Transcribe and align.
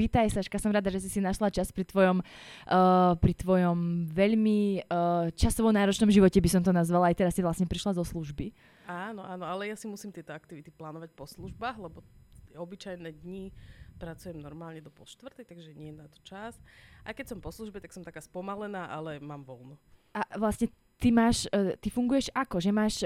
vítaj 0.00 0.32
Saška, 0.32 0.56
som 0.56 0.72
rada, 0.72 0.88
že 0.88 1.04
si 1.04 1.12
si 1.12 1.20
našla 1.20 1.52
čas 1.52 1.68
pri 1.68 1.84
tvojom, 1.84 2.24
uh, 2.24 3.12
pri 3.20 3.36
tvojom 3.36 4.08
veľmi 4.08 4.88
uh, 4.88 5.28
časovo 5.36 5.68
náročnom 5.68 6.08
živote, 6.08 6.40
by 6.40 6.48
som 6.48 6.62
to 6.64 6.72
nazvala, 6.72 7.12
aj 7.12 7.20
teraz 7.20 7.36
si 7.36 7.44
vlastne 7.44 7.68
prišla 7.68 8.00
zo 8.00 8.04
služby. 8.08 8.56
Áno, 8.88 9.20
áno, 9.20 9.44
ale 9.44 9.68
ja 9.68 9.76
si 9.76 9.84
musím 9.84 10.08
tieto 10.08 10.32
aktivity 10.32 10.72
plánovať 10.72 11.12
po 11.12 11.28
službách, 11.28 11.76
lebo 11.76 12.00
obyčajné 12.56 13.12
dni 13.20 13.52
pracujem 14.00 14.40
normálne 14.40 14.80
do 14.80 14.88
pol 14.88 15.04
štvrtej, 15.04 15.44
takže 15.44 15.76
nie 15.76 15.92
je 15.92 16.00
na 16.00 16.08
to 16.08 16.16
čas. 16.24 16.56
A 17.04 17.12
keď 17.12 17.36
som 17.36 17.38
po 17.44 17.52
službe, 17.52 17.84
tak 17.84 17.92
som 17.92 18.00
taká 18.00 18.24
spomalená, 18.24 18.88
ale 18.88 19.20
mám 19.20 19.44
voľno. 19.44 19.76
A 20.16 20.24
vlastne 20.40 20.72
ty 20.96 21.12
máš, 21.12 21.44
uh, 21.52 21.76
ty 21.76 21.92
funguješ 21.92 22.32
ako? 22.32 22.56
Že 22.56 22.72
máš 22.72 23.04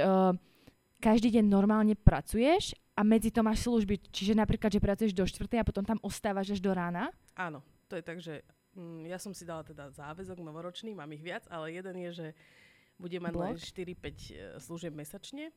každý 1.03 1.37
deň 1.37 1.45
normálne 1.51 1.99
pracuješ 1.99 2.73
a 2.95 3.01
medzi 3.03 3.35
to 3.35 3.43
máš 3.43 3.67
služby, 3.67 3.99
čiže 4.15 4.39
napríklad, 4.39 4.71
že 4.71 4.83
pracuješ 4.83 5.13
do 5.15 5.27
štvrtej 5.27 5.61
a 5.61 5.67
potom 5.67 5.83
tam 5.83 5.99
ostávaš 6.01 6.55
až 6.55 6.61
do 6.63 6.71
rána? 6.71 7.11
Áno, 7.35 7.61
to 7.91 7.99
je 7.99 8.05
tak, 8.07 8.19
že 8.23 8.47
mm, 8.79 9.11
ja 9.11 9.19
som 9.19 9.35
si 9.35 9.43
dala 9.43 9.67
teda 9.67 9.91
záväzok 9.91 10.39
novoročný, 10.39 10.95
mám 10.95 11.11
ich 11.11 11.23
viac, 11.23 11.43
ale 11.51 11.75
jeden 11.75 11.97
je, 12.07 12.11
že 12.15 12.27
budem 12.95 13.19
mať 13.19 13.35
len 13.35 13.57
4-5 13.59 13.67
e, 13.67 14.15
služieb 14.63 14.95
mesačne, 14.95 15.51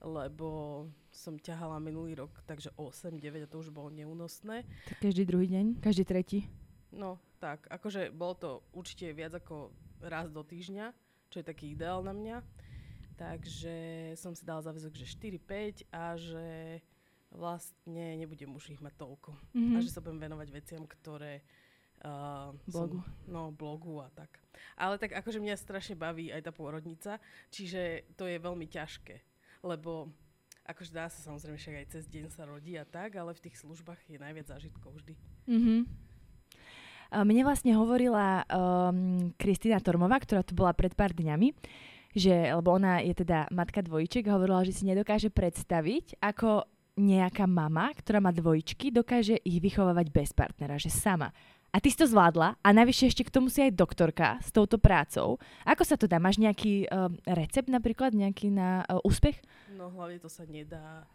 lebo 0.00 0.88
som 1.12 1.36
ťahala 1.36 1.76
minulý 1.76 2.16
rok, 2.16 2.32
takže 2.48 2.72
8-9 2.80 3.44
a 3.44 3.48
to 3.48 3.60
už 3.60 3.68
bolo 3.68 3.92
neúnosné. 3.92 4.64
Tak 4.88 5.04
každý 5.04 5.28
druhý 5.28 5.52
deň? 5.52 5.84
Každý 5.84 6.08
tretí? 6.08 6.48
No, 6.88 7.20
tak, 7.36 7.68
akože 7.68 8.08
bolo 8.08 8.34
to 8.34 8.50
určite 8.72 9.12
viac 9.12 9.36
ako 9.36 9.68
raz 10.00 10.32
do 10.32 10.40
týždňa, 10.40 10.96
čo 11.28 11.44
je 11.44 11.44
taký 11.44 11.76
ideál 11.76 12.00
na 12.00 12.16
mňa. 12.16 12.36
Takže 13.20 13.76
som 14.16 14.32
si 14.32 14.48
dala 14.48 14.64
záväzok, 14.64 14.96
že 14.96 15.04
4-5 15.04 15.92
a 15.92 16.16
že 16.16 16.80
vlastne 17.28 18.16
nebudem 18.16 18.48
už 18.56 18.72
ich 18.72 18.80
mať 18.80 18.96
toľko. 18.96 19.36
Mm-hmm. 19.52 19.76
A 19.76 19.84
že 19.84 19.92
sa 19.92 20.00
budem 20.00 20.24
venovať 20.24 20.48
veciam, 20.48 20.82
ktoré 20.88 21.44
Uh, 22.00 22.56
blogu. 22.64 23.04
Som, 23.04 23.28
no, 23.28 23.52
blogu 23.52 24.00
a 24.00 24.08
tak. 24.08 24.40
Ale 24.72 24.96
tak 24.96 25.12
akože 25.12 25.36
mňa 25.36 25.52
strašne 25.60 26.00
baví 26.00 26.32
aj 26.32 26.48
tá 26.48 26.48
pôrodnica, 26.48 27.20
čiže 27.52 28.08
to 28.16 28.24
je 28.24 28.40
veľmi 28.40 28.64
ťažké, 28.64 29.20
lebo 29.60 30.08
akože 30.64 30.96
dá 30.96 31.12
sa 31.12 31.20
samozrejme 31.20 31.60
však 31.60 31.76
aj 31.76 31.86
cez 31.92 32.08
deň 32.08 32.32
sa 32.32 32.48
rodí 32.48 32.72
a 32.80 32.88
tak, 32.88 33.20
ale 33.20 33.36
v 33.36 33.44
tých 33.44 33.60
službách 33.60 34.00
je 34.08 34.16
najviac 34.16 34.48
zážitkov 34.48 34.96
vždy. 34.96 35.12
Mm-hmm. 35.44 35.80
Mne 37.20 37.42
vlastne 37.44 37.76
hovorila 37.76 38.48
um, 38.48 39.34
Kristýna 39.36 39.82
Tormová, 39.84 40.16
ktorá 40.24 40.40
tu 40.40 40.56
bola 40.56 40.72
pred 40.72 40.96
pár 40.96 41.12
dňami, 41.12 41.52
že, 42.14 42.50
lebo 42.50 42.74
ona 42.74 43.02
je 43.02 43.14
teda 43.14 43.50
matka 43.54 43.80
dvojčiek 43.82 44.26
a 44.26 44.34
hovorila, 44.38 44.66
že 44.66 44.74
si 44.74 44.82
nedokáže 44.86 45.30
predstaviť, 45.30 46.18
ako 46.18 46.66
nejaká 47.00 47.48
mama, 47.48 47.94
ktorá 47.96 48.20
má 48.20 48.34
dvojčky, 48.34 48.92
dokáže 48.92 49.40
ich 49.40 49.62
vychovávať 49.62 50.06
bez 50.12 50.30
partnera, 50.36 50.76
že 50.76 50.92
sama. 50.92 51.32
A 51.70 51.78
ty 51.78 51.86
si 51.86 51.94
to 51.94 52.10
zvládla 52.10 52.58
a 52.58 52.68
navyše 52.74 53.06
ešte 53.06 53.22
k 53.22 53.30
tomu 53.30 53.46
si 53.46 53.62
aj 53.62 53.78
doktorka 53.78 54.42
s 54.42 54.50
touto 54.50 54.74
prácou. 54.74 55.38
Ako 55.62 55.86
sa 55.86 55.94
to 55.94 56.10
dá? 56.10 56.18
Máš 56.18 56.42
nejaký 56.42 56.90
uh, 56.90 57.06
recept 57.30 57.70
napríklad, 57.70 58.10
nejaký 58.10 58.50
na 58.50 58.82
uh, 58.90 58.98
úspech? 59.06 59.38
No 59.78 59.86
hlavne 59.94 60.18
to 60.18 60.26
sa 60.26 60.42
nedá 60.50 61.06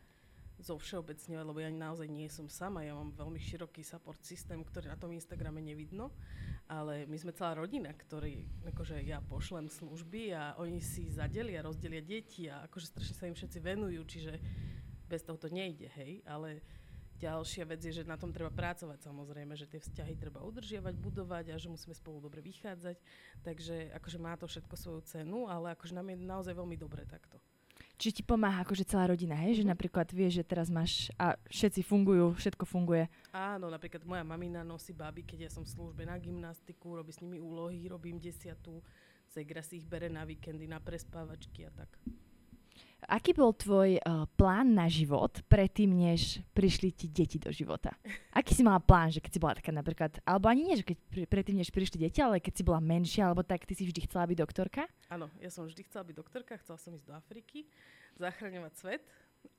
zo 0.59 0.79
všeobecňovať, 0.79 1.45
lebo 1.45 1.59
ja 1.59 1.69
naozaj 1.71 2.07
nie 2.07 2.31
som 2.31 2.47
sama. 2.47 2.87
Ja 2.87 2.95
mám 2.95 3.11
veľmi 3.11 3.39
široký 3.39 3.83
support 3.83 4.19
systém, 4.23 4.63
ktorý 4.63 4.87
na 4.91 4.99
tom 4.99 5.11
Instagrame 5.11 5.59
nevidno, 5.59 6.11
ale 6.71 7.03
my 7.05 7.17
sme 7.19 7.35
celá 7.35 7.59
rodina, 7.59 7.91
ktorý 7.91 8.47
akože 8.71 9.03
ja 9.03 9.19
pošlem 9.19 9.67
služby 9.67 10.31
a 10.31 10.55
oni 10.57 10.79
si 10.79 11.11
zadelia, 11.11 11.65
rozdelia 11.65 12.01
deti 12.01 12.47
a 12.47 12.63
akože 12.65 12.91
strašne 12.91 13.15
sa 13.15 13.27
im 13.27 13.35
všetci 13.35 13.59
venujú, 13.59 14.01
čiže 14.07 14.33
bez 15.05 15.21
toho 15.21 15.37
to 15.37 15.51
nejde, 15.51 15.91
hej, 15.93 16.25
ale 16.25 16.63
Ďalšia 17.15 17.63
vec 17.63 17.79
je, 17.79 18.03
že 18.03 18.03
na 18.03 18.19
tom 18.19 18.35
treba 18.35 18.51
pracovať 18.51 19.07
samozrejme, 19.07 19.55
že 19.55 19.71
tie 19.71 19.79
vzťahy 19.79 20.19
treba 20.19 20.43
udržiavať, 20.43 20.99
budovať 20.99 21.45
a 21.47 21.55
že 21.55 21.71
musíme 21.71 21.95
spolu 21.95 22.19
dobre 22.19 22.43
vychádzať. 22.43 22.99
Takže 23.39 23.95
akože 23.95 24.17
má 24.19 24.35
to 24.35 24.51
všetko 24.51 24.75
svoju 24.75 25.01
cenu, 25.07 25.47
ale 25.47 25.71
akože 25.71 25.95
nám 25.95 26.11
je 26.11 26.19
naozaj 26.19 26.51
veľmi 26.51 26.75
dobre 26.75 27.07
takto. 27.07 27.39
Čiže 27.95 28.21
ti 28.21 28.23
pomáha 28.23 28.63
akože 28.67 28.83
celá 28.87 29.07
rodina, 29.07 29.35
hej? 29.39 29.61
Že 29.61 29.63
mhm. 29.67 29.71
napríklad 29.71 30.07
vieš, 30.11 30.41
že 30.41 30.43
teraz 30.43 30.67
máš 30.67 31.09
a 31.15 31.39
všetci 31.47 31.81
fungujú, 31.83 32.35
všetko 32.35 32.63
funguje. 32.67 33.07
Áno, 33.31 33.71
napríklad 33.71 34.03
moja 34.03 34.23
mamina 34.23 34.61
nosí 34.63 34.91
baby, 34.91 35.23
keď 35.23 35.47
ja 35.47 35.51
som 35.51 35.63
v 35.63 35.73
službe 35.73 36.03
na 36.03 36.19
gymnastiku, 36.19 36.95
robí 36.95 37.15
s 37.15 37.23
nimi 37.23 37.39
úlohy, 37.39 37.87
robím 37.87 38.19
desiatu, 38.19 38.83
Zegra 39.25 39.61
si 39.65 39.81
ich 39.81 39.89
bere 39.89 40.09
na 40.09 40.23
víkendy, 40.23 40.69
na 40.69 40.79
prespávačky 40.79 41.65
a 41.65 41.71
tak. 41.73 41.89
Aký 43.05 43.37
bol 43.37 43.53
tvoj 43.53 44.01
uh, 44.01 44.25
plán 44.33 44.73
na 44.73 44.89
život 44.89 45.41
predtým, 45.45 45.93
než 45.93 46.41
prišli 46.57 46.89
ti 46.89 47.05
deti 47.05 47.37
do 47.37 47.53
života? 47.53 47.93
Aký 48.33 48.57
si 48.57 48.65
mala 48.65 48.81
plán, 48.81 49.13
že 49.13 49.21
keď 49.21 49.31
si 49.31 49.39
bola 49.39 49.53
taká 49.53 49.69
napríklad, 49.69 50.17
alebo 50.25 50.49
ani 50.49 50.65
nie, 50.65 50.75
že 50.81 50.85
keď 50.85 51.29
predtým, 51.29 51.61
než 51.61 51.69
prišli 51.69 52.01
deti, 52.01 52.19
ale 52.19 52.41
keď 52.41 52.53
si 52.57 52.63
bola 52.65 52.81
menšia, 52.81 53.29
alebo 53.29 53.45
tak, 53.45 53.63
ty 53.63 53.77
si 53.77 53.85
vždy 53.85 54.09
chcela 54.09 54.25
byť 54.25 54.37
doktorka? 54.41 54.89
Áno, 55.13 55.29
ja 55.37 55.53
som 55.53 55.69
vždy 55.69 55.85
chcela 55.85 56.03
byť 56.05 56.15
doktorka, 56.17 56.57
chcela 56.61 56.81
som 56.81 56.97
ísť 56.97 57.05
do 57.05 57.13
Afriky, 57.13 57.69
zachraňovať 58.17 58.73
svet 58.73 59.03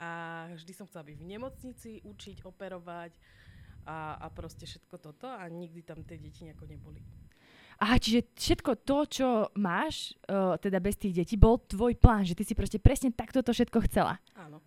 a 0.02 0.10
vždy 0.50 0.72
som 0.74 0.90
chcela 0.90 1.06
byť 1.06 1.16
v 1.16 1.24
nemocnici, 1.24 1.90
učiť, 2.02 2.42
operovať 2.42 3.14
a, 3.86 4.18
a 4.18 4.26
proste 4.34 4.66
všetko 4.66 4.98
toto 4.98 5.30
a 5.30 5.46
nikdy 5.46 5.86
tam 5.86 6.02
tie 6.02 6.18
deti 6.18 6.42
nejako 6.42 6.66
neboli. 6.66 7.00
Aha, 7.76 8.00
čiže 8.00 8.32
všetko 8.32 8.88
to, 8.88 8.98
čo 9.04 9.28
máš, 9.60 10.16
uh, 10.32 10.56
teda 10.56 10.80
bez 10.80 10.96
tých 10.96 11.12
detí, 11.12 11.36
bol 11.36 11.60
tvoj 11.60 11.92
plán, 12.00 12.24
že 12.24 12.32
ty 12.32 12.40
si 12.40 12.56
proste 12.56 12.80
presne 12.80 13.12
takto 13.12 13.44
to 13.44 13.52
všetko 13.52 13.84
chcela. 13.84 14.16
Áno. 14.32 14.64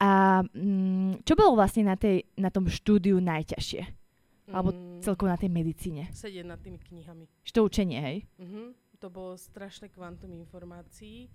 A 0.00 0.40
mm, 0.42 1.22
čo 1.22 1.36
bolo 1.38 1.60
vlastne 1.60 1.86
na, 1.86 1.94
tej, 1.94 2.26
na 2.34 2.48
tom 2.48 2.66
štúdiu 2.66 3.20
najťažšie? 3.20 3.82
Alebo 4.50 4.74
mm, 4.74 5.04
celkovo 5.04 5.30
na 5.30 5.38
tej 5.38 5.52
medicíne? 5.52 6.10
Sedieť 6.10 6.48
nad 6.48 6.58
tými 6.58 6.80
knihami. 6.80 7.30
Že 7.46 7.52
to 7.54 7.60
učenie, 7.62 7.98
hej? 8.02 8.16
Uh-huh. 8.40 8.74
To 8.98 9.06
bolo 9.12 9.38
strašné 9.38 9.94
kvantum 9.94 10.34
informácií, 10.34 11.30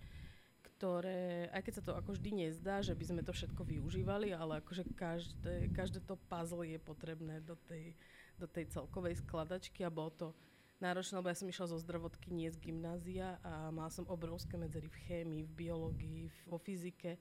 ktoré, 0.78 1.48
aj 1.56 1.62
keď 1.64 1.74
sa 1.80 1.84
to 1.84 1.94
ako 1.96 2.14
vždy 2.14 2.46
nezdá, 2.46 2.84
že 2.84 2.94
by 2.94 3.06
sme 3.08 3.22
to 3.24 3.32
všetko 3.32 3.64
využívali, 3.66 4.36
ale 4.36 4.60
akože 4.60 4.84
každé, 4.94 5.72
každé 5.74 6.04
to 6.04 6.20
puzzle 6.28 6.62
je 6.62 6.78
potrebné 6.78 7.40
do 7.42 7.56
tej, 7.66 7.96
do 8.38 8.46
tej 8.46 8.70
celkovej 8.70 9.24
skladačky 9.24 9.88
a 9.88 9.90
bolo 9.90 10.12
to 10.14 10.28
náročné, 10.80 11.18
lebo 11.18 11.30
ja 11.30 11.38
som 11.38 11.50
išla 11.50 11.72
zo 11.74 11.78
zdravotky, 11.82 12.30
nie 12.30 12.50
z 12.50 12.58
gymnázia 12.62 13.42
a 13.42 13.74
mala 13.74 13.90
som 13.90 14.06
obrovské 14.10 14.56
medzery 14.56 14.90
v 14.90 15.02
chémii, 15.10 15.42
v 15.48 15.56
biológii, 15.68 16.22
vo 16.46 16.62
fyzike 16.62 17.18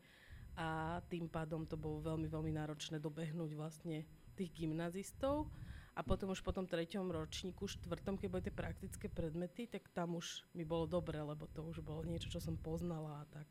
a 0.57 1.01
tým 1.13 1.29
pádom 1.29 1.69
to 1.69 1.77
bolo 1.77 2.01
veľmi, 2.01 2.29
veľmi 2.29 2.53
náročné 2.57 2.97
dobehnúť 2.97 3.53
vlastne 3.57 4.09
tých 4.37 4.53
gymnazistov. 4.57 5.49
A 5.97 6.05
potom 6.05 6.29
už 6.29 6.45
po 6.45 6.53
tom 6.53 6.69
treťom 6.69 7.09
ročníku, 7.09 7.65
štvrtom, 7.65 8.21
keď 8.21 8.29
boli 8.29 8.45
tie 8.45 8.53
praktické 8.53 9.09
predmety, 9.09 9.65
tak 9.65 9.89
tam 9.97 10.21
už 10.21 10.45
mi 10.53 10.61
bolo 10.61 10.85
dobre, 10.85 11.17
lebo 11.17 11.49
to 11.57 11.65
už 11.65 11.81
bolo 11.81 12.05
niečo, 12.05 12.29
čo 12.29 12.37
som 12.37 12.61
poznala 12.61 13.25
a 13.25 13.29
tak. 13.33 13.49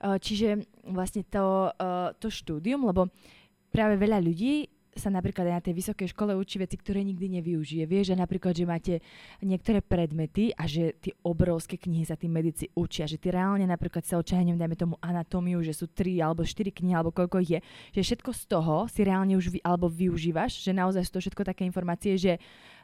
Čiže 0.00 0.64
vlastne 0.88 1.28
to, 1.28 1.68
to 2.16 2.32
štúdium, 2.32 2.88
lebo 2.88 3.12
práve 3.68 4.00
veľa 4.00 4.16
ľudí 4.24 4.73
sa 4.94 5.10
napríklad 5.10 5.50
aj 5.50 5.54
na 5.58 5.64
tej 5.64 5.74
vysokej 5.74 6.08
škole 6.14 6.32
učí 6.34 6.62
veci, 6.62 6.78
ktoré 6.78 7.02
nikdy 7.02 7.40
nevyužije. 7.40 7.84
Vieš, 7.84 8.14
že 8.14 8.16
napríklad, 8.16 8.54
že 8.54 8.64
máte 8.64 8.94
niektoré 9.42 9.82
predmety 9.82 10.54
a 10.54 10.64
že 10.64 10.94
tie 10.98 11.12
obrovské 11.26 11.76
knihy 11.76 12.06
sa 12.06 12.14
tí 12.14 12.30
medici 12.30 12.70
učia, 12.74 13.04
že 13.04 13.18
ty 13.18 13.34
reálne 13.34 13.66
napríklad 13.66 14.06
sa 14.06 14.22
neviem, 14.40 14.58
dajme 14.58 14.76
tomu 14.78 14.94
anatómiu, 15.02 15.60
že 15.60 15.74
sú 15.74 15.90
tri 15.90 16.18
alebo 16.22 16.46
štyri 16.46 16.70
knihy 16.70 16.94
alebo 16.94 17.10
koľko 17.10 17.42
je, 17.42 17.58
že 17.94 18.00
všetko 18.00 18.30
z 18.32 18.42
toho 18.46 18.76
si 18.88 19.00
reálne 19.02 19.34
už 19.34 19.54
vy, 19.54 19.58
alebo 19.62 19.90
využívaš, 19.90 20.62
že 20.64 20.72
naozaj 20.72 21.02
sú 21.06 21.18
to 21.18 21.22
všetko 21.22 21.42
také 21.42 21.66
informácie, 21.66 22.14
že 22.16 22.32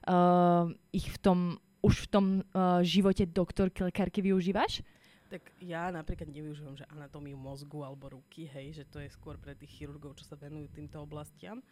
uh, 0.07 0.67
ich 0.91 1.07
v 1.07 1.19
tom 1.19 1.39
už 1.81 2.05
v 2.05 2.09
tom 2.13 2.27
uh, 2.53 2.85
živote 2.85 3.25
doktorky, 3.25 3.89
lekárky 3.89 4.21
využívaš? 4.21 4.85
Tak 5.31 5.47
ja 5.63 5.89
napríklad 5.95 6.29
nevyužívam, 6.29 6.75
že 6.75 6.85
anatómiu 6.91 7.39
mozgu 7.39 7.87
alebo 7.87 8.13
ruky, 8.19 8.51
hej, 8.51 8.83
že 8.83 8.85
to 8.85 8.99
je 9.01 9.09
skôr 9.09 9.39
pre 9.39 9.55
tých 9.57 9.71
chirurgov, 9.81 10.19
čo 10.19 10.27
sa 10.27 10.37
venujú 10.37 10.69
týmto 10.75 11.01
oblastiam 11.01 11.63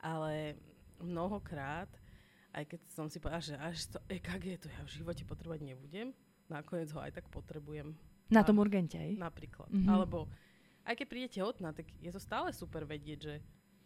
ale 0.00 0.58
mnohokrát, 1.02 1.90
aj 2.54 2.64
keď 2.70 2.80
som 2.90 3.06
si 3.10 3.18
povedala, 3.18 3.42
že 3.42 3.56
až 3.58 3.76
to 3.90 3.98
EKG 4.06 4.62
to 4.62 4.68
ja 4.70 4.80
v 4.86 4.94
živote 4.94 5.22
potrebovať 5.26 5.60
nebudem, 5.66 6.14
nakoniec 6.46 6.90
ho 6.94 7.00
aj 7.02 7.18
tak 7.18 7.26
potrebujem. 7.30 7.98
Na 8.30 8.46
tom 8.46 8.62
urgente, 8.62 8.96
aj? 8.96 9.18
Napríklad. 9.18 9.68
Mm-hmm. 9.68 9.90
Alebo 9.90 10.30
aj 10.84 10.94
keď 10.96 11.06
príde 11.08 11.28
tehotná, 11.32 11.72
tak 11.72 11.88
je 11.98 12.10
to 12.12 12.20
stále 12.20 12.52
super 12.52 12.84
vedieť, 12.84 13.18
že 13.20 13.34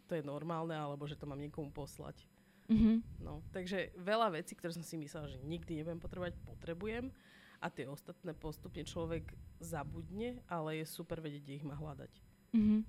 to 0.09 0.17
je 0.17 0.23
normálne, 0.25 0.73
alebo 0.73 1.05
že 1.05 1.15
to 1.15 1.29
mám 1.29 1.39
niekomu 1.39 1.69
poslať. 1.71 2.25
Mm-hmm. 2.69 3.25
No, 3.25 3.41
takže 3.49 3.97
veľa 3.97 4.37
vecí, 4.37 4.53
ktoré 4.53 4.73
som 4.73 4.85
si 4.85 4.93
myslela, 5.01 5.29
že 5.29 5.41
nikdy 5.41 5.81
nebudem 5.81 6.01
potrebovať, 6.01 6.37
potrebujem 6.45 7.09
a 7.59 7.67
tie 7.73 7.89
ostatné 7.89 8.37
postupne 8.37 8.85
človek 8.85 9.33
zabudne, 9.57 10.39
ale 10.45 10.81
je 10.81 10.85
super 10.85 11.19
vedieť, 11.19 11.41
kde 11.43 11.57
ich 11.57 11.65
má 11.65 11.73
hľadať. 11.73 12.13
Mm-hmm. 12.53 12.79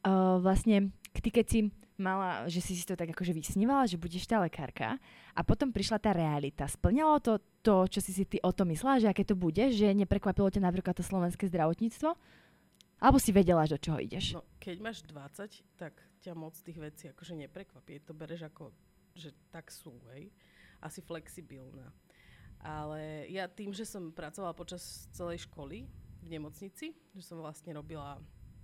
Uh, 0.00 0.40
vlastne 0.40 0.92
ty 1.20 1.28
keď 1.28 1.46
si 1.46 1.60
mala, 2.00 2.48
že 2.48 2.64
si 2.64 2.72
si 2.72 2.88
to 2.88 2.96
tak 2.96 3.12
akože 3.12 3.36
vysnívala, 3.36 3.84
že 3.84 4.00
budeš 4.00 4.24
tá 4.24 4.40
lekárka 4.40 4.96
a 5.36 5.40
potom 5.44 5.68
prišla 5.68 6.00
tá 6.00 6.16
realita. 6.16 6.64
Splňalo 6.64 7.20
to 7.20 7.36
to, 7.60 7.84
čo 7.86 8.00
si 8.00 8.16
si 8.16 8.24
ty 8.24 8.40
o 8.40 8.50
to 8.50 8.64
myslela, 8.64 9.04
že 9.04 9.12
aké 9.12 9.22
to 9.22 9.36
bude, 9.36 9.60
že 9.68 9.92
neprekvapilo 9.92 10.48
ťa 10.48 10.64
napríklad 10.64 10.96
to 10.96 11.04
slovenské 11.04 11.44
zdravotníctvo? 11.52 12.16
Alebo 13.00 13.16
si 13.16 13.32
vedela, 13.32 13.68
do 13.68 13.80
čoho 13.80 14.00
ideš? 14.00 14.36
No, 14.36 14.44
keď 14.60 14.76
máš 14.80 15.04
20, 15.08 15.80
tak 15.80 15.96
ťa 16.20 16.32
moc 16.36 16.52
tých 16.56 16.76
vecí 16.76 17.04
akože 17.08 17.32
neprekvapí. 17.36 18.00
To 18.04 18.12
bereš 18.12 18.48
ako, 18.48 18.72
že 19.16 19.32
tak 19.48 19.72
sú, 19.72 19.96
hej. 20.12 20.28
Asi 20.84 21.00
flexibilná. 21.00 21.92
Ale 22.60 23.24
ja 23.32 23.48
tým, 23.48 23.72
že 23.72 23.88
som 23.88 24.12
pracovala 24.12 24.52
počas 24.52 25.08
celej 25.16 25.48
školy 25.48 25.88
v 26.20 26.28
nemocnici, 26.28 26.92
že 27.16 27.24
som 27.24 27.40
vlastne 27.40 27.72
robila 27.72 28.20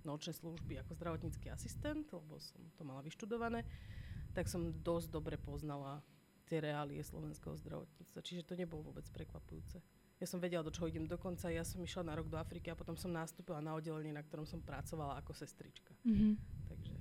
nočné 0.07 0.31
služby 0.31 0.79
ako 0.79 0.95
zdravotnícky 0.95 1.51
asistent, 1.51 2.07
lebo 2.15 2.39
som 2.39 2.63
to 2.79 2.87
mala 2.87 3.03
vyštudované, 3.03 3.67
tak 4.31 4.47
som 4.47 4.71
dosť 4.71 5.11
dobre 5.11 5.35
poznala 5.35 5.99
tie 6.47 6.63
reálie 6.63 7.03
slovenského 7.03 7.59
zdravotníctva. 7.59 8.23
Čiže 8.23 8.47
to 8.47 8.55
nebolo 8.55 8.87
vôbec 8.87 9.03
prekvapujúce. 9.11 9.83
Ja 10.17 10.25
som 10.25 10.41
vedela, 10.41 10.65
do 10.65 10.73
čoho 10.73 10.89
idem 10.89 11.05
dokonca. 11.05 11.51
Ja 11.51 11.61
som 11.61 11.83
išla 11.83 12.07
na 12.07 12.17
rok 12.17 12.31
do 12.31 12.39
Afriky 12.39 12.73
a 12.73 12.79
potom 12.79 12.97
som 12.97 13.13
nastúpila 13.13 13.61
na 13.61 13.77
oddelenie, 13.77 14.15
na 14.15 14.25
ktorom 14.25 14.47
som 14.49 14.63
pracovala 14.63 15.19
ako 15.21 15.35
sestrička. 15.35 15.93
Mhm. 16.07 16.39
Takže 16.71 16.95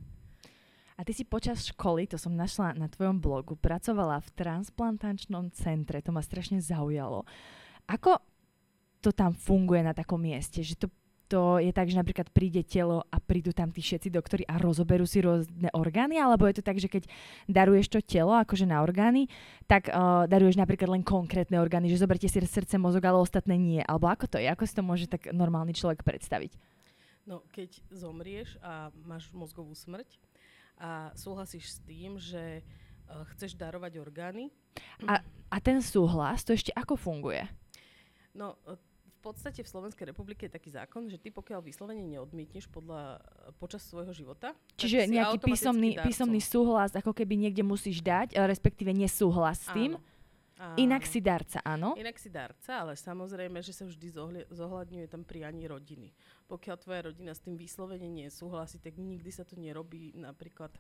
A 0.97 1.05
ty 1.05 1.13
si 1.13 1.29
počas 1.29 1.69
školy, 1.69 2.09
to 2.09 2.17
som 2.17 2.33
našla 2.33 2.73
na 2.73 2.89
tvojom 2.89 3.21
blogu, 3.21 3.53
pracovala 3.53 4.17
v 4.25 4.33
transplantačnom 4.33 5.53
centre. 5.53 6.01
To 6.01 6.09
ma 6.09 6.25
strašne 6.25 6.57
zaujalo. 6.65 7.29
Ako 7.85 8.17
to 9.05 9.13
tam 9.13 9.37
funguje 9.37 9.85
na 9.85 9.93
takom 9.93 10.25
mieste? 10.25 10.65
Že 10.65 10.75
to, 10.81 10.87
to 11.27 11.59
je 11.59 11.75
tak, 11.75 11.91
že 11.91 11.99
napríklad 11.99 12.31
príde 12.31 12.63
telo 12.63 13.03
a 13.11 13.19
prídu 13.19 13.51
tam 13.51 13.75
tí 13.75 13.83
všetci 13.83 14.09
doktori 14.15 14.47
a 14.47 14.59
rozoberú 14.63 15.03
si 15.03 15.19
rôzne 15.19 15.69
orgány? 15.75 16.23
Alebo 16.23 16.47
je 16.47 16.63
to 16.63 16.67
tak, 16.67 16.79
že 16.79 16.87
keď 16.87 17.11
daruješ 17.51 17.91
to 17.91 17.99
telo 17.99 18.35
akože 18.39 18.67
na 18.67 18.81
orgány, 18.81 19.27
tak 19.67 19.91
uh, 19.91 20.31
daruješ 20.31 20.57
napríklad 20.57 20.95
len 20.95 21.03
konkrétne 21.03 21.59
orgány, 21.59 21.91
že 21.91 21.99
zoberte 21.99 22.31
si 22.31 22.39
srdce, 22.39 22.79
mozog, 22.79 23.03
ale 23.03 23.19
ostatné 23.19 23.59
nie. 23.59 23.83
Alebo 23.83 24.07
ako 24.07 24.31
to 24.31 24.39
je? 24.39 24.47
Ako 24.47 24.65
si 24.65 24.75
to 24.79 24.83
môže 24.87 25.11
tak 25.11 25.35
normálny 25.35 25.75
človek 25.75 26.07
predstaviť? 26.07 26.55
No, 27.27 27.43
keď 27.51 27.83
zomrieš 27.91 28.55
a 28.63 28.95
máš 29.03 29.27
mozgovú 29.35 29.75
smrť 29.75 30.07
a 30.79 31.11
súhlasíš 31.19 31.75
s 31.75 31.79
tým, 31.83 32.23
že 32.23 32.63
uh, 32.63 33.27
chceš 33.35 33.59
darovať 33.59 33.99
orgány, 33.99 34.55
A 35.47 35.57
ten 35.63 35.79
súhlas, 35.79 36.43
to 36.43 36.55
ešte 36.55 36.75
ako 36.75 36.95
funguje? 36.99 37.47
no 38.37 38.61
v 38.69 38.85
podstate 39.27 39.67
v 39.67 39.69
Slovenskej 39.69 40.15
republike 40.15 40.47
je 40.47 40.55
taký 40.55 40.71
zákon, 40.71 41.11
že 41.11 41.19
ty 41.19 41.35
pokiaľ 41.35 41.67
vyslovene 41.67 42.07
neodmietneš 42.07 42.71
podľa, 42.71 43.19
uh, 43.19 43.51
počas 43.59 43.83
svojho 43.83 44.15
života, 44.15 44.55
Čiže 44.79 45.11
nejaký 45.11 45.43
písomný, 45.43 45.99
písomný 45.99 46.39
súhlas, 46.39 46.95
ako 46.95 47.11
keby 47.11 47.35
niekde 47.35 47.67
musíš 47.67 47.99
dať, 48.07 48.39
e, 48.39 48.47
respektíve 48.47 48.95
nesúhlas 48.95 49.67
s 49.67 49.69
tým. 49.75 49.99
Áno. 49.99 50.15
Inak 50.81 51.05
Áno. 51.05 51.13
si 51.13 51.21
darca, 51.21 51.59
áno? 51.69 51.93
Inak 52.01 52.17
si 52.17 52.33
darca, 52.33 52.81
ale 52.81 52.97
samozrejme, 52.97 53.61
že 53.61 53.77
sa 53.77 53.85
vždy 53.85 54.09
zohľa- 54.09 54.49
zohľadňuje 54.49 55.07
tam 55.13 55.21
prianie 55.21 55.69
rodiny. 55.69 56.17
Pokiaľ 56.49 56.77
tvoja 56.81 57.13
rodina 57.13 57.37
s 57.37 57.45
tým 57.45 57.61
vyslovene 57.61 58.09
nesúhlasí, 58.09 58.81
tak 58.81 58.97
nikdy 58.97 59.29
sa 59.29 59.45
to 59.45 59.61
nerobí 59.61 60.17
napríklad 60.17 60.73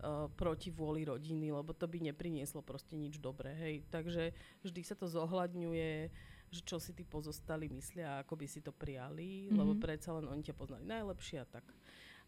uh, 0.00 0.32
proti 0.32 0.72
vôli 0.72 1.04
rodiny, 1.04 1.52
lebo 1.52 1.76
to 1.76 1.84
by 1.84 2.00
neprinieslo 2.00 2.64
proste 2.64 2.96
nič 2.96 3.20
dobré. 3.20 3.52
Hej. 3.60 3.74
Takže 3.92 4.32
vždy 4.64 4.80
sa 4.88 4.96
to 4.96 5.04
zohľadňuje, 5.04 6.08
že 6.52 6.60
čo 6.60 6.76
si 6.76 6.92
tí 6.92 7.02
pozostali 7.02 7.72
myslia, 7.72 8.20
ako 8.20 8.36
by 8.36 8.46
si 8.46 8.60
to 8.60 8.76
prijali, 8.76 9.48
mm-hmm. 9.48 9.56
lebo 9.56 9.72
predsa 9.80 10.12
len 10.12 10.28
oni 10.28 10.44
ťa 10.44 10.54
poznali 10.54 10.84
najlepšie 10.84 11.40
a 11.40 11.46
tak. 11.48 11.64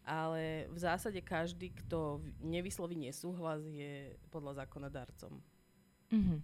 Ale 0.05 0.69
v 0.69 0.77
zásade 0.81 1.21
každý, 1.21 1.73
kto 1.73 2.21
nevysloví 2.41 2.97
nesúhlas, 2.97 3.61
je 3.65 4.17
podľa 4.29 4.65
zákona 4.65 4.89
darcom. 4.89 5.41
Mhm. 6.13 6.37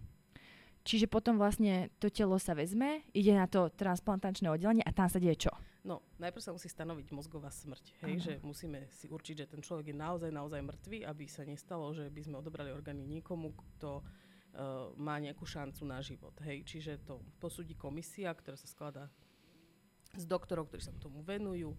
Čiže 0.82 1.06
potom 1.06 1.38
vlastne 1.38 1.94
to 2.02 2.10
telo 2.10 2.42
sa 2.42 2.58
vezme, 2.58 3.06
ide 3.14 3.38
na 3.38 3.46
to 3.46 3.70
transplantačné 3.70 4.50
oddelenie 4.50 4.82
a 4.82 4.90
tam 4.90 5.06
sa 5.06 5.22
deje 5.22 5.46
čo? 5.46 5.54
No, 5.86 6.02
najprv 6.18 6.42
sa 6.42 6.54
musí 6.54 6.70
stanoviť 6.70 7.14
mozgová 7.14 7.54
smrť. 7.54 8.02
Hej, 8.06 8.14
Áno. 8.18 8.26
že 8.26 8.34
musíme 8.42 8.80
si 8.90 9.10
určiť, 9.10 9.46
že 9.46 9.50
ten 9.50 9.62
človek 9.62 9.94
je 9.94 9.98
naozaj, 9.98 10.30
naozaj 10.34 10.62
mŕtvý, 10.62 11.06
aby 11.06 11.26
sa 11.30 11.46
nestalo, 11.46 11.90
že 11.94 12.10
by 12.10 12.22
sme 12.22 12.38
odobrali 12.38 12.70
orgány 12.70 13.06
niekomu, 13.06 13.54
kto 13.54 14.02
má 15.00 15.16
nejakú 15.18 15.48
šancu 15.48 15.88
na 15.88 16.04
život. 16.04 16.36
Hej, 16.44 16.68
čiže 16.68 17.00
to 17.08 17.24
posúdi 17.40 17.76
komisia, 17.76 18.32
ktorá 18.36 18.60
sa 18.60 18.68
skladá 18.68 19.08
z 20.16 20.28
doktorov, 20.28 20.68
ktorí 20.68 20.82
sa 20.84 20.96
tomu 21.00 21.24
venujú. 21.24 21.72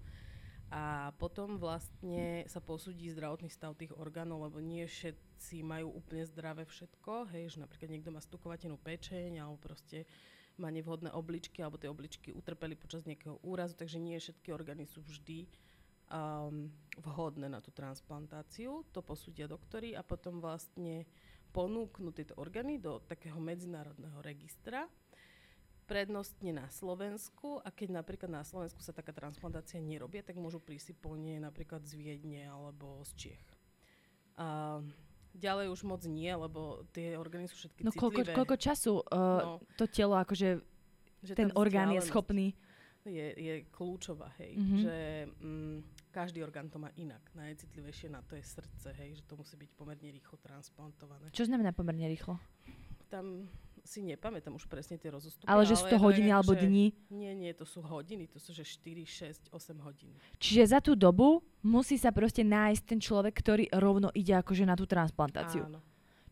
A 0.72 1.12
potom 1.20 1.60
vlastne 1.60 2.48
sa 2.48 2.64
posúdi 2.64 3.12
zdravotný 3.12 3.52
stav 3.52 3.76
tých 3.76 3.92
orgánov, 3.92 4.48
lebo 4.48 4.56
nie 4.56 4.88
všetci 4.88 5.60
majú 5.60 5.92
úplne 6.00 6.24
zdravé 6.24 6.64
všetko. 6.64 7.28
Hej, 7.28 7.56
že 7.56 7.58
napríklad 7.60 7.92
niekto 7.92 8.08
má 8.08 8.24
stukovatenú 8.24 8.80
pečeň 8.80 9.36
alebo 9.36 9.60
proste 9.60 10.08
má 10.56 10.72
nevhodné 10.72 11.12
obličky 11.12 11.60
alebo 11.60 11.76
tie 11.76 11.92
obličky 11.92 12.32
utrpeli 12.32 12.72
počas 12.76 13.04
nejakého 13.04 13.36
úrazu, 13.44 13.76
takže 13.76 14.00
nie 14.00 14.16
všetky 14.16 14.48
orgány 14.52 14.88
sú 14.88 15.04
vždy 15.04 15.44
um, 16.08 16.68
vhodné 17.04 17.52
na 17.52 17.60
tú 17.60 17.68
transplantáciu. 17.68 18.84
To 18.96 19.00
posúdia 19.04 19.48
doktori 19.48 19.92
a 19.92 20.00
potom 20.00 20.40
vlastne 20.40 21.04
ponúknú 21.52 22.10
tieto 22.10 22.32
orgány 22.40 22.80
do 22.80 22.98
takého 23.04 23.36
medzinárodného 23.36 24.18
registra 24.24 24.88
prednostne 25.84 26.56
na 26.56 26.66
Slovensku 26.72 27.60
a 27.60 27.68
keď 27.68 28.00
napríklad 28.00 28.30
na 28.32 28.42
Slovensku 28.46 28.80
sa 28.80 28.96
taká 28.96 29.12
transplantácia 29.12 29.76
nerobia, 29.76 30.24
tak 30.24 30.40
môžu 30.40 30.56
prísť 30.56 30.96
po 30.96 31.12
nej 31.18 31.36
napríklad 31.36 31.84
z 31.84 31.92
Viedne 32.00 32.48
alebo 32.48 33.04
z 33.04 33.12
Čiech. 33.18 33.44
A 34.40 34.80
ďalej 35.36 35.68
už 35.68 35.84
moc 35.84 36.00
nie, 36.08 36.32
lebo 36.32 36.88
tie 36.96 37.18
orgány 37.20 37.44
sú 37.50 37.60
všetky 37.60 37.84
No 37.84 37.92
koľko, 37.92 38.24
citlivé. 38.24 38.36
koľko 38.36 38.56
času 38.56 38.92
uh, 39.04 39.04
No. 39.12 39.60
to 39.76 39.84
telo, 39.84 40.16
akože 40.16 40.64
že 41.22 41.32
ten 41.38 41.52
orgán 41.54 41.92
je 41.92 42.02
schopný... 42.02 42.56
Je, 43.02 43.34
je 43.34 43.54
kľúčová, 43.74 44.30
hej. 44.38 44.54
Mhm. 44.54 44.76
Že 44.78 44.96
mm, 45.42 45.78
každý 46.12 46.44
orgán 46.44 46.68
to 46.68 46.76
má 46.76 46.92
inak. 47.00 47.24
Najcitlivejšie 47.32 48.12
na 48.12 48.20
to 48.20 48.36
je 48.36 48.44
srdce, 48.44 48.92
hej, 49.00 49.18
že 49.18 49.22
to 49.24 49.34
musí 49.40 49.56
byť 49.56 49.70
pomerne 49.72 50.08
rýchlo 50.12 50.36
transplantované. 50.44 51.32
Čo 51.32 51.48
znamená 51.48 51.72
pomerne 51.72 52.04
rýchlo? 52.04 52.36
Tam 53.08 53.48
si 53.82 54.04
nepamätám 54.06 54.54
už 54.54 54.70
presne 54.70 54.94
tie 54.94 55.10
rozostupy. 55.10 55.48
Ale 55.50 55.66
že 55.66 55.74
sú 55.74 55.90
to 55.90 55.98
je 55.98 56.04
hodiny 56.04 56.30
alebo 56.30 56.54
že- 56.54 56.62
dní? 56.62 56.94
Nie, 57.10 57.34
nie, 57.34 57.50
to 57.50 57.66
sú 57.66 57.82
hodiny, 57.82 58.30
to 58.30 58.38
sú 58.38 58.54
že 58.54 58.62
4, 58.62 59.02
6, 59.02 59.50
8 59.50 59.82
hodín. 59.82 60.14
Čiže 60.38 60.62
za 60.70 60.78
tú 60.78 60.94
dobu 60.94 61.42
musí 61.66 61.98
sa 61.98 62.14
proste 62.14 62.46
nájsť 62.46 62.82
ten 62.86 63.00
človek, 63.02 63.34
ktorý 63.34 63.64
rovno 63.74 64.14
ide 64.14 64.38
akože 64.38 64.62
na 64.62 64.78
tú 64.78 64.86
transplantáciu. 64.86 65.66
Áno. 65.66 65.82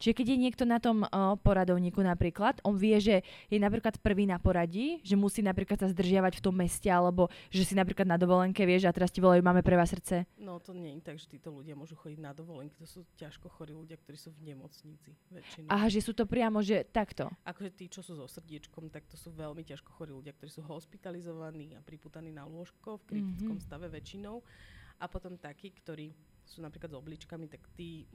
Čiže 0.00 0.16
keď 0.16 0.26
je 0.32 0.38
niekto 0.40 0.64
na 0.64 0.80
tom 0.80 1.04
uh, 1.04 1.36
poradovníku 1.36 2.00
napríklad, 2.00 2.64
on 2.64 2.72
vie, 2.74 2.96
že 2.96 3.20
je 3.52 3.60
napríklad 3.60 4.00
prvý 4.00 4.24
na 4.24 4.40
poradí, 4.40 4.98
že 5.04 5.12
musí 5.12 5.44
napríklad 5.44 5.76
sa 5.76 5.92
zdržiavať 5.92 6.40
v 6.40 6.44
tom 6.48 6.56
meste, 6.56 6.88
alebo 6.88 7.28
že 7.52 7.68
si 7.68 7.76
napríklad 7.76 8.08
na 8.08 8.16
dovolenke 8.16 8.64
vieš 8.64 8.88
a 8.88 8.96
teraz 8.96 9.12
ti 9.12 9.20
volajú, 9.20 9.44
máme 9.44 9.60
pre 9.60 9.76
vás 9.76 9.92
srdce. 9.92 10.24
No 10.40 10.56
to 10.56 10.72
nie 10.72 10.96
je 10.96 11.04
tak, 11.04 11.20
že 11.20 11.28
títo 11.28 11.52
ľudia 11.52 11.76
môžu 11.76 12.00
chodiť 12.00 12.16
na 12.16 12.32
dovolenky. 12.32 12.72
To 12.80 12.88
sú 12.88 13.04
ťažko 13.20 13.52
chorí 13.52 13.76
ľudia, 13.76 14.00
ktorí 14.00 14.16
sú 14.16 14.32
v 14.32 14.56
nemocnici 14.56 15.12
väčšinou. 15.28 15.68
Aha, 15.68 15.92
že 15.92 16.00
sú 16.00 16.16
to 16.16 16.24
priamo, 16.24 16.64
že 16.64 16.88
takto. 16.88 17.28
Akože 17.44 17.70
tí, 17.76 17.92
čo 17.92 18.00
sú 18.00 18.16
so 18.16 18.24
srdiečkom, 18.24 18.88
tak 18.88 19.04
to 19.04 19.20
sú 19.20 19.28
veľmi 19.36 19.68
ťažko 19.68 19.92
chorí 19.92 20.16
ľudia, 20.16 20.32
ktorí 20.32 20.48
sú 20.48 20.64
hospitalizovaní 20.64 21.76
a 21.76 21.84
priputaní 21.84 22.32
na 22.32 22.48
lôžko 22.48 22.96
v 23.04 23.06
kritickom 23.12 23.60
Mhm. 23.60 23.64
stave 23.68 23.86
väčšinou. 23.92 24.40
A 25.00 25.04
potom 25.12 25.36
takí, 25.36 25.68
ktorí 25.76 26.12
sú 26.44 26.64
napríklad 26.64 26.92
s 26.92 26.96
obličkami, 26.96 27.46
tak 27.48 27.60
tí 27.76 28.08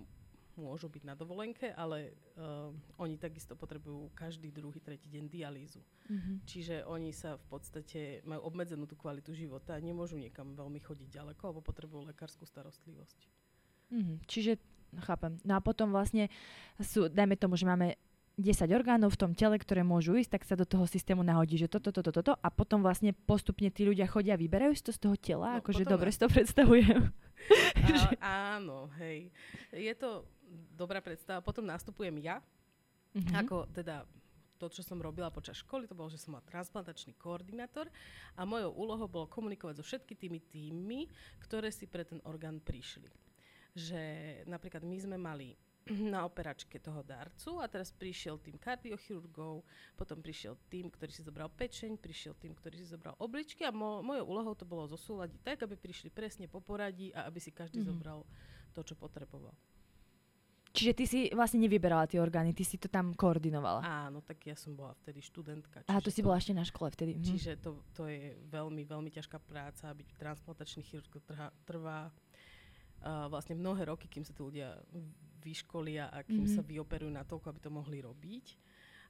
môžu 0.55 0.87
byť 0.87 1.03
na 1.03 1.15
dovolenke, 1.15 1.71
ale 1.75 2.15
uh, 2.39 2.71
oni 2.99 3.19
takisto 3.19 3.55
potrebujú 3.55 4.11
každý 4.15 4.51
druhý, 4.51 4.79
tretí 4.79 5.11
deň 5.11 5.25
dialýzu. 5.27 5.81
Mhm. 6.07 6.33
Čiže 6.47 6.75
oni 6.87 7.11
sa 7.11 7.35
v 7.35 7.45
podstate 7.51 8.01
majú 8.23 8.47
obmedzenú 8.47 8.87
tú 8.87 8.95
kvalitu 8.95 9.35
života 9.35 9.75
a 9.75 9.83
nemôžu 9.83 10.15
niekam 10.19 10.55
veľmi 10.55 10.79
chodiť 10.79 11.07
ďaleko, 11.11 11.41
alebo 11.51 11.61
potrebujú 11.61 12.07
lekárskú 12.07 12.47
starostlivosť. 12.47 13.19
Mhm. 13.91 14.13
Čiže, 14.25 14.57
chápem. 15.03 15.37
No 15.43 15.59
a 15.59 15.61
potom 15.61 15.91
vlastne 15.91 16.31
sú, 16.79 17.11
dajme 17.11 17.35
tomu, 17.35 17.59
že 17.59 17.67
máme 17.67 17.99
10 18.35 18.67
orgánov 18.75 19.15
v 19.15 19.19
tom 19.19 19.31
tele, 19.31 19.55
ktoré 19.55 19.79
môžu 19.79 20.19
ísť, 20.19 20.39
tak 20.39 20.43
sa 20.43 20.59
do 20.59 20.67
toho 20.67 20.83
systému 20.83 21.23
nahodí, 21.23 21.55
že 21.55 21.71
toto, 21.71 21.95
toto, 21.95 22.11
toto 22.11 22.35
a 22.35 22.47
potom 22.51 22.83
vlastne 22.83 23.15
postupne 23.15 23.71
tí 23.71 23.87
ľudia 23.87 24.11
chodia 24.11 24.35
a 24.35 24.41
vyberajú 24.41 24.75
si 24.75 24.83
to 24.83 24.91
z 24.91 24.99
toho 24.99 25.15
tela, 25.15 25.55
No, 25.55 25.59
akože 25.63 25.87
dobre 25.87 26.11
si 26.11 26.19
to 26.19 26.27
predstavujem. 26.27 27.11
A, 28.25 28.57
áno, 28.57 28.89
hej. 28.97 29.29
Je 29.69 29.93
to 29.93 30.25
dobrá 30.71 30.99
predstava. 30.99 31.39
Potom 31.39 31.63
nastupujem 31.63 32.15
ja, 32.19 32.41
Mhm. 33.13 33.31
ako 33.37 33.71
teda 33.71 34.03
to, 34.55 34.67
čo 34.67 34.81
som 34.81 34.99
robila 34.99 35.27
počas 35.29 35.55
školy, 35.57 35.83
to 35.83 35.93
bolo, 35.93 36.07
že 36.07 36.17
som 36.17 36.31
mala 36.31 36.43
transplantačný 36.43 37.15
koordinátor 37.15 37.87
a 38.33 38.43
mojou 38.43 38.71
úlohou 38.71 39.07
bolo 39.07 39.27
komunikovať 39.27 39.75
so 39.75 39.83
všetky 39.83 40.15
tými 40.15 40.39
týmmi, 40.41 41.07
ktoré 41.39 41.67
si 41.69 41.85
pre 41.85 42.03
ten 42.03 42.19
orgán 42.23 42.59
prišli. 42.59 43.07
Že 43.73 44.01
napríklad 44.47 44.83
my 44.83 44.97
sme 44.97 45.15
mali 45.15 45.55
na 46.11 46.23
operačke 46.23 46.79
toho 46.79 47.03
darcu 47.03 47.59
a 47.59 47.67
teraz 47.67 47.91
prišiel 47.91 48.39
tým 48.39 48.55
kardiochirurgov, 48.55 49.61
potom 49.93 50.19
prišiel 50.19 50.55
tým, 50.65 50.87
ktorý 50.87 51.11
si 51.11 51.21
zobral 51.21 51.47
pečeň, 51.47 51.95
prišiel 51.95 52.33
tým, 52.33 52.55
ktorý 52.55 52.75
si 52.75 52.87
zobral 52.87 53.13
obličky 53.17 53.63
a 53.63 53.71
mo- 53.71 54.01
mojou 54.01 54.25
úlohou 54.25 54.55
to 54.55 54.63
bolo 54.63 54.87
zosúľadiť 54.87 55.39
tak, 55.41 55.61
aby 55.61 55.75
prišli 55.75 56.09
presne 56.09 56.47
po 56.47 56.59
poradí 56.59 57.11
a 57.11 57.27
aby 57.27 57.37
si 57.37 57.51
každý 57.51 57.79
Mhm. 57.79 57.87
zobral 57.87 58.23
to, 58.71 58.81
čo 58.81 58.95
potreboval. 58.95 59.53
Čiže 60.75 60.93
ty 60.93 61.03
si 61.07 61.19
vlastne 61.31 61.63
nevyberala 61.63 62.05
tie 62.05 62.19
orgány, 62.19 62.51
ty 62.51 62.67
si 62.67 62.75
to 62.75 62.91
tam 62.91 63.15
koordinovala. 63.15 63.79
Áno, 63.79 64.19
tak 64.19 64.43
ja 64.43 64.59
som 64.59 64.75
bola 64.75 64.91
vtedy 64.99 65.23
študentka. 65.23 65.87
A 65.87 66.03
to 66.03 66.11
si 66.11 66.19
bola 66.19 66.35
ešte 66.35 66.51
na 66.51 66.67
škole 66.67 66.91
vtedy. 66.91 67.15
Mhm. 67.15 67.23
Čiže 67.23 67.51
to, 67.63 67.79
to 67.95 68.11
je 68.11 68.35
veľmi, 68.51 68.83
veľmi 68.83 69.09
ťažká 69.09 69.39
práca, 69.39 69.95
byť 69.95 70.07
transplantačný 70.19 70.83
chirurg 70.83 71.07
trvá, 71.23 71.47
trvá 71.63 71.99
uh, 72.11 73.31
vlastne 73.31 73.55
mnohé 73.55 73.87
roky, 73.87 74.11
kým 74.11 74.27
sa 74.27 74.35
tu 74.35 74.51
ľudia 74.51 74.75
vyškolia 75.45 76.09
a 76.09 76.25
kým 76.25 76.49
mm-hmm. 76.49 76.57
sa 76.57 76.65
vyoperujú 76.65 77.11
na 77.13 77.21
toľko, 77.21 77.53
aby 77.53 77.59
to 77.61 77.69
mohli 77.69 78.01
robiť. 78.01 78.57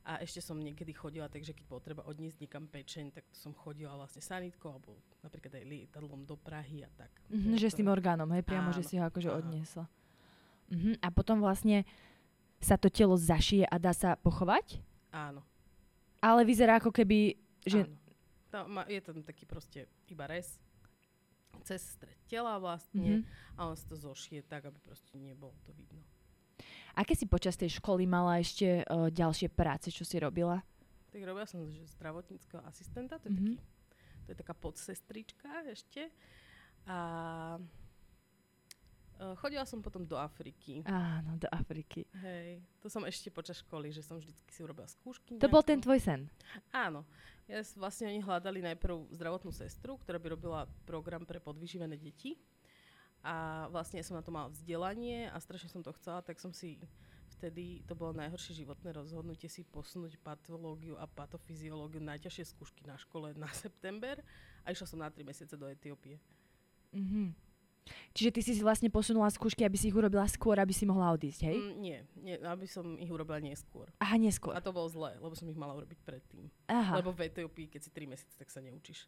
A 0.06 0.22
ešte 0.22 0.38
som 0.38 0.60
niekedy 0.60 0.94
chodila, 0.94 1.26
takže 1.26 1.56
keď 1.56 1.66
bolo 1.66 1.82
treba 1.82 2.06
odniesť 2.06 2.38
niekam 2.38 2.70
pečeň, 2.70 3.10
tak 3.10 3.26
to 3.32 3.38
som 3.42 3.58
chodila 3.58 3.98
vlastne 3.98 4.22
sanitkou 4.22 4.70
alebo 4.70 5.02
napríklad 5.26 5.58
aj 5.58 5.66
lietadlom 5.66 6.30
do 6.30 6.38
Prahy 6.38 6.86
a 6.86 6.90
tak. 6.94 7.10
Mm-hmm, 7.34 7.58
že 7.58 7.74
s 7.74 7.80
tým 7.80 7.90
orgánom, 7.90 8.30
hej, 8.36 8.46
priamo, 8.46 8.70
áno, 8.70 8.78
že 8.78 8.86
si 8.86 9.02
ho 9.02 9.04
akože 9.08 9.34
áno. 9.34 9.42
odniesla. 9.42 9.90
Mm-hmm, 10.72 10.96
a 11.02 11.08
potom 11.14 11.38
vlastne 11.42 11.86
sa 12.58 12.80
to 12.80 12.90
telo 12.90 13.14
zašije 13.20 13.70
a 13.70 13.76
dá 13.78 13.94
sa 13.94 14.18
pochovať? 14.18 14.82
Áno. 15.14 15.46
Ale 16.24 16.42
vyzerá 16.42 16.82
ako 16.82 16.90
keby, 16.90 17.38
že... 17.66 17.86
Áno. 17.86 17.94
To 18.56 18.58
má, 18.72 18.88
je 18.88 19.02
tam 19.04 19.20
taký 19.20 19.44
proste 19.44 19.86
iba 20.08 20.26
res 20.32 20.58
cez 21.66 21.82
stred 21.82 22.16
tela 22.30 22.56
vlastne 22.62 23.22
mm-hmm. 23.22 23.58
a 23.58 23.68
on 23.68 23.76
sa 23.76 23.86
to 23.90 23.98
zošije 23.98 24.46
tak, 24.46 24.70
aby 24.70 24.78
proste 24.80 25.18
nebolo 25.18 25.52
to 25.66 25.74
vidno. 25.74 26.00
Aké 26.96 27.18
si 27.18 27.28
počas 27.28 27.60
tej 27.60 27.76
školy 27.82 28.08
mala 28.08 28.40
ešte 28.40 28.86
uh, 28.88 29.12
ďalšie 29.12 29.52
práce, 29.52 29.92
čo 29.92 30.08
si 30.08 30.16
robila? 30.16 30.64
Tak 31.12 31.20
robila 31.26 31.44
som 31.44 31.68
že 31.68 31.84
zdravotníckého 32.00 32.64
asistenta, 32.64 33.20
to 33.20 33.28
je, 33.28 33.32
mm-hmm. 33.36 33.56
taký, 33.60 34.24
to 34.24 34.28
je 34.32 34.38
taká 34.40 34.54
podsestrička 34.56 35.50
ešte. 35.68 36.08
A 36.88 36.98
chodila 39.40 39.64
som 39.64 39.80
potom 39.80 40.04
do 40.04 40.20
Afriky. 40.20 40.84
Áno, 40.84 41.40
do 41.40 41.48
Afriky. 41.52 42.04
Hej, 42.20 42.60
to 42.84 42.92
som 42.92 43.08
ešte 43.08 43.32
počas 43.32 43.60
školy, 43.64 43.92
že 43.92 44.04
som 44.04 44.20
vždycky 44.20 44.50
si 44.52 44.60
urobila 44.62 44.88
skúšky. 44.88 45.40
To 45.40 45.48
nejakú. 45.48 45.56
bol 45.56 45.64
ten 45.64 45.80
tvoj 45.80 46.00
sen? 46.00 46.28
Áno. 46.76 47.08
Ja 47.46 47.62
vlastne 47.78 48.10
oni 48.10 48.26
hľadali 48.26 48.60
najprv 48.66 49.14
zdravotnú 49.14 49.54
sestru, 49.54 50.02
ktorá 50.02 50.18
by 50.18 50.34
robila 50.34 50.66
program 50.90 51.24
pre 51.30 51.38
podvyživené 51.38 51.94
deti 51.94 52.42
a 53.22 53.66
vlastne 53.70 54.02
som 54.02 54.18
na 54.18 54.26
to 54.26 54.34
mala 54.34 54.50
vzdelanie 54.50 55.30
a 55.30 55.38
strašne 55.38 55.70
som 55.70 55.82
to 55.86 55.94
chcela, 55.98 56.26
tak 56.26 56.42
som 56.42 56.50
si 56.50 56.82
vtedy, 57.38 57.86
to 57.86 57.94
bolo 57.94 58.18
najhoršie 58.18 58.66
životné 58.66 58.94
rozhodnutie 58.98 59.50
si 59.50 59.62
posunúť 59.66 60.18
patológiu 60.22 60.98
a 60.98 61.06
patofyziológiu, 61.06 62.02
najťažšie 62.02 62.54
skúšky 62.54 62.82
na 62.86 62.98
škole 62.98 63.34
na 63.38 63.50
september 63.64 64.22
a 64.66 64.74
išla 64.74 64.90
som 64.90 65.02
na 65.02 65.10
3 65.10 65.22
mesiace 65.22 65.54
do 65.54 65.70
Etiópie. 65.70 66.18
Mm-hmm. 66.96 67.45
Čiže 68.16 68.30
ty 68.34 68.42
si 68.42 68.52
si 68.58 68.62
vlastne 68.66 68.90
posunula 68.90 69.30
skúšky, 69.30 69.62
aby 69.62 69.78
si 69.78 69.94
ich 69.94 69.98
urobila 69.98 70.26
skôr, 70.26 70.58
aby 70.58 70.74
si 70.74 70.90
mohla 70.90 71.14
odísť, 71.14 71.42
hej? 71.46 71.58
Mm, 71.58 71.74
nie, 71.78 71.98
nie, 72.18 72.36
aby 72.42 72.66
som 72.66 72.98
ich 72.98 73.12
urobila 73.12 73.38
neskôr. 73.38 73.92
Aha, 74.02 74.18
neskôr. 74.18 74.58
A 74.58 74.64
to 74.64 74.74
bolo 74.74 74.90
zlé, 74.90 75.20
lebo 75.22 75.38
som 75.38 75.46
ich 75.46 75.60
mala 75.60 75.78
urobiť 75.78 76.00
predtým. 76.02 76.50
Aha. 76.66 76.98
Lebo 76.98 77.14
v 77.14 77.30
Etiópii, 77.30 77.70
keď 77.70 77.82
si 77.86 77.90
3 77.94 78.10
mesiace, 78.10 78.36
tak 78.40 78.50
sa 78.50 78.64
neučíš. 78.64 79.06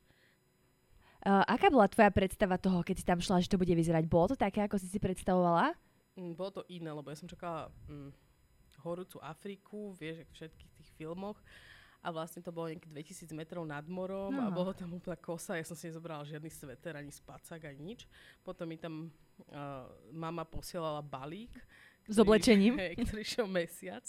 Uh, 1.25 1.41
aká 1.49 1.73
bola 1.73 1.89
tvoja 1.89 2.13
predstava 2.13 2.61
toho, 2.61 2.85
keď 2.85 2.95
si 3.01 3.05
tam 3.07 3.17
šla, 3.17 3.41
že 3.41 3.49
to 3.49 3.57
bude 3.57 3.73
vyzerať? 3.73 4.05
Bolo 4.05 4.31
to 4.31 4.37
také, 4.37 4.61
ako 4.61 4.77
si 4.77 4.85
si 4.85 5.01
predstavovala? 5.01 5.73
Mm, 6.13 6.37
bolo 6.37 6.61
to 6.61 6.63
iné, 6.69 6.93
lebo 6.93 7.09
ja 7.09 7.17
som 7.17 7.25
čakala 7.25 7.73
mm, 7.89 8.13
horúcu 8.85 9.17
Afriku, 9.25 9.97
vieš, 9.97 10.21
v 10.21 10.31
všetkých 10.37 10.71
tých 10.77 10.89
filmoch. 10.93 11.41
A 12.05 12.13
vlastne 12.13 12.45
to 12.45 12.53
bolo 12.53 12.69
nejakých 12.69 13.27
2000 13.27 13.33
metrov 13.33 13.65
nad 13.65 13.83
morom 13.89 14.31
no. 14.31 14.45
a 14.45 14.53
bolo 14.53 14.71
tam 14.71 14.93
úplná 14.93 15.17
kosa. 15.17 15.57
Ja 15.57 15.65
som 15.65 15.73
si 15.73 15.89
nezobrala 15.89 16.23
žiadny 16.23 16.47
sveter, 16.47 16.93
ani 16.95 17.09
spacák, 17.09 17.67
ani 17.67 17.81
nič. 17.81 18.05
Potom 18.45 18.69
mi 18.69 18.77
tam 18.77 19.09
uh, 19.49 19.89
mama 20.13 20.45
posielala 20.45 21.01
balík. 21.01 21.51
Ktorý, 22.05 22.13
S 22.13 22.19
oblečením? 22.21 22.73
Ktorý 23.03 23.23
šiel 23.25 23.47
mesiac. 23.49 24.05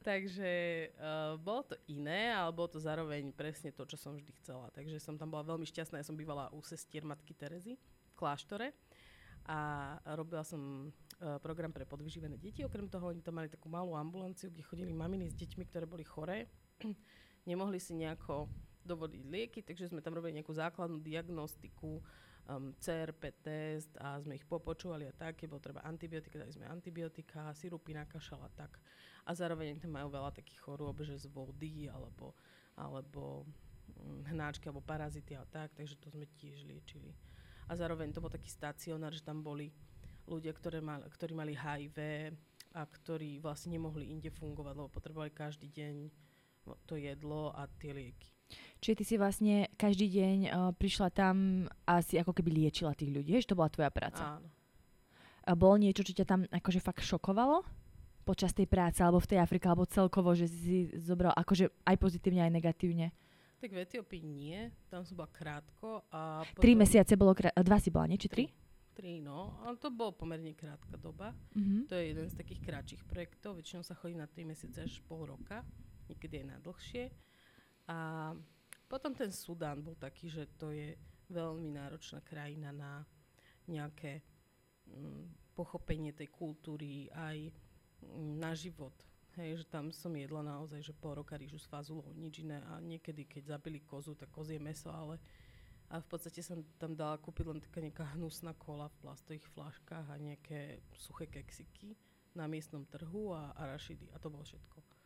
Takže 0.00 0.50
uh, 0.96 1.36
bolo 1.36 1.74
to 1.74 1.76
iné, 1.92 2.32
ale 2.32 2.48
bolo 2.56 2.72
to 2.72 2.80
zároveň 2.80 3.36
presne 3.36 3.68
to, 3.68 3.84
čo 3.84 4.00
som 4.00 4.16
vždy 4.16 4.32
chcela. 4.40 4.72
Takže 4.72 4.96
som 4.96 5.20
tam 5.20 5.28
bola 5.28 5.44
veľmi 5.44 5.68
šťastná. 5.68 6.00
Ja 6.00 6.08
som 6.08 6.16
bývala 6.16 6.48
u 6.56 6.64
sestier 6.64 7.04
matky 7.04 7.36
Terezy 7.36 7.76
v 7.76 8.12
kláštore 8.16 8.72
a 9.44 9.58
robila 10.16 10.40
som 10.40 10.88
uh, 10.88 11.36
program 11.44 11.68
pre 11.68 11.84
podvyživené 11.84 12.40
deti. 12.40 12.64
Okrem 12.64 12.88
toho 12.88 13.12
oni 13.12 13.20
tam 13.20 13.36
mali 13.36 13.52
takú 13.52 13.68
malú 13.68 13.92
ambulanciu, 13.92 14.48
kde 14.48 14.64
chodili 14.64 14.92
maminy 14.96 15.28
s 15.28 15.36
deťmi, 15.36 15.68
ktoré 15.68 15.84
boli 15.84 16.04
choré. 16.04 16.48
Nemohli 17.48 17.80
si 17.80 17.96
nejako 17.96 18.48
dovodiť 18.84 19.22
lieky, 19.28 19.60
takže 19.62 19.92
sme 19.92 20.00
tam 20.00 20.16
robili 20.16 20.40
nejakú 20.40 20.52
základnú 20.56 21.00
diagnostiku, 21.04 22.00
um, 22.48 22.72
CRP 22.80 23.22
test 23.44 23.92
a 24.00 24.18
sme 24.18 24.34
ich 24.34 24.46
popočúvali 24.48 25.06
a 25.06 25.14
tak, 25.14 25.38
keď 25.38 25.46
bolo 25.50 25.62
treba 25.62 25.80
antibiotika, 25.86 26.40
dali 26.40 26.52
sme 26.52 26.66
antibiotika, 26.66 27.54
sirupy 27.54 27.94
na 27.94 28.04
kašal 28.08 28.40
a 28.42 28.50
tak. 28.50 28.80
A 29.28 29.36
zároveň 29.36 29.78
tam 29.78 29.94
majú 29.94 30.10
veľa 30.10 30.32
takých 30.34 30.58
chorôb, 30.64 31.04
že 31.04 31.20
z 31.20 31.28
vody 31.30 31.86
alebo, 31.86 32.34
alebo 32.74 33.44
um, 34.00 34.24
hnáčky 34.26 34.66
alebo 34.66 34.82
parazity 34.82 35.36
a 35.36 35.44
tak, 35.46 35.76
takže 35.76 36.00
to 36.00 36.10
sme 36.10 36.26
tiež 36.40 36.66
liečili. 36.66 37.12
A 37.70 37.78
zároveň 37.78 38.10
to 38.10 38.18
bol 38.18 38.32
taký 38.32 38.50
stacionár, 38.50 39.14
že 39.14 39.22
tam 39.22 39.46
boli 39.46 39.70
ľudia, 40.26 40.50
ktoré 40.50 40.82
mal, 40.82 41.06
ktorí 41.06 41.32
mali 41.36 41.54
HIV 41.54 41.98
a 42.74 42.82
ktorí 42.86 43.38
vlastne 43.42 43.78
nemohli 43.78 44.10
inde 44.10 44.30
fungovať, 44.30 44.74
lebo 44.74 44.90
potrebovali 44.90 45.30
každý 45.30 45.70
deň 45.70 45.94
to 46.86 46.94
jedlo 46.96 47.52
a 47.56 47.66
tie 47.78 47.94
lieky. 47.94 48.30
Čiže 48.82 48.98
ty 48.98 49.04
si 49.06 49.14
vlastne 49.14 49.70
každý 49.78 50.10
deň 50.10 50.38
uh, 50.50 50.52
prišla 50.74 51.08
tam 51.14 51.68
a 51.86 52.02
si 52.02 52.18
ako 52.18 52.34
keby 52.34 52.66
liečila 52.66 52.98
tých 52.98 53.14
ľudí, 53.14 53.38
že 53.38 53.50
to 53.52 53.58
bola 53.58 53.70
tvoja 53.70 53.94
práca. 53.94 54.42
Áno. 54.42 54.48
A 55.46 55.54
bolo 55.54 55.78
niečo, 55.78 56.02
čo 56.02 56.16
ťa 56.16 56.26
tam 56.26 56.40
akože 56.50 56.82
fakt 56.82 57.02
šokovalo 57.06 57.62
počas 58.26 58.54
tej 58.54 58.68
práce, 58.68 59.00
alebo 59.02 59.18
v 59.18 59.30
tej 59.34 59.38
Afrike, 59.42 59.66
alebo 59.66 59.88
celkovo, 59.88 60.36
že 60.36 60.46
si 60.46 60.86
zobral 60.98 61.34
akože 61.34 61.72
aj 61.88 61.96
pozitívne, 61.98 62.44
aj 62.44 62.52
negatívne? 62.52 63.10
Tak 63.58 63.76
v 63.76 63.82
Etiópii 63.82 64.22
nie, 64.24 64.72
tam 64.88 65.04
som 65.04 65.18
bola 65.18 65.28
krátko. 65.28 66.06
A 66.14 66.44
potom... 66.54 66.62
Tri 66.62 66.72
mesiace 66.78 67.12
bolo, 67.18 67.34
krát... 67.34 67.52
dva 67.60 67.76
si 67.76 67.90
bola, 67.92 68.06
nie? 68.08 68.20
Či 68.20 68.28
tri? 68.30 68.44
Tri, 68.96 69.18
no. 69.18 69.60
Ale 69.64 69.76
to 69.80 69.92
bolo 69.92 70.16
pomerne 70.16 70.52
krátka 70.56 70.96
doba. 70.96 71.36
Mm-hmm. 71.56 71.88
To 71.88 71.94
je 71.96 72.04
jeden 72.12 72.26
z 72.28 72.34
takých 72.36 72.60
krátších 72.64 73.02
projektov. 73.04 73.58
Väčšinou 73.58 73.84
sa 73.84 73.96
chodí 73.96 74.16
na 74.16 74.28
tri 74.28 74.48
mesiace 74.48 74.84
až 74.84 75.00
pol 75.04 75.28
roka. 75.28 75.64
Niekedy 76.10 76.42
aj 76.42 76.46
na 76.50 76.58
dlhšie. 76.58 77.04
A 77.86 77.98
potom 78.90 79.14
ten 79.14 79.30
Sudán 79.30 79.86
bol 79.86 79.94
taký, 79.94 80.26
že 80.26 80.50
to 80.58 80.74
je 80.74 80.98
veľmi 81.30 81.70
náročná 81.70 82.18
krajina 82.26 82.74
na 82.74 83.06
nejaké 83.70 84.26
mm, 84.90 85.54
pochopenie 85.54 86.10
tej 86.10 86.26
kultúry, 86.34 87.06
aj 87.14 87.54
mm, 88.02 88.42
na 88.42 88.50
život. 88.58 88.94
Hej, 89.38 89.62
že 89.62 89.66
tam 89.70 89.94
som 89.94 90.10
jedla 90.10 90.42
naozaj, 90.42 90.82
že 90.82 90.90
pol 90.90 91.22
roka 91.22 91.38
rýžu 91.38 91.62
s 91.62 91.70
fazulou, 91.70 92.10
nič 92.18 92.42
iné. 92.42 92.58
A 92.66 92.82
niekedy, 92.82 93.30
keď 93.30 93.56
zabili 93.56 93.78
kozu, 93.78 94.18
tak 94.18 94.34
kozie 94.34 94.58
meso, 94.58 94.90
ale 94.90 95.22
a 95.90 95.98
v 95.98 96.06
podstate 96.06 96.38
som 96.38 96.62
tam 96.78 96.94
dala 96.94 97.18
kúpiť 97.18 97.46
len 97.50 97.58
taká 97.58 97.82
nejaká 97.82 98.14
hnusná 98.14 98.54
kola 98.54 98.86
v 98.86 98.98
plastových 99.02 99.46
flaškách 99.50 100.06
a 100.06 100.22
nejaké 100.22 100.86
suché 100.94 101.26
keksiky 101.26 101.98
na 102.30 102.46
miestnom 102.46 102.86
trhu 102.86 103.34
a, 103.34 103.50
a 103.58 103.74
rašidy. 103.74 104.06
A 104.14 104.22
to 104.22 104.30
bolo 104.30 104.46
všetko. 104.46 104.99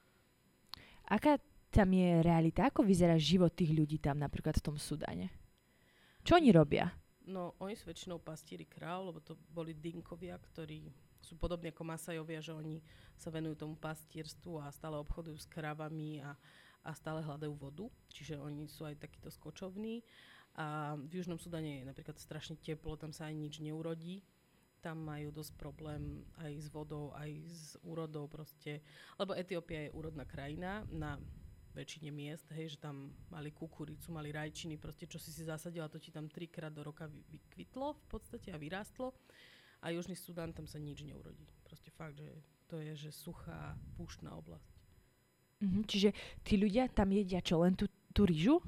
Aká 1.05 1.37
tam 1.69 1.91
je 1.91 2.23
realita? 2.23 2.71
Ako 2.71 2.87
vyzerá 2.87 3.19
život 3.19 3.53
tých 3.53 3.75
ľudí 3.75 3.99
tam 3.99 4.23
napríklad 4.23 4.57
v 4.59 4.65
tom 4.65 4.77
Sudáne? 4.79 5.29
Čo 6.25 6.41
oni 6.41 6.51
robia? 6.55 6.89
No, 7.25 7.57
oni 7.61 7.73
sú 7.77 7.89
väčšinou 7.89 8.21
pastíri 8.21 8.69
kráľ, 8.69 9.13
lebo 9.13 9.21
to 9.25 9.37
boli 9.53 9.73
dinkovia, 9.73 10.37
ktorí 10.37 10.93
sú 11.25 11.41
podobní 11.41 11.73
ako 11.73 11.89
Masajovia, 11.89 12.45
že 12.45 12.53
oni 12.53 12.85
sa 13.17 13.33
venujú 13.33 13.65
tomu 13.65 13.81
pastierstvu 13.81 14.61
a 14.61 14.69
stále 14.69 15.01
obchodujú 15.01 15.41
s 15.41 15.49
kravami 15.49 16.21
a, 16.21 16.37
a 16.85 16.91
stále 16.93 17.25
hľadajú 17.25 17.53
vodu. 17.57 17.89
Čiže 18.13 18.37
oni 18.37 18.69
sú 18.69 18.85
aj 18.85 19.01
takíto 19.01 19.33
skočovní. 19.33 20.05
A 20.55 20.95
v 21.01 21.19
Južnom 21.19 21.41
Sudane 21.41 21.83
je 21.83 21.89
napríklad 21.89 22.21
strašne 22.21 22.61
teplo, 22.61 22.95
tam 22.95 23.11
sa 23.11 23.33
aj 23.33 23.35
nič 23.35 23.59
neurodí. 23.65 24.23
Tam 24.85 25.01
majú 25.01 25.33
dosť 25.33 25.57
problém 25.57 26.21
aj 26.45 26.53
s 26.61 26.69
vodou, 26.69 27.09
aj 27.17 27.31
s 27.49 27.73
úrodou 27.81 28.29
proste. 28.29 28.85
Lebo 29.17 29.33
Etiópia 29.33 29.89
je 29.89 29.97
úrodná 29.97 30.29
krajina 30.29 30.85
na 30.93 31.17
väčšine 31.73 32.13
miest, 32.13 32.45
hej, 32.53 32.77
že 32.77 32.85
tam 32.85 33.17
mali 33.33 33.49
kukuricu, 33.49 34.13
mali 34.13 34.29
rajčiny, 34.29 34.77
proste 34.77 35.09
čo 35.09 35.17
si 35.17 35.33
si 35.33 35.43
zasadila, 35.43 35.89
to 35.91 35.97
ti 35.97 36.13
tam 36.13 36.29
trikrát 36.29 36.71
do 36.71 36.85
roka 36.85 37.09
vykvitlo 37.09 37.97
v 37.97 38.05
podstate 38.13 38.53
a 38.53 38.61
vyrástlo. 38.61 39.17
A 39.81 39.89
Južný 39.89 40.21
Sudán 40.21 40.53
tam 40.53 40.69
sa 40.69 40.77
nič 40.77 41.01
neurodí. 41.01 41.49
Proste 41.65 41.89
fakt, 41.89 42.21
že 42.21 42.29
to 42.69 42.77
je 42.77 42.93
že 42.93 43.11
suchá 43.13 43.77
púštna 43.97 44.37
oblasť. 44.37 44.69
Mm-hmm, 45.65 45.85
čiže 45.89 46.11
tí 46.45 46.61
ľudia 46.61 46.93
tam 46.93 47.09
jedia 47.09 47.41
čo, 47.41 47.65
len 47.65 47.73
tú, 47.73 47.89
tú 48.13 48.29
rýžu? 48.29 48.61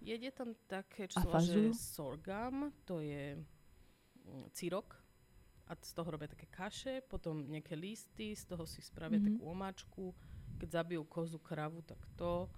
Jedia 0.00 0.32
tam 0.32 0.56
také, 0.64 1.12
čo 1.12 1.20
sa 1.20 1.38
sorgam, 1.76 2.72
to 2.88 3.04
je 3.04 3.36
mm, 3.36 4.48
cirok 4.56 5.01
a 5.68 5.72
z 5.78 5.92
toho 5.94 6.08
robia 6.10 6.28
také 6.28 6.46
kaše, 6.50 7.00
potom 7.06 7.46
nejaké 7.46 7.78
listy, 7.78 8.34
z 8.34 8.44
toho 8.44 8.66
si 8.66 8.82
spravia 8.82 9.18
mm-hmm. 9.18 9.38
takú 9.38 9.42
omáčku, 9.46 10.04
keď 10.58 10.68
zabijú 10.82 11.02
kozu, 11.06 11.38
kravu, 11.38 11.82
tak 11.82 11.98
to. 12.18 12.50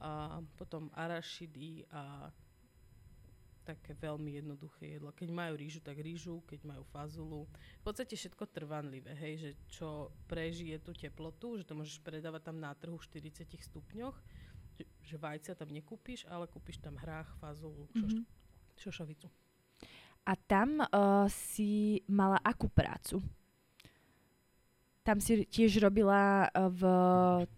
A 0.00 0.40
potom 0.60 0.92
arašidy 0.92 1.88
a 1.88 2.28
také 3.66 3.98
veľmi 3.98 4.38
jednoduché 4.38 4.94
jedlo. 4.94 5.10
Keď 5.10 5.28
majú 5.34 5.58
rýžu, 5.58 5.82
tak 5.82 5.98
rýžu, 5.98 6.38
keď 6.46 6.62
majú 6.62 6.86
fazulu. 6.94 7.50
V 7.82 7.82
podstate 7.82 8.14
všetko 8.14 8.46
trvanlivé, 8.54 9.10
hej, 9.18 9.34
že 9.42 9.50
čo 9.66 10.14
prežije 10.30 10.78
tú 10.78 10.94
teplotu, 10.94 11.58
že 11.58 11.66
to 11.66 11.74
môžeš 11.74 11.98
predávať 12.06 12.46
tam 12.46 12.62
na 12.62 12.70
trhu 12.78 12.94
v 12.94 13.02
40 13.02 13.42
stupňoch, 13.42 14.14
že, 14.78 14.86
že 15.02 15.16
vajcia 15.18 15.58
tam 15.58 15.74
nekúpiš, 15.74 16.22
ale 16.30 16.46
kúpiš 16.46 16.78
tam 16.78 16.94
hrách, 16.94 17.26
fazulu, 17.42 17.90
šoš, 17.90 18.14
Mhm. 18.14 18.22
šošovicu. 18.78 19.28
A 20.26 20.34
tam 20.34 20.82
uh, 20.82 21.30
si 21.30 22.02
mala 22.10 22.42
akú 22.42 22.66
prácu? 22.66 23.22
Tam 25.06 25.22
si 25.22 25.46
tiež 25.46 25.78
robila 25.78 26.50
uh, 26.50 26.66
v 26.66 26.82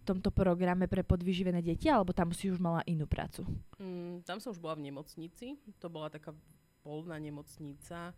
tomto 0.05 0.29
programe 0.29 0.85
pre 0.85 1.01
podvyživené 1.01 1.65
deti, 1.65 1.89
alebo 1.89 2.13
tam 2.13 2.29
si 2.29 2.45
už 2.53 2.61
mala 2.61 2.85
inú 2.85 3.09
prácu? 3.09 3.41
Mm, 3.81 4.21
tam 4.21 4.37
som 4.37 4.53
už 4.53 4.61
bola 4.61 4.77
v 4.77 4.93
nemocnici. 4.93 5.57
To 5.81 5.89
bola 5.89 6.13
taká 6.13 6.37
polná 6.85 7.17
nemocnica, 7.17 8.13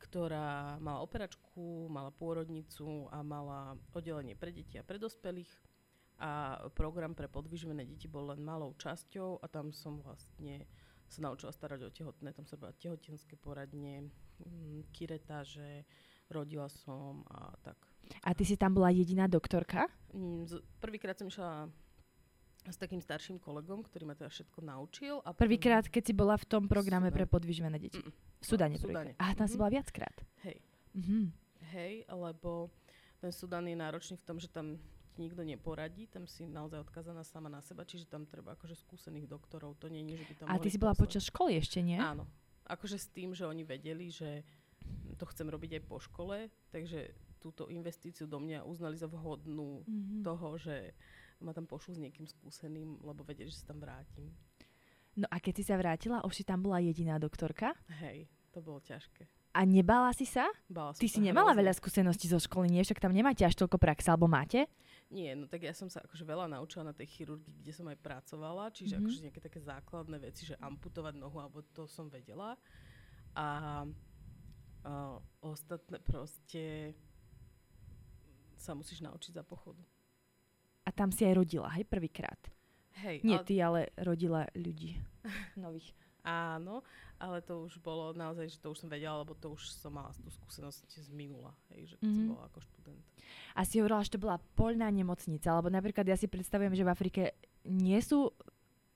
ktorá 0.00 0.80
mala 0.80 1.04
operačku, 1.04 1.92
mala 1.92 2.08
pôrodnicu 2.08 3.04
a 3.12 3.20
mala 3.20 3.76
oddelenie 3.92 4.32
pre 4.32 4.48
deti 4.48 4.80
a 4.80 4.86
pre 4.86 4.96
dospelých. 4.96 5.52
A 6.20 6.56
program 6.72 7.12
pre 7.12 7.28
podvyživené 7.28 7.84
deti 7.84 8.08
bol 8.08 8.32
len 8.32 8.40
malou 8.40 8.72
časťou 8.80 9.40
a 9.40 9.46
tam 9.48 9.72
som 9.76 10.00
vlastne 10.00 10.64
sa 11.10 11.20
naučila 11.20 11.50
starať 11.50 11.80
o 11.82 11.90
tehotné. 11.90 12.30
Tam 12.30 12.42
sa 12.42 12.54
robila 12.54 12.70
tehotenské 12.72 13.34
poradne, 13.34 14.06
mm, 14.38 14.88
kiretáže, 14.90 15.82
rodila 16.28 16.70
som 16.70 17.26
a 17.26 17.50
tak. 17.60 17.74
A 18.20 18.30
ty 18.30 18.42
si 18.42 18.54
tam 18.54 18.72
bola 18.72 18.88
jediná 18.88 19.26
doktorka? 19.26 19.90
Mm, 20.08 20.46
Prvýkrát 20.78 21.14
som 21.14 21.26
išla 21.26 21.66
s 22.62 22.76
takým 22.76 22.98
starším 22.98 23.36
kolegom, 23.36 23.82
ktorý 23.82 24.04
ma 24.04 24.14
teda 24.14 24.28
všetko 24.28 24.58
naučil. 24.60 25.18
A 25.20 25.32
Prvýkrát, 25.32 25.82
keď 25.84 26.02
si 26.04 26.12
bola 26.12 26.34
v 26.34 26.46
tom 26.46 26.64
programe 26.64 27.08
Sudane. 27.08 27.16
pre 27.16 27.24
podvyživené 27.26 27.76
deti. 27.76 27.98
Mm, 27.98 28.12
V 28.36 28.44
Sudane. 28.44 28.74
v. 28.74 28.80
Sudane. 28.80 29.12
Aha, 29.16 29.32
tam 29.34 29.46
si 29.46 29.54
Mhm. 29.54 29.60
bola 29.60 29.70
viackrát. 29.72 30.16
Hej. 30.42 30.56
Mhm. 30.92 31.18
Hej, 31.70 31.92
lebo 32.08 32.70
ten 33.18 33.30
Sudan 33.30 33.64
je 33.64 33.74
náročný 33.74 34.16
v 34.16 34.24
tom, 34.24 34.36
že 34.36 34.46
tam 34.46 34.78
ti 35.20 35.28
nikto 35.28 35.44
neporadí, 35.44 36.08
tam 36.08 36.24
si 36.24 36.48
naozaj 36.48 36.80
odkazaná 36.80 37.20
sama 37.20 37.46
na 37.46 37.60
seba, 37.60 37.84
čiže 37.84 38.06
tam 38.06 38.24
treba 38.24 38.56
akože 38.56 38.72
skúsených 38.74 39.28
doktorov, 39.28 39.76
to 39.76 39.86
nie 39.86 40.00
je, 40.06 40.16
že 40.16 40.24
by 40.24 40.34
tam 40.34 40.46
A 40.46 40.56
ty 40.56 40.66
si 40.66 40.80
bola 40.80 40.90
poslať. 40.90 41.04
počas 41.04 41.22
školy 41.26 41.52
ešte, 41.54 41.78
nie? 41.80 42.00
Áno, 42.00 42.24
akože 42.64 42.96
s 42.96 43.06
tým, 43.06 43.30
že 43.30 43.44
oni 43.44 43.60
vedeli, 43.62 44.08
že 44.08 44.40
to 45.14 45.28
chcem 45.28 45.44
robiť 45.46 45.76
aj 45.76 45.82
po 45.84 46.00
škole, 46.00 46.36
takže 46.70 47.12
túto 47.36 47.68
investíciu 47.68 48.24
do 48.24 48.38
mňa 48.38 48.64
uznali 48.64 48.96
za 48.96 49.04
vhodnú 49.06 49.84
Mhm. 49.84 50.24
toho, 50.24 50.56
že 50.56 50.96
ma 51.38 51.52
tam 51.52 51.64
pošlu 51.64 51.94
s 51.94 52.00
niekým 52.00 52.24
skúseným, 52.24 53.00
lebo 53.02 53.20
vedeli, 53.22 53.48
že 53.48 53.60
sa 53.60 53.72
tam 53.72 53.80
vrátim. 53.80 54.32
No 55.14 55.26
a 55.26 55.36
keď 55.36 55.52
si 55.54 55.64
sa 55.64 55.76
vrátila, 55.76 56.20
už 56.22 56.32
si 56.32 56.44
tam 56.44 56.60
bola 56.60 56.78
jediná 56.78 57.16
doktorka? 57.16 57.76
Hej, 57.98 58.24
to 58.52 58.60
bolo 58.60 58.80
ťažké. 58.80 59.28
A 59.50 59.66
nebala 59.66 60.14
si 60.14 60.22
sa? 60.24 60.46
Bála 60.70 60.94
som 60.94 61.02
Ty 61.02 61.08
sa 61.10 61.14
si 61.18 61.20
nemala 61.26 61.50
veľa 61.58 61.74
skúseností 61.74 62.30
zo 62.30 62.38
školy, 62.38 62.70
nie? 62.70 62.86
Však 62.86 63.02
tam 63.02 63.10
nemáte 63.10 63.42
až 63.42 63.58
toľko 63.58 63.82
praxe, 63.82 64.06
alebo 64.06 64.30
máte? 64.30 64.70
Nie, 65.10 65.34
no 65.34 65.50
tak 65.50 65.66
ja 65.66 65.74
som 65.74 65.90
sa 65.90 66.06
akože 66.06 66.22
veľa 66.22 66.46
naučila 66.46 66.86
na 66.86 66.94
tej 66.94 67.10
chirurgii, 67.10 67.66
kde 67.66 67.72
som 67.74 67.82
aj 67.90 67.98
pracovala, 67.98 68.70
čiže 68.70 68.94
Mhm. 68.94 69.02
mm-hmm. 69.02 69.10
akože 69.10 69.24
nejaké 69.26 69.40
také 69.42 69.58
základné 69.58 70.16
veci, 70.22 70.42
že 70.46 70.54
amputovať 70.62 71.14
nohu, 71.18 71.42
alebo 71.42 71.66
to 71.74 71.90
som 71.90 72.06
vedela. 72.06 72.54
A, 73.34 73.46
a 74.86 74.92
ostatné 75.42 75.98
proste 75.98 76.94
sa 78.54 78.78
musíš 78.78 79.02
naučiť 79.02 79.34
za 79.34 79.42
pochodu. 79.42 79.82
A 80.86 80.94
tam 80.94 81.10
si 81.10 81.26
aj 81.26 81.34
rodila, 81.34 81.74
hej, 81.74 81.86
prvýkrát. 81.90 82.38
Hej, 83.02 83.22
Nie 83.26 83.40
ale, 83.40 83.46
ty, 83.46 83.54
ale 83.58 83.80
rodila 83.98 84.46
ľudí 84.54 84.94
nových. 85.58 85.90
Áno, 86.24 86.84
ale 87.20 87.44
to 87.44 87.68
už 87.68 87.80
bolo 87.84 88.16
naozaj, 88.16 88.48
že 88.48 88.58
to 88.60 88.72
už 88.72 88.84
som 88.84 88.90
vedela, 88.92 89.20
lebo 89.20 89.36
to 89.36 89.52
už 89.52 89.68
som 89.76 89.92
mala 89.92 90.12
tú 90.16 90.28
skúsenosť 90.32 90.88
z 90.88 91.08
minula, 91.12 91.52
hej, 91.74 91.92
že 91.92 91.94
keď 92.00 92.08
mm-hmm. 92.08 92.16
som 92.16 92.26
Mhm. 92.26 92.32
bola 92.32 92.44
ako 92.48 92.60
študent. 92.64 93.02
A 93.54 93.60
si 93.62 93.74
hovorila, 93.78 94.06
že 94.06 94.14
to 94.16 94.22
bola 94.22 94.36
poľná 94.56 94.88
nemocnica, 94.88 95.48
lebo 95.52 95.68
napríklad 95.68 96.06
ja 96.08 96.16
si 96.16 96.26
predstavujem, 96.26 96.72
že 96.74 96.86
v 96.86 96.92
Afrike 96.92 97.22
nie 97.68 97.98
sú 98.00 98.32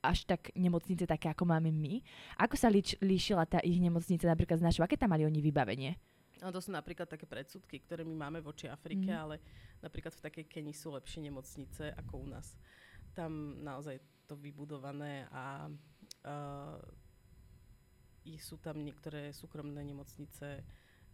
až 0.04 0.28
tak 0.28 0.52
nemocnice 0.52 1.08
také, 1.08 1.32
ako 1.32 1.48
máme 1.48 1.72
my. 1.72 2.04
Ako 2.36 2.60
sa 2.60 2.68
líč, 2.68 3.00
líšila 3.00 3.48
tá 3.48 3.64
ich 3.64 3.80
nemocnica 3.80 4.28
napríklad 4.28 4.60
z 4.60 4.66
našou? 4.68 4.84
Aké 4.84 5.00
tam 5.00 5.16
mali 5.16 5.24
oni 5.24 5.40
vybavenie? 5.40 5.96
No 6.44 6.52
to 6.52 6.60
sú 6.60 6.76
napríklad 6.76 7.08
také 7.08 7.24
predsudky, 7.24 7.80
ktoré 7.80 8.04
my 8.04 8.28
máme 8.28 8.44
voči 8.44 8.68
Afrike, 8.68 9.08
mm. 9.08 9.16
ale 9.16 9.40
napríklad 9.80 10.12
v 10.12 10.24
takej 10.28 10.44
Keni 10.44 10.76
sú 10.76 10.92
lepšie 10.92 11.24
nemocnice 11.24 11.96
ako 11.96 12.20
u 12.20 12.26
nás. 12.28 12.52
Tam 13.16 13.56
naozaj 13.64 13.96
to 14.28 14.36
vybudované 14.36 15.24
a 15.32 15.72
uh, 15.72 16.76
sú 18.40 18.56
tam 18.56 18.80
niektoré 18.80 19.30
súkromné 19.36 19.84
nemocnice, 19.84 20.64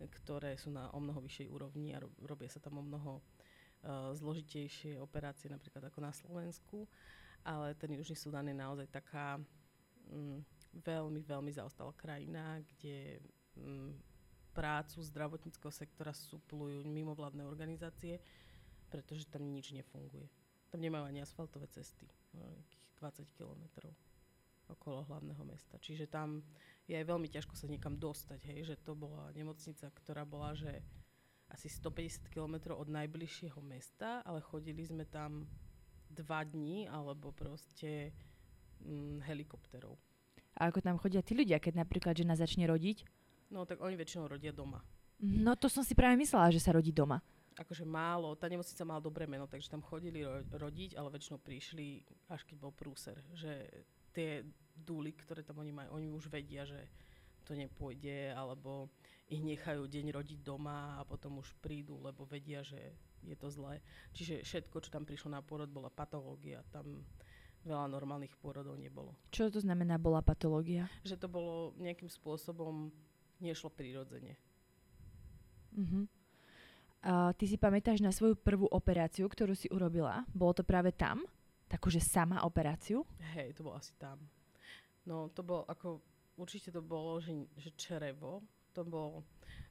ktoré 0.00 0.56
sú 0.56 0.72
na 0.72 0.88
o 0.94 0.98
mnoho 1.02 1.20
vyššej 1.20 1.48
úrovni 1.50 1.92
a 1.92 2.00
ro- 2.00 2.14
robia 2.24 2.48
sa 2.48 2.62
tam 2.62 2.80
o 2.80 2.84
mnoho 2.86 3.20
uh, 3.20 4.14
zložitejšie 4.16 4.96
operácie, 4.96 5.50
napríklad 5.52 5.90
ako 5.90 5.98
na 6.00 6.12
Slovensku. 6.14 6.88
Ale 7.44 7.74
ten 7.76 7.92
Južný 7.96 8.16
Sudan 8.16 8.48
je 8.48 8.56
naozaj 8.56 8.88
taká 8.88 9.40
mm, 10.08 10.40
veľmi, 10.86 11.20
veľmi 11.24 11.52
zaostalá 11.52 11.92
krajina, 11.96 12.60
kde 12.60 13.20
mm, 13.56 13.90
prácu 14.52 15.00
zdravotníckého 15.00 15.72
sektora 15.72 16.12
suplujú 16.12 16.84
mimovládne 16.84 17.44
organizácie, 17.46 18.20
pretože 18.92 19.28
tam 19.30 19.46
nič 19.46 19.72
nefunguje. 19.72 20.28
Tam 20.70 20.80
nemajú 20.82 21.06
ani 21.06 21.24
asfaltové 21.24 21.66
cesty, 21.72 22.06
no, 22.36 22.46
nejakých 22.46 22.84
20 23.26 23.36
kilometrov 23.36 23.94
okolo 24.70 25.02
hlavného 25.10 25.42
mesta. 25.42 25.82
Čiže 25.82 26.06
tam 26.06 26.46
je 26.90 26.98
aj 26.98 27.06
veľmi 27.06 27.30
ťažko 27.30 27.54
sa 27.54 27.70
niekam 27.70 27.94
dostať, 27.94 28.50
hej, 28.50 28.74
že 28.74 28.76
to 28.82 28.98
bola 28.98 29.30
nemocnica, 29.30 29.86
ktorá 30.02 30.26
bola, 30.26 30.58
že 30.58 30.82
asi 31.46 31.70
150 31.70 32.26
kilometrov 32.26 32.82
od 32.82 32.90
najbližšieho 32.90 33.62
mesta, 33.62 34.26
ale 34.26 34.42
chodili 34.42 34.82
sme 34.82 35.06
tam 35.06 35.46
dva 36.10 36.42
dní, 36.42 36.90
alebo 36.90 37.30
proste 37.30 38.10
mm, 38.82 39.22
helikopterou. 39.22 39.94
A 40.58 40.66
ako 40.66 40.82
tam 40.82 40.98
chodia 40.98 41.22
tí 41.22 41.38
ľudia, 41.38 41.62
keď 41.62 41.86
napríklad 41.86 42.18
žena 42.18 42.34
začne 42.34 42.66
rodiť? 42.66 43.06
No 43.54 43.62
tak 43.62 43.78
oni 43.78 43.94
väčšinou 43.94 44.26
rodia 44.26 44.50
doma. 44.50 44.82
No 45.22 45.54
to 45.54 45.70
som 45.70 45.86
si 45.86 45.94
práve 45.94 46.18
myslela, 46.18 46.50
že 46.50 46.58
sa 46.58 46.74
rodí 46.74 46.90
doma. 46.90 47.22
akože 47.54 47.84
málo, 47.86 48.34
tá 48.34 48.48
nemocnica 48.50 48.82
mala 48.88 49.04
dobré 49.04 49.28
meno, 49.30 49.46
takže 49.46 49.70
tam 49.70 49.84
chodili 49.84 50.26
ro- 50.26 50.42
rodiť, 50.48 50.96
ale 50.98 51.12
väčšinou 51.12 51.38
prišli, 51.38 52.02
až 52.30 52.42
keď 52.46 52.56
bol 52.56 52.72
prúser. 52.74 53.20
Že 53.36 53.52
tie 54.10 54.42
dúly, 54.80 55.12
ktoré 55.12 55.44
tam 55.44 55.60
oni 55.60 55.72
majú, 55.72 55.96
oni 55.96 56.08
už 56.08 56.32
vedia, 56.32 56.64
že 56.64 56.80
to 57.44 57.56
nepôjde, 57.56 58.32
alebo 58.32 58.88
ich 59.30 59.42
nechajú 59.42 59.86
deň 59.86 60.06
rodiť 60.10 60.38
doma 60.42 60.98
a 60.98 61.06
potom 61.06 61.38
už 61.38 61.54
prídu, 61.62 61.98
lebo 62.02 62.26
vedia, 62.26 62.66
že 62.66 62.78
je 63.22 63.36
to 63.36 63.48
zlé. 63.52 63.78
Čiže 64.16 64.42
všetko, 64.42 64.76
čo 64.80 64.90
tam 64.90 65.04
prišlo 65.04 65.30
na 65.30 65.44
pôrod, 65.44 65.68
bola 65.68 65.92
patológia. 65.92 66.64
Tam 66.72 67.04
veľa 67.64 67.86
normálnych 67.92 68.32
pôrodov 68.40 68.80
nebolo. 68.80 69.12
Čo 69.28 69.52
to 69.52 69.60
znamená 69.60 70.00
bola 70.00 70.24
patológia? 70.24 70.88
Že 71.04 71.16
to 71.20 71.28
bolo 71.28 71.54
nejakým 71.76 72.08
spôsobom, 72.08 72.88
nešlo 73.40 73.68
prirodzene. 73.72 74.36
Uh-huh. 75.76 76.04
Uh, 77.00 77.32
ty 77.36 77.48
si 77.48 77.56
pamätáš 77.56 78.04
na 78.04 78.12
svoju 78.12 78.36
prvú 78.36 78.68
operáciu, 78.68 79.24
ktorú 79.28 79.56
si 79.56 79.70
urobila? 79.72 80.24
Bolo 80.32 80.60
to 80.60 80.64
práve 80.64 80.92
tam? 80.92 81.24
Takúže 81.70 82.02
sama 82.02 82.42
operáciu? 82.42 83.06
Hej, 83.32 83.56
to 83.56 83.64
bolo 83.64 83.78
asi 83.78 83.94
tam. 83.96 84.20
No, 85.08 85.32
to 85.32 85.40
bolo 85.40 85.64
ako, 85.68 86.00
určite 86.36 86.68
to 86.68 86.84
bolo, 86.84 87.20
že, 87.20 87.32
že 87.56 87.70
črevo, 87.76 88.44
to 88.72 88.86
bolo, 88.86 89.24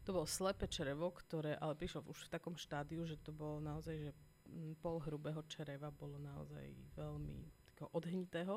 to 0.04 0.12
bolo 0.12 0.28
slepé 0.28 0.68
črevo, 0.68 1.14
ktoré, 1.14 1.56
ale 1.56 1.78
prišlo 1.78 2.04
už 2.10 2.28
v 2.28 2.34
takom 2.34 2.56
štádiu, 2.58 3.06
že 3.08 3.20
to 3.22 3.32
bolo 3.32 3.64
naozaj, 3.64 3.96
že 3.96 4.12
mm, 4.50 4.82
pol 4.84 5.00
hrubého 5.00 5.40
čreva 5.48 5.94
bolo 5.94 6.20
naozaj 6.20 6.66
veľmi 6.98 7.38
takého 7.72 7.90
odhnitého, 7.96 8.56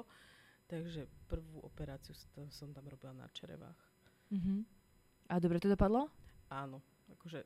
takže 0.66 1.06
prvú 1.28 1.62
operáciu 1.62 2.16
som, 2.50 2.72
tam 2.74 2.88
robila 2.88 3.14
na 3.14 3.28
črevách. 3.30 3.80
Uh-huh. 4.32 4.64
A 5.28 5.38
dobre 5.38 5.60
to 5.60 5.68
dopadlo? 5.70 6.08
Áno, 6.48 6.80
akože 7.12 7.44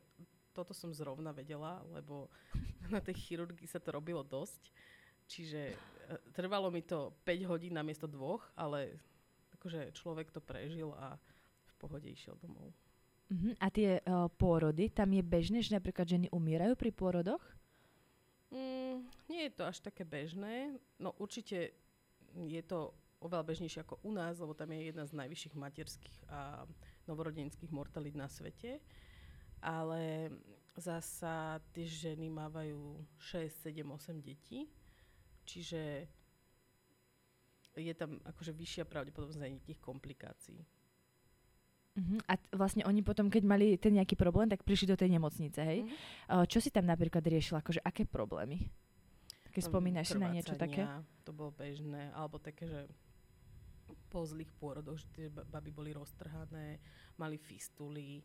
toto 0.57 0.73
som 0.73 0.89
zrovna 0.97 1.37
vedela, 1.37 1.85
lebo 1.93 2.33
na 2.95 3.03
tej 3.05 3.19
chirurgii 3.19 3.69
sa 3.69 3.83
to 3.83 3.93
robilo 3.93 4.25
dosť. 4.25 4.73
Čiže 5.27 5.75
e, 5.75 5.77
trvalo 6.33 6.71
mi 6.71 6.81
to 6.81 7.12
5 7.27 7.51
hodín 7.51 7.75
namiesto 7.75 8.07
dvoch, 8.07 8.47
ale 8.55 8.95
akože 9.57 9.97
človek 9.97 10.31
to 10.31 10.40
prežil 10.45 10.92
a 10.97 11.16
v 11.66 11.73
pohode 11.81 12.07
išiel 12.07 12.37
domov. 12.38 12.71
Uh-huh. 13.27 13.53
A 13.59 13.66
tie 13.75 13.99
uh, 14.07 14.31
pôrody, 14.31 14.87
tam 14.92 15.11
je 15.11 15.23
bežné, 15.25 15.59
že 15.59 15.75
napríklad 15.75 16.07
ženy 16.07 16.31
umierajú 16.31 16.79
pri 16.79 16.95
pôrodoch? 16.95 17.42
Mm, 18.55 19.11
nie 19.27 19.51
je 19.51 19.53
to 19.59 19.66
až 19.66 19.83
také 19.83 20.07
bežné. 20.07 20.79
No 21.03 21.11
určite 21.19 21.75
je 22.37 22.62
to 22.62 22.95
oveľa 23.19 23.51
bežnejšie 23.51 23.83
ako 23.83 23.99
u 24.07 24.14
nás, 24.14 24.38
lebo 24.38 24.55
tam 24.55 24.71
je 24.71 24.92
jedna 24.92 25.05
z 25.09 25.19
najvyšších 25.19 25.55
materských 25.59 26.19
a 26.31 26.69
novorodenských 27.11 27.75
mortalít 27.75 28.14
na 28.14 28.31
svete. 28.31 28.79
Ale 29.59 30.31
zasa 30.79 31.59
tie 31.73 31.88
ženy 31.88 32.31
mávajú 32.31 33.03
6, 33.19 33.75
7, 33.75 33.83
8 33.83 34.23
detí. 34.23 34.71
Čiže 35.42 36.07
je 37.77 37.95
tam 37.95 38.19
akože 38.25 38.53
vyššia 38.57 38.85
pravdepodobnosť 38.89 39.41
aj 39.41 39.53
nejakých 39.61 39.81
komplikácií. 39.81 40.61
Uh-huh. 41.97 42.21
A 42.29 42.37
t- 42.37 42.49
vlastne 42.53 42.85
oni 42.85 43.01
potom, 43.01 43.33
keď 43.33 43.43
mali 43.45 43.81
ten 43.81 43.97
nejaký 43.97 44.17
problém, 44.21 44.49
tak 44.49 44.65
prišli 44.65 44.93
do 44.93 45.01
tej 45.01 45.17
nemocnice, 45.17 45.61
hej? 45.65 45.89
Uh, 46.29 46.45
čo 46.45 46.61
si 46.61 46.69
tam 46.69 46.85
napríklad 46.85 47.25
riešila? 47.25 47.65
Akože 47.65 47.81
aké 47.81 48.05
problémy? 48.05 48.69
Keď 49.57 49.62
Tam 49.65 49.71
spomínaš 49.73 50.12
si 50.12 50.21
na 50.21 50.29
niečo 50.29 50.53
také? 50.61 50.85
To 51.25 51.33
bolo 51.33 51.57
bežné. 51.57 52.12
Alebo 52.12 52.37
také, 52.37 52.69
že 52.69 52.85
po 54.12 54.29
zlých 54.29 54.53
pôrodoch, 54.61 55.01
že 55.01 55.09
tie 55.17 55.27
ba- 55.33 55.49
baby 55.49 55.73
boli 55.73 55.91
roztrhané, 55.97 56.77
mali 57.17 57.41
fistuly. 57.41 58.21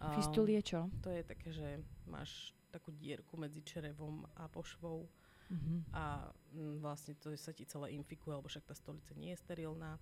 Um, 0.00 0.16
Fistul 0.16 0.48
je 0.48 0.62
čo? 0.64 0.88
To 1.04 1.12
je 1.12 1.20
také, 1.20 1.52
že 1.52 1.84
máš 2.08 2.56
takú 2.72 2.88
dierku 2.96 3.36
medzi 3.36 3.60
črevom 3.60 4.24
a 4.32 4.48
pošvou 4.48 5.04
Uh-huh. 5.50 5.82
a 5.90 6.30
mm, 6.54 6.78
vlastne 6.78 7.18
to 7.18 7.34
sa 7.34 7.50
ti 7.50 7.66
celé 7.66 7.90
infikuje, 7.98 8.38
lebo 8.38 8.46
však 8.46 8.70
tá 8.70 8.74
stolica 8.78 9.10
nie 9.18 9.34
je 9.34 9.42
sterilná. 9.42 9.98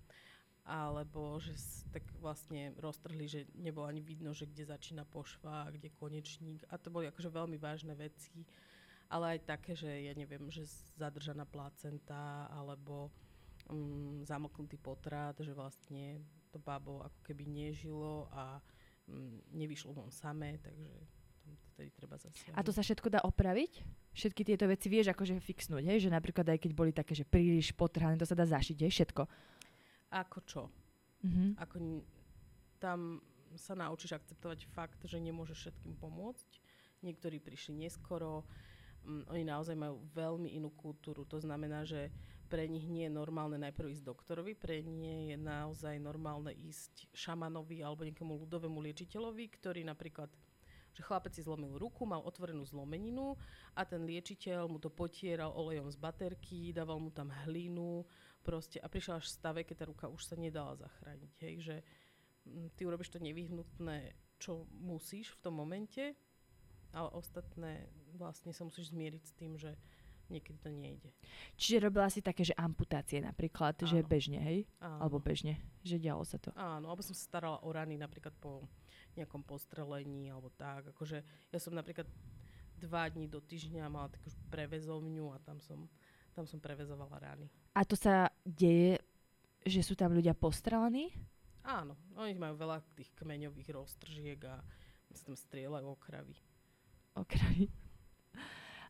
Alebo 0.61 1.41
že 1.41 1.57
tak 1.89 2.05
vlastne 2.21 2.77
roztrhli, 2.77 3.25
že 3.25 3.49
nebolo 3.57 3.89
ani 3.89 4.05
vidno, 4.05 4.29
že 4.37 4.45
kde 4.45 4.69
začína 4.69 5.01
pošva, 5.09 5.73
kde 5.73 5.89
konečník. 5.97 6.61
A 6.69 6.77
to 6.77 6.93
boli 6.93 7.09
akože 7.09 7.33
veľmi 7.33 7.57
vážne 7.57 7.97
veci. 7.97 8.45
Ale 9.09 9.33
aj 9.37 9.49
také, 9.49 9.73
že 9.73 9.89
ja 9.89 10.13
neviem, 10.13 10.45
že 10.53 10.69
zadržaná 10.93 11.49
placenta 11.49 12.45
alebo 12.53 13.09
mm, 13.73 14.29
zamlknutý 14.29 14.77
potrat, 14.77 15.33
že 15.41 15.49
vlastne 15.49 16.21
to 16.53 16.61
babo 16.61 17.01
ako 17.01 17.19
keby 17.25 17.49
nežilo 17.49 18.29
a 18.29 18.61
mm, 19.09 19.57
nevyšlo 19.57 19.97
von 19.97 20.13
samé, 20.13 20.61
takže 20.61 20.93
vtedy 21.73 21.89
treba 21.95 22.15
zasiahnuť. 22.19 22.57
A 22.57 22.65
to 22.65 22.71
sa 22.75 22.81
všetko 22.83 23.07
dá 23.07 23.19
opraviť? 23.23 23.83
Všetky 24.11 24.41
tieto 24.43 24.65
veci 24.67 24.87
vieš 24.91 25.13
akože 25.13 25.39
fixnúť, 25.39 25.83
hej? 25.87 26.07
Že 26.07 26.09
napríklad 26.13 26.45
aj 26.49 26.59
keď 26.59 26.71
boli 26.75 26.91
také, 26.91 27.15
že 27.15 27.23
príliš 27.23 27.71
potrhané, 27.71 28.19
to 28.19 28.27
sa 28.27 28.35
dá 28.35 28.43
zašiť, 28.43 28.77
hej? 28.83 28.91
Všetko. 28.91 29.21
Ako 30.09 30.39
čo? 30.43 30.61
Uh-huh. 31.19 31.51
Ako 31.61 32.03
tam 32.81 33.21
sa 33.57 33.73
naučíš 33.73 34.17
akceptovať 34.17 34.69
fakt, 34.71 35.01
že 35.05 35.17
nemôžeš 35.17 35.57
všetkým 35.69 35.97
pomôcť. 35.97 36.49
Niektorí 37.01 37.39
prišli 37.39 37.85
neskoro. 37.87 38.45
Mm, 39.07 39.23
oni 39.31 39.43
naozaj 39.47 39.75
majú 39.77 40.03
veľmi 40.13 40.53
inú 40.53 40.69
kultúru. 40.75 41.23
To 41.29 41.39
znamená, 41.39 41.87
že 41.87 42.11
pre 42.49 42.65
nich 42.65 42.89
nie 42.89 43.05
je 43.05 43.13
normálne 43.13 43.61
najprv 43.61 43.93
ísť 43.93 44.09
doktorovi, 44.09 44.57
pre 44.57 44.81
nich 44.81 45.37
je 45.37 45.37
naozaj 45.37 46.01
normálne 46.01 46.49
ísť 46.57 47.05
šamanovi 47.13 47.85
alebo 47.85 48.01
niekomu 48.01 48.41
ľudovému 48.41 48.81
liečiteľovi, 48.89 49.45
ktorý 49.61 49.85
napríklad 49.85 50.33
že 50.99 51.07
chlapec 51.07 51.31
si 51.31 51.47
zlomil 51.47 51.79
ruku, 51.79 52.03
mal 52.03 52.19
otvorenú 52.27 52.67
zlomeninu 52.67 53.39
a 53.71 53.87
ten 53.87 54.03
liečiteľ 54.03 54.67
mu 54.67 54.83
to 54.83 54.91
potieral 54.91 55.55
olejom 55.55 55.87
z 55.87 55.95
baterky, 55.95 56.75
dával 56.75 56.99
mu 56.99 57.07
tam 57.07 57.31
hlinu 57.47 58.03
proste 58.43 58.83
a 58.83 58.91
prišiel 58.91 59.23
až 59.23 59.31
v 59.31 59.35
stave, 59.39 59.61
keď 59.63 59.75
tá 59.79 59.85
ruka 59.87 60.05
už 60.11 60.27
sa 60.27 60.35
nedala 60.35 60.75
zachrániť. 60.75 61.31
Hej, 61.39 61.55
že 61.63 61.75
mm, 62.43 62.75
ty 62.75 62.83
urobíš 62.83 63.15
to 63.15 63.23
nevyhnutné, 63.23 64.11
čo 64.43 64.67
musíš 64.75 65.31
v 65.39 65.47
tom 65.47 65.55
momente, 65.55 66.19
ale 66.91 67.07
ostatné 67.15 67.87
vlastne 68.19 68.51
sa 68.51 68.67
musíš 68.67 68.91
zmieriť 68.91 69.23
s 69.23 69.33
tým, 69.39 69.55
že 69.55 69.79
niekedy 70.27 70.59
to 70.59 70.69
nejde. 70.69 71.09
Čiže 71.55 71.87
robila 71.89 72.11
si 72.11 72.19
také, 72.19 72.43
že 72.43 72.53
amputácie 72.59 73.23
napríklad, 73.23 73.87
že 73.87 74.03
Áno. 74.03 74.07
bežne, 74.07 74.39
hej? 74.43 74.59
Áno. 74.83 75.07
Alebo 75.07 75.17
bežne, 75.17 75.57
že 75.81 75.95
dialo 75.97 76.27
sa 76.27 76.37
to. 76.37 76.51
Áno, 76.59 76.91
alebo 76.91 77.01
som 77.01 77.17
sa 77.17 77.23
starala 77.23 77.57
o 77.63 77.69
rany 77.71 77.97
napríklad 77.97 78.35
po 78.37 78.67
nejakom 79.17 79.41
postrelení 79.45 80.29
alebo 80.29 80.51
tak. 80.53 80.91
Akože 80.93 81.23
ja 81.49 81.59
som 81.61 81.73
napríklad 81.73 82.05
dva 82.79 83.09
dní 83.11 83.27
do 83.27 83.43
týždňa 83.43 83.91
mala 83.91 84.07
takú 84.07 84.31
prevezovňu 84.49 85.35
a 85.35 85.37
tam 85.43 85.59
som, 85.59 85.85
tam 86.33 86.47
som 86.47 86.57
prevezovala 86.57 87.19
rany. 87.19 87.51
A 87.75 87.83
to 87.83 87.99
sa 87.99 88.31
deje, 88.47 89.03
že 89.67 89.83
sú 89.83 89.93
tam 89.93 90.15
ľudia 90.15 90.31
postrelaní? 90.31 91.11
Áno, 91.67 91.99
oni 92.15 92.33
majú 92.33 92.55
veľa 92.55 92.79
tých 92.95 93.11
kmeňových 93.19 93.75
roztržiek 93.75 94.39
a 94.47 94.63
sa 95.11 95.23
tam 95.27 95.35
strieľajú 95.35 95.87
okravy. 95.91 96.35
Okraj. 97.19 97.67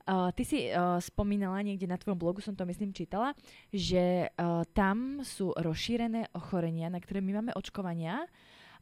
Uh, 0.10 0.34
ty 0.34 0.42
si 0.42 0.74
uh, 0.74 0.98
spomínala 0.98 1.62
niekde 1.62 1.86
na 1.86 1.94
tvojom 1.94 2.18
blogu, 2.18 2.42
som 2.42 2.58
to 2.58 2.66
myslím 2.66 2.90
čítala, 2.90 3.38
že 3.70 4.26
uh, 4.26 4.66
tam 4.74 5.22
sú 5.22 5.54
rozšírené 5.54 6.34
ochorenia, 6.34 6.90
na 6.90 6.98
ktoré 6.98 7.22
my 7.22 7.38
máme 7.38 7.54
očkovania 7.54 8.26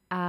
a 0.08 0.22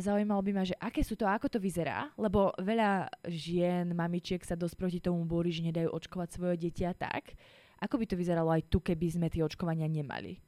zaujímalo 0.00 0.40
by 0.40 0.52
ma, 0.56 0.64
že 0.64 0.72
aké 0.80 1.04
sú 1.04 1.12
to 1.12 1.28
a 1.28 1.36
ako 1.36 1.52
to 1.52 1.58
vyzerá, 1.60 2.08
lebo 2.16 2.56
veľa 2.56 3.12
žien, 3.28 3.92
mamičiek 3.92 4.40
sa 4.40 4.56
dosť 4.56 4.74
proti 4.80 4.98
tomu 5.00 5.28
búri, 5.28 5.52
že 5.52 5.60
nedajú 5.60 5.92
očkovať 5.92 6.28
svoje 6.40 6.56
dieťa 6.56 6.96
tak. 6.96 7.36
Ako 7.84 8.00
by 8.00 8.08
to 8.08 8.16
vyzeralo 8.16 8.48
aj 8.48 8.64
tu, 8.72 8.80
keby 8.80 9.12
sme 9.12 9.28
tie 9.28 9.44
očkovania 9.44 9.88
nemali? 9.88 10.40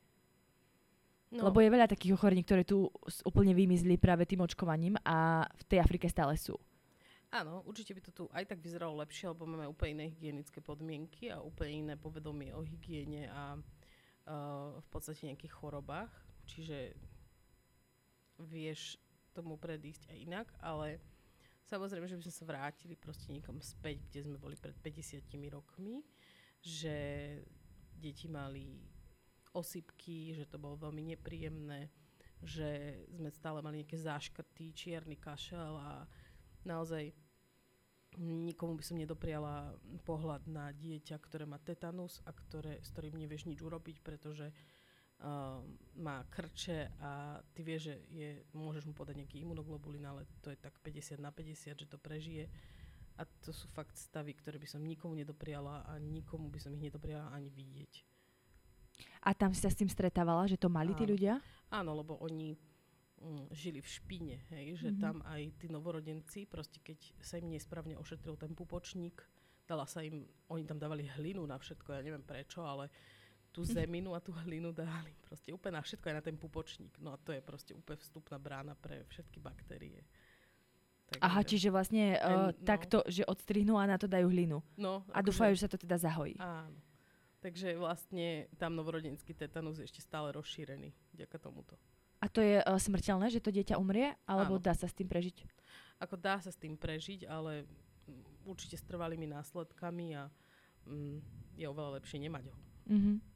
No, 1.33 1.49
Lebo 1.49 1.65
je 1.65 1.73
veľa 1.73 1.89
takých 1.89 2.17
ochorení, 2.17 2.45
ktoré 2.45 2.65
tu 2.65 2.93
úplne 3.25 3.57
vymizli 3.57 3.97
práve 3.97 4.29
tým 4.29 4.45
očkovaním 4.45 5.01
a 5.01 5.49
v 5.49 5.63
tej 5.65 5.79
Afrike 5.81 6.05
stále 6.09 6.37
sú. 6.37 6.57
áno, 7.33 7.65
určite 7.65 7.97
by 7.97 8.01
to 8.05 8.13
tu 8.13 8.25
aj 8.37 8.45
tak 8.45 8.61
vyzeralo 8.61 9.01
lepšie, 9.01 9.33
lebo 9.33 9.49
máme 9.49 9.65
úplne 9.65 9.97
iné 9.97 10.05
hygienické 10.13 10.61
podmienky 10.61 11.33
a 11.33 11.41
úplne 11.41 11.89
iné 11.89 11.95
povedomie 11.97 12.53
o 12.53 12.61
hygiene 12.61 13.33
a 13.33 13.57
uh, 13.57 14.77
v 14.77 14.89
podstate 14.93 15.29
nejakých 15.29 15.57
chorobách. 15.57 16.13
Čiže 16.45 16.93
vieš 18.38 18.97
tomu 19.33 19.57
predísť 19.57 20.12
aj 20.12 20.18
inak, 20.21 20.49
ale 20.61 21.01
samozrejme, 21.66 22.05
že 22.09 22.16
by 22.21 22.25
sme 22.29 22.35
sa 22.35 22.45
vrátili 22.49 22.95
proste 22.97 23.33
niekam 23.33 23.59
späť, 23.61 24.05
kde 24.09 24.29
sme 24.29 24.37
boli 24.37 24.57
pred 24.57 24.77
50 24.77 25.25
rokmi, 25.49 26.05
že 26.61 26.97
deti 27.97 28.29
mali 28.29 28.79
osypky, 29.53 30.37
že 30.37 30.49
to 30.49 30.57
bolo 30.61 30.81
veľmi 30.81 31.16
nepríjemné, 31.16 31.88
že 32.40 33.01
sme 33.12 33.29
stále 33.33 33.61
mali 33.61 33.85
nejaké 33.85 34.01
záškrty, 34.01 34.73
čierny 34.73 35.16
kašel 35.16 35.77
a 35.81 36.05
naozaj 36.64 37.12
nikomu 38.21 38.77
by 38.77 38.85
som 38.85 39.01
nedopriala 39.01 39.73
pohľad 40.05 40.45
na 40.45 40.68
dieťa, 40.77 41.16
ktoré 41.16 41.49
má 41.49 41.57
tetanus 41.57 42.21
a 42.29 42.33
ktoré, 42.37 42.85
s 42.85 42.92
ktorým 42.92 43.16
nevieš 43.16 43.49
nič 43.49 43.64
urobiť, 43.64 44.05
pretože 44.05 44.53
uh, 44.53 44.72
má 45.95 46.25
krče 46.27 46.91
a 46.99 47.39
ty 47.55 47.63
vieš, 47.63 47.83
že 47.89 47.95
je, 48.11 48.29
môžeš 48.53 48.85
mu 48.85 48.93
podať 48.93 49.23
nejaký 49.23 49.39
imunoglobulín, 49.41 50.03
ale 50.03 50.27
to 50.43 50.51
je 50.51 50.59
tak 50.59 50.75
50 50.83 51.19
na 51.19 51.31
50, 51.31 51.79
že 51.79 51.87
to 51.87 51.97
prežije. 51.97 52.51
A 53.15 53.29
to 53.45 53.53
sú 53.53 53.69
fakt 53.71 53.95
stavy, 53.95 54.33
ktoré 54.33 54.57
by 54.57 54.67
som 54.67 54.83
nikomu 54.83 55.15
nedopriala 55.15 55.85
a 55.85 56.01
nikomu 56.01 56.49
by 56.49 56.59
som 56.59 56.73
ich 56.73 56.83
nedopriala 56.83 57.29
ani 57.31 57.53
vidieť. 57.53 57.93
A 59.23 59.31
tam 59.31 59.55
si 59.55 59.63
sa 59.63 59.71
s 59.71 59.79
tým 59.79 59.87
stretávala, 59.87 60.49
že 60.49 60.59
to 60.59 60.67
mali 60.67 60.91
tí 60.97 61.05
Áno. 61.07 61.13
ľudia? 61.15 61.35
Áno, 61.71 61.93
lebo 61.95 62.19
oni 62.19 62.57
mm, 63.23 63.55
žili 63.55 63.79
v 63.79 63.89
špine, 63.89 64.37
hej, 64.51 64.75
že 64.83 64.89
Mhm. 64.91 64.99
tam 64.99 65.17
aj 65.23 65.43
tí 65.61 65.71
novorodenci, 65.71 66.49
proste 66.49 66.83
keď 66.83 66.99
sa 67.23 67.39
im 67.39 67.53
nesprávne 67.53 67.95
ošetril 67.95 68.35
ten 68.35 68.51
pupočník, 68.53 69.23
dala 69.63 69.87
sa 69.87 70.03
im, 70.03 70.27
oni 70.51 70.67
tam 70.67 70.83
dávali 70.83 71.07
hlinu 71.07 71.47
na 71.47 71.55
všetko, 71.57 71.95
ja 71.95 72.03
neviem 72.03 72.25
prečo, 72.27 72.67
ale 72.67 72.91
tú 73.53 73.69
zeminu 73.69 74.17
a 74.17 74.21
tú 74.25 74.33
hlinu 74.33 74.73
dali 74.73 75.12
proste 75.29 75.53
úplne 75.53 75.77
na 75.77 75.85
všetko, 75.85 76.09
aj 76.09 76.17
na 76.17 76.25
ten 76.25 76.37
pupočník. 76.41 76.97
No 76.99 77.12
a 77.12 77.21
to 77.21 77.37
je 77.37 77.45
proste 77.45 77.77
úplne 77.77 78.01
vstupná 78.01 78.41
brána 78.41 78.73
pre 78.73 79.05
všetky 79.12 79.38
baktérie. 79.45 80.01
Takže, 81.12 81.25
Aha, 81.29 81.41
čiže 81.45 81.69
vlastne 81.69 82.17
uh, 82.17 82.49
no. 82.49 82.65
takto, 82.65 83.05
že 83.05 83.29
odstrihnú 83.29 83.77
a 83.77 83.85
na 83.85 84.01
to 84.01 84.09
dajú 84.09 84.33
hlinu. 84.33 84.65
no, 84.81 85.05
A 85.12 85.21
dúfajú, 85.21 85.53
že 85.53 85.69
sa 85.69 85.71
to 85.71 85.77
teda 85.77 86.01
zahojí. 86.01 86.41
Áno. 86.41 86.81
Takže 87.45 87.77
vlastne 87.77 88.49
tam 88.57 88.73
novorodenský 88.79 89.37
tetanus 89.37 89.77
je 89.77 89.85
ešte 89.85 90.01
stále 90.01 90.33
rozšírený 90.33 90.88
vďaka 91.12 91.37
tomuto. 91.37 91.77
A 92.23 92.31
to 92.33 92.41
je 92.41 92.65
uh, 92.65 92.79
smrteľné, 92.81 93.29
že 93.29 93.45
to 93.45 93.53
dieťa 93.53 93.77
umrie? 93.77 94.15
Alebo 94.25 94.57
Áno. 94.57 94.62
dá 94.62 94.73
sa 94.73 94.88
s 94.88 94.95
tým 94.97 95.11
prežiť? 95.11 95.45
Ako 96.01 96.17
dá 96.17 96.41
sa 96.41 96.49
s 96.49 96.57
tým 96.57 96.79
prežiť, 96.79 97.29
ale 97.29 97.67
mm, 98.09 98.49
určite 98.49 98.79
s 98.79 98.87
trvalými 98.87 99.27
následkami 99.27 100.17
a 100.17 100.31
mm, 100.87 101.19
je 101.61 101.67
oveľa 101.67 102.01
lepšie 102.01 102.23
nemať 102.23 102.49
ho. 102.49 102.57
Mhm. 102.88 103.32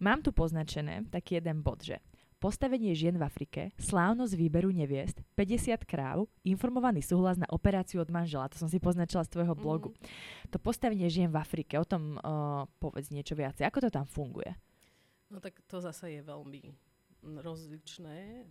Mám 0.00 0.22
tu 0.24 0.30
poznačené 0.30 1.06
taký 1.08 1.38
jeden 1.40 1.62
bod, 1.64 1.82
že 1.84 2.02
postavenie 2.44 2.92
žien 2.92 3.16
v 3.16 3.24
Afrike, 3.24 3.72
slávnosť 3.80 4.36
výberu 4.36 4.68
neviest, 4.68 5.24
50 5.32 5.80
kráv, 5.88 6.28
informovaný 6.44 7.00
súhlas 7.00 7.40
na 7.40 7.48
operáciu 7.48 8.04
od 8.04 8.12
manžela. 8.12 8.52
To 8.52 8.60
som 8.60 8.68
si 8.68 8.76
poznačila 8.76 9.24
z 9.24 9.32
tvojho 9.32 9.56
blogu. 9.56 9.96
Mhm. 9.96 10.52
To 10.52 10.60
postavenie 10.60 11.08
žien 11.08 11.32
v 11.32 11.40
Afrike, 11.40 11.80
o 11.80 11.88
tom 11.88 12.20
uh, 12.20 12.68
povedz 12.84 13.08
niečo 13.08 13.32
viacej. 13.32 13.64
Ako 13.64 13.88
to 13.88 13.88
tam 13.88 14.04
funguje? 14.04 14.52
No 15.32 15.40
tak 15.40 15.56
to 15.64 15.80
zasa 15.80 16.12
je 16.12 16.20
veľmi 16.20 16.62
mm, 17.24 17.40
rozličné. 17.40 18.44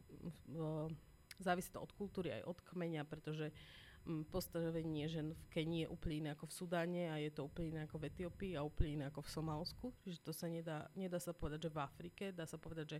Závisí 1.37 1.69
to 1.69 1.79
od 1.79 1.93
kultúry 1.93 2.33
aj 2.33 2.49
od 2.49 2.59
kmeňa, 2.65 3.05
pretože 3.05 3.53
mm, 3.53 3.82
postavenie 4.27 5.07
žen 5.07 5.31
v 5.31 5.43
Kenii 5.47 5.81
je 5.87 5.91
úplne 5.91 6.15
iné 6.19 6.29
ako 6.35 6.51
v 6.51 6.55
Sudáne 6.59 7.03
a 7.07 7.15
je 7.19 7.31
to 7.31 7.47
úplne 7.47 7.71
iné 7.71 7.81
ako 7.87 7.97
v 8.03 8.07
Etiópii 8.11 8.53
a 8.59 8.67
úplne 8.67 8.99
iné 8.99 9.05
ako 9.07 9.23
v 9.23 9.33
Somálsku. 9.33 9.85
Čiže 10.03 10.19
to 10.19 10.31
sa 10.35 10.51
nedá, 10.51 10.91
nedá 10.93 11.23
sa 11.23 11.31
povedať, 11.31 11.67
že 11.67 11.71
v 11.71 11.79
Afrike, 11.79 12.23
dá 12.35 12.43
sa 12.43 12.59
povedať, 12.59 12.99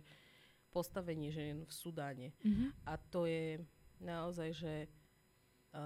postavenie 0.72 1.28
žien 1.28 1.62
v 1.62 1.72
Sudáne. 1.72 2.32
Mhm. 2.40 2.88
A 2.88 2.96
to 2.96 3.28
je 3.28 3.60
naozaj, 4.00 4.50
že 4.56 4.74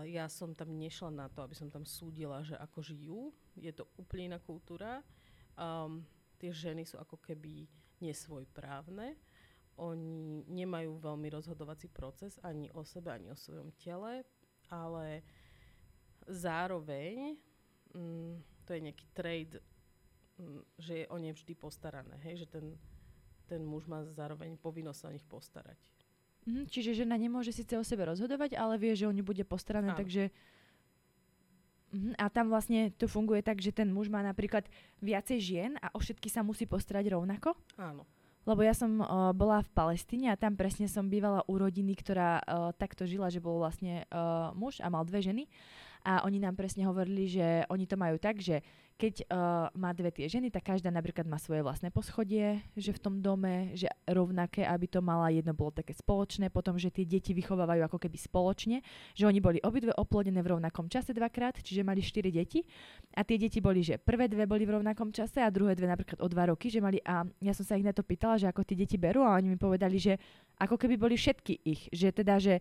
ja 0.04 0.28
som 0.28 0.52
tam 0.52 0.76
nešla 0.76 1.08
na 1.08 1.26
to, 1.32 1.40
aby 1.40 1.56
som 1.56 1.72
tam 1.72 1.88
súdila, 1.88 2.44
že 2.44 2.52
ako 2.60 2.84
žijú. 2.84 3.32
Je 3.56 3.72
to 3.72 3.88
úplne 3.96 4.32
iná 4.32 4.38
kultúra. 4.38 5.00
Um, 5.56 6.04
tie 6.36 6.52
ženy 6.52 6.84
sú 6.84 7.00
ako 7.00 7.16
keby 7.24 7.64
nesvojprávne. 8.04 9.16
oni 9.78 10.42
nemajú 10.50 10.98
veľmi 10.98 11.30
rozhodovací 11.30 11.86
proces 11.88 12.34
ani 12.42 12.66
o 12.74 12.82
sebe, 12.82 13.14
ani 13.14 13.30
o 13.30 13.38
svojom 13.38 13.70
tele, 13.78 14.26
ale 14.70 15.24
zároveň 16.28 17.36
mm, 17.94 18.34
to 18.64 18.70
je 18.76 18.80
nejaký 18.84 19.06
trade, 19.16 19.54
mm, 20.36 20.62
že 20.78 20.92
je 21.02 21.06
o 21.08 21.16
ne 21.16 21.32
vždy 21.32 21.52
postarané, 21.56 22.16
hej, 22.24 22.44
že 22.44 22.46
ten, 22.46 22.76
ten 23.48 23.64
muž 23.64 23.88
má 23.88 24.04
zároveň 24.12 24.56
povinnosť 24.60 24.98
sa 25.00 25.08
o 25.08 25.14
nich 25.16 25.24
postarať. 25.24 25.80
Mhm, 26.48 26.64
čiže 26.72 27.04
žena 27.04 27.16
nemôže 27.20 27.52
síce 27.52 27.76
o 27.76 27.84
sebe 27.84 28.08
rozhodovať, 28.08 28.56
ale 28.56 28.80
vie, 28.80 28.96
že 28.96 29.08
o 29.08 29.12
ňu 29.12 29.24
bude 29.24 29.44
postarané, 29.44 29.92
Áno. 29.92 30.00
takže... 30.00 30.32
Mhm, 31.88 32.20
a 32.20 32.28
tam 32.28 32.52
vlastne 32.52 32.92
to 33.00 33.08
funguje 33.08 33.40
tak, 33.40 33.64
že 33.64 33.72
ten 33.72 33.88
muž 33.88 34.12
má 34.12 34.20
napríklad 34.20 34.68
viacej 35.00 35.38
žien 35.40 35.72
a 35.80 35.88
o 35.96 35.98
všetky 36.00 36.28
sa 36.28 36.44
musí 36.44 36.68
postarať 36.68 37.16
rovnako? 37.16 37.56
Áno. 37.80 38.04
Lebo 38.48 38.64
ja 38.64 38.72
som 38.72 39.04
uh, 39.04 39.36
bola 39.36 39.60
v 39.60 39.68
Palestíne 39.76 40.32
a 40.32 40.40
tam 40.40 40.56
presne 40.56 40.88
som 40.88 41.04
bývala 41.04 41.44
u 41.44 41.60
rodiny, 41.60 41.92
ktorá 41.92 42.40
uh, 42.40 42.72
takto 42.72 43.04
žila, 43.04 43.28
že 43.28 43.44
bol 43.44 43.60
vlastne 43.60 44.08
uh, 44.08 44.56
muž 44.56 44.80
a 44.80 44.88
mal 44.88 45.04
dve 45.04 45.20
ženy. 45.20 45.44
A 46.00 46.24
oni 46.24 46.40
nám 46.40 46.56
presne 46.56 46.88
hovorili, 46.88 47.28
že 47.28 47.68
oni 47.68 47.84
to 47.84 48.00
majú 48.00 48.16
tak, 48.16 48.40
že 48.40 48.64
keď 48.98 49.30
uh, 49.30 49.70
má 49.78 49.94
dve 49.94 50.10
tie 50.10 50.26
ženy, 50.26 50.50
tak 50.50 50.74
každá 50.74 50.90
napríklad 50.90 51.22
má 51.30 51.38
svoje 51.38 51.62
vlastné 51.62 51.94
poschodie, 51.94 52.58
že 52.74 52.90
v 52.90 52.98
tom 52.98 53.14
dome, 53.22 53.70
že 53.78 53.86
rovnaké, 54.10 54.66
aby 54.66 54.90
to 54.90 54.98
mala, 54.98 55.30
jedno 55.30 55.54
bolo 55.54 55.70
také 55.70 55.94
spoločné, 55.94 56.50
potom, 56.50 56.74
že 56.74 56.90
tie 56.90 57.06
deti 57.06 57.30
vychovávajú 57.30 57.86
ako 57.86 57.98
keby 58.02 58.18
spoločne, 58.18 58.82
že 59.14 59.24
oni 59.24 59.38
boli 59.38 59.62
obidve 59.62 59.94
oplodené 59.94 60.42
v 60.42 60.58
rovnakom 60.58 60.90
čase 60.90 61.14
dvakrát, 61.14 61.62
čiže 61.62 61.86
mali 61.86 62.02
štyri 62.02 62.34
deti. 62.34 62.66
A 63.14 63.22
tie 63.22 63.38
deti 63.38 63.62
boli, 63.62 63.86
že 63.86 64.02
prvé 64.02 64.26
dve 64.26 64.50
boli 64.50 64.66
v 64.66 64.82
rovnakom 64.82 65.14
čase 65.14 65.38
a 65.38 65.48
druhé 65.48 65.78
dve 65.78 65.86
napríklad 65.86 66.18
o 66.18 66.26
dva 66.26 66.50
roky, 66.50 66.66
že 66.66 66.82
mali 66.82 66.98
a 67.06 67.22
ja 67.38 67.54
som 67.54 67.62
sa 67.62 67.78
ich 67.78 67.86
na 67.86 67.94
to 67.94 68.02
pýtala, 68.02 68.34
že 68.34 68.50
ako 68.50 68.66
tie 68.66 68.74
deti 68.74 68.98
berú 68.98 69.22
a 69.22 69.38
oni 69.38 69.54
mi 69.54 69.58
povedali, 69.58 69.94
že 70.02 70.18
ako 70.58 70.74
keby 70.74 70.98
boli 70.98 71.14
všetky 71.14 71.62
ich, 71.62 71.86
že 71.94 72.10
teda, 72.10 72.42
že 72.42 72.58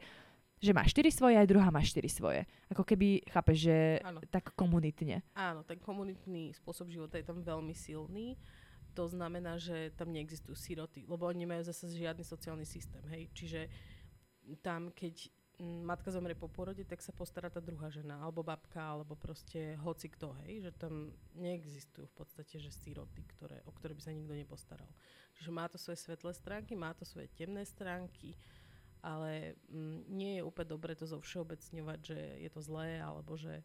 že 0.58 0.74
má 0.74 0.82
štyri 0.86 1.14
svoje, 1.14 1.38
aj 1.38 1.50
druhá 1.50 1.70
má 1.70 1.86
štyri 1.86 2.10
svoje. 2.10 2.50
Ako 2.74 2.82
keby, 2.82 3.22
chápeš, 3.30 3.70
že 3.70 3.78
Áno. 4.02 4.20
tak 4.34 4.58
komunitne. 4.58 5.22
Áno, 5.38 5.62
ten 5.62 5.78
komunitný 5.78 6.58
spôsob 6.58 6.90
života 6.90 7.22
je 7.22 7.26
tam 7.30 7.46
veľmi 7.46 7.78
silný. 7.78 8.34
To 8.98 9.06
znamená, 9.06 9.62
že 9.62 9.94
tam 9.94 10.10
neexistujú 10.10 10.58
siroty, 10.58 11.06
lebo 11.06 11.30
oni 11.30 11.46
nemajú 11.46 11.70
zase 11.70 11.94
žiadny 11.94 12.26
sociálny 12.26 12.66
systém, 12.66 13.06
hej. 13.14 13.30
Čiže 13.30 13.70
tam, 14.66 14.90
keď 14.90 15.30
matka 15.62 16.14
zomrie 16.14 16.38
po 16.38 16.50
porode, 16.50 16.86
tak 16.86 17.02
sa 17.02 17.10
postará 17.10 17.50
tá 17.50 17.58
druhá 17.58 17.90
žena, 17.90 18.22
alebo 18.22 18.46
babka, 18.46 18.82
alebo 18.82 19.18
proste 19.18 19.74
hoci 19.82 20.10
kto, 20.10 20.34
hej, 20.46 20.70
že 20.70 20.72
tam 20.74 21.14
neexistujú 21.34 22.06
v 22.10 22.16
podstate, 22.18 22.62
že 22.62 22.70
síroty, 22.70 23.26
ktoré, 23.38 23.66
o 23.66 23.74
ktoré 23.74 23.98
by 23.98 24.02
sa 24.02 24.14
nikto 24.14 24.38
nepostaral. 24.38 24.90
Čiže 25.38 25.50
má 25.50 25.66
to 25.66 25.82
svoje 25.82 26.02
svetlé 26.02 26.34
stránky, 26.34 26.78
má 26.78 26.94
to 26.94 27.06
svoje 27.06 27.30
temné 27.34 27.66
stránky, 27.66 28.38
ale 29.08 29.56
mm, 29.72 30.12
nie 30.12 30.32
je 30.40 30.42
úplne 30.44 30.68
dobre 30.68 30.92
to 31.00 31.08
zo 31.08 31.24
všeobecňovať, 31.24 32.00
že 32.04 32.20
je 32.44 32.50
to 32.52 32.60
zlé, 32.60 33.00
alebo 33.00 33.40
že... 33.40 33.64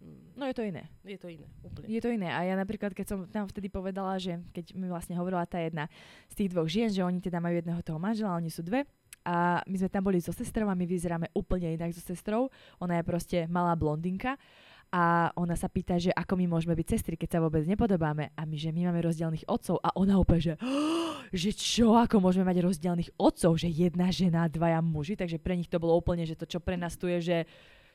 Mm, 0.00 0.32
no 0.32 0.48
je 0.48 0.56
to 0.56 0.64
iné. 0.64 0.88
Je 1.04 1.18
to 1.20 1.28
iné, 1.28 1.44
úplne. 1.60 1.86
Je 1.92 2.00
to 2.00 2.08
iné. 2.08 2.32
A 2.32 2.40
ja 2.48 2.56
napríklad, 2.56 2.96
keď 2.96 3.06
som 3.06 3.18
tam 3.28 3.44
vtedy 3.44 3.68
povedala, 3.68 4.16
že 4.16 4.40
keď 4.56 4.72
mi 4.72 4.88
vlastne 4.88 5.12
hovorila 5.20 5.44
tá 5.44 5.60
jedna 5.60 5.92
z 6.32 6.34
tých 6.40 6.48
dvoch 6.56 6.66
žien, 6.72 6.88
že 6.88 7.04
oni 7.04 7.20
teda 7.20 7.36
majú 7.36 7.60
jedného 7.60 7.84
toho 7.84 8.00
manžela, 8.00 8.40
oni 8.40 8.48
sú 8.48 8.64
dve, 8.64 8.88
a 9.28 9.60
my 9.68 9.76
sme 9.76 9.92
tam 9.92 10.08
boli 10.08 10.24
so 10.24 10.32
sestrou 10.32 10.72
a 10.72 10.78
my 10.78 10.88
vyzeráme 10.88 11.28
úplne 11.36 11.76
inak 11.76 11.92
so 11.92 12.00
sestrou. 12.00 12.48
Ona 12.80 12.96
je 12.96 13.04
proste 13.04 13.38
malá 13.44 13.76
blondinka 13.76 14.40
a 14.88 15.28
ona 15.36 15.52
sa 15.52 15.68
pýta, 15.68 16.00
že 16.00 16.08
ako 16.16 16.40
my 16.40 16.46
môžeme 16.48 16.72
byť 16.72 16.86
sestry, 16.96 17.14
keď 17.20 17.36
sa 17.36 17.42
vôbec 17.44 17.60
nepodobáme. 17.68 18.32
A 18.32 18.48
my, 18.48 18.56
že 18.56 18.72
my 18.72 18.88
máme 18.88 19.04
rozdielných 19.04 19.44
otcov. 19.44 19.76
A 19.84 19.92
ona 19.92 20.16
úplne, 20.16 20.40
že, 20.40 20.54
oh, 20.64 21.20
že 21.44 21.52
čo, 21.52 21.92
ako 21.92 22.24
môžeme 22.24 22.48
mať 22.48 22.64
rozdielných 22.64 23.12
otcov, 23.20 23.60
že 23.60 23.68
jedna 23.68 24.08
žena, 24.08 24.48
dvaja 24.48 24.80
muži, 24.80 25.20
takže 25.20 25.36
pre 25.36 25.60
nich 25.60 25.68
to 25.68 25.76
bolo 25.76 25.92
úplne, 25.92 26.24
že 26.24 26.36
to, 26.36 26.48
čo 26.48 26.58
pre 26.58 26.80
nás 26.80 26.96
tu 26.96 27.04
je, 27.04 27.20
že 27.20 27.38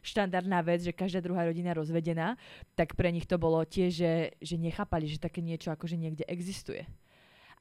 štandardná 0.04 0.60
vec, 0.62 0.84
že 0.84 0.92
každá 0.92 1.24
druhá 1.24 1.48
rodina 1.48 1.72
rozvedená, 1.72 2.36
tak 2.76 2.94
pre 2.94 3.10
nich 3.10 3.24
to 3.24 3.40
bolo 3.40 3.64
tiež, 3.64 3.92
že, 3.96 4.14
že 4.44 4.56
nechápali, 4.60 5.08
že 5.08 5.18
také 5.18 5.40
niečo 5.40 5.72
akože 5.72 5.96
niekde 5.96 6.28
existuje. 6.28 6.84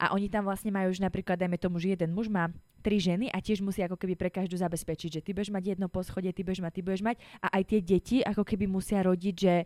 A 0.03 0.11
oni 0.11 0.27
tam 0.27 0.43
vlastne 0.43 0.67
majú 0.67 0.91
už 0.91 0.99
napríklad, 0.99 1.39
dajme 1.39 1.55
tomu, 1.55 1.79
že 1.79 1.95
jeden 1.95 2.11
muž 2.11 2.27
má 2.27 2.51
tri 2.83 2.99
ženy 2.99 3.31
a 3.31 3.39
tiež 3.39 3.63
musí 3.63 3.79
ako 3.79 3.95
keby 3.95 4.19
pre 4.19 4.27
každú 4.27 4.59
zabezpečiť, 4.59 5.09
že 5.15 5.23
ty 5.23 5.31
budeš 5.31 5.55
mať 5.55 5.79
jedno 5.79 5.87
poschodie, 5.87 6.35
ty 6.35 6.43
budeš 6.43 6.59
mať, 6.59 6.73
ty 6.75 6.81
budeš 6.83 7.01
mať 7.07 7.15
a 7.39 7.47
aj 7.55 7.63
tie 7.71 7.79
deti 7.79 8.17
ako 8.19 8.43
keby 8.43 8.67
musia 8.67 8.99
rodiť, 8.99 9.35
že 9.39 9.63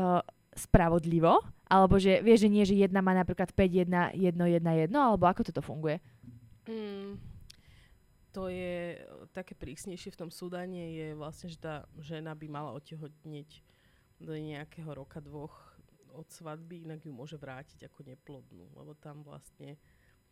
uh, 0.00 0.24
spravodlivo, 0.56 1.44
alebo 1.68 2.00
že 2.00 2.24
vieš, 2.24 2.48
že 2.48 2.48
nie, 2.48 2.64
že 2.64 2.80
jedna 2.80 3.04
má 3.04 3.12
napríklad 3.12 3.52
5, 3.52 3.60
jedna, 3.68 4.08
jedno, 4.16 4.48
jedna, 4.48 4.72
jedno, 4.72 4.98
alebo 5.04 5.28
ako 5.28 5.52
toto 5.52 5.60
funguje? 5.60 6.00
Mm, 6.64 7.20
to 8.32 8.48
je 8.48 8.96
také 9.36 9.52
prísnejšie 9.52 10.16
v 10.16 10.20
tom 10.24 10.30
súdane 10.32 10.96
je 10.96 11.06
vlastne, 11.12 11.52
že 11.52 11.60
tá 11.60 11.84
žena 12.00 12.32
by 12.32 12.48
mala 12.48 12.72
otehotnieť 12.72 13.60
do 14.16 14.32
nejakého 14.32 14.88
roka, 14.96 15.20
dvoch 15.20 15.67
od 16.18 16.26
svadby, 16.26 16.82
inak 16.84 17.06
ju 17.06 17.14
môže 17.14 17.38
vrátiť 17.38 17.86
ako 17.86 18.02
neplodnú, 18.02 18.66
lebo 18.74 18.98
tam 18.98 19.22
vlastne 19.22 19.78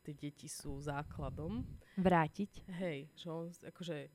tie 0.02 0.14
deti 0.14 0.50
sú 0.50 0.82
základom. 0.82 1.62
Vrátiť? 1.94 2.66
Hej, 2.78 3.10
že 3.14 3.26
on 3.30 3.46
akože 3.50 4.10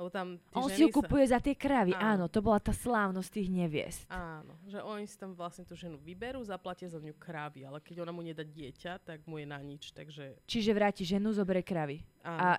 lebo 0.00 0.08
tam 0.08 0.40
on 0.56 0.72
si 0.72 0.80
ju 0.80 0.88
kupuje 0.88 1.28
sa... 1.28 1.36
za 1.36 1.44
tie 1.44 1.52
kravy, 1.52 1.92
áno. 1.92 2.24
áno, 2.24 2.32
to 2.32 2.40
bola 2.40 2.56
tá 2.56 2.72
slávnosť 2.72 3.28
tých 3.36 3.48
neviest. 3.52 4.08
Áno, 4.08 4.56
že 4.64 4.80
oni 4.80 5.04
si 5.04 5.12
tam 5.20 5.36
vlastne 5.36 5.68
tú 5.68 5.76
ženu 5.76 6.00
vyberú, 6.00 6.40
zaplatia 6.40 6.88
za 6.88 6.96
ňu 6.96 7.12
kravy, 7.20 7.68
ale 7.68 7.84
keď 7.84 8.08
ona 8.08 8.12
mu 8.16 8.24
nedá 8.24 8.40
dieťa, 8.40 9.04
tak 9.04 9.28
mu 9.28 9.36
je 9.36 9.44
na 9.44 9.60
nič, 9.60 9.92
takže... 9.92 10.40
Čiže 10.48 10.72
vráti 10.72 11.04
ženu, 11.04 11.36
zoberie 11.36 11.60
kravy. 11.60 12.00
Áno. 12.24 12.40
A, 12.40 12.50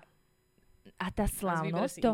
a 1.01 1.07
tá 1.09 1.25
slávnosť, 1.25 1.97
to, 1.97 2.11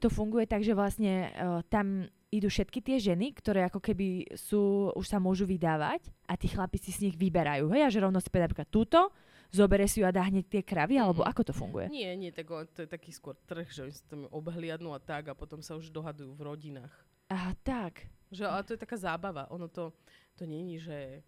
to 0.00 0.08
funguje 0.08 0.48
tak, 0.48 0.64
že 0.64 0.72
vlastne 0.72 1.28
uh, 1.36 1.60
tam 1.68 2.08
idú 2.38 2.48
všetky 2.52 2.78
tie 2.84 2.96
ženy, 3.00 3.32
ktoré 3.36 3.66
ako 3.66 3.80
keby 3.80 4.36
sú, 4.36 4.92
už 4.92 5.06
sa 5.06 5.16
môžu 5.16 5.48
vydávať 5.48 6.08
a 6.28 6.36
tí 6.36 6.48
chlapi 6.52 6.76
si 6.76 6.92
z 6.92 7.08
nich 7.08 7.16
vyberajú. 7.16 7.72
Hej, 7.72 7.82
a 7.86 7.92
že 7.92 8.02
rovno 8.04 8.20
si 8.20 8.28
napríklad 8.28 8.68
túto, 8.68 9.10
zobere 9.50 9.88
si 9.88 10.02
ju 10.02 10.04
a 10.06 10.12
dá 10.12 10.26
hneď 10.26 10.46
tie 10.46 10.62
kravy, 10.62 11.00
alebo 11.00 11.24
mm. 11.24 11.28
ako 11.32 11.42
to 11.48 11.52
funguje? 11.56 11.86
Nie, 11.88 12.12
nie, 12.18 12.30
tak, 12.30 12.48
to 12.74 12.84
je 12.84 12.88
taký 12.88 13.10
skôr 13.14 13.34
trh, 13.46 13.66
že 13.70 13.88
oni 13.88 13.94
sa 13.94 14.04
tam 14.06 14.20
obhliadnú 14.28 14.92
a 14.92 15.00
tak 15.00 15.32
a 15.32 15.38
potom 15.38 15.64
sa 15.64 15.78
už 15.78 15.88
dohadujú 15.88 16.36
v 16.36 16.42
rodinách. 16.44 16.92
Aha, 17.32 17.54
tak. 17.64 18.06
Že, 18.30 18.44
ale 18.46 18.62
to 18.66 18.74
je 18.74 18.82
taká 18.82 18.96
zábava. 18.98 19.46
Ono 19.50 19.66
to, 19.66 19.94
to 20.34 20.46
není, 20.46 20.78
že 20.78 21.22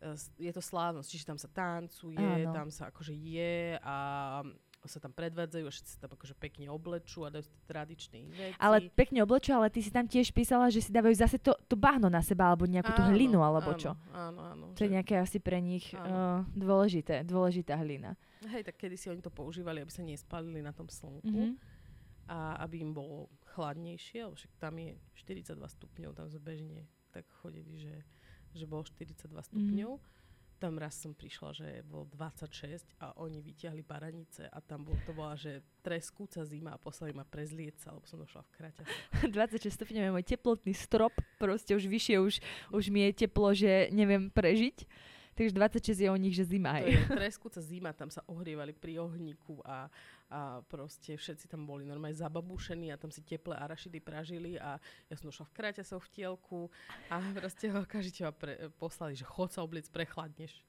e, 0.00 0.12
je 0.40 0.52
to 0.52 0.60
slávnosť, 0.60 1.08
čiže 1.08 1.28
tam 1.28 1.38
sa 1.40 1.48
tancuje, 1.48 2.20
Áno. 2.20 2.52
tam 2.52 2.68
sa 2.68 2.88
akože 2.88 3.12
je 3.12 3.76
a 3.80 3.96
sa 4.88 5.02
tam 5.02 5.12
predvádzajú 5.12 5.64
a 5.66 5.72
všetci 5.72 5.90
sa 5.96 5.98
tam 6.06 6.16
akože 6.16 6.34
pekne 6.38 6.72
oblečú 6.72 7.26
a 7.26 7.28
dajú 7.28 7.44
si 7.44 7.52
tradičné 7.68 8.18
veci. 8.32 8.56
Ale 8.56 8.88
pekne 8.94 9.26
oblečú, 9.26 9.52
ale 9.52 9.68
ty 9.68 9.84
si 9.84 9.92
tam 9.92 10.08
tiež 10.08 10.32
písala, 10.32 10.72
že 10.72 10.80
si 10.80 10.94
dávajú 10.94 11.14
zase 11.18 11.36
to, 11.36 11.52
to 11.68 11.76
bahno 11.76 12.08
na 12.08 12.24
seba, 12.24 12.48
alebo 12.48 12.64
nejakú 12.64 12.94
áno, 12.94 12.98
tú 12.98 13.02
hlinu, 13.12 13.44
alebo 13.44 13.76
áno, 13.76 13.80
čo. 13.80 13.90
Áno, 14.14 14.40
áno. 14.40 14.64
To 14.72 14.80
je 14.80 14.90
nejaké 14.96 15.20
asi 15.20 15.42
pre 15.42 15.60
nich 15.60 15.92
uh, 15.92 16.40
dôležité, 16.56 17.26
dôležitá 17.26 17.76
hlina. 17.82 18.16
Hej, 18.48 18.64
tak 18.64 18.80
kedy 18.80 18.96
si 18.96 19.12
oni 19.12 19.20
to 19.20 19.28
používali, 19.28 19.84
aby 19.84 19.92
sa 19.92 20.00
nespalili 20.00 20.64
na 20.64 20.72
tom 20.72 20.88
slnku. 20.88 21.28
Mm-hmm. 21.28 21.52
A 22.30 22.62
aby 22.62 22.80
im 22.80 22.94
bolo 22.94 23.26
chladnejšie, 23.52 24.22
lebo 24.22 24.38
však 24.38 24.52
tam 24.62 24.78
je 24.78 24.94
42 25.18 25.58
stupňov, 25.58 26.10
tam 26.14 26.30
zbežne 26.30 26.86
tak 27.10 27.26
chodili, 27.42 27.74
že, 27.74 28.06
že 28.54 28.64
bolo 28.70 28.86
42 28.86 29.26
stupňov. 29.26 29.92
Mm-hmm 29.98 30.18
tam 30.60 30.76
raz 30.76 31.00
som 31.00 31.16
prišla, 31.16 31.56
že 31.56 31.68
bol 31.88 32.04
26 32.12 32.84
a 33.00 33.16
oni 33.16 33.40
vyťahli 33.40 33.80
paranice 33.80 34.44
a 34.44 34.60
tam 34.60 34.84
bol, 34.84 34.92
to 35.08 35.16
bola, 35.16 35.32
že 35.32 35.64
treskúca 35.80 36.44
zima 36.44 36.76
a 36.76 36.78
poslali 36.78 37.16
ma 37.16 37.24
prezlieť 37.24 37.80
sa, 37.80 37.96
lebo 37.96 38.04
som 38.04 38.20
došla 38.20 38.44
v 38.44 38.50
krate. 38.52 38.82
26 39.32 39.72
stupňov 39.72 40.04
je 40.04 40.12
môj 40.12 40.26
teplotný 40.28 40.76
strop, 40.76 41.16
proste 41.40 41.72
už 41.72 41.88
vyššie, 41.88 42.20
už, 42.20 42.34
už 42.76 42.84
mi 42.92 43.08
je 43.08 43.24
teplo, 43.24 43.56
že 43.56 43.88
neviem 43.88 44.28
prežiť. 44.28 44.84
Takže 45.40 45.56
26 45.56 46.04
je 46.04 46.08
o 46.12 46.18
nich, 46.20 46.36
že 46.36 46.44
zima. 46.44 46.84
To 46.84 46.92
je 46.92 47.16
treskúca 47.16 47.64
zima, 47.64 47.96
tam 47.96 48.12
sa 48.12 48.20
ohrievali 48.28 48.76
pri 48.76 49.00
ohníku 49.00 49.64
a, 49.64 49.88
a 50.30 50.62
proste 50.70 51.18
všetci 51.18 51.50
tam 51.50 51.66
boli 51.66 51.82
normálne 51.82 52.14
zababušení 52.14 52.94
a 52.94 53.00
tam 53.00 53.10
si 53.10 53.20
teplé 53.26 53.58
arašidy 53.58 53.98
pražili 53.98 54.54
a 54.62 54.78
ja 55.10 55.14
som 55.18 55.26
došla 55.26 55.50
v 55.50 55.54
kraťasov 55.58 55.98
v 56.06 56.12
tielku 56.14 56.60
a 57.10 57.18
proste 57.34 57.66
každý 57.90 58.22
ma 58.22 58.30
pre, 58.30 58.70
poslali, 58.78 59.18
že 59.18 59.26
chod 59.26 59.50
sa 59.50 59.66
obliec, 59.66 59.90
prechladneš. 59.90 60.62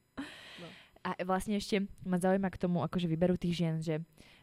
No. 0.57 0.67
A 1.01 1.17
vlastne 1.25 1.57
ešte 1.57 1.85
ma 2.01 2.17
zaujíma 2.17 2.49
k 2.49 2.61
tomu, 2.61 2.81
akože 2.81 3.05
vyberú 3.05 3.37
tých 3.37 3.61
žien, 3.61 3.77
že 3.79 4.01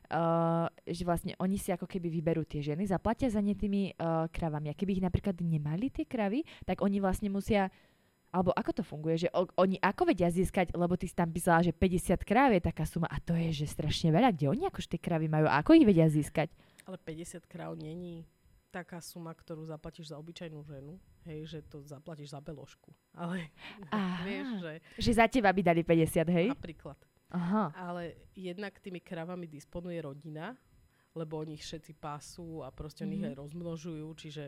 Uh, 0.09 0.73
že 0.89 1.05
vlastne 1.05 1.37
oni 1.37 1.61
si 1.61 1.69
ako 1.69 1.85
keby 1.85 2.09
vyberú 2.09 2.41
tie 2.41 2.65
ženy, 2.65 2.89
zaplatia 2.89 3.29
za 3.29 3.45
ne 3.45 3.53
tými 3.53 3.93
uh, 3.93 4.25
kravami. 4.33 4.73
A 4.73 4.79
keby 4.79 4.97
ich 4.97 5.05
napríklad 5.05 5.37
nemali 5.37 5.93
tie 5.93 6.09
kravy, 6.09 6.49
tak 6.65 6.81
oni 6.81 6.97
vlastne 6.97 7.29
musia 7.29 7.69
alebo 8.29 8.53
ako 8.53 8.71
to 8.77 8.83
funguje, 8.83 9.25
že 9.25 9.29
oni 9.57 9.81
ako 9.81 10.03
vedia 10.05 10.29
získať, 10.29 10.77
lebo 10.77 10.95
ty 10.95 11.09
si 11.09 11.17
tam 11.17 11.29
písala, 11.29 11.61
že 11.61 11.73
50 11.73 12.21
kráv 12.23 12.53
je 12.53 12.63
taká 12.63 12.85
suma 12.85 13.09
a 13.09 13.17
to 13.19 13.33
je, 13.33 13.65
že 13.65 13.73
strašne 13.73 14.13
veľa. 14.13 14.37
Kde 14.37 14.53
oni 14.53 14.69
akože 14.69 14.89
tie 14.93 15.01
krávy 15.01 15.27
majú 15.27 15.49
a 15.49 15.61
ako 15.61 15.73
ich 15.73 15.89
vedia 15.89 16.05
získať? 16.07 16.53
Ale 16.85 17.01
50 17.01 17.45
kráv 17.45 17.73
není 17.75 18.29
taká 18.69 19.01
suma, 19.01 19.33
ktorú 19.33 19.65
zaplatíš 19.65 20.13
za 20.13 20.21
obyčajnú 20.21 20.61
ženu, 20.61 21.01
hej, 21.25 21.49
že 21.49 21.59
to 21.65 21.81
zaplatíš 21.81 22.37
za 22.37 22.41
beložku. 22.41 22.93
Ale 23.17 23.49
Aha, 23.89 24.25
vieš, 24.25 24.49
že... 24.61 24.73
Že 25.01 25.13
za 25.17 25.27
teba 25.27 25.49
by 25.49 25.61
dali 25.65 25.81
50, 25.81 26.29
hej? 26.29 26.47
Napríklad. 26.53 27.01
Aha. 27.33 27.73
Ale 27.73 28.13
jednak 28.33 28.77
tými 28.77 29.01
kravami 29.01 29.49
disponuje 29.49 29.97
rodina, 30.01 30.53
lebo 31.17 31.41
oni 31.41 31.57
ich 31.57 31.65
všetci 31.65 31.97
pasú 31.97 32.61
a 32.61 32.69
proste 32.69 33.05
oni 33.05 33.17
ich 33.17 33.25
Mhm. 33.25 33.31
aj 33.33 33.37
rozmnožujú, 33.41 34.09
čiže 34.15 34.45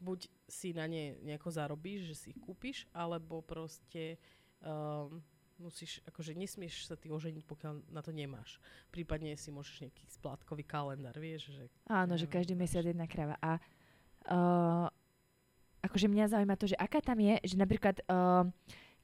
buď 0.00 0.26
si 0.48 0.72
na 0.72 0.88
ne 0.88 1.14
nejako 1.20 1.52
zarobíš, 1.52 2.00
že 2.10 2.14
si 2.16 2.26
ich 2.32 2.40
kúpiš, 2.40 2.88
alebo 2.96 3.44
proste 3.44 4.16
um, 4.64 5.20
musíš, 5.60 6.00
akože 6.08 6.32
nesmieš 6.32 6.88
sa 6.88 6.96
ty 6.96 7.12
oženiť, 7.12 7.44
pokiaľ 7.44 7.92
na 7.92 8.00
to 8.00 8.10
nemáš. 8.10 8.56
Prípadne 8.88 9.36
si 9.36 9.52
môžeš 9.52 9.86
nejaký 9.86 10.04
splátkový 10.08 10.64
kalendár, 10.64 11.14
vieš, 11.20 11.52
že 11.52 11.68
Áno, 11.86 12.16
Ja 12.16 12.24
že 12.24 12.26
neviem, 12.26 12.36
každý 12.40 12.54
mesiac 12.56 12.84
jedna 12.88 13.04
krava. 13.04 13.36
A 13.44 13.60
uh, 14.26 14.88
akože 15.84 16.08
mňa 16.08 16.32
zaujíma 16.32 16.56
to, 16.56 16.72
že 16.72 16.80
aká 16.80 17.04
tam 17.04 17.20
je, 17.20 17.36
že 17.44 17.56
napríklad 17.60 18.00
uh, 18.08 18.48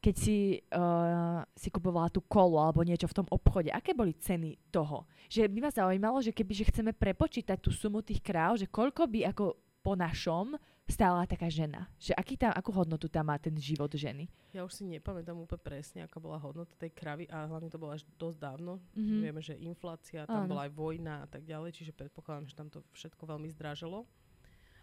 keď 0.01 0.15
si, 0.17 0.61
uh, 0.77 1.45
si 1.57 1.69
kupovala 1.73 2.13
tú 2.13 2.25
kolu 2.25 2.61
alebo 2.61 2.85
niečo 2.85 3.09
v 3.09 3.17
tom 3.17 3.27
obchode, 3.33 3.73
aké 3.73 3.97
boli 3.97 4.17
ceny 4.17 4.57
toho? 4.73 5.09
Že 5.29 5.49
by 5.51 5.59
ma 5.61 5.71
zaujímalo, 5.73 6.21
že 6.21 6.33
keby 6.37 6.53
že 6.53 6.69
chceme 6.69 6.93
prepočítať 6.93 7.59
tú 7.61 7.73
sumu 7.73 8.05
tých 8.05 8.21
kráv, 8.21 8.61
že 8.61 8.69
koľko 8.69 9.09
by 9.09 9.33
ako 9.33 9.45
po 9.81 9.93
našom 9.97 10.59
stála 10.87 11.27
taká 11.27 11.47
žena. 11.47 11.91
Že 11.97 12.15
aký 12.15 12.35
tam, 12.37 12.51
akú 12.51 12.71
hodnotu 12.71 13.07
tam 13.07 13.27
má 13.27 13.37
ten 13.37 13.55
život 13.55 13.91
ženy. 13.91 14.31
ja 14.51 14.63
už 14.63 14.73
si 14.73 14.85
nepamätám 14.85 15.37
úplne 15.37 15.61
presne, 15.61 16.01
aká 16.01 16.17
bola 16.17 16.39
hodnota 16.39 16.73
tej 16.75 16.89
kravy 16.89 17.29
a 17.29 17.45
hlavne 17.45 17.69
to 17.69 17.77
bolo 17.77 17.93
až 17.93 18.07
dosť 18.17 18.39
dávno. 18.39 18.81
Mhm. 18.95 19.17
Vieme, 19.21 19.41
že 19.41 19.53
inflácia, 19.55 20.25
tam 20.25 20.45
Áno. 20.45 20.51
bola 20.51 20.65
aj 20.65 20.73
vojna 20.73 21.15
a 21.23 21.29
tak 21.29 21.43
ďalej, 21.43 21.71
čiže 21.75 21.93
predpokladám, 21.93 22.47
že 22.47 22.55
tam 22.55 22.69
to 22.69 22.81
všetko 22.91 23.27
veľmi 23.27 23.51
zdrážalo. 23.51 24.09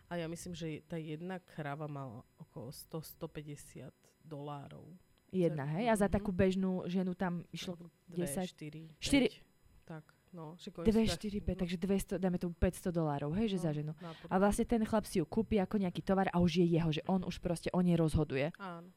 A 0.08 0.16
ja 0.16 0.28
myslím, 0.28 0.54
že 0.54 0.84
tá 0.84 0.94
jedna 0.96 1.39
krava 1.39 1.88
mala 1.88 2.22
okolo 2.38 2.70
100-150 2.70 3.89
dolárov. 4.22 4.86
Jedna, 5.32 5.66
hej? 5.66 5.89
A 5.89 5.98
za 5.98 6.06
Mhm. 6.06 6.13
takú 6.13 6.30
bežnú 6.30 6.86
ženu 6.86 7.16
tam 7.16 7.42
išlo 7.50 7.74
2, 8.08 8.22
10, 8.22 8.46
4, 8.46 8.94
štyri- 9.02 9.34
5. 9.34 9.42
Tak, 9.84 10.12
no. 10.34 10.58
Že 10.58 10.84
2, 10.84 11.13
4, 11.13 11.39
5, 11.46 11.62
takže 11.63 11.78
200, 11.78 12.17
dáme 12.17 12.41
tomu 12.41 12.58
500 12.58 12.89
dolárov, 12.89 13.32
hej, 13.38 13.54
že 13.54 13.58
za 13.62 13.72
ženu. 13.72 13.93
A 14.28 14.36
vlastne 14.41 14.65
ten 14.65 14.82
chlap 14.84 15.06
si 15.06 15.22
ju 15.22 15.26
kúpi 15.30 15.62
ako 15.62 15.78
nejaký 15.78 16.02
tovar 16.02 16.28
a 16.34 16.41
už 16.41 16.60
je 16.60 16.65
jeho, 16.67 16.89
že 16.89 17.06
on 17.06 17.22
už 17.22 17.38
proste 17.39 17.69
o 17.72 17.80
nej 17.80 17.93
rozhoduje. 17.93 18.50
Áno. 18.58 18.89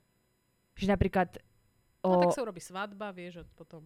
Že 0.74 0.96
napríklad 0.96 1.36
No 2.06 2.18
o... 2.18 2.22
tak 2.22 2.38
sa 2.38 2.42
urobí 2.46 2.62
svadba, 2.62 3.10
vieš, 3.10 3.42
a 3.42 3.44
potom 3.58 3.82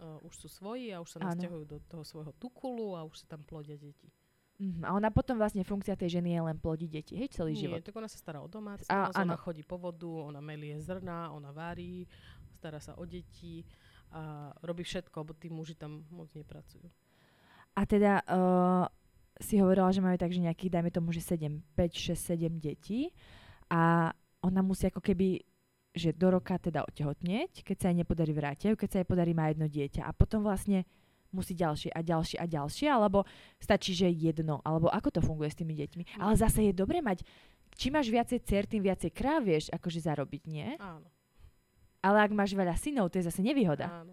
uh, 0.00 0.18
už 0.24 0.34
sú 0.40 0.48
svoji 0.48 0.88
a 0.88 1.04
už 1.04 1.16
sa 1.16 1.18
nasťahujú 1.20 1.64
do 1.68 1.78
toho 1.84 2.00
svojho 2.00 2.32
tukulu 2.40 2.96
a 2.96 3.04
už 3.04 3.24
sa 3.24 3.36
tam 3.36 3.44
plodia 3.44 3.76
deti. 3.76 4.08
Mhm, 4.54 4.86
a 4.86 4.94
ona 4.94 5.10
potom 5.10 5.34
vlastne 5.34 5.66
funkcia 5.66 5.98
tej 5.98 6.22
ženy 6.22 6.38
je 6.38 6.40
len 6.46 6.56
plodiť 6.62 6.88
deti, 6.88 7.12
hej, 7.18 7.28
celý 7.34 7.58
Nie, 7.58 7.62
život. 7.66 7.82
tak 7.82 7.98
ona 7.98 8.06
sa 8.06 8.16
stará 8.22 8.38
o 8.38 8.46
domácnosť, 8.46 8.86
A- 8.86 9.10
ona 9.26 9.34
chodí 9.34 9.66
po 9.66 9.76
vodu, 9.76 10.06
ona 10.06 10.38
melie 10.38 10.78
zrná, 10.78 11.34
ona 11.34 11.50
varí, 11.50 12.06
stará 12.62 12.78
sa 12.78 12.94
o 12.94 13.02
deti 13.04 13.66
a 14.14 14.54
robí 14.62 14.86
všetko, 14.86 15.14
lebo 15.26 15.32
tí 15.34 15.50
muži 15.50 15.74
tam 15.74 16.06
moc 16.14 16.30
nepracujú. 16.38 16.86
A 17.74 17.82
teda 17.82 18.22
uh, 18.22 18.86
si 19.42 19.58
hovorila, 19.58 19.90
že 19.90 19.98
majú 19.98 20.14
tak, 20.14 20.30
že 20.30 20.38
nejakých, 20.38 20.78
dajme 20.78 20.90
tomu, 20.94 21.10
že 21.10 21.18
7, 21.26 21.58
5, 21.74 22.14
6, 22.14 22.38
7 22.38 22.62
detí 22.62 23.10
a 23.66 24.14
ona 24.46 24.62
musí 24.62 24.86
ako 24.86 25.02
keby 25.02 25.42
že 25.94 26.10
do 26.10 26.26
roka 26.34 26.58
teda 26.58 26.82
otehotnieť, 26.82 27.62
keď 27.62 27.76
sa 27.78 27.86
jej 27.90 28.02
nepodarí 28.02 28.34
vrátiť, 28.34 28.74
keď 28.74 28.88
sa 28.90 28.98
jej 28.98 29.06
podarí 29.06 29.30
má 29.30 29.46
jedno 29.54 29.70
dieťa 29.70 30.02
a 30.02 30.10
potom 30.10 30.42
vlastne 30.42 30.82
musí 31.30 31.54
ďalšie 31.54 31.90
a 31.94 32.02
ďalšie 32.02 32.38
a 32.42 32.46
ďalšie, 32.46 32.86
alebo 32.90 33.26
stačí, 33.62 33.94
že 33.94 34.10
jedno, 34.10 34.58
alebo 34.66 34.90
ako 34.90 35.18
to 35.18 35.20
funguje 35.22 35.50
s 35.50 35.58
tými 35.58 35.74
deťmi. 35.74 36.18
Ale 36.18 36.34
zase 36.34 36.66
je 36.66 36.74
dobre 36.74 36.98
mať, 36.98 37.22
čím 37.78 37.94
máš 37.98 38.10
viacej 38.10 38.38
cer, 38.42 38.66
tým 38.66 38.82
viacej 38.86 39.10
kráv 39.10 39.46
vieš 39.46 39.70
akože 39.70 40.02
zarobiť, 40.02 40.42
nie? 40.46 40.78
Áno, 40.78 41.06
Ale 42.04 42.20
ak 42.20 42.36
máš 42.36 42.52
veľa 42.52 42.76
synov, 42.76 43.08
to 43.08 43.16
je 43.16 43.32
zase 43.32 43.40
nevýhoda. 43.40 43.88
áno. 43.88 44.12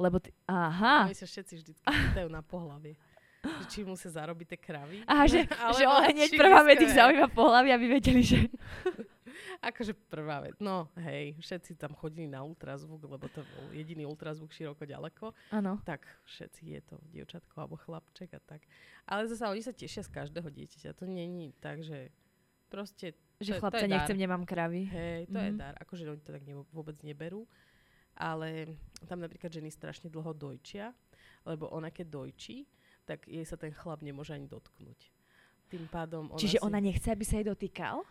Lebo 0.00 0.16
ty, 0.16 0.32
aha, 0.48 1.12
oni 1.12 1.16
sa 1.18 1.28
všetci 1.28 1.52
vždy 1.60 1.72
pýtajú 1.84 2.28
na 2.32 2.40
pohlavie. 2.40 2.96
Že 3.40 3.64
či 3.68 3.80
musia 3.84 4.08
zarobiť 4.08 4.56
tie 4.56 4.60
kravy. 4.60 4.96
aha 5.04 5.24
že, 5.28 5.44
že 5.76 5.84
on 5.84 6.08
hneď 6.08 6.32
prvá 6.40 6.64
vec 6.64 6.80
ich 6.80 6.96
zaujíma 6.96 7.28
pohľavy, 7.32 7.68
aby 7.72 7.86
vedeli, 8.00 8.24
že... 8.24 8.48
Akože 9.68 9.92
prvá 9.92 10.40
vec. 10.40 10.56
No, 10.56 10.88
hej, 10.96 11.36
všetci 11.36 11.76
tam 11.76 11.92
chodili 11.92 12.24
na 12.24 12.40
ultrazvuk, 12.40 13.04
lebo 13.04 13.28
to 13.28 13.44
bol 13.44 13.64
jediný 13.76 14.08
ultrazvuk 14.08 14.52
široko 14.52 14.88
ďaleko. 14.88 15.36
Áno. 15.52 15.80
Tak 15.84 16.04
všetci 16.24 16.62
je 16.76 16.80
to 16.80 16.96
dievčatko 17.12 17.52
alebo 17.60 17.76
chlapček 17.76 18.32
a 18.36 18.40
tak. 18.40 18.64
Ale 19.04 19.28
zase 19.28 19.44
oni 19.44 19.60
sa 19.60 19.76
tešia 19.76 20.00
z 20.00 20.12
každého 20.12 20.48
dieťaťa. 20.48 20.96
To 20.96 21.04
není 21.04 21.52
tak, 21.60 21.84
že 21.84 22.08
proste... 22.70 23.18
Že 23.42 23.50
To 23.50 23.56
to 23.56 23.60
chlapca 23.66 23.84
dar. 23.84 23.90
nechcem, 23.90 24.16
nemám 24.16 24.44
kravy. 24.46 24.86
Hej, 24.86 25.26
to 25.26 25.38
je 25.38 25.50
Mhm. 25.50 25.58
dar. 25.58 25.74
Akože 25.82 26.06
oni 26.06 26.22
to 26.22 26.30
tak 26.30 26.46
ne, 26.46 26.54
vôbec 26.70 26.94
neberú. 27.02 27.44
Ale 28.14 28.76
tam 29.08 29.18
napríklad 29.18 29.50
ženy 29.50 29.72
strašne 29.72 30.06
dlho 30.06 30.30
dojčia, 30.30 30.92
lebo 31.42 31.66
ona 31.72 31.88
keď 31.88 32.06
dojčí, 32.06 32.68
tak 33.08 33.24
jej 33.26 33.42
sa 33.42 33.56
ten 33.56 33.72
chlap 33.72 34.04
nemôže 34.04 34.36
ani 34.36 34.44
dotknúť. 34.46 35.08
Tým 35.72 35.88
pádom 35.88 36.28
ona 36.28 36.36
Čiže 36.38 36.58
si... 36.58 36.62
ona 36.62 36.78
nechce, 36.78 37.08
aby 37.08 37.24
sa 37.24 37.40
jej 37.40 37.46
dotýkal? 37.46 38.04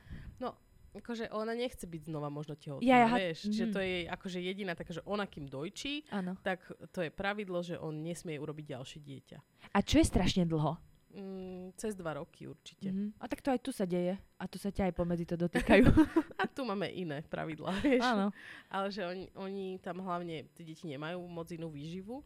Akože 0.90 1.30
ona 1.30 1.54
nechce 1.54 1.86
byť 1.86 2.10
znova 2.10 2.34
možno 2.34 2.58
tehotná, 2.58 2.82
Ja, 2.82 3.06
ja, 3.06 3.14
vieš. 3.14 3.46
Čiže 3.46 3.66
mhm. 3.70 3.74
to 3.74 3.80
je 3.80 3.96
akože 4.10 4.40
jediná 4.42 4.74
taká, 4.74 4.90
že 4.90 5.06
ona 5.06 5.30
kým 5.30 5.46
dojčí, 5.46 6.10
Áno. 6.10 6.34
tak 6.42 6.66
to 6.90 7.06
je 7.06 7.14
pravidlo, 7.14 7.62
že 7.62 7.78
on 7.78 8.02
nesmie 8.02 8.42
urobiť 8.42 8.74
ďalšie 8.74 8.98
dieťa. 8.98 9.38
A 9.70 9.80
čo 9.86 10.02
je 10.02 10.10
strašne 10.10 10.50
dlho? 10.50 10.82
Mm, 11.10 11.74
cez 11.74 11.98
dva 11.98 12.14
roky 12.16 12.46
určite. 12.46 12.94
Mhm. 12.94 13.18
A 13.18 13.26
tak 13.26 13.42
to 13.42 13.50
aj 13.50 13.60
tu 13.60 13.74
sa 13.74 13.84
deje. 13.84 14.14
A 14.38 14.46
tu 14.46 14.62
sa 14.62 14.70
ťa 14.70 14.88
aj 14.88 14.94
pomedzi 14.94 15.26
to 15.26 15.34
dotýkajú. 15.36 15.86
A 16.42 16.46
tu 16.46 16.62
máme 16.62 16.86
iné 16.88 17.26
pravidlá, 17.26 17.74
vieš. 17.82 18.06
Áno. 18.06 18.30
Ale 18.70 18.94
že 18.94 19.02
oni, 19.04 19.26
oni 19.34 19.66
tam 19.80 20.00
hlavne, 20.00 20.46
tí 20.54 20.62
deti 20.62 20.86
nemajú 20.86 21.18
moc 21.26 21.50
inú 21.50 21.68
výživu 21.68 22.22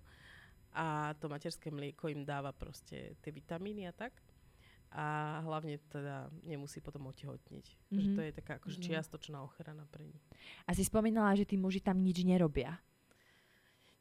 a 0.75 1.15
to 1.15 1.29
materské 1.29 1.69
mlieko 1.69 2.09
im 2.09 2.23
dáva 2.23 2.51
proste 2.51 3.15
tie 3.17 3.31
vitamíny 3.31 3.87
a 3.87 3.93
tak. 3.93 4.11
A 4.91 5.05
hlavne 5.41 5.79
teda 5.87 6.29
nemusí 6.43 6.77
potom 6.77 7.07
otehotniť. 7.07 7.65
Mm-hmm. 7.65 7.97
Že 7.97 8.05
Mhm. 8.05 8.13
to 8.13 8.21
je 8.21 8.31
taká 8.35 8.51
akože 8.59 8.77
No. 8.77 8.83
čiastočná 8.83 9.37
ochrana 9.41 9.87
pre 9.87 10.05
nich. 10.05 10.21
A 10.67 10.75
si 10.75 10.83
spomínala, 10.83 11.33
že 11.33 11.47
tí 11.47 11.55
muži 11.55 11.79
tam 11.79 11.97
nič 11.97 12.21
nerobia. 12.21 12.77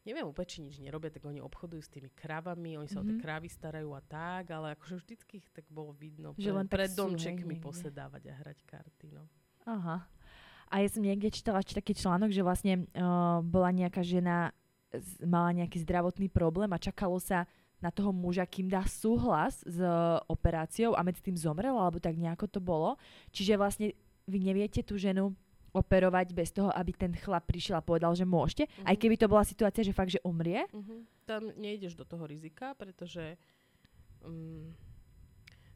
Neviem 0.03 0.27
úplne, 0.27 0.47
či 0.51 0.59
nič 0.59 0.75
nerobia, 0.83 1.07
tak 1.07 1.23
oni 1.23 1.39
obchodujú 1.39 1.79
s 1.79 1.87
tými 1.87 2.11
kravami, 2.11 2.75
oni 2.75 2.91
sa 2.91 2.99
mm-hmm. 2.99 3.07
o 3.07 3.07
tie 3.07 3.15
Mhm. 3.15 3.23
krávy 3.23 3.47
starajú 3.47 3.89
a 3.95 4.01
tak, 4.03 4.51
ale 4.51 4.75
akože 4.75 4.99
vždycky 4.99 5.39
ich 5.39 5.47
tak 5.55 5.63
bolo 5.71 5.95
vidno 5.95 6.35
Že 6.35 6.51
pre, 6.51 6.57
len 6.59 6.67
pred 6.67 6.91
domčekmi 6.91 7.55
posedávať 7.63 8.23
a 8.27 8.33
hrať 8.43 8.59
karty. 8.67 9.07
No. 9.15 9.23
Aha. 9.63 10.03
A 10.67 10.75
ja 10.81 10.87
som 10.91 11.05
niekde 11.05 11.31
čítala 11.31 11.63
ešte 11.63 11.79
taký 11.79 11.95
článok, 11.95 12.35
že 12.35 12.43
vlastne 12.43 12.83
uh, 12.97 13.39
bola 13.45 13.71
nejaká 13.71 14.03
žena, 14.03 14.51
mala 15.23 15.55
nejaký 15.55 15.79
zdravotný 15.85 16.27
problém 16.27 16.67
a 16.73 16.81
čakalo 16.81 17.21
sa 17.21 17.47
na 17.79 17.91
toho 17.91 18.11
muža, 18.15 18.47
kým 18.47 18.67
dá 18.71 18.83
súhlas 18.87 19.63
s 19.63 19.77
uh, 19.79 20.19
operáciou 20.27 20.95
a 20.95 21.03
medzi 21.03 21.23
tým 21.23 21.35
zomrela, 21.35 21.79
alebo 21.79 21.99
tak 21.99 22.15
nejako 22.19 22.47
to 22.47 22.59
bolo. 22.59 22.95
Čiže 23.31 23.59
vlastne 23.59 23.87
vy 24.23 24.39
neviete 24.39 24.83
tú 24.83 24.95
ženu 24.95 25.35
operovať 25.73 26.37
bez 26.37 26.53
toho, 26.53 26.69
aby 26.69 26.93
ten 26.93 27.11
chlap 27.17 27.49
prišiel 27.49 27.81
a 27.81 27.85
povedal, 27.85 28.13
že 28.13 28.23
môžete. 28.23 28.69
Mhm. 28.69 28.85
Aj 28.85 28.95
keby 28.95 29.15
to 29.17 29.27
bola 29.27 29.43
situácia, 29.43 29.81
že 29.81 29.91
fakt, 29.91 30.13
že 30.13 30.21
umrie. 30.21 30.69
Uh-huh. 30.69 31.01
Tam 31.25 31.49
nejdeš 31.57 31.97
do 31.97 32.05
toho 32.05 32.29
rizika, 32.29 32.77
pretože 32.77 33.35
um, 34.21 34.71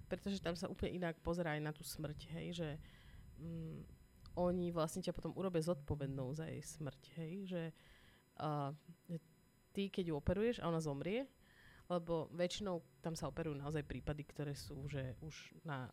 pretože 0.07 0.39
tam 0.39 0.55
sa 0.55 0.71
úplne 0.71 0.95
inak 0.95 1.19
pozerá 1.19 1.59
aj 1.59 1.61
na 1.61 1.71
tú 1.75 1.83
smrť, 1.83 2.31
hej, 2.39 2.63
že 2.63 2.69
um, 3.43 3.83
oni 4.39 4.71
vlastne 4.71 5.03
ťa 5.03 5.11
potom 5.11 5.35
urobia 5.35 5.59
zodpovednou 5.59 6.31
za 6.31 6.47
jej 6.47 6.63
smrť, 6.63 7.01
hej, 7.19 7.33
že 7.43 7.63
uh, 8.39 8.71
ty, 9.75 9.91
keď 9.91 10.09
ju 10.09 10.15
operuješ 10.15 10.63
a 10.63 10.71
ona 10.71 10.79
zomrie, 10.79 11.27
lebo 11.91 12.31
väčšinou 12.31 12.83
tam 13.03 13.15
sa 13.15 13.27
operujú 13.27 13.55
naozaj 13.59 13.83
prípady, 13.83 14.23
ktoré 14.27 14.55
sú 14.55 14.87
že 14.87 15.15
už 15.23 15.55
na 15.67 15.91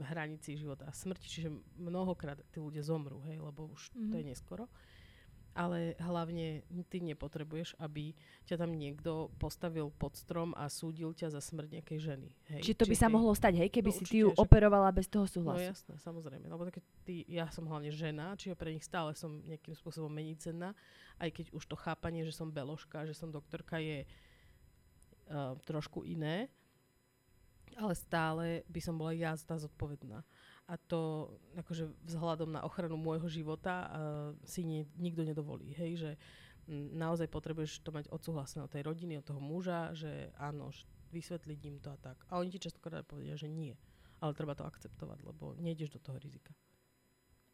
hranici 0.00 0.54
života 0.54 0.84
a 0.84 0.92
smrti, 0.92 1.26
čiže 1.26 1.48
mnohokrát 1.76 2.38
tí 2.48 2.58
ľudia 2.58 2.80
zomrú, 2.80 3.20
hej, 3.22 3.38
lebo 3.38 3.66
už 3.68 3.90
mm-hmm. 3.90 4.08
to 4.08 4.14
je 4.14 4.24
Mhm. 4.24 4.30
neskoro. 4.30 4.66
Ale 5.52 5.98
hlavne 5.98 6.62
ty 6.86 7.02
nepotrebuješ, 7.02 7.74
aby 7.78 8.14
ťa 8.46 8.56
tam 8.56 8.70
niekto 8.70 9.26
postavil 9.36 9.90
pod 9.90 10.14
strom 10.14 10.54
a 10.54 10.70
súdil 10.70 11.10
ťa 11.10 11.34
za 11.34 11.42
smrť 11.42 11.68
nejakej 11.74 11.98
ženy. 11.98 12.28
Hej. 12.48 12.62
Čiže 12.62 12.78
to 12.78 12.86
by 12.86 12.94
sa 12.94 13.08
ty- 13.08 13.12
mohlo 13.12 13.34
stať, 13.34 13.54
hej, 13.56 13.68
keby 13.68 13.90
No 13.90 13.96
si 13.96 14.04
ty 14.06 14.16
ju 14.22 14.30
však- 14.30 14.38
operovala 14.38 14.94
bez 14.94 15.10
toho 15.10 15.26
No 15.26 15.32
súhlasu. 15.32 15.66
jasné, 15.66 15.98
samozrejme. 15.98 16.46
Lebo 16.46 16.62
tak 16.62 16.78
ty, 17.02 17.26
ja 17.26 17.50
som 17.50 17.66
hlavne 17.66 17.90
žena, 17.90 18.38
čiže 18.38 18.54
pre 18.54 18.70
nich 18.70 18.86
stále 18.86 19.10
som 19.12 19.42
nejakým 19.42 19.74
spôsobom 19.74 20.06
menej 20.08 20.38
cenná. 20.38 20.78
Aj 21.16 21.26
keď 21.26 21.50
už 21.50 21.66
to 21.66 21.74
chápanie, 21.74 22.22
že 22.22 22.30
som 22.30 22.46
beložka, 22.48 23.02
že 23.02 23.12
som 23.12 23.26
doktorka 23.28 23.82
je 23.82 24.06
uh, 25.28 25.58
trošku 25.60 26.04
iné. 26.04 26.46
Ale 27.78 27.94
stále 27.94 28.66
by 28.66 28.80
som 28.82 28.98
bola 28.98 29.14
ja 29.14 29.38
tá 29.38 29.54
zodpovedná. 29.54 30.26
A 30.68 30.74
to 30.76 31.32
akože 31.56 31.88
vzhľadom 32.04 32.52
na 32.52 32.66
ochranu 32.66 32.98
môjho 32.98 33.30
života 33.30 33.86
uh, 33.86 33.90
si 34.44 34.66
nie, 34.66 34.84
nikto 34.98 35.22
nedovolí. 35.22 35.72
Hej, 35.72 35.92
že 35.96 36.10
naozaj 36.92 37.32
potrebuješ 37.32 37.80
to 37.80 37.94
mať 37.94 38.12
odsúhlasené 38.12 38.60
od 38.66 38.72
tej 38.72 38.84
rodiny, 38.84 39.16
od 39.16 39.24
toho 39.24 39.40
muža, 39.40 39.96
že 39.96 40.28
áno, 40.36 40.68
vysvetliť 41.08 41.60
im 41.64 41.76
to 41.80 41.88
a 41.88 41.98
tak. 41.98 42.20
A 42.28 42.36
oni 42.36 42.52
ti 42.52 42.60
častokrát 42.60 43.08
povedia, 43.08 43.38
že 43.40 43.48
nie. 43.48 43.72
Ale 44.20 44.36
treba 44.36 44.52
to 44.52 44.68
akceptovať, 44.68 45.24
lebo 45.24 45.56
nejdeš 45.56 45.96
do 45.96 46.00
toho 46.02 46.20
rizika. 46.20 46.52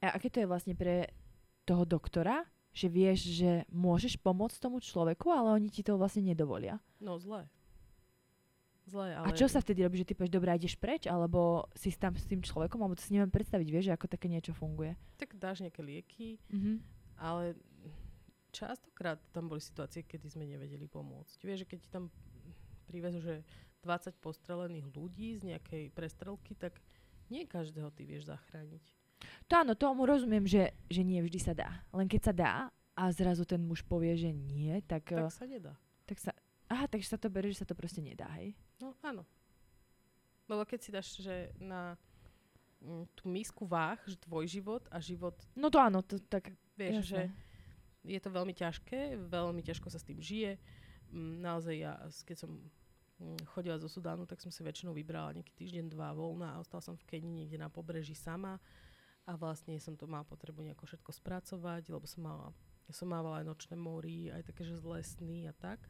A 0.02 0.18
aké 0.18 0.32
to 0.32 0.42
je 0.42 0.50
vlastne 0.50 0.74
pre 0.74 1.14
toho 1.62 1.86
doktora, 1.86 2.42
že 2.74 2.90
vieš, 2.90 3.30
že 3.30 3.62
môžeš 3.70 4.18
pomôcť 4.18 4.58
tomu 4.58 4.82
človeku, 4.82 5.30
ale 5.30 5.54
oni 5.54 5.70
ti 5.70 5.86
to 5.86 5.94
vlastne 5.94 6.26
nedovolia. 6.26 6.82
No 6.98 7.16
zle. 7.22 7.46
Zle, 8.84 9.16
A 9.16 9.24
ale... 9.24 9.32
čo 9.32 9.48
sa 9.48 9.64
vtedy 9.64 9.80
robí, 9.80 9.96
že 9.96 10.04
ty 10.04 10.12
povieš, 10.12 10.28
dobrá, 10.30 10.52
ideš 10.52 10.76
preč, 10.76 11.08
alebo 11.08 11.64
si 11.72 11.88
tam 11.96 12.12
s 12.12 12.28
tým 12.28 12.44
človekom, 12.44 12.76
alebo 12.78 12.92
to 12.92 13.00
si 13.00 13.16
neviem 13.16 13.32
predstaviť, 13.32 13.68
vieš, 13.68 13.86
ako 13.90 14.06
také 14.06 14.28
niečo 14.28 14.52
funguje. 14.52 14.92
Tak 15.16 15.40
dáš 15.40 15.64
nejaké 15.64 15.80
lieky, 15.80 16.36
Mhm. 16.52 16.84
ale 17.16 17.56
častokrát 18.52 19.18
tam 19.32 19.48
boli 19.48 19.58
situácie, 19.58 20.04
kedy 20.04 20.30
sme 20.30 20.44
nevedeli 20.44 20.86
pomôcť. 20.86 21.38
Vieš, 21.40 21.64
že 21.64 21.68
keď 21.68 21.78
ti 21.80 21.88
tam 21.90 22.04
privezú, 22.86 23.18
že 23.18 23.42
20 23.82 24.14
postrelených 24.20 24.86
ľudí 24.92 25.36
z 25.36 25.48
nejakej 25.50 25.90
prestrelky, 25.90 26.54
tak 26.54 26.78
nie 27.28 27.44
každého 27.44 27.88
ty 27.90 28.04
vieš 28.04 28.28
zachrániť. 28.28 28.84
To 29.48 29.52
áno, 29.56 29.72
tomu 29.72 30.04
rozumiem, 30.04 30.44
že, 30.44 30.76
že 30.86 31.00
nie 31.00 31.24
vždy 31.24 31.40
sa 31.40 31.56
dá. 31.56 31.82
Len 31.90 32.04
keď 32.04 32.20
sa 32.20 32.34
dá 32.36 32.52
a 32.94 33.02
zrazu 33.10 33.42
ten 33.42 33.58
muž 33.58 33.80
povie, 33.82 34.12
že 34.14 34.30
nie, 34.30 34.76
tak, 34.84 35.08
Tak 35.08 35.28
tak, 35.28 35.32
sa 35.32 35.44
nedá. 35.48 35.74
Aha, 36.74 36.90
takže 36.90 37.14
sa 37.14 37.18
to 37.20 37.30
berie, 37.30 37.54
že 37.54 37.62
sa 37.62 37.68
to 37.70 37.78
proste 37.78 38.02
nedá, 38.02 38.26
hej? 38.34 38.50
No 38.82 38.98
áno. 39.06 39.22
Lebo 40.50 40.66
keď 40.66 40.78
si 40.82 40.90
dáš, 40.90 41.06
že 41.22 41.54
na 41.56 41.94
mm, 42.82 43.14
tú 43.14 43.30
misku 43.30 43.62
váh, 43.62 43.96
že 44.04 44.18
tvoj 44.18 44.44
život 44.50 44.82
a 44.90 44.98
život, 44.98 45.38
No 45.54 45.70
to 45.70 45.78
áno, 45.78 46.02
to 46.02 46.18
tak... 46.18 46.50
vieš, 46.74 47.14
že 47.14 47.30
jasné. 47.30 48.10
je 48.10 48.18
to 48.20 48.28
veľmi 48.34 48.52
ťažké, 48.52 49.00
veľmi 49.30 49.62
ťažko 49.62 49.86
sa 49.88 50.02
s 50.02 50.04
tým 50.04 50.18
žije. 50.18 50.58
Mm, 51.14 51.40
Naozaj 51.40 51.74
ja, 51.78 51.94
keď 52.26 52.36
som 52.42 52.50
mm, 53.22 53.46
chodila 53.54 53.78
zo 53.78 53.86
Sudánu, 53.86 54.26
tak 54.26 54.42
som 54.42 54.50
si 54.50 54.60
väčšinou 54.66 54.92
vybrala 54.92 55.32
nejaký 55.38 55.54
týždeň, 55.54 55.94
dva 55.94 56.10
voľna 56.10 56.58
a 56.58 56.60
ostala 56.60 56.82
som 56.82 56.98
v 56.98 57.06
Kenii 57.06 57.46
niekde 57.46 57.56
na 57.56 57.70
pobreží 57.70 58.18
sama 58.18 58.58
a 59.24 59.32
vlastne 59.38 59.78
som 59.80 59.96
to 59.96 60.04
mala 60.04 60.26
potrebu 60.26 60.60
nejako 60.60 60.84
všetko 60.84 61.10
spracovať, 61.14 61.88
lebo 61.88 62.04
som 62.04 62.20
mala, 62.26 62.48
som 62.92 63.08
mávala 63.08 63.40
aj 63.40 63.48
nočné 63.48 63.74
mory, 63.78 64.28
aj 64.28 64.44
také, 64.52 64.68
že 64.68 64.76
zlé 64.76 65.00
sny 65.00 65.48
a 65.48 65.54
tak. 65.56 65.80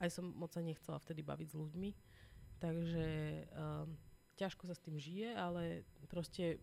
Aj 0.00 0.08
som 0.08 0.24
moc 0.32 0.50
sa 0.56 0.64
nechcela 0.64 0.96
vtedy 0.96 1.20
baviť 1.20 1.48
s 1.52 1.58
ľuďmi, 1.60 1.90
takže 2.58 3.06
um, 3.52 3.94
ťažko 4.40 4.64
sa 4.64 4.74
s 4.74 4.80
tým 4.80 4.96
žije, 4.96 5.36
ale 5.36 5.84
proste 6.08 6.56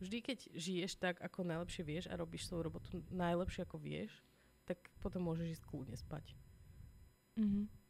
vždy, 0.00 0.18
keď 0.24 0.38
žiješ 0.56 0.96
tak, 0.96 1.20
ako 1.20 1.44
najlepšie 1.44 1.84
vieš 1.84 2.04
a 2.08 2.16
robíš 2.16 2.48
svoju 2.48 2.72
robotu 2.72 3.04
najlepšie, 3.12 3.68
ako 3.68 3.76
vieš, 3.76 4.12
tak 4.64 4.80
potom 5.04 5.28
môžeš 5.28 5.60
ísť 5.60 5.64
kľudne 5.68 5.96
spať. 6.00 6.32
Mhm. 7.36 7.84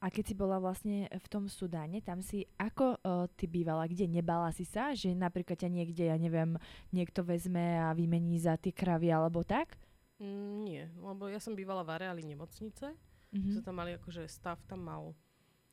A 0.00 0.08
keď 0.08 0.32
si 0.32 0.34
bola 0.34 0.56
vlastne 0.56 1.12
v 1.12 1.26
tom 1.28 1.44
Sudáne, 1.44 2.00
tam 2.00 2.24
si 2.24 2.48
ako 2.56 2.96
uh, 3.04 3.28
ty 3.36 3.44
bývala? 3.44 3.84
Kde? 3.84 4.08
Nebala 4.08 4.48
si 4.48 4.64
sa? 4.64 4.96
Že 4.96 5.12
napríklad 5.12 5.60
ťa 5.60 5.68
niekde, 5.68 6.08
ja 6.08 6.16
neviem, 6.16 6.56
niekto 6.88 7.20
vezme 7.20 7.76
a 7.76 7.92
vymení 7.92 8.40
za 8.40 8.56
tie 8.56 8.72
kravy 8.72 9.12
alebo 9.12 9.44
tak? 9.44 9.76
Mm, 10.16 10.56
nie, 10.64 10.82
lebo 10.96 11.28
ja 11.28 11.36
som 11.36 11.52
bývala 11.52 11.84
v 11.84 12.00
areáli 12.00 12.24
nemocnice, 12.24 12.96
Mhm. 13.30 13.50
sme 13.54 13.62
tam 13.62 13.76
mali 13.78 13.94
akože 13.94 14.26
stav 14.26 14.58
tam 14.66 14.82
mal 14.82 15.14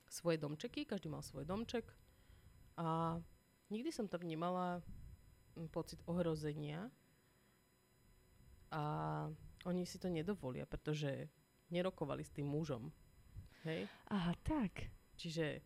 svoje 0.07 0.37
domčeky, 0.37 0.85
každý 0.85 1.09
mal 1.09 1.19
svoj 1.19 1.43
domček 1.43 1.89
a 2.77 3.17
nikdy 3.67 3.89
som 3.89 4.05
tam 4.05 4.21
nemala 4.23 4.79
mm, 5.57 5.67
pocit 5.73 5.99
ohrozenia 6.05 6.87
a 8.71 8.83
oni 9.65 9.83
si 9.87 9.97
to 9.97 10.07
nedovolia, 10.07 10.67
pretože 10.67 11.27
nerokovali 11.71 12.23
s 12.23 12.31
tým 12.31 12.47
mužom. 12.47 12.91
Hej? 13.63 13.87
Aha, 14.11 14.31
tak. 14.43 14.91
Čiže 15.17 15.59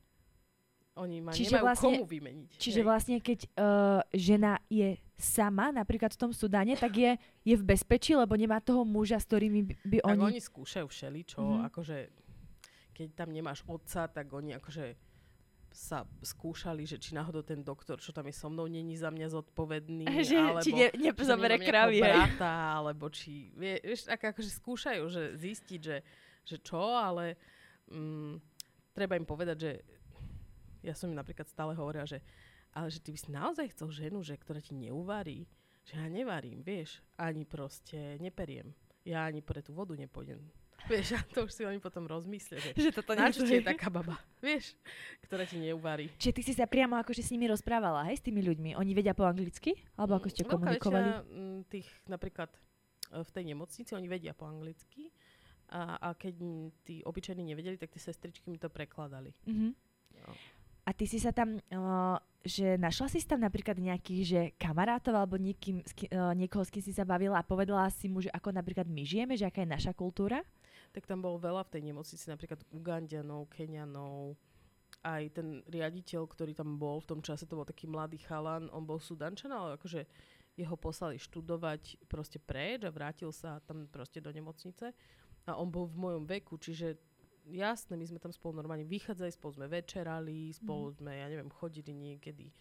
oni 0.97 1.21
ma 1.21 1.33
Čiže 1.33 1.57
nemajú 1.57 1.65
vlastne- 1.65 1.97
komu 1.97 2.05
vymeniť. 2.05 2.51
Čiže 2.57 2.81
hej? 2.81 2.87
vlastne 2.87 3.17
keď 3.21 3.39
uh, 3.57 4.01
žena 4.13 4.60
je 4.71 4.95
sama, 5.19 5.75
napríklad 5.75 6.15
v 6.15 6.21
tom 6.23 6.31
Sudáne, 6.31 6.79
tak 6.79 6.95
je, 6.95 7.11
je 7.43 7.55
v 7.59 7.63
bezpečí, 7.67 8.15
lebo 8.15 8.39
nemá 8.39 8.63
toho 8.63 8.87
muža, 8.87 9.19
s 9.19 9.27
ktorými 9.27 9.67
by, 9.67 9.73
by 9.83 9.97
Tak 9.99 10.09
oni... 10.15 10.23
oni 10.31 10.39
skúšajú 10.39 10.87
všeličo, 10.87 11.37
Mhm. 11.43 11.47
mm-hmm. 11.51 11.67
akože 11.67 11.97
keď 12.95 13.07
tam 13.11 13.29
nemáš 13.31 13.59
otca, 13.67 14.07
tak 14.07 14.31
oni 14.31 14.55
akože 14.55 14.95
sa 15.71 16.03
skúšali, 16.19 16.83
že 16.83 16.99
či 16.99 17.15
náhodou 17.15 17.39
ten 17.41 17.63
doktor, 17.63 17.95
čo 17.95 18.11
tam 18.11 18.27
je 18.27 18.35
so 18.35 18.51
mnou, 18.51 18.67
není 18.67 18.99
za 18.99 19.07
mňa 19.07 19.27
zodpovedný, 19.31 20.03
že, 20.27 20.35
alebo 20.35 20.59
či 20.59 20.71
ne, 20.75 20.87
či 20.91 20.99
hej. 21.95 22.11
brata, 22.11 22.51
alebo 22.75 23.07
či, 23.07 23.51
vie, 23.55 23.79
vieš, 23.79 24.07
tak 24.07 24.35
akože 24.35 24.51
skúšajú, 24.51 25.03
že 25.07 25.23
zistiť, 25.39 25.79
že, 25.79 25.97
že 26.43 26.55
čo, 26.59 26.83
ale 26.91 27.39
mm, 27.87 28.35
treba 28.91 29.15
im 29.15 29.23
povedať, 29.23 29.57
že 29.59 29.71
ja 30.83 30.91
som 30.91 31.07
im 31.07 31.15
napríklad 31.15 31.47
stále 31.47 31.71
hovorila, 31.71 32.03
že 32.03 32.19
ale 32.71 32.87
že 32.91 33.03
ty 33.03 33.11
by 33.11 33.19
si 33.19 33.29
naozaj 33.31 33.67
chcel 33.75 33.89
ženu, 33.91 34.23
že, 34.23 34.39
ktorá 34.39 34.63
ti 34.63 34.75
neuvarí, 34.75 35.47
že 35.83 35.97
ja 35.99 36.07
nevarím, 36.07 36.63
vieš, 36.63 37.01
ani 37.17 37.43
proste 37.43 38.15
neperiem. 38.21 38.71
Ja 39.01 39.25
ani 39.25 39.41
pre 39.41 39.65
tú 39.65 39.73
vodu 39.73 39.97
nepôjdem. 39.97 40.39
Vieš, 40.89 41.13
a 41.13 41.21
to 41.21 41.45
už 41.45 41.53
si 41.53 41.61
oni 41.61 41.77
potom 41.77 42.09
rozmyslia, 42.09 42.57
že 42.57 42.73
Že 42.73 42.89
toto 42.89 43.13
na 43.13 43.29
čo 43.29 43.45
je 43.45 43.61
taká 43.69 43.93
baba, 43.93 44.17
vieš, 44.41 44.73
ktorá 45.21 45.45
ti 45.45 45.61
neuvarí. 45.61 46.09
Čiže 46.17 46.33
ty 46.33 46.41
si 46.41 46.53
sa 46.57 46.65
priamo 46.65 46.97
akože 46.97 47.21
s 47.21 47.29
nimi 47.29 47.45
rozprávala, 47.45 48.09
hej, 48.09 48.17
s 48.17 48.25
tými 48.25 48.41
ľuďmi. 48.41 48.73
Oni 48.73 48.97
vedia 48.97 49.13
po 49.13 49.21
anglicky? 49.21 49.77
Alebo 49.93 50.17
ako 50.17 50.33
ste 50.33 50.41
Veľká 50.41 50.57
komunikovali? 50.57 51.05
väčšina, 51.05 51.37
mm, 51.37 51.59
tých 51.69 51.87
napríklad 52.09 52.49
e, 52.49 52.59
v 53.21 53.29
tej 53.29 53.43
nemocnici, 53.53 53.91
oni 53.93 54.07
vedia 54.09 54.33
po 54.33 54.49
anglicky 54.49 55.13
a, 55.69 56.01
a 56.01 56.17
keď 56.17 56.33
tí 56.81 57.05
obyčajní 57.05 57.45
nevedeli, 57.45 57.77
tak 57.77 57.93
tie 57.93 58.01
sestričky 58.01 58.49
mi 58.49 58.57
to 58.57 58.67
prekladali. 58.73 59.37
Mhm. 59.45 59.77
No. 60.17 60.33
A 60.91 60.95
ty 60.95 61.07
si 61.07 61.23
sa 61.23 61.31
tam, 61.31 61.55
uh, 61.55 62.19
že 62.43 62.75
našla 62.75 63.07
si 63.07 63.23
tam 63.23 63.39
napríklad 63.39 63.79
nejakých, 63.79 64.21
že 64.27 64.41
kamarátov 64.59 65.15
alebo 65.15 65.39
niekým, 65.39 65.79
uh, 65.79 66.35
niekoho, 66.35 66.67
s 66.67 66.73
kým 66.75 66.83
si 66.83 66.91
sa 66.91 67.07
bavila 67.07 67.39
a 67.39 67.47
povedala 67.47 67.87
si 67.87 68.11
mu, 68.11 68.19
že 68.19 68.27
ako 68.35 68.51
napríklad 68.51 68.91
my 68.91 69.07
žijeme, 69.07 69.39
že 69.39 69.47
aká 69.47 69.63
je 69.63 69.71
naša 69.71 69.95
kultúra? 69.95 70.43
Tak 70.91 71.07
tam 71.07 71.23
bolo 71.23 71.39
veľa 71.39 71.63
v 71.63 71.79
tej 71.79 71.81
nemocnici, 71.87 72.27
napríklad 72.27 72.59
Ugandianov, 72.75 73.47
Kenianov, 73.47 74.35
aj 75.07 75.31
ten 75.31 75.63
riaditeľ, 75.71 76.27
ktorý 76.27 76.51
tam 76.51 76.75
bol 76.75 76.99
v 76.99 77.15
tom 77.15 77.19
čase, 77.23 77.47
to 77.47 77.55
bol 77.55 77.63
taký 77.63 77.87
mladý 77.87 78.19
chalan, 78.19 78.67
on 78.75 78.83
bol 78.83 78.99
Sudančan, 78.99 79.55
ale 79.55 79.79
akože 79.79 80.03
jeho 80.59 80.75
poslali 80.75 81.15
študovať 81.15 82.03
proste 82.11 82.35
preč 82.35 82.83
a 82.83 82.91
vrátil 82.91 83.31
sa 83.31 83.63
tam 83.63 83.87
proste 83.87 84.19
do 84.19 84.27
nemocnice 84.27 84.91
a 85.47 85.55
on 85.55 85.71
bol 85.71 85.87
v 85.87 85.95
mojom 85.95 86.23
veku, 86.27 86.59
čiže 86.59 86.99
jasné, 87.47 87.97
my 87.97 88.05
sme 88.05 88.19
tam 88.19 88.29
spolu 88.29 88.57
normálne 88.57 88.85
vychádzali, 88.85 89.31
spolu 89.31 89.51
sme 89.55 89.67
večerali, 89.67 90.53
spolu 90.53 90.91
sme, 90.91 91.17
ja 91.17 91.27
neviem, 91.27 91.49
chodili 91.49 91.91
niekedy, 91.91 92.51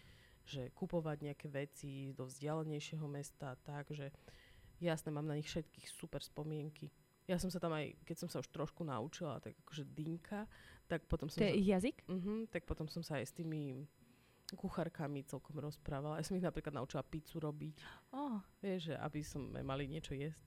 že 0.45 0.73
kupovať 0.73 1.17
nejaké 1.21 1.47
veci 1.47 2.11
do 2.17 2.25
vzdialenejšieho 2.25 3.05
mesta, 3.05 3.53
takže 3.61 4.09
jasné, 4.81 5.09
mám 5.13 5.29
na 5.29 5.37
nich 5.37 5.45
všetkých 5.45 5.87
super 5.87 6.21
spomienky. 6.25 6.89
Ja 7.29 7.37
som 7.37 7.53
sa 7.53 7.61
tam 7.61 7.71
aj, 7.77 7.95
keď 8.03 8.15
som 8.17 8.29
sa 8.33 8.41
už 8.41 8.49
trošku 8.49 8.81
naučila, 8.81 9.37
tak 9.39 9.53
akože 9.63 9.85
dinka, 9.85 10.49
tak 10.89 11.05
potom 11.05 11.29
som 11.29 11.39
To 11.39 11.47
je 11.47 11.53
sa, 11.53 11.59
ich 11.61 11.69
jazyk? 11.69 11.97
uh 12.09 12.49
tak 12.49 12.65
potom 12.65 12.89
som 12.89 13.05
sa 13.05 13.21
aj 13.21 13.29
s 13.29 13.33
tými 13.37 13.85
kuchárkami 14.51 15.23
celkom 15.23 15.55
rozprávala. 15.63 16.19
Ja 16.19 16.27
som 16.27 16.35
ich 16.35 16.43
napríklad 16.43 16.75
naučila 16.75 17.05
pizzu 17.07 17.39
robiť, 17.39 17.75
Oh. 18.11 18.43
vieš, 18.59 18.91
že 18.91 18.95
aby 18.99 19.21
sme 19.23 19.63
mali 19.63 19.87
niečo 19.87 20.11
jesť. 20.11 20.43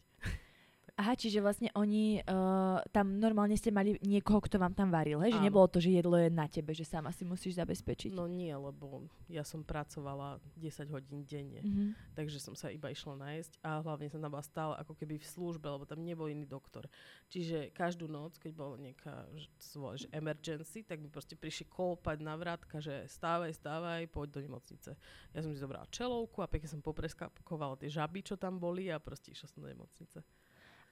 Aha, 0.95 1.19
čiže 1.19 1.43
vlastne 1.43 1.75
oni, 1.75 2.23
uh, 2.23 2.79
tam 2.95 3.19
normálne 3.19 3.59
ste 3.59 3.75
mali 3.75 3.99
niekoho, 3.99 4.39
kto 4.39 4.63
vám 4.63 4.79
tam 4.79 4.95
varil, 4.95 5.19
hej? 5.27 5.35
Že 5.35 5.41
Áno. 5.43 5.47
nebolo 5.51 5.67
to, 5.67 5.83
že 5.83 5.91
jedlo 5.91 6.15
je 6.15 6.31
na 6.31 6.47
tebe, 6.47 6.71
že 6.71 6.87
sama 6.87 7.11
si 7.11 7.27
musíš 7.27 7.59
zabezpečiť. 7.59 8.15
No 8.15 8.31
nie, 8.31 8.55
lebo 8.55 9.11
ja 9.27 9.43
som 9.43 9.67
pracovala 9.67 10.39
10 10.55 10.87
hodín 10.95 11.27
denne, 11.27 11.67
Mhm. 11.67 12.15
takže 12.15 12.39
som 12.39 12.55
sa 12.55 12.71
iba 12.71 12.95
išla 12.95 13.19
nájsť 13.19 13.59
a 13.67 13.83
hlavne 13.83 14.07
som 14.07 14.23
tam 14.23 14.31
bola 14.31 14.47
stále 14.47 14.79
ako 14.79 14.95
keby 14.95 15.19
v 15.19 15.27
službe, 15.27 15.67
lebo 15.67 15.83
tam 15.83 15.99
nebol 15.99 16.31
iný 16.31 16.47
doktor. 16.47 16.87
Čiže 17.27 17.75
každú 17.75 18.07
noc, 18.07 18.39
keď 18.39 18.53
bola 18.55 18.79
nejaká 18.79 19.27
že, 19.35 19.51
že 19.99 20.07
emergency, 20.15 20.87
tak 20.87 21.03
mi 21.03 21.11
proste 21.11 21.35
prišli 21.35 21.67
kolpať 21.67 22.23
na 22.23 22.39
vrátka, 22.39 22.79
že 22.79 23.09
stávaj, 23.11 23.51
stávaj, 23.59 24.07
poď 24.15 24.39
do 24.39 24.41
nemocnice. 24.47 24.95
Ja 25.35 25.41
som 25.43 25.51
si 25.51 25.59
zobrala 25.59 25.91
čelovku 25.91 26.39
a 26.39 26.47
pekne 26.47 26.71
som 26.71 26.79
popreskakovala 26.79 27.75
tie 27.83 27.91
žaby, 27.91 28.23
čo 28.23 28.39
tam 28.39 28.63
boli 28.63 28.95
a 28.95 29.03
proste 29.03 29.35
išla 29.35 29.51
som 29.51 29.59
do 29.59 29.67
nemocnice. 29.67 30.23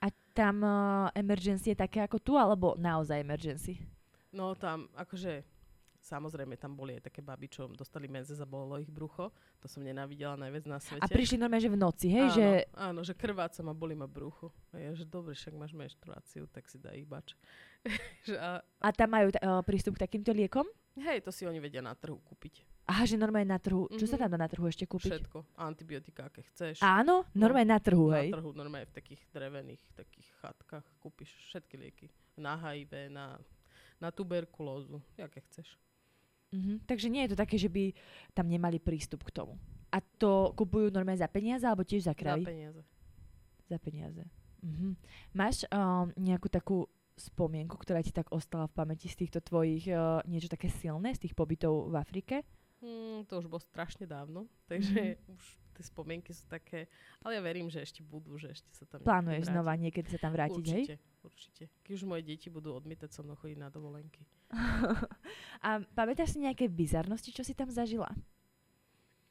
A 0.02 0.10
tam 0.34 0.66
uh, 0.66 0.72
emergency 1.14 1.72
je 1.72 1.78
také 1.78 2.02
ako 2.02 2.18
tu, 2.18 2.34
alebo 2.34 2.74
naozaj 2.74 3.22
emergency? 3.22 3.78
No 4.34 4.56
tam, 4.58 4.90
akože, 4.98 5.44
samozrejme, 6.02 6.58
tam 6.58 6.74
boli 6.74 6.98
aj 6.98 7.06
také 7.06 7.22
baby, 7.22 7.46
čo 7.46 7.70
dostali 7.70 8.10
menzes 8.10 8.42
a 8.42 8.48
bolelo 8.48 8.82
ich 8.82 8.90
brucho. 8.90 9.30
To 9.62 9.70
som 9.70 9.84
nenávidela 9.84 10.34
najviac 10.34 10.64
na 10.66 10.82
svete. 10.82 11.04
A 11.04 11.06
prišli 11.06 11.38
normálne, 11.38 11.62
že 11.62 11.70
v 11.70 11.78
noci, 11.78 12.06
hej? 12.10 12.26
áno, 12.26 12.34
Že... 12.34 12.48
áno, 12.74 13.00
že 13.06 13.14
krvácam 13.14 13.70
a 13.70 13.74
bolí 13.76 13.94
ma 13.94 14.10
brucho. 14.10 14.50
A 14.74 14.82
ja, 14.82 14.90
že 14.96 15.06
dobre, 15.06 15.38
však 15.38 15.54
máš 15.54 15.70
menštruáciu, 15.76 16.50
tak 16.50 16.66
si 16.66 16.82
daj 16.82 16.96
ich 16.98 17.06
bač. 17.06 17.38
a, 18.34 18.58
A 18.82 18.88
tam 18.90 19.14
majú 19.14 19.30
uh, 19.30 19.62
prístup 19.62 19.94
k 20.00 20.08
takýmto 20.08 20.34
liekom? 20.34 20.66
hej, 20.98 21.22
to 21.24 21.30
si 21.32 21.46
oni 21.46 21.56
vedia 21.56 21.80
na 21.80 21.94
trhu 21.94 22.18
kúpiť. 22.20 22.64
Aha, 22.84 23.02
že 23.04 23.14
normálne 23.14 23.46
na 23.46 23.56
trhu. 23.56 23.86
Čo 23.88 24.04
sa 24.04 24.14
Mhm. 24.14 24.20
tam 24.20 24.30
dá 24.30 24.38
na 24.38 24.50
trhu 24.50 24.66
ešte 24.66 24.84
kúpiť? 24.84 25.10
Všetko. 25.22 25.38
Antibiotika, 25.54 26.26
aké 26.26 26.42
chceš. 26.44 26.82
Áno, 26.82 27.22
normálne 27.32 27.70
na 27.70 27.78
trhu, 27.78 28.10
na 28.10 28.20
hej. 28.20 28.34
trhu, 28.34 28.50
normálne 28.52 28.90
v 28.90 28.94
takých 28.94 29.22
drevených 29.30 29.82
takých 29.94 30.28
chatkách 30.38 30.82
kúpiš 30.98 31.30
všetky 31.46 31.74
lieky. 31.76 32.06
Na 32.34 32.54
HIV, 32.54 33.08
na, 33.08 33.38
na 33.96 34.10
tuberkulózu, 34.10 34.98
aké 35.14 35.40
chceš. 35.46 35.78
Mhm. 36.50 36.84
Takže 36.84 37.06
nie 37.08 37.22
je 37.24 37.32
to 37.32 37.38
také, 37.38 37.56
že 37.56 37.70
by 37.70 37.94
tam 38.30 38.46
nemali 38.46 38.76
prístup 38.76 39.22
k 39.22 39.30
tomu. 39.32 39.56
A 39.88 40.00
to 40.00 40.52
kupujú 40.52 40.90
normálne 40.90 41.16
za 41.16 41.28
peniaze, 41.28 41.64
alebo 41.64 41.80
tiež 41.82 42.02
za 42.02 42.12
Za 42.12 42.18
kravy? 42.18 42.44
peniaze. 42.44 42.82
Za 43.68 43.78
peniaze. 43.78 44.22
Mhm. 44.60 44.96
Máš 45.32 45.64
uh, 45.66 46.10
nejakú 46.14 46.48
takú 46.48 46.84
spomienku, 47.14 47.76
ktorá 47.76 48.00
ti 48.00 48.10
tak 48.10 48.32
ostala 48.32 48.66
v 48.66 48.74
pamäti 48.74 49.06
z 49.06 49.16
týchto 49.22 49.38
tvojich, 49.38 49.86
uh, 49.86 50.18
niečo 50.24 50.48
také 50.48 50.66
silné, 50.68 51.12
z 51.14 51.28
tých 51.28 51.34
pobytov 51.34 51.88
v 51.88 51.96
Afrike? 51.96 52.42
Mm, 52.82 53.30
to 53.30 53.38
už 53.38 53.46
bolo 53.46 53.62
strašne 53.62 54.10
dávno, 54.10 54.50
takže 54.66 55.14
mm. 55.14 55.38
už 55.38 55.44
tie 55.72 55.84
spomienky 55.86 56.34
sú 56.34 56.44
také, 56.50 56.90
ale 57.22 57.38
ja 57.38 57.42
verím, 57.42 57.70
že 57.70 57.80
ešte 57.80 58.02
budú, 58.02 58.36
že 58.36 58.52
ešte 58.52 58.68
sa 58.74 58.84
tam 58.84 59.00
Plánuješ 59.06 59.48
znova 59.48 59.72
niekedy 59.78 60.10
sa 60.10 60.18
tam 60.18 60.34
vrátiť, 60.34 60.58
určite, 60.58 60.94
hej? 60.98 61.22
Určite, 61.22 61.62
Keď 61.86 61.92
už 61.94 62.04
moje 62.04 62.22
deti 62.26 62.50
budú 62.50 62.74
odmietať 62.74 63.14
so 63.14 63.22
mnou 63.22 63.38
chodiť 63.38 63.58
na 63.62 63.70
dovolenky. 63.70 64.26
A 65.66 65.78
pamätáš 65.94 66.34
si 66.34 66.42
nejaké 66.42 66.66
bizarnosti, 66.66 67.30
čo 67.30 67.46
si 67.46 67.54
tam 67.54 67.70
zažila? 67.70 68.10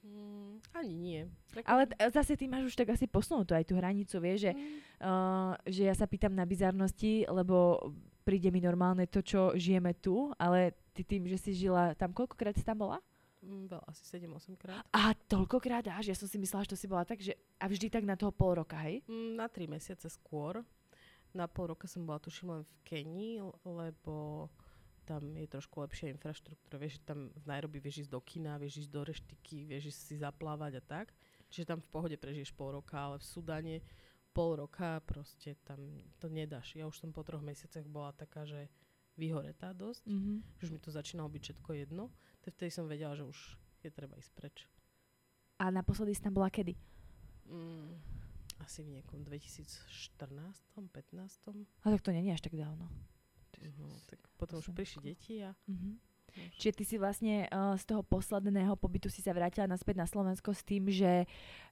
Mm, 0.01 0.63
ani 0.73 0.95
nie. 0.95 1.21
Tak... 1.53 1.67
Ale 1.67 1.91
t- 1.91 1.99
zase 2.09 2.33
ty 2.39 2.47
máš 2.47 2.73
už 2.73 2.75
tak 2.79 2.89
asi 2.95 3.05
posunutú 3.05 3.53
aj 3.53 3.67
tú 3.67 3.77
hranicu, 3.77 4.17
vieš, 4.17 4.49
že, 4.49 4.51
mm. 4.55 4.77
uh, 5.03 5.53
že 5.67 5.91
ja 5.91 5.93
sa 5.93 6.07
pýtam 6.07 6.33
na 6.33 6.47
bizarnosti, 6.47 7.29
lebo 7.29 7.77
príde 8.23 8.49
mi 8.49 8.63
normálne 8.63 9.05
to, 9.05 9.21
čo 9.21 9.51
žijeme 9.53 9.93
tu, 9.99 10.31
ale 10.39 10.73
ty 10.95 11.03
tým, 11.03 11.27
že 11.27 11.37
si 11.37 11.51
žila 11.53 11.93
tam, 11.93 12.15
koľkokrát 12.15 12.55
si 12.55 12.65
tam 12.65 12.81
bola? 12.81 12.97
Mm, 13.41 13.73
veľa, 13.73 13.85
asi 13.89 14.03
7-8 14.05 14.53
krát. 14.57 14.85
A 14.93 15.17
toľkokrát 15.17 15.81
až? 15.89 16.13
Ja 16.13 16.17
som 16.17 16.29
si 16.29 16.37
myslela, 16.37 16.65
že 16.69 16.77
to 16.77 16.79
si 16.79 16.85
bola 16.85 17.01
tak, 17.01 17.21
že 17.21 17.33
a 17.57 17.65
vždy 17.65 17.89
tak 17.89 18.05
na 18.05 18.13
toho 18.13 18.29
pol 18.29 18.61
roka, 18.61 18.77
hej? 18.85 19.01
Mm, 19.09 19.37
na 19.37 19.49
3 19.49 19.65
mesiace 19.65 20.05
skôr. 20.13 20.61
Na 21.33 21.49
pol 21.49 21.73
roka 21.73 21.89
som 21.89 22.05
bola 22.05 22.21
tuším 22.21 22.53
len 22.53 22.63
v 22.63 22.73
Kenii, 22.85 23.33
lebo 23.65 24.47
tam 25.09 25.33
je 25.33 25.47
trošku 25.49 25.81
lepšia 25.81 26.13
infraštruktúra. 26.13 26.77
Vieš, 26.77 27.01
tam 27.01 27.33
v 27.33 27.45
Nairobi 27.49 27.81
vieš 27.81 28.05
ísť 28.05 28.11
do 28.13 28.21
kina, 28.21 28.61
vieš 28.61 28.85
ísť 28.85 28.91
do 28.93 29.01
reštiky, 29.01 29.65
vieš 29.65 29.91
ísť 29.91 30.01
si 30.05 30.15
zaplávať 30.21 30.77
a 30.77 30.83
tak. 30.85 31.11
Čiže 31.49 31.67
tam 31.67 31.79
v 31.81 31.89
pohode 31.91 32.15
prežiješ 32.15 32.53
pol 32.53 32.77
roka, 32.77 32.95
ale 32.95 33.17
v 33.17 33.25
Sudane 33.25 33.77
pol 34.31 34.55
roka 34.61 35.01
proste 35.03 35.57
tam 35.67 35.99
to 36.21 36.31
nedáš. 36.31 36.77
Ja 36.77 36.87
už 36.87 36.95
som 36.95 37.09
po 37.11 37.25
troch 37.25 37.43
mesiacoch 37.43 37.83
bola 37.89 38.15
taká, 38.15 38.47
že 38.47 38.71
vyhoretá 39.19 39.75
dosť, 39.75 40.07
mm-hmm. 40.07 40.37
že 40.55 40.63
už 40.63 40.71
mi 40.71 40.79
to 40.79 40.89
začínalo 40.93 41.27
byť 41.27 41.41
všetko 41.43 41.69
jedno. 41.75 42.07
Tak 42.41 42.57
vtedy 42.57 42.71
som 42.73 42.89
vedela, 42.89 43.13
že 43.13 43.25
už 43.25 43.37
je 43.85 43.91
treba 43.93 44.17
ísť 44.17 44.31
preč. 44.33 44.65
A 45.61 45.69
naposledy 45.69 46.17
si 46.17 46.25
tam 46.25 46.33
bola 46.33 46.49
kedy? 46.49 46.73
Mm, 47.45 47.93
asi 48.61 48.81
v 48.81 48.97
niekom 48.97 49.21
2014 49.25 49.77
15 50.73 51.85
A 51.85 51.87
tak 51.89 52.01
to 52.01 52.09
je 52.09 52.33
až 52.33 52.41
tak 52.41 52.57
dávno. 52.57 52.89
Uh-huh, 53.61 53.93
tak 54.09 54.17
potom 54.41 54.57
už 54.57 54.73
prišli 54.73 55.13
deti 55.13 55.37
a... 55.45 55.53
Uh-huh. 55.69 55.93
Čiže 56.57 56.73
ty 56.79 56.83
si 56.87 56.95
vlastne 56.95 57.45
uh, 57.51 57.75
z 57.75 57.83
toho 57.85 58.01
posledného 58.01 58.73
pobytu 58.79 59.11
si 59.11 59.19
sa 59.19 59.35
vrátila 59.35 59.67
naspäť 59.67 59.99
na 59.99 60.07
Slovensko 60.07 60.55
s 60.55 60.63
tým, 60.63 60.87
že 60.87 61.27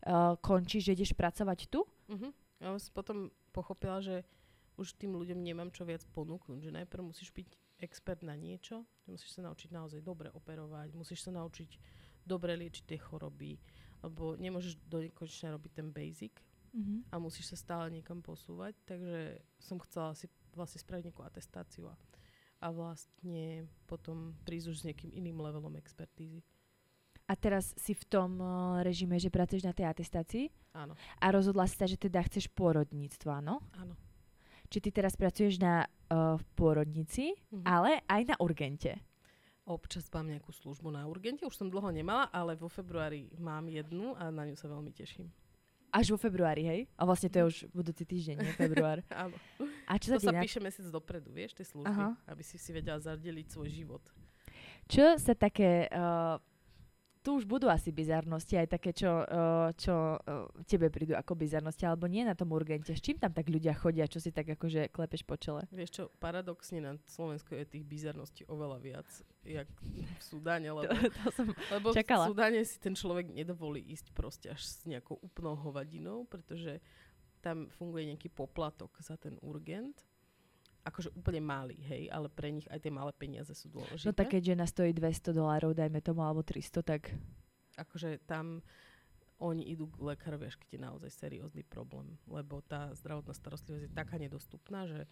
uh, 0.06 0.36
končíš, 0.44 0.92
že 0.92 0.94
ideš 1.00 1.18
pracovať 1.18 1.72
tu? 1.72 1.88
Uh-huh. 2.12 2.30
Ja 2.60 2.76
som 2.76 2.92
potom 2.94 3.34
pochopila, 3.56 4.04
že 4.04 4.28
už 4.76 4.94
tým 5.00 5.16
ľuďom 5.16 5.40
nemám 5.40 5.72
čo 5.72 5.88
viac 5.88 6.04
ponúknuť, 6.12 6.60
že 6.60 6.76
najprv 6.76 7.10
musíš 7.10 7.32
byť 7.32 7.48
expert 7.80 8.22
na 8.22 8.36
niečo, 8.36 8.84
musíš 9.08 9.40
sa 9.40 9.42
naučiť 9.48 9.70
naozaj 9.72 10.00
dobre 10.04 10.30
operovať, 10.32 10.94
musíš 10.94 11.26
sa 11.26 11.32
naučiť 11.32 11.80
dobre 12.28 12.54
liečiť 12.60 12.84
tie 12.86 13.00
choroby, 13.00 13.58
lebo 14.06 14.36
nemôžeš 14.38 14.78
do 14.86 15.02
nekonečna 15.02 15.56
robiť 15.56 15.72
ten 15.74 15.88
basic 15.90 16.36
uh-huh. 16.76 17.00
a 17.10 17.16
musíš 17.18 17.56
sa 17.56 17.58
stále 17.58 17.90
niekam 17.90 18.22
posúvať, 18.22 18.76
takže 18.86 19.42
som 19.58 19.82
chcela 19.82 20.14
si 20.14 20.30
vlastne 20.54 20.80
spraviť 20.80 21.10
nejakú 21.10 21.24
atestáciu 21.26 21.90
a, 21.90 21.96
a 22.62 22.68
vlastne 22.70 23.66
potom 23.88 24.38
prísť 24.44 24.68
už 24.70 24.78
s 24.84 24.86
nejakým 24.88 25.12
iným 25.16 25.40
levelom 25.40 25.74
expertízy. 25.80 26.44
A 27.30 27.38
teraz 27.38 27.78
si 27.78 27.94
v 27.94 28.06
tom 28.10 28.42
uh, 28.42 28.82
režime, 28.82 29.22
že 29.22 29.30
pracuješ 29.30 29.62
na 29.62 29.70
tej 29.70 29.86
atestácii? 29.86 30.50
Áno. 30.74 30.98
A 31.22 31.26
rozhodla 31.30 31.70
si 31.70 31.78
sa, 31.78 31.86
že 31.86 31.94
teda 31.94 32.26
chceš 32.26 32.50
pôrodníctvo, 32.58 33.30
áno? 33.30 33.62
Áno. 33.78 33.94
Či 34.74 34.82
ty 34.82 34.90
teraz 34.90 35.14
pracuješ 35.14 35.62
na 35.62 35.86
uh, 36.10 36.36
pôrodnici, 36.58 37.34
mm-hmm. 37.54 37.66
ale 37.66 38.02
aj 38.10 38.22
na 38.34 38.36
urgente? 38.42 38.98
Občas 39.70 40.10
mám 40.10 40.26
nejakú 40.26 40.50
službu 40.50 40.90
na 40.90 41.06
urgente, 41.06 41.46
už 41.46 41.54
som 41.54 41.70
dlho 41.70 41.94
nemala, 41.94 42.26
ale 42.34 42.58
vo 42.58 42.66
februári 42.66 43.30
mám 43.38 43.70
jednu 43.70 44.18
a 44.18 44.34
na 44.34 44.50
ňu 44.50 44.58
sa 44.58 44.66
veľmi 44.66 44.90
teším. 44.90 45.30
Až 45.90 46.14
vo 46.14 46.18
februári, 46.22 46.66
hej? 46.66 46.82
A 46.98 47.06
vlastne 47.06 47.34
to 47.34 47.42
je 47.42 47.46
už 47.46 47.58
budúci 47.74 48.06
týždeň, 48.06 48.36
nie 48.42 48.54
február. 48.54 49.02
Áno. 49.14 49.34
A 49.90 49.98
čo 49.98 50.18
to 50.18 50.22
sa 50.22 50.34
na... 50.34 50.42
píše 50.42 50.62
mesiac 50.62 50.86
dopredu, 50.90 51.34
vieš, 51.34 51.58
tie 51.58 51.66
služby, 51.66 51.90
Aha. 51.90 52.14
aby 52.30 52.42
si 52.46 52.62
si 52.62 52.70
vedela 52.70 53.02
zadeliť 53.02 53.46
svoj 53.50 53.70
život. 53.70 54.02
Čo 54.90 55.18
sa 55.22 55.38
také 55.38 55.86
uh, 55.90 56.42
tu 57.20 57.36
už 57.36 57.44
budú 57.44 57.68
asi 57.68 57.92
bizarnosti, 57.92 58.56
aj 58.56 58.68
také, 58.80 58.96
čo, 58.96 59.12
uh, 59.28 59.76
čo 59.76 60.16
uh, 60.16 60.48
tebe 60.64 60.88
prídu 60.88 61.20
ako 61.20 61.36
bizarnosti, 61.36 61.84
alebo 61.84 62.08
nie 62.08 62.24
na 62.24 62.32
tom 62.32 62.56
urgente. 62.56 62.96
S 62.96 63.04
čím 63.04 63.20
tam 63.20 63.36
tak 63.36 63.52
ľudia 63.52 63.76
chodia, 63.76 64.08
čo 64.08 64.24
si 64.24 64.32
tak 64.32 64.48
akože 64.48 64.88
klepeš 64.88 65.28
po 65.28 65.36
čele? 65.36 65.68
Vieš 65.70 65.92
čo, 65.92 66.04
paradoxne 66.24 66.80
na 66.80 66.94
Slovensku 67.12 67.52
je 67.56 67.68
tých 67.68 67.84
bizarností 67.84 68.48
oveľa 68.48 68.78
viac, 68.80 69.08
jak 69.44 69.68
v 69.92 70.24
Sudáne, 70.24 70.72
lebo, 70.72 70.88
to, 70.88 71.12
to 71.12 71.28
som 71.36 71.48
lebo 71.76 71.92
čakala. 71.92 72.28
v 72.28 72.30
Sudáne 72.32 72.60
si 72.64 72.80
ten 72.80 72.96
človek 72.96 73.28
nedovolí 73.36 73.84
ísť 73.84 74.16
proste 74.16 74.48
až 74.56 74.64
s 74.64 74.88
nejakou 74.88 75.20
úplnou 75.20 75.60
hovadinou, 75.60 76.24
pretože 76.24 76.80
tam 77.44 77.68
funguje 77.72 78.16
nejaký 78.16 78.32
poplatok 78.32 78.96
za 79.00 79.16
ten 79.16 79.36
urgent 79.44 79.96
akože 80.90 81.14
úplne 81.14 81.40
malý, 81.40 81.78
hej, 81.86 82.10
ale 82.10 82.28
pre 82.28 82.50
nich 82.50 82.66
aj 82.68 82.82
tie 82.82 82.92
malé 82.92 83.14
peniaze 83.14 83.54
sú 83.54 83.70
dôležité. 83.70 84.10
No 84.10 84.18
tak 84.18 84.34
keď 84.34 84.42
žena 84.54 84.66
stojí 84.66 84.92
200 84.92 85.32
dolárov, 85.32 85.78
dajme 85.78 86.02
tomu, 86.02 86.26
alebo 86.26 86.42
300, 86.42 86.82
tak... 86.82 87.14
Akože 87.80 88.20
tam 88.28 88.66
oni 89.40 89.72
idú 89.72 89.88
k 89.88 90.04
lekárovi, 90.04 90.52
až 90.52 90.60
keď 90.60 90.70
je 90.76 90.82
naozaj 90.84 91.10
seriózny 91.16 91.64
problém, 91.64 92.20
lebo 92.28 92.60
tá 92.60 92.92
zdravotná 92.92 93.32
starostlivosť 93.32 93.88
je 93.88 93.92
taká 93.96 94.20
nedostupná, 94.20 94.84
že 94.84 95.08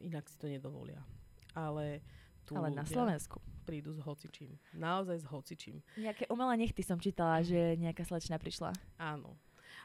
inak 0.00 0.24
si 0.32 0.40
to 0.40 0.48
nedovolia. 0.48 1.04
Ale 1.52 2.00
tu 2.48 2.56
Ale 2.56 2.72
na 2.72 2.86
Slovensku. 2.86 3.42
Prídu 3.66 3.90
s 3.92 4.00
hocičím. 4.00 4.54
Naozaj 4.72 5.16
s 5.18 5.26
hocičím. 5.26 5.82
Nejaké 5.98 6.30
umelé 6.30 6.54
nechty 6.62 6.80
som 6.86 6.96
čítala, 6.96 7.42
že 7.42 7.74
nejaká 7.76 8.06
slečna 8.06 8.38
prišla. 8.38 8.70
Áno. 8.96 9.34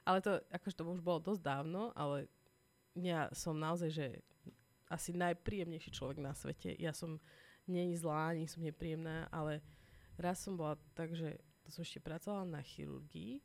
Ale 0.06 0.22
to, 0.22 0.38
akože 0.54 0.78
to 0.78 0.84
už 0.86 1.02
bolo 1.02 1.20
dosť 1.20 1.42
dávno, 1.42 1.90
ale 1.98 2.30
ja 2.94 3.28
som 3.34 3.58
naozaj, 3.58 3.90
že 3.90 4.06
asi 4.92 5.16
najpríjemnejší 5.16 5.96
človek 5.96 6.20
na 6.20 6.36
svete. 6.36 6.76
Ja 6.76 6.92
som 6.92 7.24
nie 7.72 7.96
zlá, 7.96 8.36
nie 8.36 8.52
som 8.52 8.60
nepríjemná, 8.60 9.32
ale 9.32 9.64
raz 10.20 10.44
som 10.44 10.60
bola 10.60 10.76
tak, 10.92 11.16
že 11.16 11.40
to 11.64 11.72
som 11.72 11.88
ešte 11.88 12.04
pracovala 12.04 12.44
na 12.44 12.62
chirurgii 12.62 13.40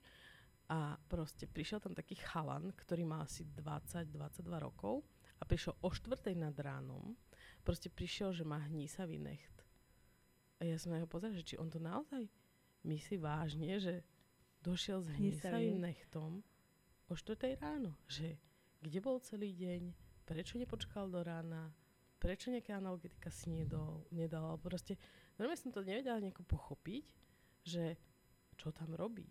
a 0.66 0.98
proste 1.06 1.46
prišiel 1.46 1.78
tam 1.78 1.94
taký 1.94 2.18
chalan, 2.18 2.74
ktorý 2.74 3.06
má 3.06 3.22
asi 3.22 3.46
20-22 3.54 4.10
rokov 4.58 5.06
a 5.38 5.46
prišiel 5.46 5.78
o 5.78 5.88
štvrtej 5.94 6.34
nad 6.34 6.56
ránom. 6.58 7.14
Proste 7.62 7.86
prišiel, 7.86 8.34
že 8.34 8.42
má 8.42 8.58
hnísavý 8.66 9.22
necht. 9.22 9.62
A 10.58 10.66
ja 10.66 10.80
som 10.80 10.90
na 10.90 10.98
neho 10.98 11.10
pozerala, 11.10 11.38
že 11.38 11.46
či 11.46 11.60
on 11.60 11.70
to 11.70 11.78
naozaj 11.78 12.26
myslí 12.86 13.16
vážne, 13.20 13.76
že 13.78 14.02
došiel 14.62 15.02
s 15.02 15.12
hnísavým 15.12 15.78
nechtom 15.82 16.40
o 17.06 17.12
štvrtej 17.14 17.60
ráno. 17.60 17.94
Že 18.10 18.38
kde 18.80 18.98
bol 19.02 19.22
celý 19.22 19.52
deň, 19.52 19.92
prečo 20.26 20.58
nepočkal 20.58 21.06
do 21.06 21.22
rána, 21.22 21.70
prečo 22.18 22.50
nejaká 22.50 22.76
analgetika 22.82 23.30
si 23.30 23.54
nedol, 23.54 24.02
nedal, 24.10 24.58
proste, 24.58 24.98
normálne 25.38 25.62
som 25.62 25.70
to 25.70 25.86
nevedela 25.86 26.18
nejako 26.18 26.42
pochopiť, 26.42 27.06
že 27.62 27.94
čo 28.58 28.74
tam 28.74 28.92
robí. 28.98 29.30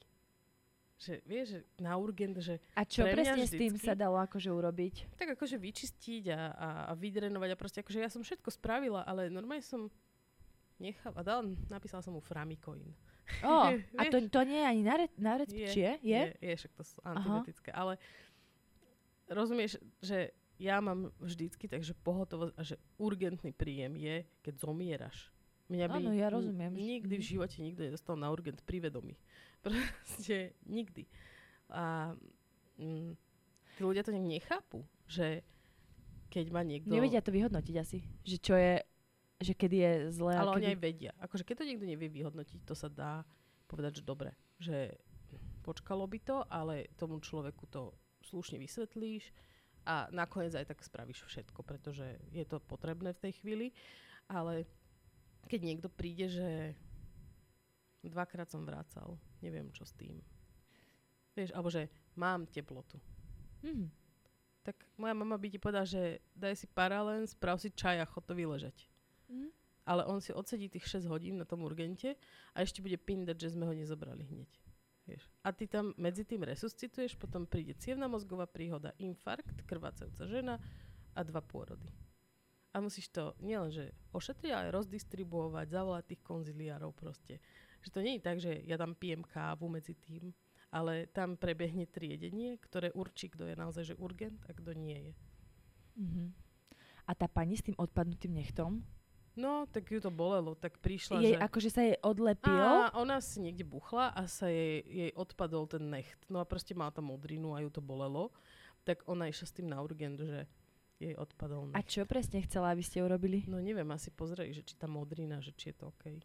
Že 0.95 1.13
vieš, 1.27 1.45
že 1.51 1.59
na 1.83 1.99
urgent, 1.99 2.39
že... 2.39 2.63
A 2.71 2.87
čo 2.87 3.03
presne 3.03 3.43
vždycky, 3.43 3.51
s 3.51 3.59
tým 3.59 3.75
sa 3.75 3.99
dalo 3.99 4.15
akože 4.15 4.47
urobiť? 4.47 5.19
Tak 5.19 5.35
akože 5.35 5.59
vyčistiť 5.59 6.23
a, 6.31 6.39
a, 6.55 6.67
a 6.87 6.91
vydrenovať 6.95 7.49
a 7.51 7.59
proste 7.59 7.83
akože 7.83 7.99
ja 7.99 8.07
som 8.07 8.23
všetko 8.23 8.47
spravila, 8.47 9.03
ale 9.03 9.27
normálne 9.27 9.59
som 9.59 9.91
nechala, 10.79 11.19
dala, 11.19 11.43
napísala 11.67 11.99
som 11.99 12.15
mu 12.15 12.23
Framikoin. 12.23 12.95
Oh, 13.43 13.75
a 13.75 14.01
to, 14.13 14.23
to 14.31 14.41
nie 14.47 14.63
je 14.63 14.67
ani 14.71 14.83
na, 14.87 14.95
re, 14.95 15.07
na 15.19 15.33
recept, 15.35 15.75
je, 15.75 15.91
je? 15.99 16.21
Je, 16.39 16.53
však 16.63 16.71
to 16.79 16.83
sú 16.87 16.97
antibiotické, 17.03 17.69
ale 17.75 17.99
rozumieš, 19.27 19.81
že 19.99 20.31
ja 20.55 20.79
mám 20.79 21.11
vždycky 21.19 21.67
takže 21.67 21.95
pohotovosť 21.99 22.53
a 22.55 22.61
že 22.63 22.75
urgentný 22.95 23.51
príjem 23.51 23.99
je, 23.99 24.23
keď 24.39 24.53
zomieraš. 24.63 25.35
Mňa 25.65 25.85
by 25.89 25.97
Áno, 25.97 26.11
ja 26.13 26.27
rozumiem. 26.29 26.71
Nikdy 26.71 27.13
v 27.17 27.25
mhm. 27.25 27.31
živote 27.35 27.57
nikto 27.59 27.81
nedostal 27.83 28.15
na 28.15 28.29
urgent 28.29 28.61
pri 28.63 28.77
vedomí. 28.85 29.17
Proste 29.65 30.53
nikdy. 30.69 31.09
A 31.73 32.13
mm, 32.77 33.17
tí 33.75 33.81
ľudia 33.81 34.05
to 34.05 34.13
nechápu, 34.13 34.85
že 35.09 35.41
keď 36.29 36.45
má 36.53 36.61
niekto... 36.61 36.93
Nevedia 36.93 37.25
to 37.25 37.33
vyhodnotiť 37.33 37.75
asi. 37.81 38.05
Že 38.21 38.37
čo 38.37 38.53
je, 38.53 38.73
že 39.41 39.53
kedy 39.57 39.77
je 39.81 39.93
zlé. 40.13 40.37
Ale 40.37 40.53
kedy... 40.53 40.61
oni 40.61 40.67
aj 40.69 40.79
vedia. 40.79 41.11
Akože 41.17 41.43
keď 41.47 41.55
to 41.63 41.67
niekto 41.67 41.85
nevie 41.89 42.09
vyhodnotiť, 42.13 42.59
to 42.61 42.77
sa 42.77 42.85
dá 42.85 43.25
povedať, 43.65 44.01
že 44.01 44.03
dobre. 44.05 44.37
Že 44.61 44.93
počkalo 45.65 46.05
by 46.05 46.19
to, 46.21 46.37
ale 46.45 46.93
tomu 46.93 47.17
človeku 47.17 47.65
to 47.73 47.89
slušne 48.21 48.61
vysvetlíš 48.61 49.33
a 49.85 50.09
nakoniec 50.09 50.57
aj 50.57 50.65
tak 50.65 50.81
spravíš 50.81 51.23
všetko, 51.29 51.61
pretože 51.61 52.17
je 52.33 52.45
to 52.45 52.57
potrebné 52.57 53.13
v 53.13 53.21
tej 53.29 53.33
chvíli, 53.39 53.67
ale 54.25 54.65
keď 55.45 55.61
niekto 55.61 55.87
príde, 55.93 56.25
že 56.25 56.73
dvakrát 58.01 58.49
som 58.49 58.65
vracal, 58.65 59.17
neviem 59.45 59.69
čo 59.69 59.85
s 59.85 59.93
tým. 59.93 60.17
Vieš, 61.37 61.53
alebo 61.53 61.69
že 61.69 61.89
mám 62.17 62.49
teplotu. 62.49 62.97
Hmm. 63.65 63.89
tak 64.61 64.77
moja 64.97 65.13
mama 65.13 65.41
by 65.41 65.47
ti 65.49 65.57
povedala, 65.57 65.89
že 65.89 66.21
daj 66.37 66.53
si 66.57 66.65
paralén, 66.69 67.25
sprav 67.25 67.57
si 67.57 67.73
čaj 67.73 68.01
a 68.01 68.05
chod 68.05 68.25
to 68.25 68.33
vyležať. 68.33 68.89
Mhm. 69.29 69.49
Ale 69.85 70.01
on 70.09 70.17
si 70.17 70.33
odsedí 70.33 70.65
tých 70.65 70.89
6 70.89 71.05
hodín 71.05 71.37
na 71.37 71.45
tom 71.45 71.61
urgente 71.61 72.17
a 72.57 72.65
ešte 72.65 72.81
bude 72.81 72.97
pindať, 72.97 73.37
že 73.37 73.53
sme 73.53 73.69
ho 73.69 73.73
nezobrali 73.77 74.25
hneď. 74.25 74.49
Vieš. 75.05 75.29
A 75.45 75.53
ty 75.53 75.69
tam 75.69 75.93
medzi 76.01 76.25
tým 76.25 76.41
resuscituješ, 76.41 77.13
potom 77.21 77.45
príde 77.45 77.77
cievna 77.77 78.09
mozgová 78.09 78.49
príhoda, 78.49 78.97
infarkt, 78.97 79.61
krvácajúca 79.69 80.25
žena 80.25 80.57
a 81.13 81.21
dva 81.21 81.45
pôrody. 81.45 81.93
A 82.73 82.81
musíš 82.81 83.13
to 83.13 83.37
nielenže 83.39 83.93
ošetriť, 84.11 84.51
ale 84.51 84.73
rozdistribuovať, 84.73 85.67
zavolať 85.71 86.03
tých 86.11 86.21
konziliárov 86.25 86.91
proste. 86.91 87.39
Že 87.85 87.89
to 87.93 87.99
nie 88.01 88.13
je 88.17 88.25
tak, 88.25 88.37
že 88.41 88.51
ja 88.65 88.75
tam 88.75 88.97
pijem 88.97 89.23
kávu 89.23 89.69
medzi 89.69 89.95
tým, 89.95 90.33
ale 90.73 91.07
tam 91.13 91.39
prebehne 91.39 91.87
triedenie, 91.87 92.59
ktoré 92.59 92.91
určí, 92.91 93.31
kto 93.31 93.47
je 93.47 93.55
naozaj 93.55 93.93
že 93.93 93.95
urgent 93.95 94.41
a 94.49 94.51
kto 94.51 94.75
nie 94.75 94.99
je. 94.99 95.13
Mhm. 96.01 96.25
A 97.05 97.11
tá 97.13 97.29
pani 97.29 97.55
s 97.55 97.63
tým 97.63 97.77
odpadnutým 97.77 98.33
nechtom, 98.33 98.81
No, 99.35 99.67
tak 99.67 99.91
ju 99.91 99.99
to 99.99 100.07
bolelo, 100.07 100.55
tak 100.55 100.79
prišla, 100.79 101.19
jej 101.19 101.35
že... 101.35 101.43
akože 101.43 101.69
sa 101.69 101.81
jej 101.83 101.99
odlepil. 101.99 102.55
A 102.55 102.95
ona 102.95 103.19
si 103.19 103.43
niekde 103.43 103.67
buchla 103.67 104.15
a 104.15 104.31
sa 104.31 104.47
jej, 104.47 104.79
jej 104.87 105.11
odpadol 105.11 105.67
ten 105.67 105.91
necht. 105.91 106.15
No 106.31 106.39
a 106.39 106.47
proste 106.47 106.71
mala 106.71 106.95
tam 106.95 107.11
modrinu 107.11 107.51
a 107.51 107.59
ju 107.59 107.67
to 107.67 107.83
bolelo. 107.83 108.31
Tak 108.87 109.03
ona 109.11 109.27
išla 109.27 109.45
s 109.45 109.55
tým 109.55 109.67
na 109.67 109.83
urgent, 109.83 110.15
že 110.23 110.47
jej 111.03 111.15
odpadol 111.19 111.67
A 111.75 111.83
necht. 111.83 111.91
čo 111.91 112.07
presne 112.07 112.39
chcela, 112.47 112.71
aby 112.71 112.79
ste 112.79 113.03
urobili? 113.03 113.43
No 113.51 113.59
neviem, 113.59 113.87
asi 113.91 114.07
pozreli, 114.07 114.55
že 114.55 114.63
či 114.63 114.79
tá 114.79 114.87
modrina, 114.87 115.43
že 115.43 115.51
či 115.51 115.75
je 115.75 115.83
to 115.83 115.91
OK. 115.91 116.15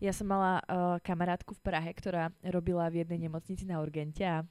Ja 0.00 0.10
som 0.16 0.26
mala 0.26 0.64
uh, 0.64 0.96
kamarátku 1.04 1.54
v 1.54 1.64
Prahe, 1.64 1.92
ktorá 1.92 2.32
robila 2.40 2.88
v 2.88 3.04
jednej 3.04 3.28
nemocnici 3.28 3.68
na 3.68 3.78
urgente 3.84 4.24
a 4.24 4.42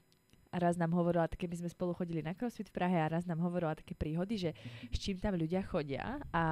a 0.54 0.56
raz 0.62 0.78
nám 0.78 0.94
hovorila, 0.94 1.26
také 1.26 1.50
my 1.50 1.66
sme 1.66 1.70
spolu 1.74 1.98
chodili 1.98 2.22
na 2.22 2.38
crossfit 2.38 2.70
v 2.70 2.78
Prahe 2.78 2.94
a 3.02 3.10
raz 3.10 3.26
nám 3.26 3.42
hovorila 3.42 3.74
také 3.74 3.98
príhody, 3.98 4.38
že 4.38 4.54
s 4.94 5.02
čím 5.02 5.18
tam 5.18 5.34
ľudia 5.34 5.66
chodia 5.66 6.22
a 6.30 6.44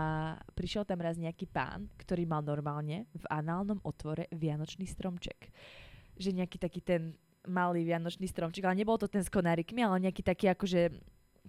prišiel 0.58 0.90
tam 0.90 1.06
raz 1.06 1.22
nejaký 1.22 1.46
pán, 1.46 1.86
ktorý 2.02 2.26
mal 2.26 2.42
normálne 2.42 3.06
v 3.14 3.26
análnom 3.30 3.78
otvore 3.86 4.26
vianočný 4.34 4.90
stromček. 4.90 5.54
Že 6.18 6.42
nejaký 6.42 6.58
taký 6.58 6.82
ten 6.82 7.14
malý 7.46 7.86
vianočný 7.86 8.26
stromček, 8.26 8.66
ale 8.66 8.82
nebol 8.82 8.98
to 8.98 9.06
ten 9.06 9.22
s 9.22 9.30
konárikmi, 9.30 9.86
ale 9.86 10.10
nejaký 10.10 10.26
taký 10.26 10.50
akože 10.50 10.90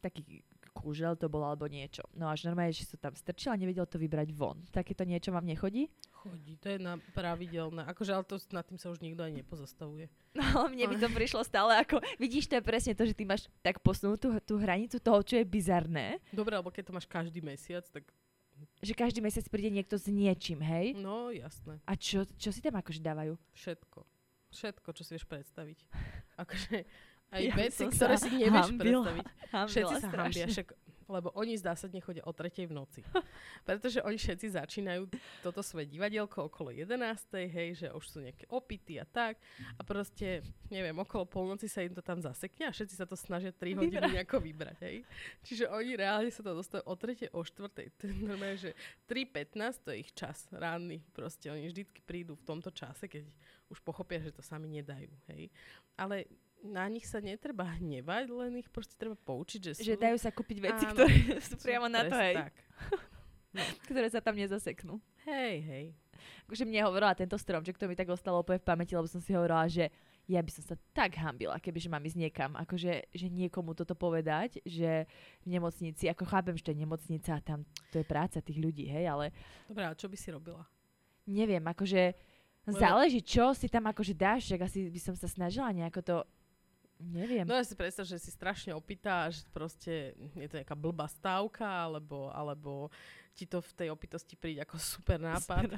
taký 0.05 0.44
kúžel 0.72 1.16
to 1.16 1.28
bol 1.28 1.44
alebo 1.44 1.68
niečo. 1.68 2.05
No 2.16 2.32
až 2.32 2.48
normálne, 2.48 2.72
že 2.72 2.88
sa 2.88 2.96
tam 2.96 3.12
strčil 3.12 3.53
a 3.53 3.61
nevedel 3.61 3.84
to 3.84 4.00
vybrať 4.00 4.32
von. 4.32 4.61
Takéto 4.72 5.05
niečo 5.05 5.32
vám 5.32 5.44
nechodí? 5.44 5.88
Chodí, 6.22 6.54
to 6.62 6.70
je 6.70 6.78
na 6.78 7.02
pravidelné. 7.18 7.82
Akože, 7.90 8.14
ale 8.14 8.22
to, 8.22 8.38
nad 8.54 8.62
tým 8.62 8.78
sa 8.78 8.94
už 8.94 9.02
nikto 9.02 9.26
aj 9.26 9.34
nepozastavuje. 9.34 10.06
No, 10.38 10.64
ale 10.64 10.68
mne 10.72 10.86
by 10.94 10.96
to 11.02 11.08
prišlo 11.10 11.42
stále 11.42 11.74
ako, 11.82 11.98
vidíš, 12.16 12.46
to 12.46 12.56
je 12.56 12.64
presne 12.64 12.94
to, 12.94 13.02
že 13.02 13.12
ty 13.12 13.26
máš 13.26 13.50
tak 13.60 13.82
posunutú 13.82 14.32
tú 14.46 14.56
hranicu 14.56 15.02
toho, 15.02 15.20
čo 15.20 15.36
je 15.36 15.44
bizarné, 15.44 16.22
Dobre, 16.30 16.54
alebo 16.54 16.70
keď 16.70 16.88
to 16.88 16.96
máš 16.96 17.04
každý 17.10 17.42
mesiac, 17.44 17.84
tak 17.90 18.06
že 18.80 18.94
každý 18.94 19.18
mesiac 19.18 19.42
príde 19.50 19.74
niekto 19.74 19.98
s 19.98 20.06
niečím, 20.06 20.62
hej? 20.62 20.94
no 20.94 21.34
jasné. 21.34 21.82
A 21.82 21.92
čo, 21.98 22.22
čo 22.38 22.54
si 22.54 22.62
tam 22.62 22.78
akože 22.78 23.02
dávajú? 23.02 23.34
Všetko. 23.58 24.06
Všetko, 24.52 24.88
čo 24.92 25.02
si 25.02 25.10
vieš 25.16 25.26
predstaviť. 25.26 25.78
Akože 26.42 26.84
aj 27.32 27.42
Ja 27.42 27.54
veci, 27.56 27.82
ktoré 27.88 28.14
si 28.14 28.28
nevieš 28.30 28.68
hanbila. 28.68 28.84
predstaviť. 29.02 29.26
Hambila 29.50 29.68
Všetci 29.68 29.94
sa 29.94 30.00
strašne. 30.02 30.22
hambia, 30.22 30.46
však, 30.48 30.68
lebo 31.04 31.28
oni 31.34 31.54
zdá 31.54 31.72
sa 31.72 31.84
nechodia 31.86 32.24
o 32.24 32.32
tretej 32.32 32.64
v 32.64 32.74
noci. 32.74 33.00
Pretože 33.68 34.00
oni 34.00 34.16
všetci 34.16 34.46
začínajú 34.50 35.12
toto 35.40 35.60
svoje 35.60 35.84
divadielko 35.86 36.48
okolo 36.48 36.72
11. 36.72 36.96
hej, 37.46 37.68
že 37.74 37.88
už 37.90 38.04
sú 38.06 38.18
nejaké 38.20 38.48
opity 38.48 38.96
a 38.96 39.04
tak. 39.04 39.36
A 39.76 39.82
proste, 39.82 40.40
neviem, 40.66 40.96
okolo 40.96 41.28
polnoci 41.28 41.68
sa 41.68 41.84
im 41.84 41.92
to 41.92 42.00
tam 42.00 42.16
zasekne 42.16 42.64
a 42.64 42.72
všetci 42.72 42.96
sa 42.96 43.04
to 43.04 43.12
snažia 43.12 43.52
3 43.52 43.76
hodiny 43.76 43.92
Vybrať. 43.92 44.12
nejako 44.14 44.36
vybrať, 44.40 44.78
hej. 44.80 44.96
Čiže 45.44 45.68
oni 45.68 45.92
reálne 45.94 46.32
sa 46.32 46.40
to 46.40 46.56
dostajú 46.56 46.80
o 46.80 46.94
3. 46.96 47.28
o 47.28 47.40
4. 47.44 47.60
To 47.92 48.02
je 48.08 48.14
normálne, 48.16 48.56
že 48.56 48.72
3.15 49.04 49.84
to 49.84 49.88
je 49.92 49.98
ich 50.00 50.12
čas 50.16 50.48
ranný. 50.48 51.04
Proste 51.12 51.52
oni 51.52 51.68
vždycky 51.68 52.00
prídu 52.00 52.34
v 52.34 52.44
tomto 52.46 52.72
čase, 52.72 53.04
keď 53.04 53.28
už 53.68 53.84
pochopia, 53.84 54.16
že 54.16 54.32
to 54.32 54.40
sami 54.40 54.64
nedajú, 54.70 55.12
hej. 55.28 55.52
Ale 55.92 56.24
na 56.62 56.86
nich 56.86 57.04
sa 57.04 57.18
netreba 57.18 57.66
hnevať, 57.78 58.30
len 58.30 58.62
ich 58.62 58.70
proste 58.70 58.94
treba 58.94 59.18
poučiť, 59.18 59.60
že 59.60 59.72
sú... 59.76 59.80
Že 59.82 59.98
dajú 59.98 60.16
sa 60.18 60.30
kúpiť 60.30 60.58
veci, 60.62 60.84
Áno, 60.86 60.94
ktoré 60.94 61.14
sú 61.50 61.56
priamo 61.58 61.86
na 61.90 62.06
to, 62.06 62.16
hej, 62.16 62.34
Tak. 62.38 62.54
ktoré 63.90 64.08
sa 64.08 64.22
tam 64.22 64.38
nezaseknú. 64.38 64.96
Hej, 65.28 65.54
hej. 65.66 65.86
Akože 66.46 66.62
mne 66.62 66.86
hovorila 66.86 67.18
tento 67.18 67.34
stromček, 67.34 67.74
to 67.74 67.90
mi 67.90 67.98
tak 67.98 68.06
ostalo 68.08 68.40
úplne 68.40 68.62
v 68.62 68.68
pamäti, 68.68 68.94
lebo 68.94 69.10
som 69.10 69.18
si 69.18 69.34
hovorila, 69.34 69.66
že 69.66 69.90
ja 70.30 70.38
by 70.38 70.50
som 70.54 70.62
sa 70.62 70.78
tak 70.94 71.18
hambila, 71.18 71.58
kebyže 71.58 71.90
mám 71.90 72.06
ísť 72.06 72.14
niekam, 72.14 72.54
akože 72.54 73.10
že 73.10 73.26
niekomu 73.26 73.74
toto 73.74 73.98
povedať, 73.98 74.62
že 74.62 75.10
v 75.42 75.46
nemocnici, 75.50 76.06
ako 76.06 76.22
chápem, 76.30 76.54
že 76.54 76.62
to 76.62 76.70
je 76.70 76.82
nemocnica 76.86 77.30
a 77.34 77.42
tam 77.42 77.66
to 77.90 77.98
je 77.98 78.06
práca 78.06 78.38
tých 78.38 78.62
ľudí, 78.62 78.86
hej, 78.86 79.10
ale 79.10 79.34
Dobre, 79.66 79.82
a 79.82 79.98
čo 79.98 80.06
by 80.06 80.14
si 80.14 80.30
robila? 80.30 80.62
neviem, 81.26 81.62
akože 81.62 82.14
záleží, 82.66 83.22
čo 83.22 83.50
si 83.54 83.66
tam 83.66 83.90
akože 83.90 84.14
dáš, 84.14 84.50
že 84.50 84.54
asi 84.58 84.86
by 84.86 85.00
som 85.02 85.14
sa 85.18 85.26
snažila 85.26 85.70
nejako 85.74 86.00
to, 86.02 86.16
neviem. 87.11 87.42
No 87.42 87.59
ja 87.59 87.66
si 87.66 87.74
predstav, 87.74 88.07
že 88.07 88.20
si 88.22 88.30
strašne 88.30 88.70
opýta, 88.72 89.26
že 89.28 89.42
proste 89.50 90.14
je 90.38 90.48
to 90.48 90.59
nejaká 90.62 90.78
blbá 90.78 91.11
stávka, 91.11 91.66
alebo, 91.66 92.30
alebo 92.30 92.88
ti 93.34 93.48
to 93.48 93.59
v 93.59 93.72
tej 93.74 93.88
opitosti 93.90 94.38
príde 94.38 94.62
ako 94.62 94.76
super 94.78 95.18
nápad 95.18 95.74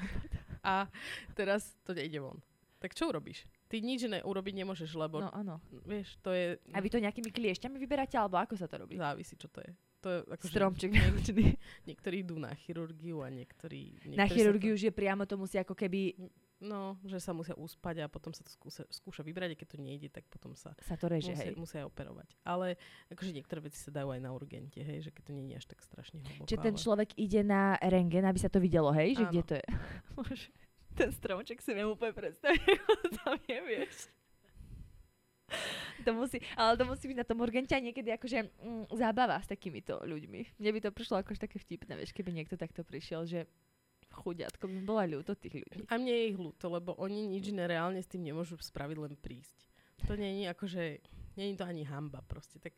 a 0.61 0.85
teraz 1.33 1.73
to 1.87 1.97
nejde 1.97 2.21
von. 2.21 2.37
Tak 2.83 2.93
čo 2.93 3.09
urobíš? 3.09 3.49
Ty 3.73 3.81
nič 3.81 4.05
urobiť 4.05 4.55
nemôžeš, 4.61 4.93
lebo 4.93 5.25
No 5.25 5.33
áno. 5.33 5.57
vieš, 5.89 6.21
to 6.21 6.37
je... 6.37 6.61
A 6.77 6.85
vy 6.85 6.93
to 6.93 7.01
nejakými 7.01 7.33
kliešťami 7.33 7.81
vyberáte, 7.81 8.21
alebo 8.21 8.37
ako 8.37 8.61
sa 8.61 8.69
to 8.69 8.85
robí? 8.85 9.01
Závisí, 9.01 9.41
čo 9.41 9.49
to 9.49 9.65
je. 9.65 9.73
To 10.05 10.09
je 10.13 10.19
akože 10.37 10.53
Stromček 10.53 10.93
vianočný. 10.93 11.57
niektorí 11.89 12.21
idú 12.21 12.37
na 12.37 12.53
chirurgiu 12.53 13.25
a 13.25 13.33
niektorí... 13.33 13.97
niektorí 14.05 14.21
Na 14.21 14.29
chirurgiu, 14.29 14.77
že 14.77 14.93
priamo 14.93 15.25
to 15.25 15.41
musí 15.41 15.57
ako 15.57 15.73
keby 15.73 16.13
To, 16.13 16.29
no, 16.65 16.97
že 17.05 17.21
sa 17.21 17.37
musia 17.37 17.53
uspať 17.55 18.03
a 18.03 18.07
potom 18.09 18.33
sa 18.33 18.41
to 18.41 18.51
skúsa, 18.51 18.83
skúša 18.89 19.21
vybrať 19.21 19.55
a 19.55 19.57
keď 19.61 19.69
to 19.77 19.79
nejde, 19.79 20.09
tak 20.11 20.25
potom 20.33 20.57
sa 20.57 20.73
sa 20.81 20.97
to 20.97 21.07
reže, 21.07 21.37
musia, 21.37 21.53
hej. 21.53 21.55
musia 21.55 21.81
operovať. 21.85 22.29
Ale 22.43 22.81
akože 23.13 23.31
niektoré 23.37 23.61
veci 23.63 23.79
sa 23.79 23.93
dajú 23.93 24.11
aj 24.11 24.21
na 24.25 24.33
urgente, 24.33 24.81
hej, 24.81 25.05
že 25.05 25.11
keď 25.13 25.23
to 25.29 25.33
nie 25.37 25.53
je 25.53 25.61
až 25.61 25.67
tak 25.69 25.85
strašne 25.85 26.19
hlboko. 26.25 26.49
Čiže 26.49 26.65
ten 26.65 26.75
ale... 26.75 26.83
človek 26.83 27.11
ide 27.21 27.41
na 27.45 27.77
rengen, 27.79 28.25
aby 28.25 28.39
sa 28.41 28.49
to 28.49 28.59
videlo, 28.59 28.91
hej? 28.91 29.15
Že 29.15 29.25
Áno. 29.29 29.31
kde 29.31 29.43
to 29.45 29.55
je? 29.61 29.67
Bože, 30.17 30.49
ten 30.97 31.11
stromček 31.13 31.59
si 31.61 31.71
viem 31.77 31.87
úplne 31.87 32.17
predstaviť, 32.17 32.65
ako 32.83 32.95
tam 33.21 33.37
je, 33.45 33.59
vieš. 33.63 33.97
To 36.03 36.11
musí, 36.13 36.43
ale 36.59 36.75
to 36.75 36.85
musí 36.85 37.05
byť 37.07 37.19
na 37.21 37.27
tom 37.29 37.39
urgente 37.41 37.77
niekedy 37.77 38.11
akože 38.17 38.51
mm, 38.51 38.85
zábava 38.93 39.39
s 39.39 39.47
takýmito 39.47 40.03
ľuďmi. 40.03 40.59
Mne 40.59 40.71
by 40.75 40.81
to 40.83 40.91
prišlo 40.91 41.23
akože 41.23 41.47
také 41.47 41.57
vtipné, 41.63 41.95
vieš, 41.95 42.13
keby 42.13 42.35
niekto 42.35 42.59
takto 42.59 42.83
prišiel, 42.83 43.25
že 43.25 43.47
chudiatko 44.15 44.65
by 44.71 44.79
bola 44.87 45.05
ľúto 45.11 45.35
tých 45.35 45.59
ľudí. 45.61 45.85
A 45.91 45.99
mne 45.99 46.15
je 46.15 46.25
ich 46.31 46.39
ľúto, 46.39 46.71
lebo 46.71 46.95
oni 46.97 47.27
nič 47.27 47.51
iné 47.51 47.67
reálne 47.67 47.99
s 47.99 48.09
tým 48.09 48.23
nemôžu 48.23 48.57
spraviť, 48.57 48.97
len 48.97 49.15
prísť. 49.19 49.59
To 50.07 50.15
je 50.15 50.47
akože, 50.47 50.83
je 51.35 51.57
to 51.57 51.65
ani 51.65 51.83
hamba 51.89 52.21
proste, 52.25 52.61
tak 52.61 52.77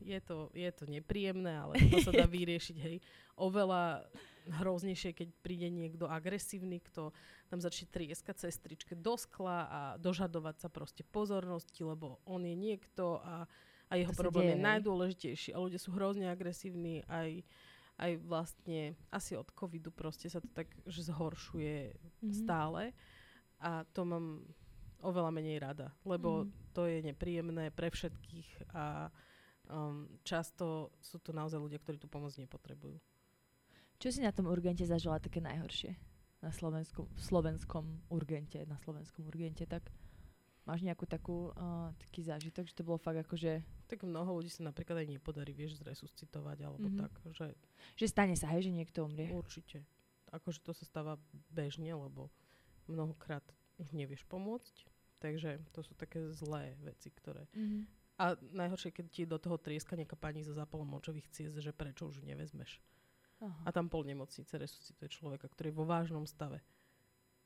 je 0.00 0.20
to, 0.20 0.48
je 0.56 0.70
to 0.72 0.88
nepríjemné, 0.88 1.60
ale 1.60 1.76
to 1.92 2.00
sa 2.00 2.12
dá 2.12 2.24
vyriešiť, 2.40 2.76
hej. 2.80 2.96
Oveľa 3.36 4.08
hroznejšie, 4.48 5.12
keď 5.12 5.28
príde 5.44 5.68
niekto 5.68 6.08
agresívny, 6.08 6.80
kto 6.80 7.12
tam 7.52 7.60
začne 7.60 7.92
trieskať 7.92 8.48
sestričke 8.48 8.96
do 8.96 9.14
skla 9.20 9.58
a 9.68 9.80
dožadovať 10.00 10.56
sa 10.66 10.68
proste 10.72 11.04
pozornosti, 11.04 11.84
lebo 11.84 12.18
on 12.24 12.42
je 12.48 12.56
niekto 12.56 13.20
a, 13.20 13.44
a 13.90 13.92
jeho 14.00 14.12
To 14.16 14.20
problém 14.24 14.48
deje, 14.48 14.56
je 14.56 14.66
najdôležitejší. 14.66 15.50
A 15.52 15.62
ľudia 15.62 15.78
sú 15.78 15.92
hrozne 15.92 16.32
agresívni 16.32 17.04
aj 17.06 17.44
aj 18.00 18.16
vlastne 18.24 18.96
asi 19.12 19.36
od 19.36 19.52
covidu 19.52 19.92
proste 19.92 20.26
sa 20.26 20.40
to 20.40 20.48
tak 20.50 20.72
že 20.88 21.04
zhoršuje 21.06 21.92
Mhm. 22.24 22.32
stále 22.32 22.96
a 23.60 23.84
to 23.92 24.08
mám 24.08 24.40
oveľa 25.00 25.30
menej 25.32 25.60
rada, 25.60 25.92
lebo 26.04 26.44
Mhm. 26.44 26.50
to 26.72 26.82
je 26.88 26.98
nepríjemné 27.04 27.68
pre 27.70 27.92
všetkých 27.92 28.72
a 28.72 29.08
um, 29.70 30.08
často 30.24 30.90
sú 30.98 31.20
to 31.20 31.30
naozaj 31.30 31.60
ľudia, 31.60 31.78
ktorí 31.78 31.94
tú 31.96 32.08
pomoc 32.08 32.34
nepotrebujú. 32.34 32.98
Čo 34.00 34.08
si 34.10 34.20
na 34.24 34.32
tom 34.32 34.48
urgente 34.48 34.82
zažila 34.82 35.20
také 35.20 35.38
najhoršie? 35.38 35.94
Na 36.40 36.48
slovenskom, 36.50 37.04
v 37.06 37.20
slovenskom 37.20 37.84
urgente, 38.08 38.64
na 38.64 38.80
slovenskom 38.80 39.28
urgente, 39.28 39.68
tak 39.68 39.92
máš 40.70 40.80
nejakú 40.80 41.02
takú, 41.04 41.50
uh, 41.50 41.90
taký 41.98 42.22
zážitok, 42.22 42.64
že 42.64 42.74
to 42.74 42.86
bolo 42.86 42.96
fakt 42.96 43.18
akože, 43.20 43.58
Tak 43.90 44.06
mnoho 44.06 44.38
ľudí 44.38 44.46
sa 44.48 44.62
napríklad 44.62 45.02
aj 45.02 45.08
nepodarí, 45.10 45.50
vieš, 45.50 45.82
zresuscitovať 45.82 46.62
alebo 46.62 46.86
Mhm. 46.86 46.96
tak, 46.96 47.12
že 47.34 47.58
že 47.98 48.06
stane 48.06 48.38
sa, 48.38 48.46
hej, 48.54 48.70
že 48.70 48.72
niekto 48.72 49.02
umrie. 49.02 49.34
určite. 49.34 49.82
Akože 50.30 50.62
to 50.62 50.70
sa 50.70 50.86
stáva 50.86 51.18
bežne, 51.50 51.90
lebo 51.90 52.30
mnohokrát 52.86 53.42
už 53.78 53.90
nevieš 53.90 54.22
pomôcť, 54.30 54.86
takže 55.18 55.58
to 55.74 55.82
sú 55.82 55.92
také 55.98 56.22
zlé 56.32 56.78
veci, 56.78 57.10
ktoré 57.10 57.50
Mhm. 57.52 57.98
A 58.20 58.36
najhoršie, 58.36 58.92
keď 58.92 59.06
ti 59.08 59.22
do 59.24 59.40
toho 59.40 59.56
trieska 59.56 59.96
nejaká 59.96 60.12
pani 60.12 60.44
so 60.44 60.52
zápalom 60.52 60.84
močových 60.84 61.32
ciest, 61.32 61.56
že 61.56 61.72
prečo 61.72 62.04
už 62.04 62.20
nevezmeš. 62.20 62.76
Aha. 63.40 63.64
A 63.64 63.72
tam 63.72 63.88
pol 63.88 64.04
nemocnice 64.04 64.52
resuscituje 64.60 65.08
človeka, 65.08 65.48
ktorý 65.48 65.72
je 65.72 65.78
vo 65.80 65.88
vážnom 65.88 66.28
stave. 66.28 66.60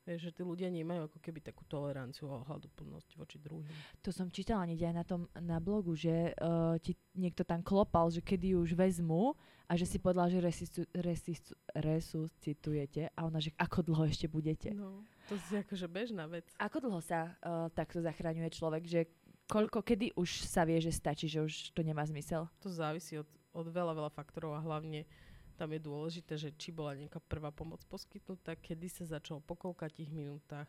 Vieš, 0.05 0.29
že 0.29 0.33
tí 0.37 0.43
ľudia 0.45 0.69
nemajú 0.69 1.09
ako 1.09 1.17
keby 1.17 1.41
takú 1.41 1.65
toleranciu 1.65 2.29
a 2.29 2.45
ohľaduplnosť 2.45 3.17
voči 3.17 3.41
druhým. 3.41 3.73
To 4.05 4.13
som 4.13 4.29
čítala 4.29 4.69
niekde 4.69 4.93
aj 4.93 4.97
na 5.01 5.05
tom 5.05 5.25
na 5.41 5.57
blogu, 5.57 5.97
že 5.97 6.37
uh, 6.37 6.77
ti 6.77 6.93
niekto 7.17 7.41
tam 7.41 7.65
klopal, 7.65 8.13
že 8.13 8.21
kedy 8.21 8.53
ju 8.53 8.59
už 8.61 8.77
vezmu 8.77 9.33
a 9.65 9.73
že 9.81 9.89
si 9.89 9.97
povedala, 9.97 10.29
že 10.29 10.45
resistu, 10.45 10.85
resistu, 10.93 11.57
resuscitujete 11.73 13.17
a 13.17 13.21
ona, 13.25 13.41
že 13.41 13.57
ako 13.57 13.81
dlho 13.81 14.05
ešte 14.05 14.29
budete. 14.29 14.77
No, 14.77 15.01
to 15.25 15.41
je 15.41 15.65
akože 15.65 15.89
bežná 15.89 16.29
vec. 16.29 16.53
Ako 16.61 16.85
dlho 16.85 17.01
sa 17.01 17.33
uh, 17.41 17.73
takto 17.73 18.05
zachraňuje 18.05 18.53
človek, 18.53 18.85
že 18.85 19.09
koľko, 19.49 19.81
kedy 19.81 20.13
už 20.21 20.45
sa 20.45 20.69
vie, 20.69 20.85
že 20.85 20.93
stačí, 20.93 21.33
že 21.33 21.41
už 21.41 21.73
to 21.73 21.81
nemá 21.81 22.05
zmysel? 22.05 22.45
To 22.61 22.69
závisí 22.69 23.17
od, 23.17 23.29
od 23.57 23.67
veľa, 23.73 23.97
veľa 23.97 24.13
faktorov 24.13 24.53
a 24.53 24.61
hlavne 24.61 25.09
tam 25.55 25.71
je 25.71 25.81
dôležité, 25.81 26.35
že 26.35 26.51
či 26.59 26.75
bola 26.75 26.99
nejaká 26.99 27.23
prvá 27.23 27.55
pomoc 27.55 27.83
poskytnutá, 27.87 28.59
kedy 28.59 28.91
sa 28.91 29.05
začalo 29.07 29.39
po 29.39 29.55
koľkatých 29.55 30.11
minútach, 30.11 30.67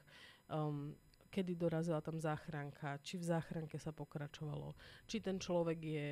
um, 0.49 0.93
kedy 1.33 1.57
dorazila 1.57 1.99
tam 1.99 2.15
záchranka, 2.15 2.95
či 3.03 3.19
v 3.19 3.27
záchranke 3.27 3.75
sa 3.75 3.91
pokračovalo, 3.91 4.71
či 5.03 5.19
ten 5.19 5.36
človek 5.36 5.79
je, 5.83 6.07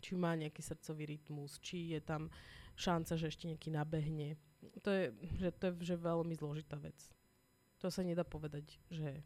či 0.00 0.12
má 0.16 0.32
nejaký 0.32 0.64
srdcový 0.64 1.12
rytmus, 1.12 1.60
či 1.60 1.92
je 1.92 2.00
tam 2.00 2.32
šanca, 2.78 3.20
že 3.20 3.28
ešte 3.28 3.52
nejaký 3.52 3.68
nabehne. 3.68 4.40
To 4.80 4.88
je, 4.88 5.12
že 5.36 5.50
to 5.52 5.64
je 5.68 5.92
že 5.92 5.96
veľmi 6.00 6.32
zložitá 6.38 6.80
vec. 6.80 6.96
To 7.84 7.90
sa 7.90 8.06
nedá 8.06 8.22
povedať, 8.22 8.78
že 8.88 9.20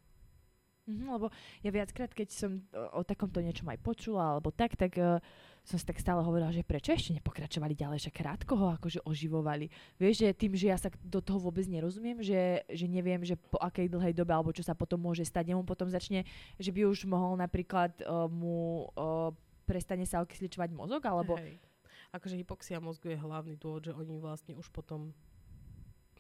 Mm-hmm, 0.87 1.09
lebo 1.19 1.27
ja 1.67 1.71
viackrát, 1.75 2.15
keď 2.15 2.29
som 2.31 2.63
o, 2.71 3.03
o 3.03 3.07
takomto 3.07 3.43
niečom 3.43 3.67
aj 3.67 3.83
počula, 3.83 4.39
alebo 4.39 4.55
tak, 4.55 4.79
tak 4.79 4.95
uh, 5.03 5.19
som 5.67 5.75
si 5.75 5.83
tak 5.83 5.99
stále 5.99 6.23
hovorila, 6.23 6.55
že 6.55 6.63
prečo 6.63 6.95
ešte 6.95 7.19
nepokračovali 7.19 7.75
ďalej, 7.75 8.07
že 8.07 8.15
krátko 8.15 8.55
ho 8.55 8.71
akože 8.79 9.03
oživovali. 9.03 9.67
Vieš, 9.99 10.23
že 10.23 10.39
tým, 10.39 10.55
že 10.55 10.71
ja 10.71 10.79
sa 10.79 10.87
do 11.03 11.19
toho 11.19 11.43
vôbec 11.43 11.67
nerozumiem, 11.67 12.23
že, 12.23 12.63
že 12.71 12.87
neviem, 12.87 13.19
že 13.27 13.35
po 13.35 13.59
akej 13.59 13.91
dlhej 13.91 14.15
dobe, 14.15 14.31
alebo 14.31 14.55
čo 14.55 14.63
sa 14.63 14.79
potom 14.79 15.03
môže 15.03 15.27
stať, 15.27 15.51
nemu 15.51 15.67
potom 15.67 15.91
začne, 15.91 16.23
že 16.55 16.71
by 16.71 16.87
už 16.87 17.11
mohol 17.11 17.35
napríklad 17.35 17.91
uh, 18.07 18.31
mu 18.31 18.87
uh, 18.95 19.35
prestane 19.67 20.07
sa 20.07 20.23
okysličovať 20.23 20.71
mozog, 20.71 21.03
alebo... 21.03 21.35
Hej. 21.35 21.59
Akože 22.15 22.39
hypoxia 22.39 22.79
mozgu 22.79 23.13
je 23.13 23.19
hlavný 23.19 23.59
dôvod, 23.59 23.91
že 23.91 23.93
oni 23.93 24.23
vlastne 24.23 24.55
už 24.55 24.71
potom 24.71 25.11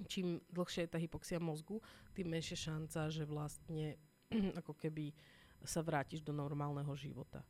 čím 0.04 0.44
dlhšie 0.52 0.84
je 0.84 0.92
tá 0.92 0.98
hypoxia 1.00 1.40
mozgu, 1.40 1.80
tým 2.12 2.28
menšia 2.28 2.58
šanca, 2.68 3.08
že 3.08 3.24
vlastne 3.24 3.96
ako 4.60 4.72
keby 4.76 5.12
sa 5.66 5.82
vrátiš 5.82 6.22
do 6.22 6.30
normálneho 6.30 6.92
života. 6.94 7.42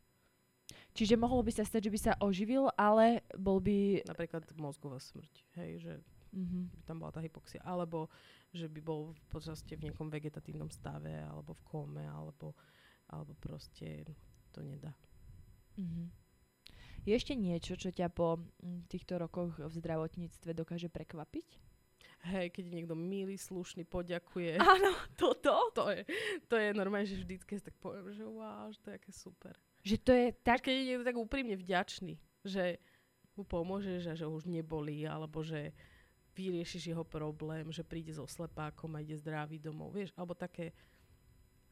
Čiže 0.97 1.21
mohlo 1.21 1.45
by 1.45 1.53
sa 1.53 1.63
stať, 1.63 1.87
že 1.87 1.93
by 1.93 2.01
sa 2.01 2.13
oživil, 2.25 2.73
ale 2.75 3.23
bol 3.37 3.61
by... 3.61 4.03
Napríklad 4.09 4.49
mozgová 4.57 4.97
smrť, 4.97 5.33
hej, 5.61 5.71
že 5.85 5.93
mm-hmm. 6.33 6.63
by 6.73 6.83
tam 6.89 6.97
bola 7.05 7.13
tá 7.13 7.21
hypoxia, 7.21 7.61
alebo 7.63 8.09
že 8.51 8.67
by 8.67 8.81
bol 8.81 9.13
v 9.13 9.27
podstate 9.29 9.77
v 9.77 9.87
nejakom 9.87 10.09
vegetatívnom 10.09 10.73
stave, 10.73 11.13
alebo 11.23 11.53
v 11.53 11.63
kome, 11.69 12.05
alebo, 12.09 12.57
alebo 13.13 13.37
proste 13.37 14.09
to 14.57 14.65
nedá. 14.65 14.97
Mm-hmm. 15.77 16.09
Je 17.07 17.13
ešte 17.15 17.39
niečo, 17.39 17.79
čo 17.79 17.95
ťa 17.95 18.11
po 18.11 18.41
mm, 18.41 18.91
týchto 18.91 19.21
rokoch 19.21 19.55
v 19.61 19.71
zdravotníctve 19.79 20.51
dokáže 20.57 20.91
prekvapiť? 20.91 21.47
Hej, 22.25 22.51
keď 22.51 22.65
niekto 22.73 22.95
milý, 22.97 23.37
slušný, 23.37 23.85
poďakuje. 23.85 24.59
Áno, 24.75 24.93
toto. 25.19 25.53
To 25.77 25.93
je, 25.93 26.07
to 26.49 26.57
je 26.57 26.69
normálne, 26.73 27.07
že 27.09 27.21
vždycky 27.21 27.61
tak 27.61 27.77
poviem, 27.79 28.13
že 28.13 28.25
wow, 28.25 28.73
že 28.73 28.79
to 28.81 28.89
je 28.93 28.97
aké 28.97 29.13
super. 29.13 29.55
Že 29.87 29.97
to 30.03 30.13
je 30.13 30.27
tak... 30.41 30.65
Keď 30.65 30.75
je 30.75 30.87
niekto 30.89 31.05
tak 31.07 31.17
úprimne 31.17 31.55
vďačný, 31.55 32.19
že 32.43 32.81
mu 33.37 33.45
pomôžeš 33.45 34.09
a 34.09 34.17
že 34.17 34.25
ho 34.25 34.33
už 34.33 34.49
nebolí, 34.49 35.05
alebo 35.05 35.45
že 35.45 35.77
vyriešiš 36.37 36.93
jeho 36.93 37.05
problém, 37.05 37.73
že 37.73 37.81
príde 37.81 38.13
so 38.13 38.29
slepákom 38.29 38.93
a 38.97 39.01
ide 39.01 39.17
zdravý 39.17 39.57
domov, 39.57 39.97
vieš, 39.97 40.13
alebo 40.17 40.37
také, 40.37 40.77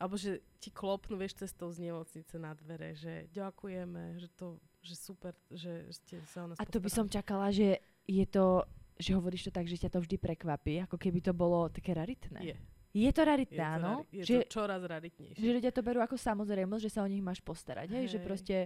alebo 0.01 0.16
že 0.16 0.40
ti 0.57 0.72
klopnú, 0.72 1.20
vieš, 1.20 1.45
cestou 1.45 1.68
z 1.68 1.84
nemocnice 1.84 2.40
na 2.40 2.57
dvere, 2.57 2.97
že 2.97 3.28
ďakujeme, 3.32 4.16
že 4.16 4.28
to, 4.32 4.57
že 4.80 4.95
super, 4.97 5.36
že 5.53 5.84
ste 5.92 6.24
sa 6.24 6.45
o 6.45 6.53
nás 6.53 6.57
A 6.57 6.64
to 6.64 6.80
by 6.80 6.88
som 6.88 7.09
čakala, 7.09 7.53
že 7.53 7.80
je 8.09 8.24
to 8.24 8.64
že 8.99 9.11
hovoríš 9.14 9.51
to 9.51 9.53
tak, 9.55 9.66
že 9.66 9.80
ťa 9.80 9.90
to 9.90 9.99
vždy 10.03 10.16
prekvapí, 10.18 10.82
ako 10.86 10.97
keby 10.99 11.18
to 11.18 11.32
bolo 11.34 11.66
také 11.70 11.95
raritné. 11.95 12.55
Je. 12.55 12.57
Je 12.95 13.11
to 13.11 13.26
raritné, 13.26 13.59
je 13.59 13.66
to 13.66 13.74
áno? 13.74 13.92
Rari- 14.07 14.14
je 14.14 14.22
že, 14.22 14.34
to 14.38 14.55
čoraz 14.55 14.82
raritnejšie. 14.86 15.42
Že 15.42 15.51
ľudia 15.59 15.72
to 15.74 15.82
berú 15.82 15.99
ako 15.99 16.14
samozrejmosť, 16.14 16.82
že 16.86 16.95
sa 16.95 17.03
o 17.03 17.11
nich 17.11 17.18
máš 17.18 17.42
postarať. 17.42 17.90
Hej? 17.90 18.14
Že 18.14 18.18
proste 18.22 18.57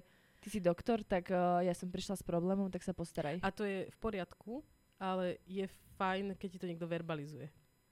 ty 0.44 0.48
si 0.52 0.60
doktor, 0.60 1.00
tak 1.00 1.32
uh, 1.32 1.64
ja 1.64 1.72
som 1.72 1.88
prišla 1.88 2.20
s 2.20 2.24
problémom, 2.24 2.68
tak 2.68 2.84
sa 2.84 2.92
postaraj. 2.92 3.40
A 3.40 3.48
to 3.48 3.64
je 3.64 3.88
v 3.88 3.96
poriadku, 3.96 4.60
ale 5.00 5.40
je 5.48 5.64
fajn, 5.96 6.36
keď 6.36 6.48
ti 6.52 6.58
to 6.60 6.68
niekto 6.68 6.84
verbalizuje. 6.84 7.48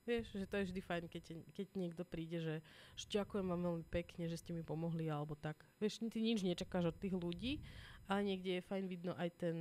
Vieš, 0.07 0.39
že 0.39 0.47
to 0.47 0.55
je 0.55 0.67
vždy 0.71 0.81
fajn, 0.87 1.03
keď, 1.11 1.23
keď 1.51 1.67
niekto 1.75 2.07
príde, 2.07 2.39
že, 2.39 2.55
že 2.95 3.05
ďakujem 3.11 3.43
vám 3.43 3.59
veľmi 3.59 3.85
pekne, 3.91 4.31
že 4.31 4.39
ste 4.39 4.55
mi 4.55 4.63
pomohli, 4.63 5.11
alebo 5.11 5.35
tak. 5.35 5.59
Vieš, 5.83 6.07
ty 6.07 6.23
nič 6.23 6.47
nečakáš 6.47 6.95
od 6.95 6.97
tých 6.97 7.11
ľudí, 7.11 7.59
ale 8.07 8.23
niekde 8.23 8.57
je 8.57 8.67
fajn 8.71 8.87
vidno 8.87 9.11
aj 9.19 9.35
ten 9.35 9.55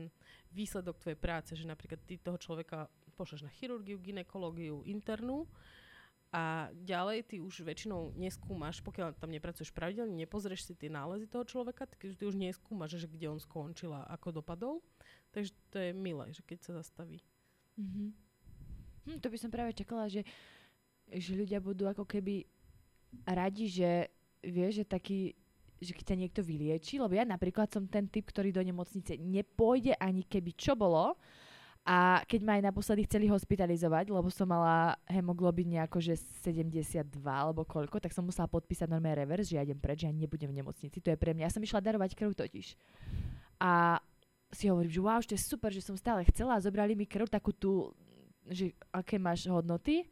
výsledok 0.55 1.03
tvojej 1.03 1.18
práce, 1.18 1.59
že 1.59 1.66
napríklad 1.66 1.99
ty 2.07 2.14
toho 2.14 2.38
človeka 2.38 2.86
pošleš 3.18 3.42
na 3.42 3.51
chirurgiu, 3.51 3.99
ginekológiu 3.99 4.86
internú 4.86 5.51
a 6.30 6.70
ďalej 6.78 7.26
ty 7.26 7.36
už 7.42 7.66
väčšinou 7.66 8.14
neskúmaš, 8.14 8.84
pokiaľ 8.86 9.18
tam 9.18 9.34
nepracuješ 9.34 9.74
pravidelne, 9.74 10.14
nepozrieš 10.14 10.68
si 10.68 10.78
tie 10.78 10.92
nálezy 10.92 11.26
toho 11.26 11.42
človeka, 11.42 11.90
tak 11.90 11.99
ty 11.99 12.22
už 12.22 12.38
neskúmaš, 12.38 13.03
že 13.03 13.11
kde 13.11 13.34
on 13.34 13.40
skončil 13.42 13.90
a 13.90 14.07
ako 14.14 14.42
dopadol. 14.42 14.78
Takže 15.34 15.51
to 15.74 15.76
je 15.80 15.90
milé, 15.90 16.30
že 16.30 16.47
keď 16.47 16.59
sa 16.62 16.72
zastaví. 16.78 17.18
Mm-hmm. 17.80 18.26
Hm, 19.07 19.18
to 19.22 19.30
by 19.30 19.38
som 19.38 19.50
práve 19.50 19.72
čakala, 19.72 20.11
že, 20.11 20.26
že 21.07 21.32
ľudia 21.32 21.62
budú 21.62 21.86
ako 21.86 22.04
keby 22.04 22.42
radi, 23.24 23.70
že 23.70 24.11
vieš, 24.42 24.82
že 24.82 24.86
taký 24.86 25.20
že 25.76 25.92
keď 25.92 26.04
ťa 26.09 26.20
niekto 26.24 26.40
vylieči, 26.40 26.96
lebo 26.96 27.12
ja 27.12 27.28
napríklad 27.28 27.68
som 27.68 27.84
ten 27.84 28.09
typ, 28.09 28.24
ktorý 28.32 28.48
do 28.48 28.64
nemocnice 28.64 29.20
nepôjde 29.20 29.92
ani 30.00 30.24
keby 30.24 30.57
čo 30.57 30.72
bolo 30.72 31.20
a 31.86 32.24
keď 32.26 32.40
ma 32.42 32.59
aj 32.59 32.66
naposledy 32.66 33.07
chceli 33.07 33.30
hospitalizovať, 33.30 34.11
lebo 34.11 34.26
som 34.26 34.50
mala 34.50 34.98
hemoglobin 35.07 35.70
nejako, 35.78 36.02
že 36.02 36.18
72 36.42 37.07
alebo 37.22 37.62
koľko, 37.62 38.02
tak 38.02 38.11
som 38.11 38.26
musela 38.26 38.50
podpísať 38.50 38.90
normálne 38.90 39.22
reverse, 39.22 39.54
že 39.54 39.61
ja 39.61 39.62
idem 39.62 39.78
preč, 39.78 40.02
že 40.02 40.11
ja 40.11 40.14
nebudem 40.16 40.50
v 40.50 40.59
nemocnici. 40.64 40.98
To 40.98 41.14
je 41.14 41.20
pre 41.20 41.30
mňa. 41.30 41.46
Ja 41.46 41.54
som 41.54 41.62
išla 41.62 41.78
darovať 41.78 42.18
krv 42.18 42.34
totiž. 42.34 42.74
A 43.62 44.02
si 44.50 44.66
hovorím, 44.66 44.90
že 44.90 44.98
wow, 44.98 45.22
to 45.22 45.38
je 45.38 45.46
super, 45.46 45.70
že 45.70 45.78
som 45.78 45.94
stále 45.94 46.26
chcela 46.26 46.59
a 46.59 46.64
zobrali 46.64 46.98
mi 46.98 47.07
krv 47.07 47.30
takú 47.30 47.54
tú 47.54 47.94
že 48.51 48.74
aké 48.94 49.18
máš 49.18 49.47
hodnoty 49.49 50.07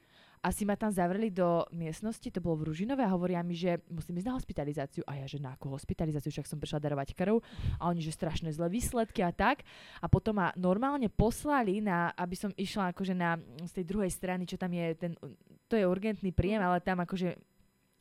a 0.45 0.53
si 0.53 0.68
ma 0.68 0.76
tam 0.76 0.93
zavreli 0.93 1.32
do 1.32 1.64
miestnosti, 1.72 2.28
to 2.28 2.37
bolo 2.37 2.61
v 2.61 2.68
Ružinove 2.68 3.01
a 3.01 3.09
hovoria 3.09 3.41
mi, 3.41 3.57
že 3.57 3.80
musím 3.89 4.20
ísť 4.20 4.28
na 4.28 4.37
hospitalizáciu. 4.37 5.03
A 5.09 5.16
ja, 5.16 5.24
že 5.24 5.41
na 5.41 5.57
akú 5.57 5.72
hospitalizáciu, 5.72 6.28
však 6.28 6.45
som 6.45 6.61
prišla 6.61 6.85
darovať 6.85 7.16
krv. 7.16 7.41
A 7.80 7.89
oni, 7.89 8.05
že 8.05 8.12
strašné 8.12 8.53
zlé 8.53 8.68
výsledky 8.68 9.24
a 9.24 9.32
tak. 9.32 9.64
A 10.05 10.07
potom 10.12 10.37
ma 10.37 10.53
normálne 10.53 11.09
poslali, 11.09 11.80
na, 11.80 12.12
aby 12.12 12.37
som 12.37 12.53
išla 12.61 12.93
akože 12.93 13.16
na, 13.16 13.41
z 13.64 13.72
tej 13.80 13.85
druhej 13.89 14.12
strany, 14.12 14.45
čo 14.45 14.61
tam 14.61 14.68
je, 14.76 14.93
ten, 15.01 15.16
to 15.64 15.80
je 15.80 15.89
urgentný 15.89 16.28
príjem, 16.28 16.61
ale 16.61 16.85
tam 16.85 17.01
akože 17.01 17.41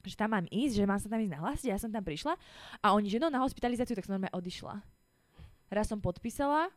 že 0.03 0.19
tam 0.19 0.35
mám 0.35 0.43
ísť, 0.51 0.83
že 0.83 0.83
mám 0.83 0.99
sa 0.99 1.07
tam 1.07 1.23
ísť 1.23 1.31
nahlásiť, 1.31 1.67
ja 1.71 1.79
som 1.79 1.87
tam 1.87 2.03
prišla 2.03 2.35
a 2.83 2.91
oni, 2.91 3.07
že 3.07 3.23
no 3.23 3.31
na 3.31 3.39
hospitalizáciu, 3.39 3.95
tak 3.95 4.03
som 4.03 4.19
normálne 4.19 4.35
odišla. 4.35 4.83
Raz 5.71 5.87
som 5.87 6.03
podpísala, 6.03 6.67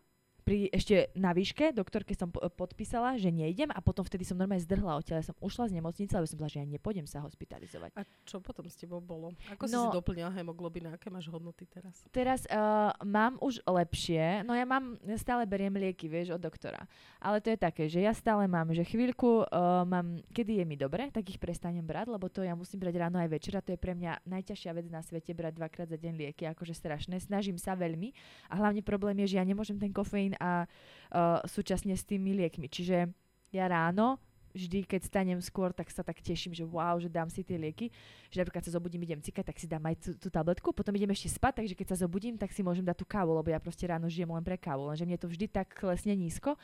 pri, 0.47 0.70
ešte 0.70 1.11
na 1.18 1.34
výške 1.34 1.74
doktorke 1.74 2.14
som 2.14 2.30
po, 2.30 2.38
podpísala, 2.55 3.18
že 3.18 3.34
nejdem 3.34 3.66
a 3.74 3.82
potom 3.82 4.07
vtedy 4.07 4.22
som 4.22 4.38
normálne 4.38 4.62
zdrhla 4.62 5.03
odtiaľ. 5.03 5.18
Ja 5.18 5.34
som 5.34 5.38
ušla 5.42 5.74
z 5.74 5.82
nemocnice, 5.82 6.14
lebo 6.14 6.30
som 6.30 6.38
povedala, 6.38 6.55
že 6.55 6.61
ja 6.62 6.66
nepôjdem 6.70 7.07
sa 7.11 7.18
hospitalizovať. 7.26 7.90
A 7.99 8.07
čo 8.22 8.38
potom 8.38 8.62
s 8.70 8.78
tebou 8.78 9.03
bolo? 9.03 9.34
Ako 9.51 9.66
no, 9.66 9.74
si 9.74 9.74
si 9.74 9.97
doplnila 9.99 10.30
hemoglobina? 10.30 10.94
Aké 10.94 11.11
máš 11.11 11.26
hodnoty 11.26 11.66
teraz? 11.66 12.07
Teraz 12.14 12.47
uh, 12.47 12.94
mám 13.03 13.42
už 13.42 13.59
lepšie. 13.66 14.47
No 14.47 14.55
ja 14.55 14.62
mám, 14.62 14.94
ja 15.03 15.18
stále 15.18 15.51
beriem 15.51 15.74
lieky, 15.74 16.07
vieš, 16.07 16.38
od 16.38 16.40
doktora. 16.47 16.86
Ale 17.18 17.42
to 17.42 17.51
je 17.51 17.59
také, 17.59 17.90
že 17.90 18.07
ja 18.07 18.14
stále 18.14 18.47
mám, 18.47 18.70
že 18.70 18.86
chvíľku 18.86 19.51
uh, 19.51 19.82
mám, 19.82 20.22
kedy 20.30 20.62
je 20.62 20.64
mi 20.64 20.78
dobre, 20.78 21.11
tak 21.11 21.26
ich 21.26 21.42
prestanem 21.42 21.82
brať, 21.82 22.14
lebo 22.14 22.30
to 22.30 22.47
ja 22.47 22.55
musím 22.55 22.86
brať 22.86 23.03
ráno 23.03 23.18
aj 23.18 23.34
večera. 23.34 23.59
To 23.66 23.74
je 23.74 23.80
pre 23.82 23.99
mňa 23.99 24.22
najťažšia 24.22 24.70
vec 24.78 24.86
na 24.94 25.03
svete 25.03 25.34
brať 25.34 25.59
dvakrát 25.59 25.90
za 25.90 25.99
deň 25.99 26.14
lieky, 26.22 26.47
akože 26.47 26.70
strašné. 26.70 27.18
Snažím 27.18 27.59
sa 27.59 27.74
veľmi. 27.74 28.14
A 28.47 28.62
hlavne 28.62 28.86
problém 28.86 29.18
je, 29.26 29.34
že 29.34 29.42
ja 29.42 29.44
nemôžem 29.44 29.74
ten 29.74 29.90
kofeín 29.90 30.36
a 30.39 30.64
uh, 30.64 31.41
súčasne 31.45 31.97
s 31.97 32.05
tými 32.05 32.37
liekmi. 32.37 32.68
Čiže 32.70 33.09
ja 33.53 33.64
ráno 33.66 34.20
vždy, 34.57 34.89
keď 34.89 35.01
stanem 35.05 35.41
skôr, 35.45 35.68
tak 35.76 35.93
sa 35.93 36.01
tak 36.01 36.24
teším, 36.24 36.57
že 36.57 36.64
wow, 36.64 36.97
že 36.97 37.12
dám 37.12 37.28
si 37.28 37.45
tie 37.45 37.61
lieky. 37.61 37.93
Že 38.32 38.41
napríklad 38.43 38.64
sa 38.64 38.72
zobudím, 38.72 39.05
idem 39.05 39.20
cikať, 39.20 39.53
tak 39.53 39.61
si 39.61 39.68
dám 39.68 39.84
aj 39.84 39.97
tú, 40.01 40.11
tú 40.16 40.28
tabletku, 40.32 40.72
potom 40.72 40.97
idem 40.97 41.12
ešte 41.12 41.37
spať, 41.37 41.61
takže 41.62 41.76
keď 41.76 41.87
sa 41.93 42.09
zobudím, 42.09 42.41
tak 42.41 42.57
si 42.57 42.64
môžem 42.64 42.82
dať 42.82 42.97
tú 42.97 43.05
kávu, 43.05 43.37
lebo 43.37 43.53
ja 43.53 43.61
proste 43.61 43.84
ráno 43.84 44.09
žijem 44.09 44.32
len 44.32 44.41
pre 44.41 44.57
kávu. 44.57 44.89
Lenže 44.89 45.05
mne 45.05 45.20
to 45.20 45.28
vždy 45.28 45.47
tak 45.53 45.76
klesne 45.76 46.16
nízko, 46.16 46.57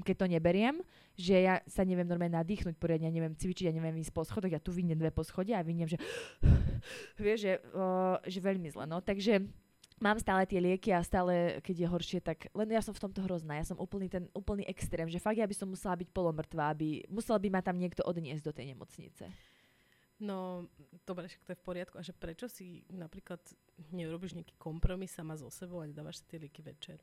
keď 0.00 0.16
to 0.24 0.26
neberiem, 0.30 0.76
že 1.18 1.36
ja 1.36 1.54
sa 1.66 1.82
neviem 1.82 2.06
normálne 2.06 2.38
nadýchnuť 2.38 2.78
poriadne, 2.78 3.10
ja 3.10 3.14
neviem 3.14 3.34
cvičiť, 3.34 3.68
ja 3.68 3.74
neviem 3.74 3.98
ísť 3.98 4.14
po 4.14 4.22
schodoch, 4.22 4.52
ja 4.52 4.62
tu 4.62 4.70
vyjdem 4.70 4.96
dve 4.96 5.10
po 5.10 5.26
schode 5.26 5.50
a 5.52 5.60
vyjdem, 5.60 5.90
že 5.90 5.98
vieš, 7.22 7.38
že, 7.44 7.52
uh, 7.74 8.16
že 8.24 8.38
veľmi 8.38 8.68
zle. 8.72 8.86
No. 8.86 9.02
Takže 9.02 9.42
mám 9.98 10.18
stále 10.18 10.46
tie 10.46 10.58
lieky 10.62 10.90
a 10.94 11.02
stále, 11.02 11.62
keď 11.62 11.76
je 11.84 11.88
horšie, 11.88 12.18
tak 12.22 12.50
len 12.54 12.68
ja 12.70 12.82
som 12.82 12.94
v 12.94 13.02
tomto 13.02 13.22
hrozná. 13.22 13.58
Ja 13.58 13.66
som 13.66 13.78
úplný 13.78 14.10
ten 14.10 14.26
úplný 14.34 14.66
extrém, 14.66 15.06
že 15.10 15.22
fakt 15.22 15.38
ja 15.38 15.46
by 15.46 15.54
som 15.54 15.70
musela 15.70 15.98
byť 15.98 16.08
polomrtvá, 16.10 16.74
aby 16.74 17.06
musel 17.10 17.38
by 17.38 17.48
ma 17.50 17.60
tam 17.62 17.76
niekto 17.78 18.02
odniesť 18.06 18.42
do 18.42 18.52
tej 18.54 18.74
nemocnice. 18.74 19.30
No, 20.18 20.66
dobre, 21.06 21.30
však 21.30 21.46
to 21.46 21.52
je 21.54 21.60
v 21.62 21.66
poriadku. 21.66 21.94
A 21.94 22.02
že 22.02 22.10
prečo 22.10 22.50
si 22.50 22.82
napríklad 22.90 23.38
neurobiš 23.94 24.34
nejaký 24.34 24.58
kompromis 24.58 25.14
sama 25.14 25.38
so 25.38 25.46
sebou 25.46 25.78
a 25.78 25.86
nedávaš 25.86 26.22
si 26.22 26.24
tie 26.26 26.42
lieky 26.42 26.58
večer? 26.58 26.98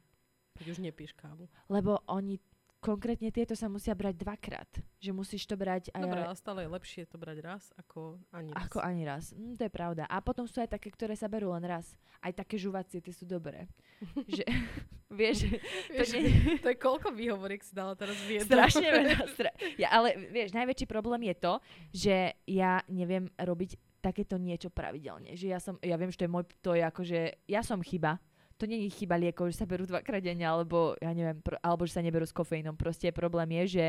Keď 0.60 0.66
už 0.76 0.80
nepíš 0.84 1.16
kávu. 1.16 1.48
Lebo 1.72 2.00
oni 2.12 2.40
konkrétne 2.86 3.34
tieto 3.34 3.58
sa 3.58 3.66
musia 3.66 3.98
brať 3.98 4.22
dvakrát. 4.22 4.70
Že 5.02 5.12
musíš 5.18 5.50
to 5.50 5.58
brať 5.58 5.90
aj... 5.90 6.06
Dobre, 6.06 6.22
ale 6.22 6.38
stále 6.38 6.60
je 6.62 6.70
lepšie 6.70 7.02
to 7.10 7.18
brať 7.18 7.38
raz 7.42 7.64
ako 7.74 8.22
ani 8.30 8.54
raz. 8.54 8.62
Ako 8.70 8.78
ani 8.78 9.02
raz. 9.02 9.24
Mm, 9.34 9.58
to 9.58 9.66
je 9.66 9.72
pravda. 9.74 10.04
A 10.06 10.22
potom 10.22 10.46
sú 10.46 10.62
aj 10.62 10.70
také, 10.70 10.94
ktoré 10.94 11.18
sa 11.18 11.26
berú 11.26 11.50
len 11.58 11.66
raz. 11.66 11.98
Aj 12.22 12.30
také 12.30 12.62
žuvacie, 12.62 13.02
tie 13.02 13.10
sú 13.10 13.26
dobré. 13.26 13.66
že, 14.30 14.46
vieš, 15.20 15.50
to, 15.50 15.98
vieš, 15.98 16.10
nie... 16.14 16.30
to 16.64 16.70
je 16.70 16.78
koľko 16.78 17.10
výhovoriek 17.10 17.66
si 17.66 17.74
dala 17.74 17.98
teraz 17.98 18.16
v 18.22 18.46
Strašne 18.46 18.88
veľa. 18.94 19.26
Stra... 19.34 19.50
Ja, 19.82 19.90
ale 19.98 20.30
vieš, 20.30 20.54
najväčší 20.54 20.86
problém 20.86 21.26
je 21.34 21.36
to, 21.42 21.54
že 21.90 22.16
ja 22.46 22.86
neviem 22.86 23.26
robiť 23.42 23.82
takéto 24.06 24.38
niečo 24.38 24.70
pravidelne. 24.70 25.34
Že 25.34 25.48
ja 25.50 25.58
som, 25.58 25.82
ja 25.82 25.98
viem, 25.98 26.14
že 26.14 26.22
to 26.22 26.26
je 26.30 26.34
môj, 26.38 26.46
to 26.62 26.78
je 26.78 26.84
akože, 26.86 27.20
ja 27.50 27.66
som 27.66 27.82
chyba, 27.82 28.22
to 28.56 28.66
není 28.66 28.88
chyba 28.88 29.20
liekov, 29.20 29.52
že 29.52 29.64
sa 29.64 29.68
berú 29.68 29.84
dvakrát 29.84 30.24
denne, 30.24 30.48
alebo 30.48 30.96
ja 31.04 31.12
neviem, 31.12 31.40
pro, 31.44 31.60
alebo 31.60 31.84
že 31.84 32.00
sa 32.00 32.06
neberú 32.06 32.24
s 32.24 32.36
kofeínom. 32.36 32.80
Proste 32.80 33.12
problém 33.12 33.52
je, 33.64 33.80
že 33.80 33.88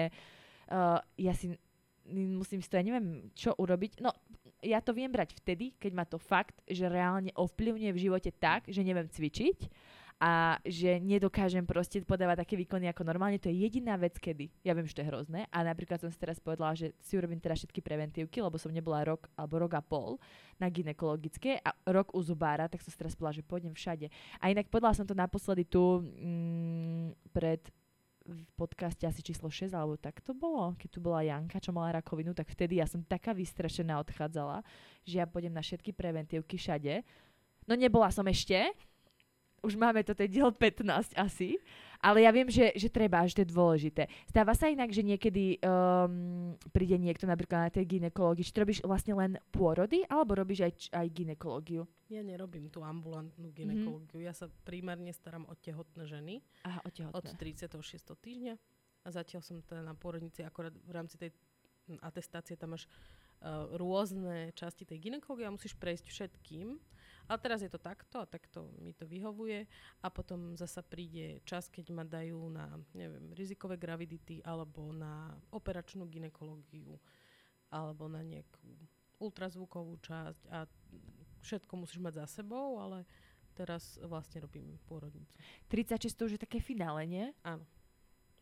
uh, 0.70 0.98
ja 1.18 1.32
si 1.34 1.54
musím 2.10 2.62
si 2.62 2.70
to, 2.70 2.78
ja 2.78 2.86
neviem, 2.86 3.30
čo 3.34 3.54
urobiť. 3.58 3.98
No, 3.98 4.14
ja 4.62 4.78
to 4.78 4.94
viem 4.94 5.10
brať 5.10 5.34
vtedy, 5.42 5.74
keď 5.74 5.92
ma 5.94 6.04
to 6.06 6.22
fakt, 6.22 6.62
že 6.66 6.86
reálne 6.86 7.34
ovplyvňuje 7.34 7.92
v 7.92 8.02
živote 8.02 8.30
tak, 8.30 8.70
že 8.70 8.86
neviem 8.86 9.10
cvičiť 9.10 9.58
a 10.16 10.56
že 10.64 10.96
nedokážem 10.96 11.60
proste 11.68 12.00
podávať 12.00 12.40
také 12.40 12.56
výkony 12.56 12.88
ako 12.88 13.04
normálne. 13.04 13.36
To 13.36 13.52
je 13.52 13.68
jediná 13.68 14.00
vec, 14.00 14.16
kedy. 14.16 14.48
Ja 14.64 14.72
viem, 14.72 14.88
že 14.88 14.96
to 14.96 15.02
je 15.04 15.10
hrozné. 15.12 15.44
A 15.52 15.60
napríklad 15.60 16.00
som 16.00 16.08
si 16.08 16.16
teraz 16.16 16.40
povedala, 16.40 16.72
že 16.72 16.96
si 17.04 17.20
urobím 17.20 17.36
teraz 17.36 17.60
všetky 17.60 17.84
preventívky, 17.84 18.40
lebo 18.40 18.56
som 18.56 18.72
nebola 18.72 19.04
rok 19.04 19.28
alebo 19.36 19.60
rok 19.60 19.76
a 19.76 19.84
pol 19.84 20.16
na 20.56 20.72
ginekologické 20.72 21.60
a 21.60 21.76
rok 21.92 22.16
u 22.16 22.20
zubára, 22.24 22.64
tak 22.64 22.80
som 22.80 22.88
si 22.88 22.96
teraz 22.96 23.12
povedala, 23.12 23.36
že 23.36 23.44
pôjdem 23.44 23.76
všade. 23.76 24.08
A 24.40 24.48
inak 24.48 24.72
podala 24.72 24.96
som 24.96 25.04
to 25.04 25.12
naposledy 25.12 25.68
tu 25.68 26.00
mm, 26.00 27.36
pred 27.36 27.60
v 28.26 28.42
podcaste 28.58 29.06
asi 29.06 29.22
číslo 29.22 29.46
6, 29.46 29.70
alebo 29.70 29.94
tak 29.94 30.18
to 30.18 30.34
bolo, 30.34 30.74
keď 30.74 30.88
tu 30.90 30.98
bola 30.98 31.22
Janka, 31.22 31.62
čo 31.62 31.70
mala 31.70 32.02
rakovinu, 32.02 32.34
tak 32.34 32.50
vtedy 32.50 32.82
ja 32.82 32.86
som 32.90 33.06
taká 33.06 33.30
vystrašená 33.30 34.02
odchádzala, 34.02 34.66
že 35.06 35.22
ja 35.22 35.30
pôjdem 35.30 35.54
na 35.54 35.62
všetky 35.62 35.94
preventívky 35.94 36.58
všade. 36.58 37.06
No 37.70 37.78
nebola 37.78 38.10
som 38.10 38.26
ešte, 38.26 38.74
už 39.64 39.74
máme 39.76 40.04
toto 40.04 40.24
diel 40.28 40.52
15 40.52 41.16
asi, 41.16 41.56
ale 42.00 42.22
ja 42.22 42.30
viem, 42.30 42.46
že, 42.46 42.72
že 42.76 42.92
treba, 42.92 43.24
že 43.24 43.40
to 43.40 43.42
je 43.44 43.52
dôležité. 43.56 44.02
Stáva 44.28 44.52
sa 44.52 44.68
inak, 44.68 44.92
že 44.92 45.00
niekedy 45.00 45.58
um, 45.64 46.54
príde 46.70 47.00
niekto 47.00 47.24
napríklad 47.24 47.68
na 47.68 47.70
tej 47.72 47.98
ginekológii, 47.98 48.44
či 48.44 48.52
to 48.52 48.62
robíš 48.62 48.80
vlastne 48.84 49.16
len 49.16 49.40
pôrody, 49.50 50.04
alebo 50.06 50.36
robíš 50.36 50.68
aj, 50.68 50.72
aj 50.92 51.06
ginekológiu? 51.10 51.88
Ja 52.12 52.22
nerobím 52.22 52.70
tú 52.70 52.84
ambulantnú 52.84 53.50
mhm. 53.50 53.56
ginekológiu, 53.56 54.22
mm-hmm. 54.22 54.30
ja 54.30 54.34
sa 54.36 54.46
primárne 54.62 55.10
starám 55.10 55.48
o 55.48 55.54
tehotné 55.56 56.04
ženy. 56.06 56.34
Aha, 56.68 56.80
o 56.84 56.90
tehotné. 56.92 57.16
Od 57.16 57.26
36. 57.34 57.80
týždňa. 58.02 58.54
A 59.06 59.08
zatiaľ 59.14 59.42
som 59.42 59.62
teda 59.62 59.86
na 59.86 59.94
pôrodnici, 59.94 60.42
akorát 60.42 60.74
v 60.74 60.92
rámci 60.92 61.14
tej 61.14 61.30
atestácie 62.02 62.58
tam 62.58 62.74
máš 62.74 62.90
uh, 62.90 63.70
rôzne 63.78 64.50
časti 64.58 64.82
tej 64.82 64.98
ginekológie 64.98 65.46
a 65.46 65.54
musíš 65.54 65.78
prejsť 65.78 66.10
všetkým. 66.10 66.74
Ale 67.26 67.38
teraz 67.42 67.60
je 67.62 67.70
to 67.70 67.82
takto 67.82 68.22
a 68.22 68.26
takto 68.26 68.70
mi 68.78 68.94
to 68.94 69.06
vyhovuje 69.06 69.66
a 70.02 70.06
potom 70.10 70.54
zasa 70.54 70.82
príde 70.82 71.42
čas, 71.42 71.66
keď 71.66 71.86
ma 71.90 72.04
dajú 72.06 72.38
na, 72.50 72.78
neviem, 72.94 73.34
rizikové 73.34 73.74
gravidity 73.74 74.40
alebo 74.46 74.94
na 74.94 75.34
operačnú 75.50 76.06
ginekológiu 76.06 76.98
alebo 77.70 78.06
na 78.06 78.22
nejakú 78.22 78.70
ultrazvukovú 79.18 79.98
časť 80.04 80.42
a 80.52 80.70
všetko 81.42 81.72
musíš 81.74 81.98
mať 81.98 82.24
za 82.24 82.42
sebou, 82.42 82.78
ale 82.78 83.08
teraz 83.56 83.96
vlastne 84.04 84.44
robím 84.44 84.76
pôrodnicu. 84.84 85.32
36 85.72 86.12
to 86.12 86.22
už 86.28 86.32
je 86.36 86.44
také 86.44 86.60
finále, 86.60 87.08
nie? 87.08 87.32
Áno. 87.42 87.64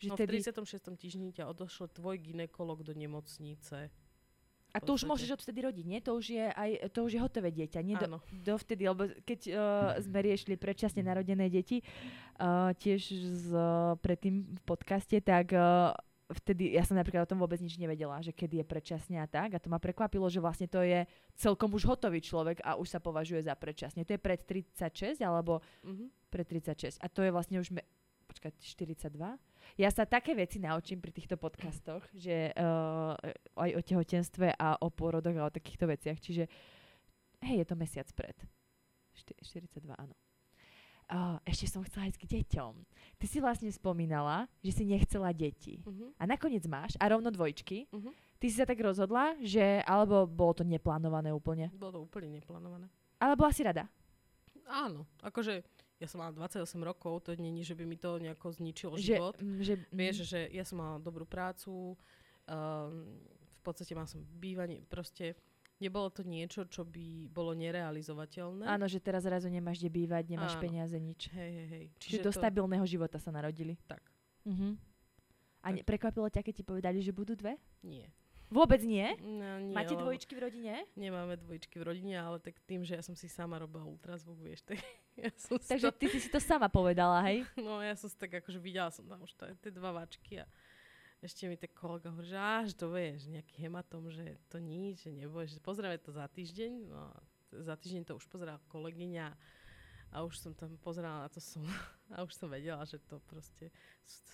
Že 0.02 0.10
no 0.10 0.16
tedy... 0.18 0.42
v 0.42 0.50
36. 0.50 0.98
týždni 0.98 1.30
ťa 1.30 1.46
odošle 1.54 1.86
tvoj 1.94 2.18
ginekolog 2.18 2.82
do 2.82 2.92
nemocnice 2.92 3.94
a 4.74 4.82
to 4.82 4.98
už 4.98 5.06
môžeš 5.06 5.38
odvtedy 5.38 5.62
rodiť, 5.62 5.86
nie? 5.86 6.02
To 6.02 6.18
už 6.18 6.34
je, 6.34 6.46
aj, 6.50 6.90
to 6.90 7.06
už 7.06 7.14
je 7.14 7.20
hotové 7.22 7.54
dieťa, 7.54 7.78
nie? 7.86 7.94
Do, 7.94 8.18
dovtedy, 8.42 8.90
lebo 8.90 9.06
keď 9.22 9.40
uh, 9.46 9.54
sme 10.02 10.18
riešili 10.18 10.58
predčasne 10.58 11.06
narodené 11.06 11.46
deti, 11.46 11.78
uh, 12.42 12.74
tiež 12.74 13.00
z, 13.14 13.54
uh, 13.54 13.94
predtým 14.02 14.42
v 14.42 14.62
podcaste, 14.66 15.14
tak 15.22 15.54
uh, 15.54 15.94
vtedy, 16.26 16.74
ja 16.74 16.82
som 16.82 16.98
napríklad 16.98 17.22
o 17.22 17.30
tom 17.30 17.38
vôbec 17.38 17.62
nič 17.62 17.78
nevedela, 17.78 18.18
že 18.18 18.34
kedy 18.34 18.60
je 18.60 18.66
predčasne 18.66 19.16
a 19.22 19.30
tak. 19.30 19.54
A 19.54 19.62
to 19.62 19.70
ma 19.70 19.78
prekvapilo, 19.78 20.26
že 20.26 20.42
vlastne 20.42 20.66
to 20.66 20.82
je 20.82 21.06
celkom 21.38 21.70
už 21.70 21.86
hotový 21.86 22.18
človek 22.18 22.58
a 22.66 22.74
už 22.74 22.90
sa 22.90 22.98
považuje 22.98 23.46
za 23.46 23.54
predčasne. 23.54 24.02
To 24.02 24.18
je 24.18 24.20
pred 24.20 24.42
36 24.42 25.22
alebo 25.22 25.62
uh-huh. 25.86 26.10
pred 26.34 26.46
36. 26.50 26.98
A 26.98 27.06
to 27.06 27.22
je 27.22 27.30
vlastne 27.30 27.62
už, 27.62 27.70
me, 27.70 27.86
počkať, 28.26 28.58
42? 28.58 29.38
Ja 29.74 29.90
sa 29.90 30.06
také 30.06 30.36
veci 30.38 30.62
naučím 30.62 31.02
pri 31.02 31.10
týchto 31.10 31.34
podcastoch, 31.34 32.04
že 32.14 32.54
uh, 32.54 33.18
aj 33.58 33.70
o 33.74 33.80
tehotenstve 33.82 34.54
a 34.54 34.78
o 34.78 34.88
pôrodoch 34.90 35.34
a 35.34 35.48
o 35.48 35.54
takýchto 35.54 35.90
veciach. 35.90 36.18
Čiže 36.22 36.44
hej, 37.44 37.56
je 37.62 37.66
to 37.66 37.74
mesiac 37.74 38.08
pred. 38.14 38.36
42, 39.14 39.94
áno. 39.94 40.14
Uh, 41.04 41.36
ešte 41.44 41.68
som 41.68 41.84
chcela 41.84 42.08
ísť 42.08 42.24
k 42.24 42.30
deťom. 42.40 42.74
Ty 43.20 43.26
si 43.28 43.38
vlastne 43.38 43.68
spomínala, 43.68 44.48
že 44.64 44.72
si 44.72 44.84
nechcela 44.88 45.36
deti. 45.36 45.84
Uh-huh. 45.84 46.16
A 46.16 46.24
nakoniec 46.24 46.64
máš, 46.64 46.96
a 46.96 47.04
rovno 47.12 47.28
dvojčky. 47.28 47.84
Uh-huh. 47.92 48.08
Ty 48.40 48.46
si 48.48 48.56
sa 48.56 48.64
tak 48.64 48.80
rozhodla, 48.80 49.36
že, 49.44 49.84
alebo 49.84 50.24
bolo 50.24 50.56
to 50.56 50.64
neplánované 50.64 51.28
úplne? 51.28 51.68
Bolo 51.76 52.00
to 52.00 52.00
úplne 52.08 52.32
neplánované. 52.40 52.88
Ale 53.20 53.36
bola 53.36 53.52
si 53.52 53.60
rada? 53.60 53.84
Áno, 54.64 55.04
akože 55.20 55.60
ja 56.02 56.06
som 56.10 56.18
mala 56.18 56.34
28 56.34 56.66
rokov, 56.82 57.24
to 57.24 57.28
je, 57.32 57.38
že 57.62 57.74
by 57.78 57.84
mi 57.86 57.96
to 57.96 58.18
nejako 58.18 58.50
zničilo 58.50 58.94
že, 58.98 59.14
život. 59.14 59.38
Že, 59.38 59.74
Vieš, 59.94 60.16
že 60.26 60.40
ja 60.50 60.66
som 60.66 60.82
mala 60.82 60.98
dobrú 60.98 61.22
prácu, 61.24 61.94
um, 62.50 63.18
v 63.30 63.60
podstate 63.62 63.94
mala 63.94 64.10
som 64.10 64.20
bývanie, 64.20 64.82
proste 64.84 65.38
nebolo 65.78 66.10
to 66.10 66.26
niečo, 66.26 66.66
čo 66.66 66.82
by 66.82 67.30
bolo 67.30 67.54
nerealizovateľné. 67.54 68.66
Áno, 68.66 68.86
že 68.90 68.98
teraz 68.98 69.26
zrazu 69.26 69.50
nemáš 69.50 69.82
kde 69.82 69.90
bývať, 69.90 70.24
nemáš 70.30 70.58
Áno. 70.58 70.62
peniaze, 70.62 70.96
nič. 70.98 71.30
Hej, 71.30 71.50
hej, 71.50 71.66
hej. 71.68 71.84
Čiže, 71.98 72.10
Čiže 72.20 72.26
do 72.26 72.32
to... 72.32 72.38
stabilného 72.40 72.84
života 72.86 73.18
sa 73.18 73.30
narodili. 73.34 73.78
Tak. 73.86 74.02
Uh-huh. 74.44 74.74
A. 75.64 75.66
Ne, 75.72 75.80
prekvapilo 75.80 76.28
ťa, 76.28 76.44
keď 76.44 76.54
ti 76.60 76.64
povedali, 76.64 76.98
že 77.00 77.12
budú 77.14 77.32
dve? 77.32 77.56
Nie. 77.80 78.12
Vôbec 78.52 78.80
nie? 78.84 79.16
No, 79.20 79.60
nie 79.60 79.74
Máte 79.74 79.96
dvojičky 79.96 80.36
v 80.36 80.40
rodine? 80.48 80.74
Nemáme 80.94 81.40
dvojičky 81.40 81.80
v 81.80 81.84
rodine, 81.84 82.16
ale 82.20 82.38
tak 82.38 82.60
tým, 82.68 82.84
že 82.84 82.96
ja 82.96 83.02
som 83.02 83.16
si 83.16 83.28
sama 83.28 83.56
robila 83.56 83.88
ultrazvuk, 83.88 84.36
vieš, 84.40 84.62
tak 84.64 84.78
ja 85.20 85.30
som 85.36 85.56
Takže 85.56 85.88
to... 85.90 85.96
ty 85.96 86.06
si 86.12 86.18
si 86.20 86.28
to 86.28 86.38
sama 86.40 86.68
povedala, 86.68 87.24
hej? 87.24 87.44
No 87.64 87.80
ja 87.80 87.96
som 87.96 88.08
si 88.08 88.16
tak 88.16 88.44
akože 88.44 88.60
videla 88.60 88.92
som 88.92 89.08
tam 89.08 89.24
už 89.24 89.32
tie 89.60 89.72
dva 89.72 89.90
vačky 89.96 90.44
a 90.44 90.46
ešte 91.24 91.48
mi 91.48 91.56
tak 91.56 91.72
kolega 91.72 92.12
hovorí, 92.12 92.28
že 92.28 92.36
až 92.36 92.76
to 92.76 92.92
vieš, 92.92 93.32
nejaký 93.32 93.64
hematom, 93.64 94.12
že 94.12 94.36
to 94.52 94.60
nič, 94.60 95.08
že 95.08 95.10
neboješ, 95.16 95.56
že 95.56 95.60
pozrieme 95.64 95.96
to 95.96 96.12
za 96.12 96.28
týždeň, 96.28 96.72
no 96.84 97.16
za 97.48 97.74
týždeň 97.80 98.02
to 98.04 98.12
už 98.20 98.28
pozerala 98.28 98.60
kolegyňa 98.68 99.32
a 100.14 100.22
už 100.22 100.38
som 100.38 100.52
tam 100.54 100.76
pozerala 100.78 101.26
na 101.26 101.28
to 101.32 101.40
som 101.40 101.64
a 102.14 102.22
už 102.22 102.32
som 102.38 102.46
vedela, 102.46 102.86
že 102.86 103.02
to 103.10 103.18
proste 103.26 103.74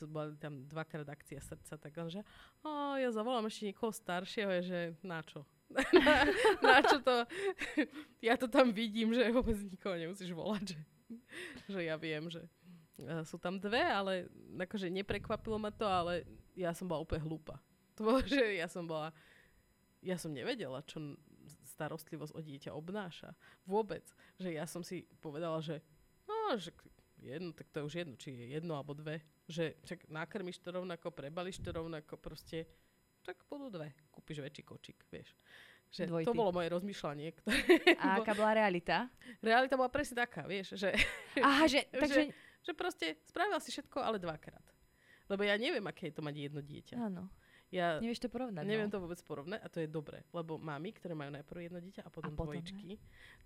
boli 0.05 0.37
tam 0.37 0.69
dvakrát 0.69 1.09
akcia 1.09 1.41
srdca, 1.41 1.81
tak 1.81 1.93
on, 1.97 2.13
že 2.13 2.21
o, 2.61 3.01
ja 3.01 3.09
zavolám 3.09 3.49
ešte 3.49 3.73
niekoho 3.73 3.89
staršieho, 3.89 4.53
že 4.61 4.79
na 5.01 5.25
čo? 5.25 5.49
na, 6.05 6.29
na 6.61 6.79
čo 6.85 7.01
to? 7.01 7.25
ja 8.29 8.37
to 8.37 8.47
tam 8.53 8.75
vidím, 8.75 9.17
že 9.17 9.33
vôbec 9.33 9.57
nikoho 9.57 9.97
nemusíš 9.97 10.37
volať, 10.37 10.77
že, 10.77 10.81
že 11.73 11.81
ja 11.89 11.97
viem, 11.97 12.29
že 12.29 12.45
e, 13.01 13.25
sú 13.25 13.41
tam 13.41 13.57
dve, 13.57 13.81
ale 13.81 14.29
akože 14.61 14.93
neprekvapilo 14.93 15.57
ma 15.57 15.73
to, 15.73 15.89
ale 15.89 16.29
ja 16.53 16.77
som 16.77 16.85
bola 16.85 17.01
úplne 17.01 17.25
hlúpa. 17.25 17.57
To 17.97 18.05
bolo, 18.05 18.21
že 18.29 18.61
ja 18.61 18.69
som 18.69 18.85
bola, 18.85 19.15
ja 20.05 20.21
som 20.21 20.35
nevedela, 20.35 20.85
čo 20.85 21.17
starostlivosť 21.65 22.37
o 22.37 22.41
dieťa 22.45 22.71
obnáša. 22.77 23.33
Vôbec. 23.65 24.05
Že 24.37 24.49
ja 24.53 24.69
som 24.69 24.85
si 24.85 25.09
povedala, 25.25 25.65
že 25.65 25.81
no, 26.29 26.55
že 26.59 26.75
jedno, 27.23 27.51
tak 27.53 27.69
to 27.69 27.81
je 27.81 27.85
už 27.85 27.95
jedno, 28.05 28.15
či 28.17 28.33
je 28.33 28.47
jedno 28.57 28.73
alebo 28.77 28.97
dve. 28.97 29.21
Že 29.51 29.77
čak 29.85 30.09
nakrmiš 30.09 30.63
to 30.65 30.73
rovnako, 30.73 31.13
prebališ 31.13 31.61
to 31.61 31.71
rovnako, 31.71 32.17
proste 32.17 32.65
tak 33.21 33.37
budú 33.47 33.69
dve. 33.69 33.93
Kúpiš 34.09 34.41
väčší 34.41 34.63
kočík, 34.65 34.99
vieš. 35.13 35.37
Že 35.91 36.23
to 36.23 36.39
bolo 36.39 36.55
moje 36.55 36.71
rozmýšľanie. 36.71 37.35
Ktoré 37.35 37.99
A 37.99 38.23
aká 38.23 38.33
bola 38.39 38.55
realita? 38.55 39.11
Realita 39.43 39.75
bola 39.75 39.91
presne 39.91 40.23
taká, 40.23 40.47
vieš, 40.47 40.79
že... 40.79 40.95
Aha, 41.43 41.67
že... 41.67 41.85
Takže... 41.93 42.15
že, 42.15 42.23
že 42.63 42.73
proste 42.79 43.19
spravila 43.27 43.59
si 43.59 43.75
všetko, 43.75 43.99
ale 43.99 44.23
dvakrát. 44.23 44.63
Lebo 45.27 45.43
ja 45.43 45.59
neviem, 45.59 45.83
aké 45.87 46.11
je 46.11 46.15
to 46.15 46.23
mať 46.23 46.35
jedno 46.47 46.63
dieťa. 46.63 46.97
Áno. 46.99 47.27
Ja 47.71 48.03
Nevieš 48.03 48.27
to 48.27 48.31
porovnať. 48.31 48.67
Neviem 48.67 48.91
no. 48.91 48.95
to 48.99 49.03
vôbec 49.03 49.23
porovnať 49.23 49.63
a 49.63 49.71
to 49.71 49.79
je 49.79 49.87
dobré, 49.87 50.27
lebo 50.35 50.59
mami, 50.59 50.91
ktoré 50.91 51.15
majú 51.15 51.31
najprv 51.39 51.71
jedno 51.71 51.79
dieťa 51.79 52.03
a 52.03 52.11
potom, 52.11 52.35
a 52.35 52.39
potom 52.39 52.51
dvojčky, 52.51 52.83
ne? 52.83 52.97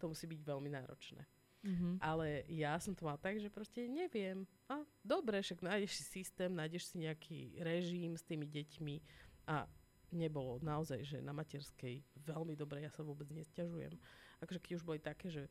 to 0.00 0.08
musí 0.08 0.24
byť 0.24 0.40
veľmi 0.40 0.72
náročné. 0.72 1.20
Mm-hmm. 1.64 1.94
Ale 2.04 2.44
ja 2.52 2.76
som 2.76 2.92
to 2.92 3.08
mala 3.08 3.16
tak, 3.16 3.40
že 3.40 3.48
proste 3.48 3.88
neviem. 3.88 4.44
A 4.68 4.84
dobre, 5.00 5.40
však 5.40 5.64
nájdeš 5.64 5.96
si 5.96 6.04
systém, 6.20 6.52
nájdeš 6.52 6.92
si 6.92 7.00
nejaký 7.00 7.56
režim 7.64 8.12
s 8.12 8.22
tými 8.22 8.44
deťmi 8.44 8.96
a 9.48 9.64
nebolo 10.12 10.60
naozaj, 10.60 11.02
že 11.02 11.18
na 11.24 11.32
materskej 11.32 12.04
veľmi 12.20 12.54
dobre, 12.54 12.84
ja 12.84 12.92
sa 12.92 13.02
vôbec 13.02 13.26
nesťažujem. 13.32 13.96
Akože 14.44 14.60
keď 14.60 14.72
už 14.76 14.84
boli 14.84 15.00
také, 15.00 15.32
že 15.32 15.48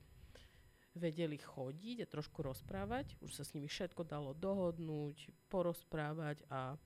vedeli 0.94 1.42
chodiť 1.42 2.06
a 2.06 2.12
trošku 2.12 2.46
rozprávať, 2.46 3.18
už 3.20 3.34
sa 3.34 3.44
s 3.44 3.58
nimi 3.58 3.66
všetko 3.66 4.06
dalo 4.06 4.38
dohodnúť, 4.38 5.34
porozprávať 5.50 6.46
a 6.54 6.78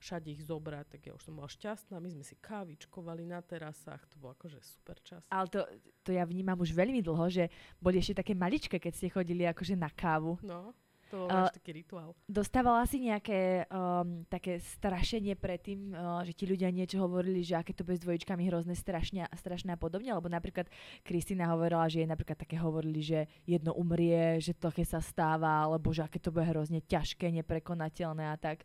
všade 0.00 0.32
ich 0.32 0.42
zobrať, 0.42 0.96
tak 0.96 1.00
ja 1.06 1.12
už 1.12 1.22
som 1.28 1.36
bola 1.36 1.46
šťastná, 1.46 2.00
my 2.00 2.08
sme 2.08 2.24
si 2.24 2.34
kávičkovali 2.40 3.28
na 3.28 3.44
terasách, 3.44 4.00
to 4.08 4.16
bol 4.16 4.32
akože 4.32 4.56
super 4.64 4.96
čas. 5.04 5.20
Ale 5.28 5.46
to, 5.52 5.60
to 6.00 6.16
ja 6.16 6.24
vnímam 6.24 6.56
už 6.56 6.72
veľmi 6.72 7.04
dlho, 7.04 7.28
že 7.28 7.52
boli 7.76 8.00
ešte 8.00 8.24
také 8.24 8.32
maličké, 8.32 8.80
keď 8.80 8.92
ste 8.96 9.12
chodili 9.12 9.44
akože 9.44 9.76
na 9.76 9.92
kávu. 9.92 10.40
No. 10.40 10.72
To 11.10 11.26
bol 11.26 11.50
uh, 11.50 11.50
taký 11.50 11.74
rituál. 11.74 12.14
Dostávala 12.30 12.86
si 12.86 13.02
nejaké 13.02 13.66
um, 13.66 14.22
také 14.30 14.62
strašenie 14.62 15.34
predtým, 15.34 15.90
uh, 15.90 16.22
že 16.22 16.30
ti 16.30 16.46
ľudia 16.46 16.70
niečo 16.70 17.02
hovorili, 17.02 17.42
že 17.42 17.58
aké 17.58 17.74
to 17.74 17.82
s 17.82 17.98
dvojičkami 17.98 18.46
hrozné, 18.46 18.78
strašne, 18.78 19.26
strašné 19.34 19.74
a 19.74 19.78
podobne? 19.78 20.14
Lebo 20.14 20.30
napríklad 20.30 20.70
Kristýna 21.02 21.50
hovorila, 21.50 21.90
že 21.90 22.06
jej 22.06 22.08
napríklad 22.08 22.38
také 22.38 22.62
hovorili, 22.62 23.02
že 23.02 23.26
jedno 23.42 23.74
umrie, 23.74 24.38
že 24.38 24.54
to 24.54 24.70
sa 24.86 25.02
stáva, 25.02 25.66
alebo 25.66 25.90
že 25.90 26.06
aké 26.06 26.22
to 26.22 26.30
bude 26.30 26.46
hrozne 26.46 26.78
ťažké, 26.78 27.26
neprekonateľné 27.42 28.30
a 28.30 28.38
tak. 28.38 28.62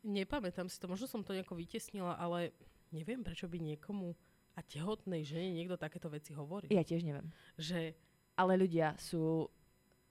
Nepamätám 0.00 0.68
si 0.68 0.80
to, 0.80 0.88
možno 0.88 1.06
som 1.06 1.20
to 1.20 1.36
nejako 1.36 1.56
vytesnila, 1.56 2.16
ale 2.16 2.56
neviem, 2.90 3.20
prečo 3.20 3.46
by 3.46 3.60
niekomu 3.60 4.16
a 4.56 4.60
tehotnej 4.64 5.22
žene 5.22 5.54
niekto 5.54 5.76
takéto 5.76 6.10
veci 6.10 6.34
hovorí. 6.34 6.72
Ja 6.72 6.82
tiež 6.82 7.04
neviem. 7.06 7.30
Že... 7.60 7.94
Ale 8.34 8.56
ľudia 8.56 8.96
sú 8.96 9.46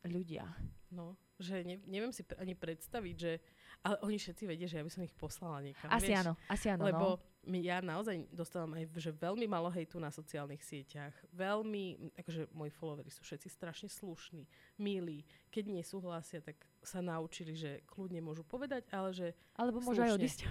ľudia. 0.06 0.46
No, 0.94 1.18
že 1.40 1.62
ne, 1.66 1.80
neviem 1.88 2.14
si 2.14 2.24
ani 2.38 2.54
predstaviť, 2.54 3.16
že... 3.16 3.32
Ale 3.80 3.96
oni 4.04 4.20
všetci 4.20 4.44
vedia, 4.44 4.68
že 4.68 4.82
ja 4.82 4.84
by 4.84 4.92
som 4.92 5.08
ich 5.08 5.16
poslala 5.16 5.64
niekam. 5.64 5.88
Asi 5.88 6.12
vieš? 6.12 6.20
áno, 6.20 6.34
asi 6.52 6.66
áno. 6.68 6.84
Lebo 6.84 7.06
no. 7.16 7.22
Ja 7.58 7.82
naozaj 7.82 8.30
dostávam 8.30 8.78
aj 8.78 8.86
že 9.02 9.10
veľmi 9.10 9.50
malo 9.50 9.74
hejtu 9.74 9.98
na 9.98 10.14
sociálnych 10.14 10.62
sieťach. 10.62 11.16
Veľmi, 11.34 12.14
akože 12.14 12.54
moji 12.54 12.70
followery 12.70 13.10
sú 13.10 13.26
všetci 13.26 13.50
strašne 13.50 13.90
slušní, 13.90 14.46
milí. 14.78 15.26
Keď 15.50 15.74
nesúhlasia, 15.74 16.46
tak 16.46 16.62
sa 16.86 17.02
naučili, 17.02 17.58
že 17.58 17.82
kľudne 17.90 18.22
môžu 18.22 18.46
povedať, 18.46 18.86
ale 18.94 19.10
že 19.12 19.28
Alebo 19.58 19.82
môžu 19.82 20.06
aj 20.06 20.16
odísť. 20.22 20.46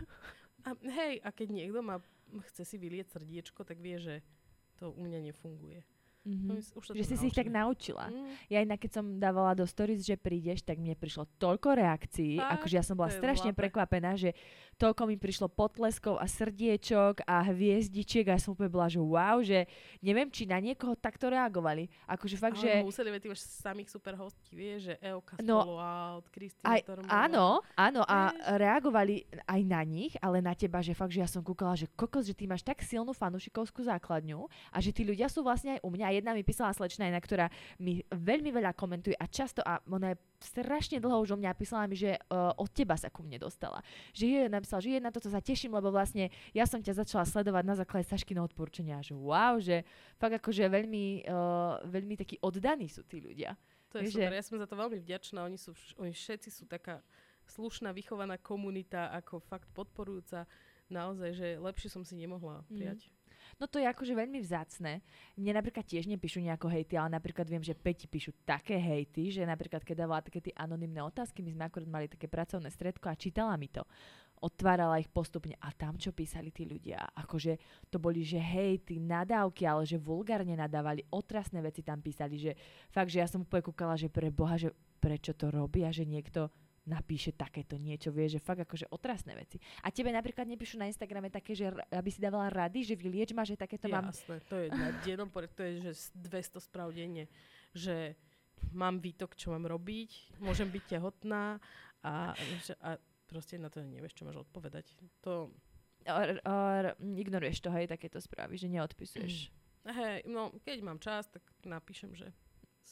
A, 0.66 0.74
hej, 0.74 1.22
a 1.22 1.30
keď 1.30 1.48
niekto 1.54 1.80
má, 1.86 2.02
chce 2.50 2.66
si 2.66 2.76
vylieť 2.82 3.14
srdiečko, 3.14 3.62
tak 3.62 3.78
vie, 3.78 3.94
že 4.02 4.14
to 4.74 4.90
u 4.90 5.02
mňa 5.06 5.30
nefunguje. 5.30 5.86
Mm-hmm. 6.28 6.76
Už 6.76 6.84
že 6.92 7.04
si 7.08 7.16
si 7.16 7.32
ich 7.32 7.36
tak 7.36 7.48
naučila. 7.48 8.12
Mm. 8.12 8.28
Ja 8.52 8.58
inak, 8.60 8.84
keď 8.84 9.00
som 9.00 9.16
dávala 9.16 9.56
do 9.56 9.64
stories, 9.64 10.04
že 10.04 10.20
prídeš, 10.20 10.60
tak 10.60 10.76
mne 10.76 10.92
prišlo 10.92 11.24
toľko 11.40 11.72
reakcií, 11.80 12.36
Fakt? 12.36 12.60
akože 12.60 12.74
ja 12.76 12.84
som 12.84 13.00
bola 13.00 13.08
strašne 13.08 13.56
vlápe. 13.56 13.60
prekvapená, 13.64 14.12
že 14.20 14.36
toľko 14.76 15.08
mi 15.08 15.16
prišlo 15.16 15.48
potleskov 15.48 16.20
a 16.20 16.28
srdiečok 16.28 17.24
a 17.24 17.48
hviezdičiek 17.48 18.28
a 18.28 18.36
ja 18.36 18.40
som 18.40 18.52
úplne 18.52 18.68
bola, 18.68 18.92
že 18.92 19.00
wow, 19.00 19.40
že 19.40 19.64
neviem, 20.04 20.28
či 20.28 20.44
na 20.44 20.60
niekoho 20.60 20.92
takto 21.00 21.32
reagovali. 21.32 21.88
Akože 22.04 22.36
fakt, 22.36 22.60
Ale 22.60 22.84
že... 22.84 22.84
museli, 22.84 23.08
ty 23.16 23.32
máš 23.32 23.48
samých 23.48 23.88
super 23.88 24.12
hostí, 24.20 24.52
vieš, 24.52 24.92
že 24.92 24.94
Eoka 25.00 25.40
no, 25.40 25.80
out, 25.80 26.28
Kristina 26.28 26.76
Áno, 27.08 27.64
áno, 27.72 28.02
a 28.04 28.36
reagovali 28.60 29.24
aj 29.48 29.60
na 29.64 29.80
nich, 29.80 30.12
ale 30.20 30.44
na 30.44 30.52
teba, 30.52 30.84
že 30.84 30.92
fakt, 30.92 31.16
že 31.16 31.24
ja 31.24 31.28
som 31.30 31.40
kúkala, 31.40 31.72
že 31.72 31.88
kokos, 31.96 32.28
že 32.28 32.36
ty 32.36 32.44
máš 32.44 32.60
tak 32.60 32.84
silnú 32.84 33.16
fanušikovskú 33.16 33.80
základňu 33.88 34.44
a 34.70 34.78
že 34.78 34.92
tí 34.92 35.02
ľudia 35.08 35.32
sú 35.32 35.40
vlastne 35.40 35.78
aj 35.78 35.80
u 35.82 35.90
mňa 35.90 36.06
jedna 36.18 36.34
mi 36.34 36.42
písala 36.42 36.74
slečna 36.74 37.08
iná, 37.08 37.18
ktorá 37.22 37.48
mi 37.78 38.02
veľmi 38.10 38.50
veľa 38.50 38.74
komentuje 38.74 39.14
a 39.14 39.26
často, 39.30 39.62
a 39.62 39.78
ona 39.86 40.12
je 40.12 40.20
strašne 40.38 41.02
dlho 41.02 41.18
už 41.22 41.34
o 41.34 41.38
mňa 41.38 41.58
písala 41.58 41.90
mi, 41.90 41.98
že 41.98 42.14
uh, 42.14 42.54
od 42.54 42.70
teba 42.70 42.94
sa 42.94 43.10
ku 43.10 43.26
mne 43.26 43.42
dostala. 43.42 43.82
Že 44.14 44.24
je 44.26 44.42
napísala, 44.46 44.80
že 44.82 44.90
je 44.94 45.00
na 45.02 45.10
toto 45.10 45.30
sa 45.30 45.42
teším, 45.42 45.74
lebo 45.74 45.90
vlastne 45.90 46.30
ja 46.54 46.66
som 46.66 46.78
ťa 46.78 47.02
začala 47.02 47.26
sledovať 47.26 47.64
na 47.66 47.74
základe 47.74 48.06
Saškyno 48.06 48.42
odporúčania, 48.46 49.02
že 49.02 49.18
wow, 49.18 49.58
že 49.58 49.82
fakt 50.18 50.38
akože 50.38 50.70
veľmi, 50.70 51.26
uh, 51.26 51.82
veľmi 51.86 52.14
takí 52.14 52.38
oddaní 52.42 52.86
sú 52.86 53.02
tí 53.06 53.18
ľudia. 53.18 53.58
To 53.94 54.04
je 54.04 54.12
super, 54.12 54.36
ja 54.36 54.44
som 54.44 54.60
za 54.60 54.68
to 54.68 54.76
veľmi 54.76 55.00
vďačná, 55.00 55.48
oni, 55.48 55.56
sú, 55.56 55.72
oni 55.96 56.12
všetci 56.12 56.48
sú 56.52 56.68
taká 56.68 57.00
slušná, 57.48 57.96
vychovaná 57.96 58.36
komunita, 58.36 59.08
ako 59.16 59.40
fakt 59.40 59.66
podporujúca. 59.72 60.44
Naozaj, 60.92 61.30
že 61.36 61.48
lepšie 61.56 61.88
som 61.88 62.04
si 62.04 62.16
nemohla 62.16 62.64
mhm. 62.64 62.76
prijať. 62.76 63.00
Mm. 63.08 63.17
No 63.58 63.66
to 63.66 63.82
je 63.82 63.90
akože 63.90 64.14
veľmi 64.14 64.38
vzácne. 64.38 65.02
Mne 65.34 65.52
napríklad 65.58 65.82
tiež 65.82 66.06
nepíšu 66.06 66.38
nejako 66.38 66.70
hejty, 66.70 66.94
ale 66.94 67.18
napríklad 67.18 67.50
viem, 67.50 67.62
že 67.62 67.74
Peti 67.74 68.06
píšu 68.06 68.30
také 68.46 68.78
hejty, 68.78 69.34
že 69.34 69.42
napríklad 69.42 69.82
keď 69.82 70.06
dávala 70.06 70.22
také 70.22 70.38
tie 70.38 70.54
anonimné 70.54 71.02
otázky, 71.02 71.42
my 71.42 71.50
sme 71.50 71.64
akorát 71.66 71.90
mali 71.90 72.06
také 72.06 72.30
pracovné 72.30 72.70
stredko 72.70 73.10
a 73.10 73.18
čítala 73.18 73.58
mi 73.58 73.66
to 73.66 73.82
otvárala 74.38 75.02
ich 75.02 75.10
postupne 75.10 75.58
a 75.58 75.74
tam, 75.74 75.98
čo 75.98 76.14
písali 76.14 76.54
tí 76.54 76.62
ľudia, 76.62 77.10
akože 77.18 77.58
to 77.90 77.98
boli, 77.98 78.22
že 78.22 78.38
hejty, 78.38 79.02
nadávky, 79.02 79.66
ale 79.66 79.82
že 79.82 79.98
vulgárne 79.98 80.54
nadávali, 80.54 81.02
otrasné 81.10 81.58
veci 81.58 81.82
tam 81.82 81.98
písali, 81.98 82.38
že 82.38 82.54
fakt, 82.94 83.10
že 83.10 83.18
ja 83.18 83.26
som 83.26 83.42
úplne 83.42 83.66
kúkala, 83.66 83.98
že 83.98 84.06
pre 84.06 84.30
Boha, 84.30 84.54
že 84.54 84.70
prečo 85.02 85.34
to 85.34 85.50
robia, 85.50 85.90
že 85.90 86.06
niekto 86.06 86.50
napíše 86.88 87.36
takéto 87.36 87.76
niečo, 87.76 88.08
vie, 88.08 88.26
že 88.32 88.40
fakt 88.40 88.64
akože 88.64 88.88
otrasné 88.88 89.36
veci. 89.36 89.60
A 89.84 89.92
tebe 89.92 90.08
napríklad 90.08 90.48
nepíšu 90.48 90.80
na 90.80 90.88
Instagrame 90.88 91.28
také, 91.28 91.52
že 91.52 91.68
aby 91.92 92.08
si 92.08 92.18
dávala 92.18 92.48
rady, 92.48 92.88
že 92.88 92.94
vylieč 92.96 93.36
ma, 93.36 93.44
že 93.44 93.60
takéto 93.60 93.86
mám... 93.92 94.08
Jasné, 94.08 94.40
to 94.48 94.56
je 94.56 94.66
na 94.72 94.96
dennom 95.04 95.28
to 95.28 95.60
je, 95.62 95.84
že 95.84 95.92
200 96.16 96.64
správ 96.64 96.96
denne, 96.96 97.28
že 97.76 98.16
mám 98.72 98.98
výtok, 98.98 99.36
čo 99.36 99.52
mám 99.52 99.68
robiť, 99.68 100.40
môžem 100.40 100.66
byť 100.72 100.98
tehotná 100.98 101.60
a, 102.02 102.32
a 102.82 102.90
proste 103.28 103.60
na 103.60 103.68
to 103.68 103.84
nevieš, 103.84 104.16
čo 104.16 104.24
máš 104.24 104.48
odpovedať. 104.48 104.96
To... 105.28 105.52
Or, 106.08 106.28
or, 106.48 106.96
ignoruješ 106.96 107.60
to, 107.60 107.68
hej, 107.68 107.84
takéto 107.84 108.16
správy, 108.16 108.56
že 108.56 108.72
neodpisuješ. 108.72 109.52
Mm. 109.52 109.92
Hej, 109.92 110.16
no 110.28 110.52
keď 110.64 110.78
mám 110.80 110.98
čas, 111.00 111.28
tak 111.28 111.44
napíšem, 111.64 112.16
že 112.16 112.32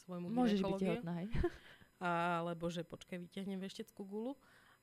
svojmu 0.05 0.29
Môžeš 0.29 0.61
byť 0.61 0.81
tehotná, 0.81 1.13
hej. 1.25 1.29
alebo 2.01 2.69
že 2.69 2.85
počkaj, 2.85 3.17
vyťahnem 3.21 3.61
vešteckú 3.61 4.05
gulu, 4.05 4.37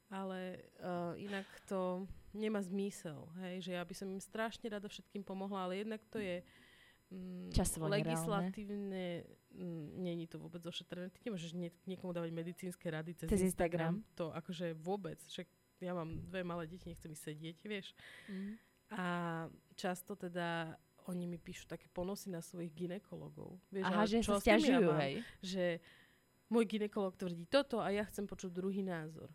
ale 0.10 0.62
uh, 0.82 1.14
inak 1.18 1.46
to 1.70 2.06
nemá 2.34 2.62
zmysel, 2.62 3.30
hej, 3.46 3.70
že 3.70 3.72
ja 3.78 3.84
by 3.86 3.94
som 3.94 4.10
im 4.10 4.22
strašne 4.22 4.70
rada 4.70 4.90
všetkým 4.90 5.22
pomohla, 5.22 5.70
ale 5.70 5.86
jednak 5.86 6.02
to 6.10 6.18
je 6.18 6.42
mm, 7.14 7.54
Časovo 7.54 7.90
legislatívne, 7.90 9.26
mm, 9.54 9.86
není 10.02 10.26
to 10.26 10.42
vôbec 10.42 10.62
ošetrené. 10.66 11.14
Ty 11.14 11.30
nemôžeš 11.30 11.54
nie, 11.54 11.70
niekomu 11.86 12.14
dávať 12.14 12.34
medicínske 12.34 12.90
rady 12.90 13.14
cez, 13.14 13.30
cez 13.30 13.42
Instagram. 13.46 14.02
Instagram. 14.02 14.18
To 14.18 14.34
akože 14.34 14.74
vôbec, 14.78 15.22
však 15.30 15.46
ja 15.82 15.94
mám 15.94 16.18
dve 16.30 16.42
malé 16.42 16.66
deti, 16.66 16.90
nechcem 16.90 17.14
ich 17.14 17.22
sedieť, 17.22 17.58
vieš. 17.66 17.94
Mm. 18.30 18.58
A 18.94 19.06
často 19.74 20.14
teda 20.14 20.78
oni 21.10 21.28
mi 21.28 21.36
píšu 21.36 21.68
také 21.68 21.92
ponosy 21.92 22.32
na 22.32 22.40
svojich 22.40 22.72
ginekologov. 22.72 23.60
Vieš, 23.74 23.86
Aha, 23.92 24.04
že 24.08 24.24
sa 24.24 24.40
stiažujú, 24.40 24.88
ja 24.88 25.00
hej. 25.04 25.14
Že 25.44 25.66
môj 26.54 26.70
ginekolog 26.70 27.18
tvrdí 27.18 27.50
toto 27.50 27.82
a 27.82 27.90
ja 27.90 28.06
chcem 28.06 28.30
počuť 28.30 28.54
druhý 28.54 28.86
názor. 28.86 29.34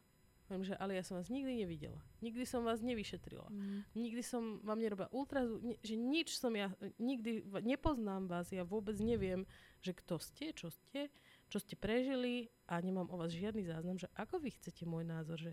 Viem, 0.48 0.64
že 0.64 0.72
ale 0.80 0.96
ja 0.96 1.04
som 1.04 1.20
vás 1.20 1.28
nikdy 1.28 1.60
nevidela. 1.60 2.00
Nikdy 2.24 2.48
som 2.48 2.64
vás 2.64 2.80
nevyšetrila. 2.80 3.52
Mm. 3.52 3.84
Nikdy 3.92 4.22
som 4.24 4.64
vám 4.64 4.80
nerobila 4.80 5.12
ultrazu, 5.12 5.60
ne, 5.60 5.76
že 5.84 5.92
nič 5.92 6.40
som 6.40 6.56
ja, 6.56 6.72
nikdy 6.96 7.44
nepoznám 7.68 8.32
vás, 8.32 8.48
ja 8.48 8.64
vôbec 8.64 8.96
neviem, 8.96 9.44
že 9.84 9.92
kto 9.92 10.16
ste, 10.16 10.56
čo 10.56 10.72
ste, 10.72 11.12
čo 11.52 11.60
ste 11.60 11.76
prežili 11.76 12.48
a 12.64 12.80
nemám 12.80 13.12
o 13.12 13.20
vás 13.20 13.28
žiadny 13.28 13.68
záznam, 13.68 14.00
že 14.00 14.08
ako 14.16 14.40
vy 14.40 14.56
chcete 14.56 14.88
môj 14.88 15.04
názor, 15.04 15.36
že 15.36 15.52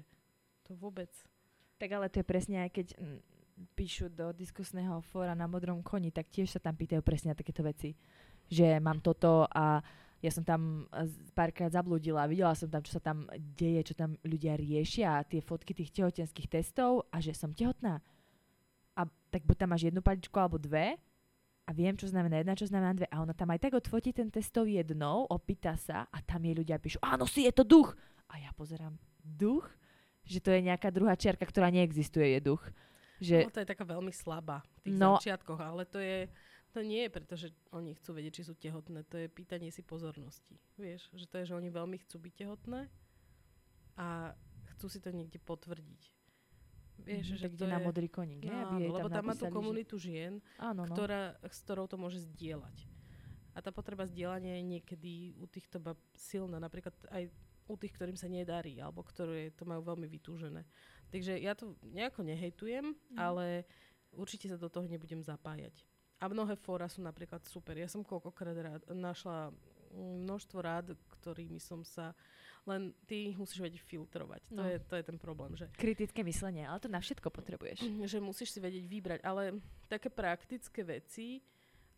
to 0.63 0.79
vôbec. 0.79 1.11
Tak 1.75 1.91
ale 1.91 2.07
to 2.07 2.23
je 2.23 2.31
presne 2.31 2.63
aj 2.63 2.71
keď 2.71 2.87
mm, 2.95 3.19
píšu 3.75 4.07
do 4.07 4.31
diskusného 4.31 5.03
fóra 5.11 5.35
na 5.35 5.43
modrom 5.43 5.83
koni, 5.83 6.15
tak 6.15 6.31
tiež 6.31 6.55
sa 6.55 6.63
tam 6.63 6.79
pýtajú 6.79 7.03
presne 7.03 7.35
na 7.35 7.39
takéto 7.39 7.67
veci. 7.67 7.99
Že 8.47 8.79
mám 8.79 9.03
toto 9.03 9.43
a 9.51 9.83
ja 10.23 10.31
som 10.31 10.43
tam 10.43 10.87
eh, 10.91 11.09
párkrát 11.35 11.71
zabludila, 11.71 12.29
videla 12.29 12.55
som 12.55 12.69
tam, 12.71 12.81
čo 12.83 12.95
sa 12.95 13.01
tam 13.03 13.27
deje, 13.35 13.91
čo 13.91 13.93
tam 13.97 14.15
ľudia 14.23 14.55
riešia, 14.55 15.25
tie 15.27 15.43
fotky 15.43 15.75
tých 15.75 15.91
tehotenských 15.91 16.47
testov 16.47 17.07
a 17.11 17.19
že 17.19 17.35
som 17.35 17.51
tehotná. 17.51 17.99
A 18.95 19.07
tak 19.29 19.43
buď 19.43 19.55
tam 19.65 19.69
máš 19.75 19.91
jednu 19.91 19.99
paličku 19.99 20.35
alebo 20.39 20.55
dve 20.55 20.95
a 21.65 21.69
viem, 21.73 21.97
čo 21.97 22.07
znamená 22.07 22.39
jedna, 22.39 22.55
čo 22.55 22.69
znamená 22.69 22.93
dve. 22.93 23.07
A 23.11 23.19
ona 23.19 23.33
tam 23.35 23.51
aj 23.51 23.59
tak 23.59 23.73
odfotí 23.75 24.13
ten 24.15 24.31
testov 24.31 24.69
jednou, 24.69 25.27
opýta 25.27 25.75
sa 25.75 26.07
a 26.07 26.17
tam 26.23 26.45
jej 26.45 26.55
ľudia 26.55 26.79
píšu, 26.79 27.01
áno, 27.03 27.27
si 27.27 27.43
je 27.43 27.51
to 27.51 27.65
duch. 27.67 27.97
A 28.29 28.39
ja 28.39 28.53
pozerám, 28.55 28.95
duch? 29.21 29.67
Že 30.25 30.39
to 30.41 30.49
je 30.53 30.59
nejaká 30.65 30.89
druhá 30.89 31.13
čiarka, 31.13 31.45
ktorá 31.45 31.69
neexistuje, 31.69 32.37
je 32.37 32.41
duch. 32.41 32.63
Že... 33.21 33.47
No, 33.47 33.53
to 33.53 33.61
je 33.61 33.69
taká 33.69 33.85
veľmi 33.85 34.13
slabá 34.13 34.65
v 34.81 34.89
tých 34.89 34.97
no, 34.97 35.15
začiatkoch, 35.17 35.59
ale 35.61 35.83
to 35.87 35.99
je 36.01 36.27
to 36.75 36.83
nie 36.83 37.07
je 37.07 37.15
preto, 37.15 37.39
že 37.39 37.55
oni 37.71 37.95
chcú 37.95 38.19
vedieť, 38.19 38.43
či 38.43 38.47
sú 38.51 38.53
tehotné. 38.59 39.07
To 39.07 39.15
je 39.15 39.31
pýtanie 39.31 39.71
si 39.71 39.79
pozornosti. 39.79 40.59
Vieš, 40.75 41.07
že 41.15 41.23
to 41.23 41.39
je, 41.39 41.47
že 41.47 41.55
oni 41.55 41.71
veľmi 41.71 42.03
chcú 42.03 42.19
byť 42.19 42.33
tehotné 42.35 42.91
a 43.95 44.35
chcú 44.75 44.91
si 44.91 44.99
to 44.99 45.15
niekde 45.15 45.39
potvrdiť. 45.39 46.01
Vieš, 46.99 47.25
mm, 47.31 47.37
že 47.39 47.47
to 47.55 47.67
na 47.71 47.79
je... 47.79 47.85
modrý 47.87 48.11
koník, 48.11 48.43
no, 48.43 48.75
aby 48.75 48.91
lebo 48.91 49.07
tam, 49.07 49.23
tam 49.23 49.25
má 49.31 49.35
tú 49.39 49.47
komunitu 49.47 49.95
že... 49.95 50.11
žien, 50.11 50.33
áno, 50.59 50.83
no. 50.83 50.91
ktorá, 50.91 51.39
s 51.47 51.63
ktorou 51.63 51.87
to 51.87 51.95
môže 51.95 52.19
zdieľať. 52.27 52.75
A 53.55 53.63
tá 53.63 53.71
potreba 53.71 54.03
zdieľania 54.03 54.59
je 54.59 54.63
niekedy 54.67 55.11
u 55.39 55.47
týchto 55.47 55.79
bab 55.79 55.99
silná, 56.11 56.59
napríklad 56.59 56.91
aj 57.07 57.31
u 57.71 57.75
tých, 57.79 57.95
ktorým 57.95 58.19
sa 58.19 58.27
nedarí, 58.27 58.83
alebo 58.83 58.99
ktoré 58.99 59.55
to 59.55 59.63
majú 59.63 59.79
veľmi 59.79 60.11
vytúžené. 60.11 60.67
Takže 61.07 61.39
ja 61.39 61.55
to 61.55 61.79
nejako 61.87 62.27
nehejtujem, 62.27 62.95
mm. 62.95 63.15
ale 63.15 63.63
určite 64.11 64.51
sa 64.51 64.59
do 64.59 64.67
toho 64.67 64.83
nebudem 64.87 65.23
zapájať. 65.23 65.94
A 66.15 66.25
mnohé 66.25 66.55
fóra 66.55 66.87
sú 66.87 66.99
napríklad 66.99 67.43
super. 67.43 67.75
Ja 67.75 67.87
som 67.87 68.01
koľkokrát 68.01 68.55
rád, 68.55 68.81
našla 68.89 69.51
množstvo 69.93 70.57
rád, 70.59 70.85
ktorými 71.19 71.57
som 71.57 71.83
sa... 71.83 72.11
Len 72.65 72.89
ty 73.05 73.29
ich 73.29 73.37
musíš 73.37 73.61
vedieť 73.61 73.77
filtrovať. 73.79 74.41
To, 74.49 74.57
No. 74.57 74.65
je, 74.65 74.81
to 74.81 74.97
je 74.97 75.05
ten 75.05 75.17
problém. 75.17 75.53
Že, 75.53 75.69
Kritické 75.71 76.25
myslenie, 76.25 76.65
ale 76.65 76.81
to 76.81 76.89
na 76.89 76.97
všetko 76.97 77.29
potrebuješ. 77.29 77.77
že 78.03 78.17
musíš 78.17 78.51
si 78.51 78.59
vedieť 78.59 78.85
vybrať. 78.85 79.19
Ale 79.21 79.61
také 79.85 80.09
praktické 80.09 80.81
veci, 80.81 81.45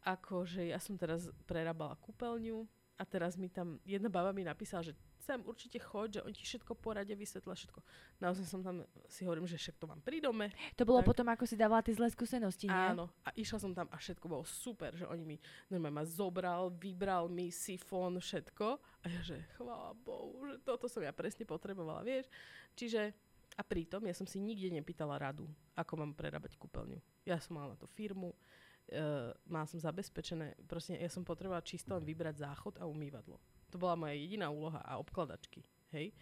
ako 0.04 0.44
že 0.44 0.68
ja 0.68 0.80
som 0.80 1.00
teraz 1.00 1.32
prerábala 1.48 1.96
kúpeľňu 1.96 2.68
a 2.96 3.04
teraz 3.04 3.36
mi 3.36 3.48
tam 3.48 3.80
jedna 3.84 4.08
baba 4.08 4.30
mi 4.32 4.44
napísala, 4.44 4.84
že 4.84 4.94
sem 5.28 5.44
určite 5.44 5.76
choď, 5.84 6.08
že 6.08 6.22
on 6.24 6.32
ti 6.32 6.48
všetko 6.48 6.72
poradia, 6.80 7.20
vysvetla 7.20 7.52
všetko. 7.52 7.80
Naozaj 8.24 8.46
som 8.48 8.64
tam 8.64 8.88
si 9.12 9.28
hovorím, 9.28 9.44
že 9.44 9.60
však 9.60 9.76
to 9.76 9.86
mám 9.92 10.00
pri 10.00 10.24
dome, 10.24 10.48
To 10.80 10.88
bolo 10.88 11.04
Tak. 11.04 11.08
potom, 11.12 11.28
ako 11.28 11.44
si 11.44 11.60
dávala 11.60 11.84
tie 11.84 11.92
zlé 11.92 12.08
skúsenosti, 12.08 12.72
nie? 12.72 12.88
Áno, 12.96 13.12
a 13.28 13.36
išla 13.36 13.60
som 13.60 13.76
tam 13.76 13.92
a 13.92 14.00
všetko 14.00 14.26
bolo 14.32 14.48
super, 14.48 14.96
že 14.96 15.04
oni 15.04 15.24
mi 15.28 15.38
normálne 15.68 16.00
ma 16.00 16.06
zobral, 16.08 16.72
vybral 16.72 17.28
mi 17.28 17.52
sifón, 17.52 18.24
všetko. 18.24 18.80
A 19.04 19.06
ja 19.12 19.20
že 19.20 19.44
chvála 19.60 19.92
Bohu, 20.00 20.48
že 20.48 20.64
toto 20.64 20.88
som 20.88 21.04
ja 21.04 21.12
presne 21.12 21.44
potrebovala, 21.44 22.08
vieš. 22.08 22.32
Čiže 22.80 23.12
a 23.58 23.64
pritom 23.66 24.06
ja 24.06 24.14
som 24.14 24.30
si 24.30 24.38
nikde 24.38 24.70
nepýtala 24.70 25.18
radu, 25.18 25.50
ako 25.74 25.94
mám 26.00 26.12
prerábať 26.14 26.56
kúpeľňu. 26.62 27.02
Ja 27.26 27.42
som 27.42 27.58
mala 27.58 27.74
na 27.74 27.78
to 27.80 27.90
firmu, 27.90 28.32
uh, 28.32 29.34
mala 29.50 29.66
som 29.66 29.82
zabezpečené, 29.82 30.54
proste 30.70 30.94
ja 30.94 31.10
som 31.10 31.26
potrebovala 31.26 31.66
čisto 31.66 31.92
len 31.98 32.06
vybrať 32.06 32.46
záchod 32.46 32.78
a 32.78 32.86
umývadlo. 32.86 33.42
To 33.72 33.76
bola 33.78 34.00
moja 34.00 34.16
jediná 34.16 34.48
úloha 34.48 34.80
a 34.80 34.96
obkladačky, 34.98 35.64
hej. 35.92 36.16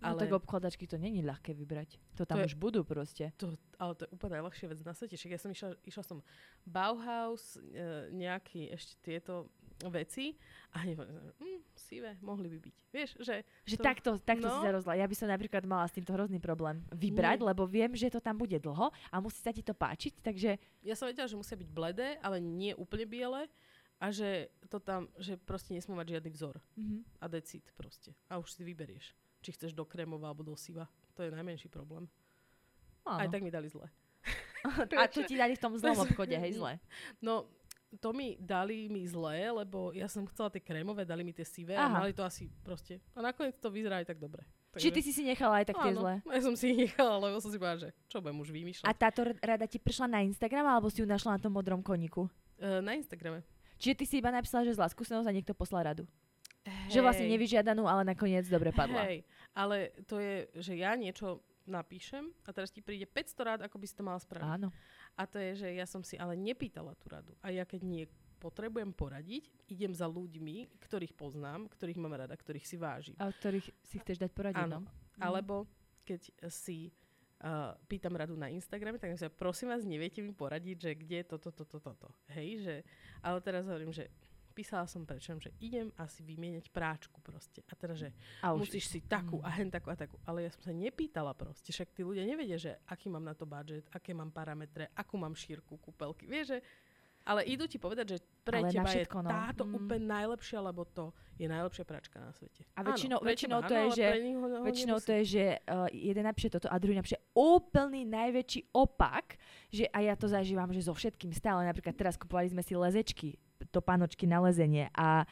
No 0.00 0.16
tak 0.16 0.32
obkladačky 0.32 0.88
to 0.88 0.96
není 0.96 1.20
ľahké 1.20 1.52
vybrať. 1.52 2.00
To 2.16 2.24
tam 2.24 2.40
To 2.40 2.48
je- 2.48 2.48
už 2.48 2.56
budú 2.56 2.80
proste. 2.88 3.36
To, 3.36 3.52
ale 3.76 3.92
to 3.92 4.08
je 4.08 4.10
úplne 4.16 4.40
najľahšia 4.40 4.66
vec 4.72 4.80
na 4.80 4.96
svete. 4.96 5.12
Však 5.20 5.32
ja 5.36 5.40
som 5.40 5.52
išla, 5.52 5.76
išla 5.84 6.04
som 6.08 6.18
Bauhaus, 6.64 7.60
e, 7.60 8.08
nejaký 8.08 8.72
ešte 8.72 8.96
tieto 9.04 9.52
veci 9.92 10.36
a 10.72 10.84
nehovorím, 10.88 11.36
hm, 11.36 11.60
sivé, 11.76 12.16
mohli 12.24 12.48
by 12.48 12.58
byť. 12.64 12.76
Vieš, 12.92 13.10
že... 13.20 13.44
Že 13.64 13.76
to- 13.76 13.84
takto, 13.84 14.10
takto 14.20 14.48
si 14.48 14.56
no. 14.56 14.64
sa 14.64 14.72
rozla. 14.72 14.96
Ja 14.96 15.04
by 15.04 15.16
som 15.16 15.28
napríklad 15.28 15.64
mala 15.68 15.84
s 15.84 15.92
týmto 15.92 16.16
hrozný 16.16 16.40
problém 16.40 16.80
vybrať, 16.92 17.44
Nie. 17.44 17.46
lebo 17.52 17.68
viem, 17.68 17.92
že 17.92 18.08
to 18.08 18.24
tam 18.24 18.40
bude 18.40 18.56
dlho 18.56 18.88
a 18.92 19.16
musí 19.20 19.40
sa 19.40 19.52
ti 19.52 19.60
to 19.60 19.76
páčiť, 19.76 20.20
takže 20.24 20.56
Ja 20.80 20.96
som 20.96 21.08
vedela, 21.12 21.28
že 21.28 21.36
musia 21.36 21.60
byť 21.60 21.68
bledé, 21.68 22.16
ale 22.24 22.40
nie 22.40 22.72
úplne 22.72 23.04
biele 23.04 23.48
a 24.00 24.08
že 24.08 24.48
to 24.72 24.80
tam, 24.80 25.12
že 25.20 25.36
proste 25.36 25.76
nesmú 25.76 25.92
mať 25.92 26.16
žiadny 26.16 26.30
vzor 26.32 26.56
mhm. 26.74 27.04
a 27.20 27.24
decit 27.28 27.68
proste. 27.76 28.16
A 28.32 28.40
už 28.40 28.56
si 28.56 28.64
vyberieš, 28.64 29.12
či 29.44 29.50
chceš 29.52 29.76
do 29.76 29.84
krémova 29.84 30.32
alebo 30.32 30.40
do 30.40 30.56
siva. 30.56 30.88
To 31.14 31.22
je 31.22 31.30
najmenší 31.30 31.68
problém. 31.68 32.08
Aj 33.04 33.28
áno. 33.28 33.32
tak 33.32 33.44
mi 33.44 33.52
dali 33.52 33.68
zle. 33.68 33.84
A 35.00 35.08
to 35.08 35.24
ti 35.24 35.40
dali 35.40 35.56
v 35.56 35.60
tom 35.60 35.72
zlom 35.80 35.96
obchode, 36.04 36.36
hej, 36.36 36.60
zle. 36.60 36.76
No, 37.24 37.48
to 37.96 38.12
mi 38.12 38.36
dali 38.36 38.92
mi 38.92 39.08
zlé, 39.08 39.48
lebo 39.48 39.90
ja 39.96 40.06
som 40.06 40.28
chcela 40.28 40.52
tie 40.52 40.60
krémové, 40.60 41.02
dali 41.08 41.24
mi 41.24 41.32
tie 41.32 41.48
sivé 41.48 41.74
Aha. 41.74 41.88
a 41.88 41.94
mali 42.04 42.12
to 42.12 42.20
asi 42.20 42.52
proste. 42.60 43.00
A 43.16 43.24
nakoniec 43.24 43.56
to 43.56 43.72
vyzerá 43.72 44.04
aj 44.04 44.12
tak 44.12 44.20
dobre. 44.20 44.44
Čiže 44.76 44.94
ty 44.94 45.00
si 45.02 45.10
si 45.10 45.22
nechala 45.26 45.64
aj 45.64 45.74
tak 45.74 45.82
tie 45.82 45.90
Áno, 45.90 46.06
zlé. 46.06 46.14
Ja 46.36 46.40
som 46.44 46.54
si 46.54 46.70
ich 46.70 46.78
nechala, 46.86 47.18
lebo 47.18 47.42
som 47.42 47.50
si 47.50 47.58
povedala, 47.58 47.88
že 47.88 47.90
čo 48.06 48.22
budem 48.22 48.38
už 48.38 48.50
A 48.52 48.54
vymýšľať. 48.54 48.94
táto 48.94 49.20
r- 49.26 49.40
rada 49.42 49.66
ti 49.66 49.82
prišla 49.82 50.06
na 50.06 50.20
Instagram, 50.22 50.70
alebo 50.70 50.86
si 50.86 51.02
ju 51.02 51.08
našla 51.08 51.34
na 51.34 51.40
tom 51.42 51.50
modrom 51.50 51.82
koníku? 51.82 52.30
Uh, 52.60 52.78
na 52.78 52.94
Instagrame. 52.94 53.42
Čiže 53.80 53.94
ty 53.96 54.04
si 54.04 54.14
iba 54.20 54.28
napísala, 54.28 54.68
že 54.68 54.76
zlá 54.76 54.92
skúsenosť 54.92 55.24
a 55.24 55.32
niekto 55.32 55.56
poslal 55.56 55.88
radu. 55.88 56.04
Že 56.92 57.00
vlastne 57.00 57.24
Hej. 57.24 57.32
nevyžiadanú, 57.40 57.88
ale 57.88 58.04
nakoniec 58.04 58.44
dobre 58.44 58.68
padla. 58.76 59.08
Hej, 59.08 59.24
ale 59.56 59.96
to 60.04 60.20
je, 60.20 60.44
že 60.60 60.76
ja 60.76 60.92
niečo 60.92 61.40
napíšem 61.64 62.28
a 62.44 62.52
teraz 62.52 62.68
ti 62.68 62.84
príde 62.84 63.08
500 63.08 63.48
rád, 63.48 63.60
ako 63.64 63.80
by 63.80 63.86
si 63.88 63.96
to 63.96 64.04
mala 64.04 64.20
spraviť. 64.20 64.44
Áno. 64.60 64.68
A 65.16 65.22
to 65.24 65.40
je, 65.40 65.64
že 65.64 65.68
ja 65.72 65.88
som 65.88 66.04
si 66.04 66.20
ale 66.20 66.36
nepýtala 66.36 66.92
tú 67.00 67.08
radu. 67.08 67.32
A 67.40 67.48
ja 67.48 67.64
keď 67.64 67.80
nie 67.80 68.04
potrebujem 68.40 68.92
poradiť, 68.92 69.48
idem 69.68 69.92
za 69.92 70.08
ľuďmi, 70.08 70.80
ktorých 70.84 71.16
poznám, 71.16 71.68
ktorých 71.72 72.00
mám 72.00 72.16
rada, 72.16 72.36
ktorých 72.36 72.66
si 72.68 72.76
vážim. 72.80 73.16
A 73.20 73.32
ktorých 73.32 73.68
si 73.84 73.96
chceš 74.00 74.20
dať 74.20 74.30
poradiť, 74.32 74.64
Áno. 74.68 74.84
no? 74.84 74.88
Alebo 75.20 75.68
keď 76.04 76.32
si 76.48 76.92
uh, 77.40 77.72
pýtam 77.86 78.12
radu 78.12 78.36
na 78.36 78.48
Instagrame, 78.48 78.96
tak 78.96 79.16
sa 79.16 79.28
prosím 79.28 79.68
vás, 79.68 79.82
neviete 79.82 80.20
mi 80.20 80.30
poradiť, 80.30 80.76
že 80.78 80.90
kde 80.94 81.16
je 81.20 81.26
toto, 81.26 81.50
toto, 81.50 81.76
toto. 81.78 82.08
Hej, 82.30 82.48
že, 82.62 82.74
ale 83.20 83.40
teraz 83.40 83.64
hovorím, 83.64 83.90
že 83.90 84.08
písala 84.50 84.84
som 84.84 85.06
prečo, 85.06 85.32
že 85.38 85.54
idem 85.58 85.88
asi 85.96 86.20
vymieňať 86.20 86.68
práčku 86.68 87.16
proste. 87.22 87.64
A 87.64 87.72
teraz, 87.72 87.96
že 87.96 88.12
A 88.42 88.52
už 88.52 88.68
musíš 88.68 88.92
si 88.92 89.00
takú 89.00 89.40
Mm. 89.40 89.46
a 89.46 89.48
hen 89.56 89.70
takú 89.70 89.88
a 89.88 89.96
takú. 89.96 90.18
Ale 90.26 90.44
ja 90.44 90.50
som 90.52 90.60
sa 90.60 90.72
nepýtala 90.74 91.32
proste, 91.32 91.72
však 91.72 91.94
tí 91.94 92.02
ľudia 92.04 92.26
nevedia, 92.26 92.58
že 92.58 92.76
aký 92.84 93.08
mám 93.08 93.24
na 93.24 93.32
to 93.32 93.46
budget, 93.46 93.86
aké 93.88 94.12
mám 94.12 94.28
parametre, 94.28 94.90
akú 94.92 95.16
mám 95.16 95.32
šírku 95.32 95.78
kúpelky. 95.78 96.26
Vieš, 96.28 96.46
že 96.46 96.58
ale 97.20 97.44
idú 97.44 97.68
ti 97.68 97.76
povedať, 97.76 98.16
že 98.16 98.18
pre 98.40 98.64
Ale 98.64 98.72
teba 98.72 98.88
všetko, 98.88 99.16
je 99.20 99.22
no. 99.22 99.28
táto 99.28 99.62
Mm. 99.68 99.72
úplne 99.76 100.04
najlepšia, 100.08 100.58
lebo 100.58 100.82
to 100.84 101.12
je 101.36 101.46
najlepšia 101.46 101.84
pračka 101.84 102.16
na 102.16 102.32
svete. 102.32 102.64
A 102.74 102.80
väčšinou- 102.80 103.20
áno, 103.20 103.28
väčšinou 103.28 103.58
teba 103.60 103.68
to 103.68 103.74
je, 103.76 103.84
áno, 103.84 103.92
že- 103.94 104.12
Väčšinou 104.64 104.96
to 104.98 105.10
je, 105.12 105.22
že 105.28 105.44
uh, 105.62 105.88
jeden 105.92 106.24
napíše 106.24 106.48
toto 106.48 106.72
a 106.72 106.76
druhý 106.80 106.96
napíše 106.96 107.19
úplný 107.40 108.04
najväčší 108.04 108.76
opak, 108.76 109.40
že 109.72 109.88
a 109.88 110.04
ja 110.04 110.12
to 110.12 110.28
zažívam, 110.28 110.68
že 110.76 110.84
so 110.84 110.92
všetkým 110.92 111.32
stále, 111.32 111.64
napríklad 111.64 111.96
teraz 111.96 112.20
kupovali 112.20 112.52
sme 112.52 112.60
si 112.60 112.76
lezečky, 112.76 113.40
topánočky 113.72 114.28
na 114.28 114.44
lezenie 114.44 114.92
a 114.92 115.24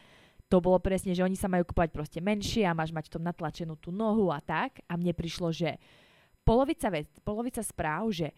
to 0.49 0.65
bolo 0.65 0.81
presne, 0.81 1.13
že 1.13 1.21
oni 1.21 1.37
sa 1.37 1.45
majú 1.45 1.69
kúpať 1.69 1.93
proste 1.93 2.25
menšie 2.25 2.65
a 2.65 2.73
máš 2.73 2.89
mať 2.89 3.13
v 3.13 3.15
tom 3.21 3.23
natlačenú 3.29 3.77
tú 3.77 3.93
nohu 3.93 4.33
a 4.33 4.41
tak. 4.41 4.81
A 4.89 4.97
mne 4.97 5.13
prišlo, 5.13 5.53
že 5.53 5.77
polovica, 6.41 6.89
vec, 6.89 7.13
polovica 7.21 7.61
správ, 7.61 8.09
že 8.09 8.33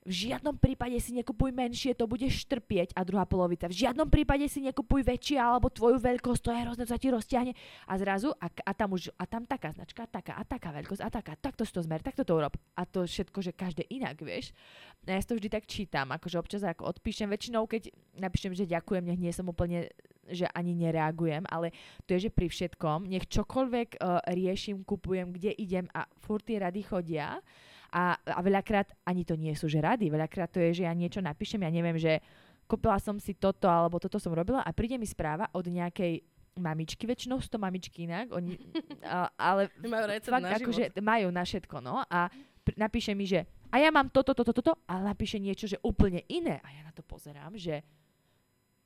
v 0.00 0.32
žiadnom 0.32 0.56
prípade 0.56 0.96
si 0.96 1.12
nekupuj 1.12 1.52
menšie, 1.52 1.92
to 1.92 2.08
budeš 2.08 2.48
trpieť. 2.48 2.96
A 2.96 3.04
druhá 3.04 3.28
polovica, 3.28 3.68
v 3.68 3.84
žiadnom 3.84 4.08
prípade 4.08 4.48
si 4.48 4.64
nekupuj 4.64 5.04
väčšie 5.04 5.36
alebo 5.36 5.68
tvoju 5.68 6.00
veľkosť, 6.00 6.40
to 6.40 6.50
je 6.56 6.60
hrozné, 6.64 6.82
to 6.88 6.92
sa 6.96 7.00
ti 7.00 7.12
roztiahne. 7.12 7.52
A 7.84 7.92
zrazu, 8.00 8.32
a, 8.40 8.48
a, 8.48 8.72
tam 8.72 8.96
už, 8.96 9.12
a 9.20 9.24
tam 9.28 9.44
taká 9.44 9.76
značka, 9.76 10.08
taká, 10.08 10.40
a 10.40 10.42
taká 10.48 10.72
veľkosť, 10.72 11.02
a 11.04 11.08
taká, 11.12 11.32
takto 11.36 11.68
si 11.68 11.72
to 11.76 11.84
zmer, 11.84 12.00
takto 12.00 12.24
to 12.24 12.32
urob. 12.32 12.56
A 12.80 12.88
to 12.88 13.04
všetko, 13.04 13.38
že 13.44 13.52
každé 13.52 13.84
inak, 13.92 14.16
vieš. 14.24 14.56
A 15.04 15.16
ja 15.16 15.20
to 15.20 15.36
vždy 15.36 15.52
tak 15.52 15.68
čítam, 15.68 16.08
akože 16.16 16.40
občas 16.40 16.64
ako 16.64 16.88
odpíšem, 16.96 17.28
väčšinou 17.28 17.68
keď 17.68 17.92
napíšem, 18.16 18.56
že 18.56 18.64
ďakujem, 18.64 19.04
nech 19.04 19.20
nie 19.20 19.32
som 19.36 19.44
úplne 19.52 19.92
že 20.30 20.46
ani 20.54 20.78
nereagujem, 20.78 21.42
ale 21.50 21.74
to 22.06 22.14
je, 22.14 22.30
že 22.30 22.30
pri 22.30 22.46
všetkom, 22.46 23.10
nech 23.10 23.26
čokoľvek 23.26 23.98
uh, 23.98 24.22
riešim, 24.30 24.86
kupujem, 24.86 25.34
kde 25.34 25.50
idem 25.58 25.90
a 25.90 26.06
furt 26.22 26.46
tie 26.46 26.62
rady 26.62 26.86
chodia 26.86 27.42
a, 27.90 28.14
a 28.16 28.40
veľakrát 28.40 28.94
ani 29.04 29.26
to 29.26 29.34
nie 29.34 29.52
sú, 29.58 29.66
že 29.66 29.82
rady, 29.82 30.08
veľakrát 30.08 30.50
to 30.50 30.62
je, 30.62 30.82
že 30.82 30.86
ja 30.86 30.94
niečo 30.94 31.18
napíšem, 31.18 31.62
ja 31.62 31.70
neviem, 31.70 31.98
že 31.98 32.22
kúpila 32.70 32.96
som 33.02 33.18
si 33.18 33.34
toto 33.34 33.66
alebo 33.66 33.98
toto 33.98 34.22
som 34.22 34.30
robila 34.30 34.62
a 34.62 34.70
príde 34.70 34.94
mi 34.94 35.06
správa 35.06 35.50
od 35.50 35.66
nejakej 35.66 36.22
mamičky, 36.54 37.06
väčšinou 37.06 37.42
sú 37.42 37.50
to 37.50 37.58
mamičky 37.58 38.06
inak, 38.06 38.30
oni, 38.30 38.54
a, 39.02 39.30
ale 39.34 39.70
Majú 39.82 40.04
recept 40.06 40.30
fakt 40.34 40.44
na 40.46 40.54
akože 40.54 40.84
život. 40.90 41.02
majú 41.02 41.28
na 41.34 41.42
všetko, 41.42 41.76
no 41.82 42.02
a 42.06 42.30
pr- 42.62 42.78
napíše 42.78 43.14
mi, 43.14 43.26
že 43.26 43.46
a 43.70 43.78
ja 43.78 43.90
mám 43.94 44.10
toto, 44.10 44.34
toto, 44.34 44.50
toto, 44.50 44.74
ale 44.90 45.14
napíše 45.14 45.38
niečo, 45.38 45.70
že 45.70 45.78
úplne 45.82 46.26
iné 46.26 46.58
a 46.62 46.68
ja 46.74 46.82
na 46.86 46.92
to 46.94 47.02
pozerám, 47.02 47.54
že 47.58 47.82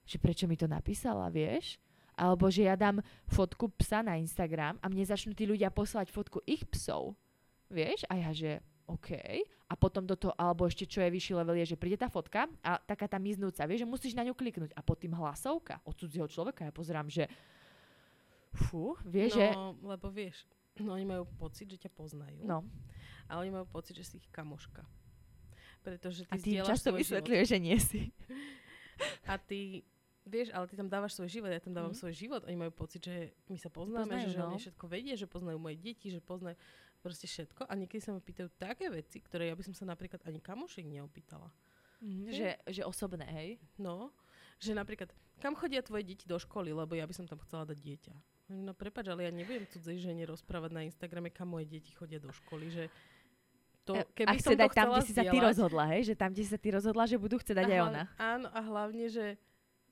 že 0.04 0.20
prečo 0.20 0.44
mi 0.44 0.52
to 0.52 0.68
napísala, 0.68 1.32
vieš? 1.32 1.80
Alebo 2.12 2.52
že 2.52 2.68
ja 2.68 2.76
dám 2.76 3.00
fotku 3.24 3.72
psa 3.80 4.04
na 4.04 4.20
Instagram 4.20 4.76
a 4.84 4.86
mne 4.92 5.00
začnú 5.00 5.32
tí 5.32 5.48
ľudia 5.48 5.72
poslať 5.72 6.12
fotku 6.12 6.44
ich 6.44 6.62
psov. 6.68 7.16
Vieš? 7.72 8.04
A 8.12 8.20
ja 8.20 8.30
že 8.30 8.60
OK. 8.86 9.10
A 9.64 9.74
potom 9.74 10.04
do 10.04 10.12
toho, 10.14 10.36
alebo 10.36 10.68
ešte 10.68 10.84
čo 10.84 11.00
je 11.00 11.08
vyšší 11.08 11.32
level, 11.40 11.56
je, 11.56 11.72
že 11.72 11.80
príde 11.80 11.96
tá 11.96 12.12
fotka 12.12 12.44
a 12.60 12.76
taká 12.76 13.08
tá 13.08 13.16
miznúca, 13.16 13.64
vieš, 13.64 13.82
že 13.82 13.88
musíš 13.88 14.12
na 14.12 14.22
ňu 14.22 14.36
kliknúť. 14.36 14.76
A 14.76 14.84
pod 14.84 15.00
tým 15.00 15.16
hlasovka 15.16 15.80
od 15.88 15.96
cudzieho 15.96 16.28
človeka. 16.28 16.68
Ja 16.68 16.72
pozerám, 16.72 17.08
že 17.08 17.26
fú, 18.68 18.94
vieš, 19.02 19.34
no, 19.34 19.38
že... 19.40 19.46
lebo 19.82 20.06
vieš, 20.12 20.46
no 20.78 20.94
oni 20.94 21.06
majú 21.08 21.24
pocit, 21.40 21.66
že 21.66 21.88
ťa 21.88 21.90
poznajú. 21.90 22.44
No. 22.44 22.62
A 23.26 23.40
oni 23.40 23.50
majú 23.50 23.66
pocit, 23.66 23.96
že 23.98 24.04
si 24.04 24.14
ich 24.20 24.28
kamoška. 24.30 24.84
Pretože 25.80 26.28
ty, 26.28 26.32
A 26.32 26.36
ty 26.36 26.50
často 26.60 26.92
vysvetľuješ, 26.92 27.46
že 27.48 27.58
nie 27.60 27.76
si. 27.80 28.12
A 29.26 29.36
ty, 29.40 29.82
vieš, 30.22 30.48
ale 30.54 30.64
ty 30.70 30.78
tam 30.78 30.88
dávaš 30.88 31.18
svoj 31.18 31.28
život, 31.28 31.50
ja 31.50 31.60
tam 31.60 31.74
dávam 31.74 31.92
Mhm. 31.92 31.98
svoj 31.98 32.14
život. 32.14 32.40
Oni 32.46 32.56
majú 32.56 32.72
pocit, 32.72 33.04
že 33.04 33.32
my 33.48 33.58
sa 33.58 33.68
poznáme, 33.68 34.06
Poznajú, 34.12 34.28
že, 34.28 34.32
že 34.32 34.40
no. 34.40 34.46
oni 34.48 34.58
všetko 34.60 34.84
vedia, 34.88 35.14
že 35.16 35.26
poznajú 35.26 35.58
moje 35.58 35.76
deti, 35.80 36.08
že 36.08 36.20
poznajú 36.22 36.56
proste 37.04 37.28
všetko. 37.28 37.68
A 37.68 37.72
niekedy 37.76 38.00
sa 38.00 38.16
ma 38.16 38.24
pýtajú 38.24 38.48
také 38.56 38.88
veci, 38.88 39.20
ktoré 39.20 39.52
ja 39.52 39.54
by 39.54 39.60
som 39.68 39.76
sa 39.76 39.84
napríklad 39.84 40.24
ani 40.24 40.40
kamošiek 40.40 40.88
neopýtala. 40.88 41.52
Mm, 42.00 42.32
že, 42.32 42.48
že 42.64 42.82
osobné, 42.88 43.28
hej? 43.28 43.50
No, 43.76 44.08
že 44.56 44.72
napríklad, 44.72 45.12
kam 45.36 45.52
chodia 45.52 45.84
tvoje 45.84 46.08
deti 46.08 46.24
do 46.24 46.40
školy, 46.40 46.72
lebo 46.72 46.96
ja 46.96 47.04
by 47.04 47.12
som 47.12 47.28
tam 47.28 47.36
chcela 47.44 47.68
dať 47.68 47.76
dieťa. 47.76 48.14
No 48.64 48.72
prepač, 48.72 49.08
ale 49.08 49.28
ja 49.28 49.32
nebudem 49.32 49.68
cudzej 49.68 50.00
žene 50.00 50.24
rozprávať 50.28 50.70
na 50.72 50.84
Instagrame, 50.84 51.28
kam 51.28 51.52
moje 51.52 51.68
deti 51.68 51.92
chodia 51.92 52.20
do 52.20 52.28
školy, 52.32 52.68
že 52.72 52.84
to, 53.84 54.00
E, 54.00 54.04
keby 54.16 54.28
a 54.28 54.40
som 54.40 54.52
chce 54.52 54.56
to 54.56 54.62
dať 54.64 54.70
tam, 54.72 54.84
chcela 54.88 54.96
kde 54.96 55.04
si 55.04 55.12
sa 55.12 55.24
ty 55.28 55.38
rozhodla, 55.40 55.84
hej? 55.92 56.02
Že 56.08 56.14
tam, 56.16 56.30
kde 56.32 56.42
si 56.44 56.50
sa 56.52 56.60
ty 56.60 56.68
rozhodla, 56.72 57.04
že 57.04 57.16
budú 57.20 57.36
chcieť 57.36 57.56
dať 57.56 57.68
a 57.68 57.72
aj 57.72 57.80
ona. 57.84 58.02
Áno, 58.16 58.48
a 58.48 58.60
hlavne, 58.64 59.04
že 59.12 59.36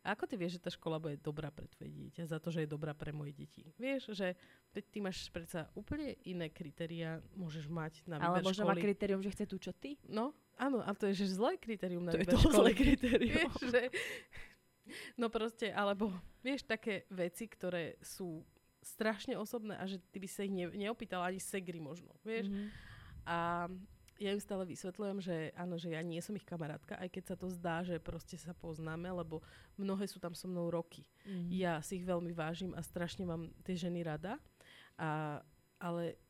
ako 0.03 0.27
ty 0.27 0.35
vieš, 0.35 0.59
že 0.59 0.65
tá 0.67 0.71
škola 0.75 0.99
bude 0.99 1.15
dobrá 1.23 1.55
pre 1.55 1.71
tvoje 1.71 1.95
dieťa, 1.95 2.27
za 2.27 2.43
to, 2.43 2.51
že 2.51 2.67
je 2.67 2.69
dobrá 2.71 2.91
pre 2.91 3.15
moje 3.15 3.33
deti? 3.33 3.63
Vieš, 3.79 4.19
že 4.19 4.35
ty, 4.75 4.99
máš 4.99 5.31
predsa 5.31 5.71
úplne 5.79 6.19
iné 6.27 6.51
kritéria, 6.51 7.23
môžeš 7.39 7.71
mať 7.71 8.03
na 8.11 8.19
výber 8.19 8.27
Ale 8.27 8.39
možno 8.43 8.67
školy. 8.67 8.71
má 8.75 8.83
kritérium, 8.83 9.23
že 9.23 9.31
chce 9.31 9.45
tú, 9.47 9.57
čo 9.63 9.71
ty? 9.71 9.95
No, 10.11 10.35
áno, 10.59 10.83
a 10.83 10.91
to 10.91 11.07
je 11.07 11.23
že 11.23 11.39
zlé 11.39 11.55
kritérium 11.55 12.03
na 12.03 12.13
To 12.13 12.19
je 12.19 12.27
výber 12.27 12.35
to 12.35 12.41
školy. 12.43 12.55
zlé 12.59 12.71
kritérium. 12.75 13.31
Vieš, 13.31 13.55
že... 13.71 13.83
No 15.15 15.31
proste, 15.31 15.71
alebo 15.71 16.11
vieš, 16.43 16.67
také 16.67 17.07
veci, 17.07 17.47
ktoré 17.47 17.95
sú 18.03 18.43
strašne 18.83 19.39
osobné 19.39 19.79
a 19.79 19.87
že 19.87 20.03
ty 20.11 20.19
by 20.19 20.27
sa 20.27 20.43
ich 20.43 20.51
ne, 20.51 20.67
neopýtala 20.75 21.31
ani 21.31 21.39
segry 21.39 21.79
možno, 21.79 22.11
vieš. 22.27 22.51
Mhm. 22.51 22.67
A 23.23 23.71
ja 24.21 24.31
im 24.33 24.41
stále 24.41 24.69
vysvetľujem, 24.69 25.19
že 25.23 25.37
áno, 25.57 25.81
že 25.81 25.93
ja 25.93 26.01
nie 26.05 26.21
som 26.21 26.37
ich 26.37 26.45
kamarátka, 26.45 26.99
aj 27.01 27.09
keď 27.09 27.25
sa 27.33 27.37
to 27.37 27.47
zdá, 27.49 27.81
že 27.87 27.97
proste 28.03 28.37
sa 28.37 28.53
poznáme, 28.53 29.09
lebo 29.09 29.41
mnohé 29.81 30.05
sú 30.09 30.21
tam 30.21 30.37
so 30.37 30.47
mnou 30.47 30.69
roky. 30.69 31.09
Mhm. 31.25 31.49
Ja 31.53 31.81
si 31.81 32.01
ich 32.01 32.07
veľmi 32.07 32.33
vážim 32.37 32.77
a 32.77 32.81
strašne 32.85 33.25
mám 33.25 33.51
tie 33.65 33.79
ženy 33.79 34.05
rada, 34.05 34.37
a, 35.01 35.41
ale 35.81 36.21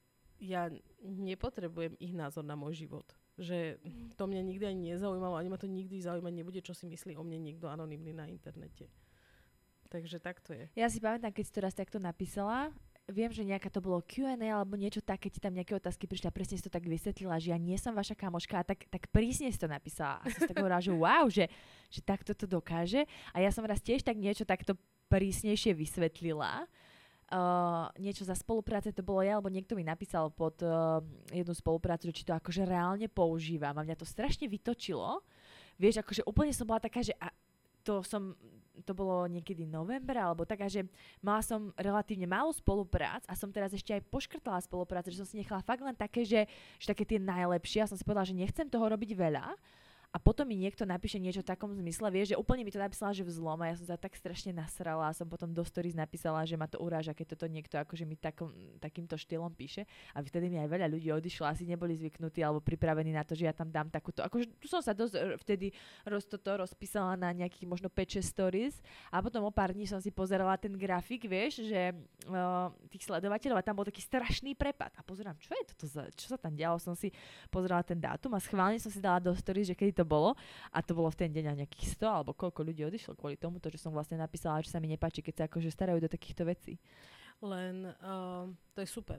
ja 0.43 0.71
nepotrebujem 1.03 1.95
ich 2.03 2.15
názor 2.15 2.43
na 2.43 2.59
môj 2.59 2.87
život. 2.87 3.07
Že 3.39 3.81
to 4.19 4.25
mňa 4.29 4.43
nikdy 4.45 4.65
ani 4.67 4.83
nezaujímalo, 4.93 5.39
ani 5.39 5.49
ma 5.49 5.59
to 5.59 5.71
nikdy 5.71 6.03
zaujímať 6.03 6.35
nebude, 6.35 6.61
čo 6.61 6.75
si 6.75 6.85
myslí 6.85 7.17
o 7.17 7.23
mne 7.25 7.39
niekto 7.41 7.71
anonymný 7.71 8.13
na 8.13 8.27
internete. 8.29 8.91
Takže 9.89 10.19
tak 10.25 10.41
to 10.41 10.57
je. 10.57 10.73
Ja 10.73 10.89
si 10.89 11.05
pamätám, 11.05 11.37
keď 11.37 11.45
si 11.45 11.53
to 11.53 11.61
raz 11.61 11.77
takto 11.77 12.01
napísala, 12.01 12.73
viem, 13.11 13.31
že 13.35 13.43
nejaká 13.43 13.67
to 13.67 13.83
bolo 13.83 13.99
Q&A 14.05 14.39
alebo 14.39 14.79
niečo 14.79 15.03
také, 15.03 15.27
ti 15.27 15.43
tam 15.43 15.57
nejaké 15.57 15.75
otázky 15.75 16.07
prišli 16.07 16.31
a 16.31 16.35
presne 16.35 16.55
si 16.59 16.65
to 16.65 16.71
tak 16.71 16.87
vysvetlila, 16.87 17.43
že 17.43 17.51
ja 17.51 17.59
nie 17.59 17.75
som 17.75 17.97
vaša 17.97 18.15
kamoška 18.15 18.63
a 18.63 18.65
tak, 18.67 18.87
tak 18.87 19.11
prísne 19.11 19.51
si 19.51 19.59
to 19.59 19.67
napísala. 19.67 20.23
A 20.23 20.31
som 20.31 20.47
si 20.47 20.51
tak 20.51 20.59
hovorila, 20.63 20.79
že 20.79 20.93
wow, 20.95 21.27
že, 21.27 21.51
že 21.91 22.01
takto 22.05 22.31
to 22.37 22.47
dokáže. 22.47 23.03
A 23.35 23.43
ja 23.43 23.51
som 23.51 23.67
raz 23.67 23.83
tiež 23.83 24.07
tak 24.07 24.15
niečo 24.15 24.47
takto 24.47 24.79
prísnejšie 25.11 25.75
vysvetlila. 25.75 26.71
Uh, 27.33 27.89
niečo 27.97 28.29
za 28.29 28.37
spolupráce 28.37 28.93
to 28.93 29.01
bolo 29.01 29.25
ja, 29.25 29.41
alebo 29.41 29.49
niekto 29.49 29.73
mi 29.73 29.81
napísal 29.81 30.29
pod 30.29 30.61
uh, 30.61 31.01
jednu 31.33 31.57
spoluprácu, 31.57 32.13
že 32.13 32.17
či 32.21 32.27
to 32.29 32.37
akože 32.37 32.69
reálne 32.69 33.09
používam 33.09 33.73
a 33.73 33.85
mňa 33.85 33.97
to 33.97 34.05
strašne 34.05 34.45
vytočilo. 34.45 35.25
Vieš, 35.81 36.05
akože 36.05 36.29
úplne 36.29 36.53
som 36.53 36.69
bola 36.69 36.85
taká, 36.85 37.01
že 37.01 37.17
a 37.17 37.33
to 37.83 38.03
som, 38.07 38.33
to 38.87 38.93
bolo 38.97 39.29
niekedy 39.29 39.69
november 39.69 40.17
alebo 40.19 40.43
tak, 40.49 40.65
a 40.65 40.69
že 40.71 40.87
mala 41.21 41.45
som 41.45 41.71
relatívne 41.77 42.25
málo 42.25 42.51
spoluprác 42.55 43.23
a 43.29 43.37
som 43.37 43.53
teraz 43.53 43.75
ešte 43.77 43.93
aj 43.93 44.07
poškrtala 44.09 44.63
spolupráce, 44.65 45.13
že 45.13 45.21
som 45.21 45.29
si 45.29 45.39
nechala 45.39 45.61
fakt 45.61 45.85
len 45.85 45.95
také, 45.95 46.25
že, 46.25 46.49
že 46.81 46.87
také 46.91 47.05
tie 47.05 47.21
najlepšie. 47.21 47.85
A 47.85 47.91
som 47.91 47.99
si 47.99 48.07
povedala, 48.07 48.27
že 48.27 48.39
nechcem 48.39 48.67
toho 48.67 48.89
robiť 48.89 49.13
veľa 49.13 49.53
a 50.13 50.21
potom 50.21 50.45
mi 50.45 50.61
niekto 50.61 50.85
napíše 50.85 51.17
niečo 51.17 51.41
v 51.41 51.49
takom 51.49 51.73
zmysle, 51.73 52.13
vieš, 52.13 52.37
že 52.37 52.41
úplne 52.41 52.69
mi 52.69 52.73
to 52.73 52.77
napísala, 52.77 53.17
že 53.17 53.25
vzlom 53.25 53.57
a 53.65 53.73
ja 53.73 53.81
som 53.81 53.89
sa 53.89 53.97
tak 53.97 54.13
strašne 54.13 54.53
nasrala 54.53 55.09
a 55.09 55.17
som 55.17 55.25
potom 55.25 55.49
do 55.49 55.65
stories 55.65 55.97
napísala, 55.97 56.45
že 56.45 56.53
ma 56.53 56.69
to 56.69 56.77
uráža, 56.85 57.17
keď 57.17 57.33
toto 57.33 57.49
niekto 57.49 57.81
akože 57.81 58.05
mi 58.05 58.21
takom, 58.21 58.53
takýmto 58.77 59.17
štýlom 59.17 59.49
píše. 59.57 59.89
A 60.13 60.21
vtedy 60.21 60.53
mi 60.53 60.61
aj 60.61 60.69
veľa 60.69 60.93
ľudí 60.93 61.09
odišlo, 61.09 61.49
asi 61.49 61.65
neboli 61.65 61.97
zvyknutí 61.97 62.45
alebo 62.45 62.61
pripravení 62.61 63.09
na 63.17 63.25
to, 63.25 63.33
že 63.33 63.49
ja 63.49 63.57
tam 63.57 63.73
dám 63.73 63.89
takúto, 63.89 64.21
akože 64.21 64.53
tu 64.61 64.69
som 64.69 64.85
sa 64.85 64.93
dosť 64.93 65.15
e, 65.17 65.21
vtedy 65.41 65.67
roz, 66.05 66.29
toto 66.29 66.61
rozpísala 66.61 67.17
na 67.17 67.33
nejakých 67.33 67.65
možno 67.65 67.89
5-6 67.89 68.21
stories. 68.21 68.75
A 69.09 69.25
potom 69.25 69.49
o 69.49 69.53
pár 69.55 69.73
dní 69.73 69.89
som 69.89 69.97
si 69.97 70.13
pozerala 70.13 70.61
ten 70.61 70.77
grafik, 70.77 71.25
vieš, 71.25 71.65
že 71.65 71.97
uh, 72.29 72.69
tých 72.93 73.09
sledovateľov 73.09 73.57
a 73.57 73.65
tam 73.65 73.81
bol 73.81 73.89
taký 73.89 74.05
strašný 74.05 74.53
prepad. 74.53 74.93
A 74.99 75.01
pozerám, 75.01 75.41
čo 75.41 75.57
je 75.57 75.73
toto 75.73 75.89
za, 75.89 76.05
čo 76.13 76.29
sa 76.29 76.37
tam 76.37 76.53
dialo, 76.53 76.77
som 76.77 76.93
si 76.93 77.09
pozerala 77.49 77.81
ten 77.81 77.97
dátum 77.97 78.37
a 78.37 78.41
schválne 78.45 78.77
som 78.77 78.93
si 78.93 79.01
dala 79.01 79.17
do 79.17 79.33
stories, 79.33 79.73
že 79.73 79.77
kedy 79.79 80.02
to 80.02 80.02
bolo 80.05 80.37
a 80.71 80.79
to 80.83 80.93
bolo 80.93 81.09
v 81.11 81.27
ten 81.27 81.31
deň 81.31 81.45
a 81.53 81.59
nejakých 81.65 81.99
100 81.99 82.07
alebo 82.07 82.37
koľko 82.37 82.61
ľudí 82.63 82.83
odišlo 82.87 83.19
kvôli 83.19 83.41
tomu, 83.41 83.63
že 83.63 83.81
som 83.81 83.95
vlastne 83.95 84.19
napísala, 84.19 84.63
že 84.63 84.71
sa 84.71 84.79
mi 84.79 84.91
nepáči, 84.91 85.25
keď 85.25 85.35
sa 85.35 85.45
akože 85.49 85.71
starajú 85.71 85.99
do 86.03 86.11
takýchto 86.11 86.47
vecí. 86.47 86.77
Len 87.43 87.91
uh, 88.03 88.47
to 88.77 88.83
je 88.83 88.89
super, 88.89 89.19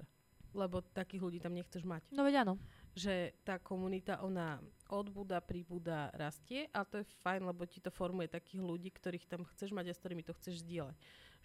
lebo 0.56 0.80
takých 0.96 1.22
ľudí 1.22 1.40
tam 1.44 1.52
nechceš 1.58 1.84
mať. 1.84 2.08
No 2.16 2.24
veď 2.24 2.48
áno. 2.48 2.56
Že 2.94 3.34
tá 3.42 3.58
komunita, 3.58 4.22
ona 4.22 4.62
odbúda, 4.88 5.42
pribúda, 5.42 6.14
rastie 6.14 6.70
a 6.70 6.86
to 6.86 7.02
je 7.02 7.10
fajn, 7.26 7.50
lebo 7.50 7.66
ti 7.66 7.82
to 7.82 7.90
formuje 7.90 8.30
takých 8.30 8.62
ľudí, 8.62 8.94
ktorých 8.94 9.26
tam 9.26 9.44
chceš 9.50 9.74
mať 9.74 9.90
a 9.90 9.94
s 9.98 10.00
ktorými 10.00 10.24
to 10.24 10.38
chceš 10.38 10.62
zdieľať. 10.62 10.96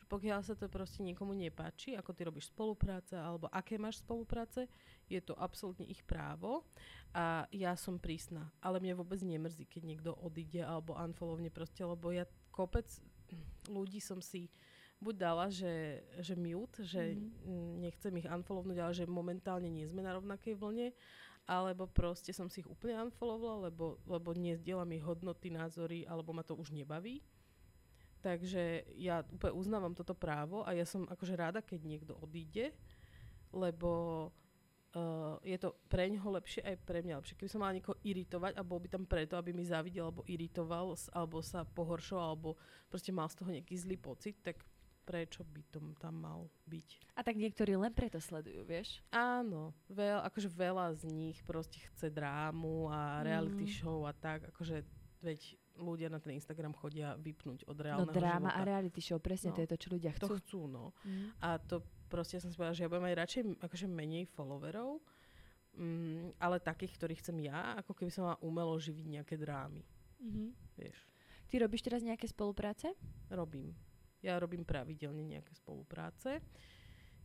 Pokiaľ 0.08 0.40
sa 0.40 0.56
to 0.56 0.72
proste 0.72 1.04
niekomu 1.04 1.36
nepáči, 1.36 1.92
ako 1.92 2.16
ty 2.16 2.24
robíš 2.24 2.48
spolupráce 2.48 3.12
alebo 3.12 3.52
aké 3.52 3.76
máš 3.76 4.00
spolupráce, 4.00 4.64
je 5.04 5.20
to 5.20 5.36
absolútne 5.36 5.84
ich 5.84 6.00
právo 6.00 6.64
a 7.12 7.44
ja 7.52 7.76
som 7.76 8.00
prísna. 8.00 8.48
Ale 8.64 8.80
mne 8.80 8.96
vôbec 8.96 9.20
nemrzí, 9.20 9.68
keď 9.68 9.82
niekto 9.84 10.10
odíde 10.16 10.64
alebo 10.64 10.96
unfollowne 10.96 11.52
proste, 11.52 11.84
lebo 11.84 12.08
ja 12.08 12.24
kopec 12.48 12.88
ľudí 13.68 14.00
som 14.00 14.24
si 14.24 14.48
buď 14.98 15.14
dala, 15.14 15.46
že, 15.52 16.02
že 16.18 16.34
mute, 16.34 16.82
že 16.82 17.14
mm-hmm. 17.14 17.84
nechcem 17.86 18.12
ich 18.18 18.26
unfollownúť, 18.26 18.78
ale 18.82 18.92
že 18.96 19.06
momentálne 19.06 19.70
nie 19.70 19.86
sme 19.86 20.02
na 20.02 20.16
rovnakej 20.16 20.58
vlne, 20.58 20.90
alebo 21.48 21.88
proste 21.88 22.34
som 22.34 22.50
si 22.50 22.60
ich 22.60 22.68
úplne 22.68 22.98
unfollowovala, 23.08 23.72
lebo, 23.72 23.96
lebo 24.04 24.34
nezdielam 24.34 24.90
ich 24.92 25.04
hodnoty, 25.04 25.48
názory, 25.54 26.04
alebo 26.04 26.34
ma 26.34 26.42
to 26.42 26.58
už 26.58 26.74
nebaví. 26.74 27.22
Takže 28.18 28.90
ja 28.98 29.22
úplne 29.30 29.54
uznávam 29.54 29.94
toto 29.94 30.10
právo 30.10 30.66
a 30.66 30.74
ja 30.74 30.82
som 30.82 31.06
akože 31.06 31.38
rada, 31.38 31.62
keď 31.62 31.80
niekto 31.86 32.12
odíde, 32.18 32.74
lebo 33.54 33.90
uh, 34.94 35.38
je 35.46 35.54
to 35.54 35.78
pre 35.86 36.10
ňoho 36.10 36.34
lepšie 36.40 36.66
aj 36.66 36.76
pre 36.82 36.98
mňa 37.06 37.22
lepšie. 37.22 37.38
Keby 37.38 37.50
som 37.50 37.62
mala 37.62 37.78
niekoho 37.78 37.94
iritovať 38.02 38.58
a 38.58 38.66
bol 38.66 38.82
by 38.82 38.88
tam 38.90 39.04
preto, 39.06 39.38
aby 39.38 39.54
mi 39.54 39.62
závidel 39.62 40.10
alebo 40.10 40.26
iritoval, 40.26 40.98
alebo 41.14 41.38
sa 41.44 41.62
pohoršoval, 41.62 42.26
alebo 42.26 42.50
proste 42.90 43.14
mal 43.14 43.30
z 43.30 43.38
toho 43.38 43.54
nejaký 43.54 43.74
zlý 43.78 43.96
pocit, 43.96 44.42
tak 44.42 44.66
prečo 45.08 45.40
by 45.40 45.62
to 45.72 45.80
tam 45.96 46.20
mal 46.20 46.52
byť. 46.68 47.16
A 47.16 47.24
tak 47.24 47.40
niektorí 47.40 47.80
len 47.80 47.88
preto 47.96 48.20
sledujú, 48.20 48.60
vieš? 48.68 49.00
Áno, 49.08 49.72
veľ, 49.88 50.20
akože 50.28 50.52
veľa 50.52 50.92
z 51.00 51.08
nich 51.08 51.40
proste 51.48 51.80
chce 51.80 52.12
drámu 52.12 52.92
a 52.92 53.24
reality 53.24 53.64
mm. 53.64 53.72
show 53.72 54.04
a 54.04 54.12
tak, 54.12 54.52
akože 54.52 54.84
veď 55.24 55.56
ľudia 55.78 56.08
na 56.08 56.18
ten 56.18 56.32
Instagram 56.32 56.74
chodia 56.74 57.14
vypnúť 57.16 57.64
od 57.64 57.72
No 57.72 57.80
reálneho 57.80 58.12
dráma 58.12 58.50
života. 58.50 58.58
a 58.58 58.68
reality 58.68 59.00
show, 59.00 59.18
presne 59.18 59.48
No. 59.48 59.54
to 59.54 59.62
je 59.62 59.68
to, 59.68 59.78
čo 59.78 59.88
ľudia 59.88 60.10
To 60.12 60.26
chcú. 60.26 60.34
chcú, 60.36 60.60
no. 60.64 60.84
Mm. 61.00 61.30
A 61.40 61.48
to 61.56 61.76
proste 62.06 62.34
ja 62.34 62.40
som 62.40 62.48
si 62.48 62.56
povedala, 62.56 62.74
že 62.74 62.82
ja 62.82 62.88
budem 62.88 63.04
mať 63.04 63.14
radšej 63.16 63.42
akože 63.58 63.86
menej 63.86 64.24
followerov, 64.26 64.98
mm, 65.74 66.36
ale 66.36 66.56
takých, 66.58 66.92
ktorých 66.94 67.20
chcem 67.20 67.38
ja, 67.42 67.58
ako 67.76 67.94
keby 67.94 68.10
som 68.10 68.22
mala 68.24 68.38
umelo 68.40 68.74
živiť 68.74 69.06
nejaké 69.08 69.34
drámy, 69.34 69.82
Mhm. 70.18 70.44
vieš. 70.76 70.98
Ty 71.46 71.58
robíš 71.60 71.80
teraz 71.82 72.02
nejaké 72.02 72.26
spolupráce? 72.26 72.92
Robím. 73.28 73.72
Ja 74.18 74.36
robím 74.36 74.62
pravidelne 74.62 75.22
nejaké 75.22 75.54
spolupráce. 75.54 76.42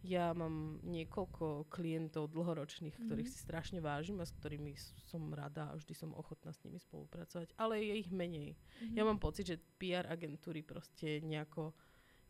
Ja 0.03 0.35
mám 0.35 0.83
niekoľko 0.83 1.71
klientov 1.71 2.27
dlhoročných, 2.35 2.91
ktorých 3.07 3.27
Mhm. 3.27 3.33
si 3.33 3.39
strašne 3.39 3.79
vážim 3.79 4.19
a 4.19 4.27
s 4.27 4.35
ktorými 4.35 4.75
som 5.07 5.31
rada 5.31 5.71
a 5.71 5.77
vždy 5.79 5.95
som 5.95 6.11
ochotná 6.11 6.51
s 6.51 6.59
nimi 6.67 6.75
spolupracovať. 6.75 7.55
Ale 7.55 7.79
je 7.79 8.03
ich 8.03 8.11
menej. 8.11 8.59
Mhm. 8.83 8.95
Ja 8.99 9.07
mám 9.07 9.23
pocit, 9.23 9.47
že 9.47 9.63
PR 9.79 10.11
agentúry 10.11 10.59
proste 10.59 11.23
nejako, 11.23 11.71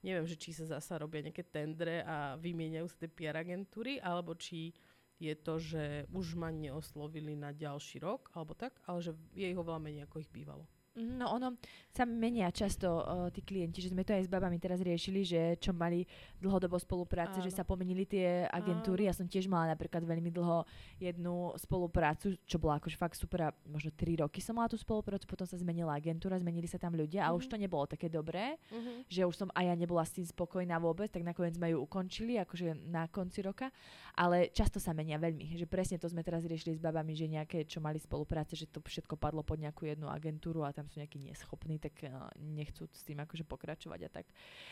neviem, 0.06 0.30
že 0.30 0.38
či 0.38 0.54
sa 0.54 0.70
zasa 0.70 1.02
robia 1.02 1.26
nejaké 1.26 1.50
tendre 1.50 2.06
a 2.06 2.38
vymieňajú 2.38 2.86
sa 2.94 2.98
tie 3.02 3.10
PR 3.10 3.42
agentúry, 3.42 3.98
alebo 3.98 4.38
či 4.38 4.70
je 5.18 5.34
to, 5.34 5.58
že 5.58 6.06
už 6.14 6.36
ma 6.38 6.54
neoslovili 6.54 7.34
na 7.34 7.50
ďalší 7.56 8.04
rok, 8.04 8.30
alebo 8.38 8.54
tak, 8.54 8.78
ale 8.86 9.02
že 9.02 9.18
je 9.34 9.50
ich 9.50 9.58
oveľa 9.58 9.80
menej, 9.82 10.06
ako 10.06 10.22
ich 10.22 10.30
bývalo. 10.30 10.68
Mhm, 10.94 11.18
No 11.18 11.26
ono 11.32 11.58
sa 11.90 12.06
menia 12.06 12.50
často 12.50 12.86
uh, 13.02 13.30
tí 13.30 13.42
klienti, 13.42 13.82
že 13.82 13.90
sme 13.90 14.02
to 14.02 14.14
aj 14.14 14.26
s 14.26 14.30
babami 14.30 14.58
teraz 14.58 14.78
riešili, 14.78 15.22
že 15.22 15.58
čo 15.58 15.70
mali 15.72 16.06
dlhodobo 16.38 16.78
spolupráce, 16.78 17.38
že 17.40 17.50
Áno. 17.50 17.58
sa 17.58 17.64
pomenili 17.64 18.06
tie 18.06 18.46
agentúry. 18.46 19.06
Ja 19.06 19.14
som 19.14 19.26
tiež 19.26 19.46
mala 19.46 19.74
napríklad 19.74 20.02
veľmi 20.02 20.30
dlho 20.30 20.66
jednu 20.98 21.54
spoluprácu, 21.58 22.38
čo 22.46 22.58
bola 22.58 22.78
akože 22.78 22.98
fakt 22.98 23.18
super 23.18 23.46
a 23.46 23.56
možno 23.66 23.90
3 23.90 24.22
roky 24.22 24.42
som 24.42 24.54
mala 24.54 24.70
tú 24.70 24.78
spoluprácu, 24.78 25.26
potom 25.26 25.46
sa 25.46 25.58
zmenila 25.58 25.94
agentúra, 25.94 26.38
zmenili 26.38 26.66
sa 26.66 26.78
tam 26.78 26.94
ľudia 26.94 27.26
a 27.26 27.34
už 27.34 27.46
Mhm. 27.46 27.52
to 27.52 27.58
nebolo 27.58 27.86
také 27.86 28.06
dobré, 28.08 28.58
Uh-huh. 28.70 29.02
že 29.08 29.22
už 29.24 29.36
som 29.38 29.50
aj 29.54 29.66
ja 29.70 29.76
nebola 29.78 30.06
s 30.06 30.14
tým 30.14 30.26
spokojná 30.26 30.78
vôbec, 30.78 31.10
tak 31.10 31.22
nakoniec 31.22 31.58
sme 31.58 31.74
ju 31.74 31.82
ukončili, 31.82 32.38
akože 32.38 32.74
na 32.86 33.06
konci 33.08 33.42
roka, 33.42 33.70
ale 34.14 34.50
často 34.50 34.78
sa 34.78 34.94
menia 34.94 35.18
veľmi, 35.18 35.58
že 35.58 35.66
presne 35.66 35.98
to 35.98 36.06
sme 36.06 36.22
teraz 36.22 36.46
riešili 36.46 36.74
s 36.74 36.82
babami, 36.82 37.14
že 37.14 37.26
nejaké, 37.26 37.66
čo 37.66 37.78
mali 37.80 37.98
spolupráce, 37.98 38.54
že 38.54 38.66
to 38.66 38.78
všetko 38.78 39.18
padlo 39.18 39.42
pod 39.42 39.58
nejakú 39.58 39.86
jednu 39.86 40.10
agentúru 40.10 40.62
a 40.62 40.74
tam 40.74 40.83
sú 40.88 41.02
nejakí 41.02 41.20
neschopní, 41.20 41.78
tak 41.78 41.94
uh, 42.06 42.30
nechcú 42.40 42.88
s 42.90 43.04
tým 43.06 43.20
akože 43.22 43.44
pokračovať 43.48 44.00
a 44.06 44.10
tak. 44.10 44.26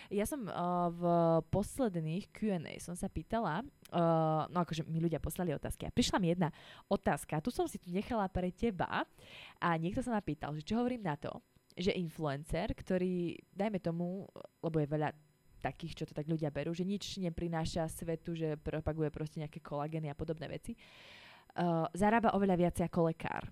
Ja 0.09 0.25
som 0.25 0.47
uh, 0.47 0.89
v 0.91 1.03
posledných 1.51 2.31
Q&A 2.31 2.79
som 2.79 2.95
sa 2.95 3.11
pýtala, 3.11 3.61
uh, 3.91 4.47
no 4.47 4.57
akože 4.63 4.87
mi 4.87 4.99
ľudia 5.03 5.21
poslali 5.21 5.51
otázky 5.53 5.87
a 5.87 5.93
prišla 5.93 6.17
mi 6.19 6.33
jedna 6.33 6.49
otázka, 6.87 7.43
tu 7.43 7.53
som 7.53 7.65
si 7.67 7.77
tu 7.77 7.91
nechala 7.91 8.27
pre 8.31 8.49
teba 8.51 9.07
a 9.59 9.67
niekto 9.79 9.99
sa 10.01 10.15
ma 10.15 10.21
pýtal, 10.23 10.55
že 10.57 10.65
čo 10.65 10.79
hovorím 10.79 11.05
na 11.05 11.15
to, 11.19 11.31
že 11.75 11.95
influencer, 11.95 12.75
ktorý, 12.75 13.39
dajme 13.55 13.79
tomu, 13.79 14.27
lebo 14.59 14.77
je 14.79 14.91
veľa 14.91 15.09
takých, 15.61 16.03
čo 16.03 16.03
to 16.09 16.17
tak 16.17 16.25
ľudia 16.25 16.49
berú, 16.49 16.73
že 16.73 16.81
nič 16.81 17.21
neprináša 17.21 17.85
svetu, 17.85 18.33
že 18.33 18.57
propaguje 18.57 19.13
proste 19.13 19.39
nejaké 19.39 19.61
kolagény 19.61 20.09
a 20.09 20.17
podobné 20.17 20.49
veci, 20.49 20.73
uh, 20.73 21.85
zarába 21.93 22.33
oveľa 22.33 22.67
viacej 22.67 22.83
ako 22.89 22.99
lekár. 23.13 23.45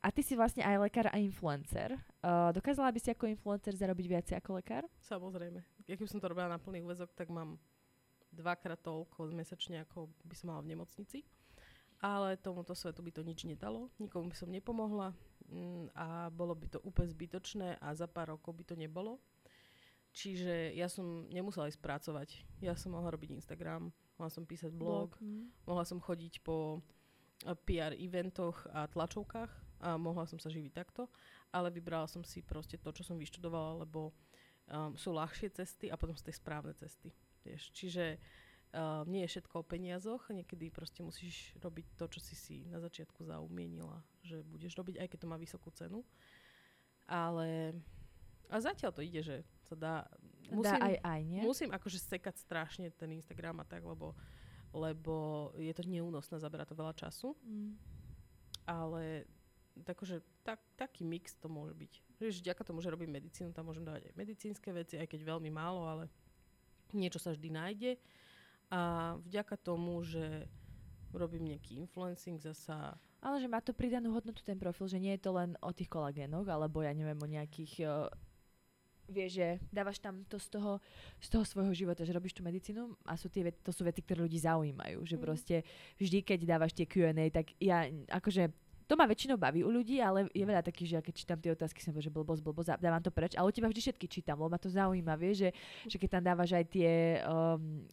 A 0.00 0.08
ty 0.08 0.24
si 0.24 0.32
vlastne 0.32 0.64
aj 0.64 0.76
lekár 0.80 1.06
a 1.12 1.20
influencer 1.20 2.00
Uh, 2.20 2.52
dokázala 2.52 2.92
by 2.92 3.00
si 3.00 3.08
ako 3.08 3.32
influencer 3.32 3.72
zarobiť 3.72 4.04
viacej 4.04 4.34
ako 4.44 4.60
lekár? 4.60 4.84
Samozrejme. 5.00 5.64
Keď 5.88 6.04
som 6.04 6.20
to 6.20 6.28
robila 6.28 6.52
na 6.52 6.60
plný 6.60 6.84
úvezok, 6.84 7.16
tak 7.16 7.32
mám 7.32 7.56
dvakrát 8.28 8.76
toľko 8.84 9.32
mesačne, 9.32 9.88
ako 9.88 10.12
by 10.28 10.34
som 10.36 10.52
mala 10.52 10.60
v 10.60 10.76
nemocnici. 10.76 11.24
Ale 12.04 12.36
tomuto 12.36 12.76
svetu 12.76 13.00
by 13.00 13.08
to 13.08 13.24
nič 13.24 13.48
nedalo, 13.48 13.88
nikomu 13.96 14.28
by 14.28 14.36
som 14.36 14.52
nepomohla 14.52 15.16
mm, 15.48 15.96
a 15.96 16.28
bolo 16.28 16.52
by 16.52 16.76
to 16.76 16.78
úplne 16.84 17.08
zbytočné 17.08 17.80
a 17.80 17.88
za 17.96 18.04
pár 18.04 18.36
rokov 18.36 18.52
by 18.52 18.68
to 18.68 18.76
nebolo. 18.76 19.16
Čiže 20.12 20.76
ja 20.76 20.92
som 20.92 21.24
nemusela 21.32 21.72
ísť 21.72 21.80
pracovať. 21.80 22.28
Ja 22.60 22.76
som 22.76 22.92
mohla 22.92 23.16
robiť 23.16 23.32
Instagram, 23.32 23.88
mohla 24.20 24.28
som 24.28 24.44
písať 24.44 24.76
blog, 24.76 25.16
blog. 25.16 25.24
Mm. 25.24 25.48
mohla 25.64 25.88
som 25.88 26.04
chodiť 26.04 26.44
po 26.44 26.84
eh, 27.48 27.56
PR 27.64 27.96
eventoch 27.96 28.68
a 28.76 28.84
tlačovkách 28.92 29.69
a 29.80 29.96
mohla 29.96 30.28
som 30.28 30.36
sa 30.36 30.52
živiť 30.52 30.72
takto, 30.76 31.08
ale 31.50 31.72
vybrala 31.72 32.04
som 32.06 32.20
si 32.20 32.44
proste 32.44 32.76
to, 32.76 32.92
čo 32.92 33.02
som 33.02 33.16
vyštudovala, 33.16 33.82
lebo 33.88 34.12
um, 34.68 34.92
sú 34.94 35.16
ľahšie 35.16 35.50
cesty 35.56 35.88
a 35.88 35.96
potom 35.96 36.12
sú 36.12 36.22
tie 36.22 36.36
správne 36.36 36.76
cesty. 36.76 37.10
Vieš. 37.40 37.72
Čiže 37.72 38.20
uh, 38.76 39.02
nie 39.08 39.24
je 39.24 39.32
všetko 39.32 39.64
o 39.64 39.64
peniazoch, 39.64 40.28
niekedy 40.28 40.68
proste 40.68 41.00
musíš 41.00 41.56
robiť 41.58 41.96
to, 41.96 42.04
čo 42.12 42.20
si 42.20 42.36
si 42.36 42.56
na 42.68 42.78
začiatku 42.78 43.24
zaumienila, 43.24 44.04
že 44.20 44.44
budeš 44.44 44.76
robiť, 44.76 45.00
aj 45.00 45.08
keď 45.08 45.18
to 45.24 45.30
má 45.32 45.36
vysokú 45.40 45.72
cenu. 45.72 46.04
Ale 47.08 47.74
a 48.50 48.56
zatiaľ 48.58 48.90
to 48.90 49.00
ide, 49.00 49.22
že 49.22 49.36
sa 49.70 49.74
dá... 49.78 49.96
Musím, 50.50 50.66
dá 50.66 50.82
aj 50.82 50.96
aj, 51.06 51.20
nie? 51.22 51.42
Musím 51.46 51.70
akože 51.70 51.98
sekať 52.02 52.34
strašne 52.42 52.90
ten 52.90 53.14
Instagram 53.14 53.62
a 53.62 53.64
tak, 53.64 53.86
lebo, 53.86 54.18
lebo 54.74 55.48
je 55.54 55.70
to 55.70 55.86
neúnosné, 55.86 56.42
zaberá 56.42 56.66
to 56.66 56.74
veľa 56.74 56.90
času. 56.98 57.38
Mm. 57.46 57.78
Ale 58.66 59.30
takže 59.82 60.22
tak, 60.44 60.60
taký 60.76 61.02
mix 61.02 61.34
to 61.36 61.50
môže 61.50 61.74
byť. 61.76 61.92
Že 62.20 62.42
vďaka 62.44 62.62
tomu, 62.64 62.78
že 62.84 62.92
robím 62.92 63.12
medicínu, 63.12 63.52
tam 63.52 63.68
môžem 63.68 63.84
dávať 63.84 64.10
aj 64.10 64.18
medicínske 64.18 64.68
veci, 64.70 65.00
aj 65.00 65.08
keď 65.08 65.24
veľmi 65.24 65.50
málo, 65.52 65.86
ale 65.88 66.04
niečo 66.92 67.18
sa 67.18 67.32
vždy 67.32 67.48
nájde. 67.50 67.92
A 68.70 69.14
vďaka 69.26 69.58
tomu, 69.58 70.02
že 70.06 70.46
robím 71.10 71.50
nejaký 71.50 71.82
influencing 71.82 72.38
zasa. 72.38 72.94
Ale 73.20 73.42
že 73.42 73.50
má 73.50 73.58
to 73.58 73.74
pridanú 73.74 74.14
hodnotu 74.14 74.40
ten 74.40 74.56
profil, 74.56 74.86
že 74.86 75.02
nie 75.02 75.12
je 75.18 75.26
to 75.26 75.34
len 75.34 75.58
o 75.60 75.74
tých 75.74 75.90
kolagénoch, 75.90 76.46
alebo 76.46 76.80
ja 76.80 76.94
neviem, 76.94 77.18
o 77.18 77.28
nejakých 77.28 77.72
uh, 77.84 78.06
vieš, 79.10 79.42
že 79.42 79.48
dávaš 79.74 79.98
tam 79.98 80.22
to 80.30 80.38
z 80.38 80.48
toho, 80.54 80.78
z 81.18 81.28
toho 81.28 81.44
svojho 81.44 81.74
života, 81.74 82.06
že 82.06 82.14
robíš 82.14 82.38
tú 82.38 82.46
medicínu 82.46 82.94
a 83.04 83.18
sú 83.18 83.26
tie, 83.26 83.50
to 83.50 83.74
sú 83.74 83.82
veci, 83.82 84.00
ktoré 84.00 84.22
ľudí 84.24 84.38
zaujímajú. 84.38 85.02
Že 85.02 85.16
mm. 85.18 85.22
proste 85.22 85.56
vždy, 85.98 86.18
keď 86.22 86.38
dávaš 86.46 86.72
tie 86.72 86.86
Q&A, 86.86 87.26
tak 87.34 87.52
ja 87.58 87.90
akože 88.08 88.54
to 88.90 88.98
ma 88.98 89.06
väčšinou 89.06 89.38
baví 89.38 89.62
u 89.62 89.70
ľudí, 89.70 90.02
ale 90.02 90.26
je 90.34 90.42
veľa 90.42 90.66
takých, 90.66 90.88
že 90.90 90.94
ja 90.98 91.02
keď 91.06 91.14
čítam 91.14 91.38
tie 91.38 91.54
otázky, 91.54 91.78
som 91.78 91.94
že 91.94 92.10
blbosť, 92.10 92.42
blbosť, 92.42 92.82
dávam 92.82 92.98
to 92.98 93.14
preč. 93.14 93.38
Ale 93.38 93.46
u 93.46 93.54
teba 93.54 93.70
vždy 93.70 93.78
všetky 93.86 94.10
čítam, 94.10 94.42
lebo 94.42 94.50
ma 94.50 94.58
to 94.58 94.66
zaujíma, 94.66 95.14
vieš, 95.14 95.46
že, 95.46 95.50
že 95.94 95.96
keď 96.02 96.18
tam 96.18 96.22
dávaš 96.26 96.50
aj 96.58 96.64
tie... 96.66 96.90
Um, 97.22 97.86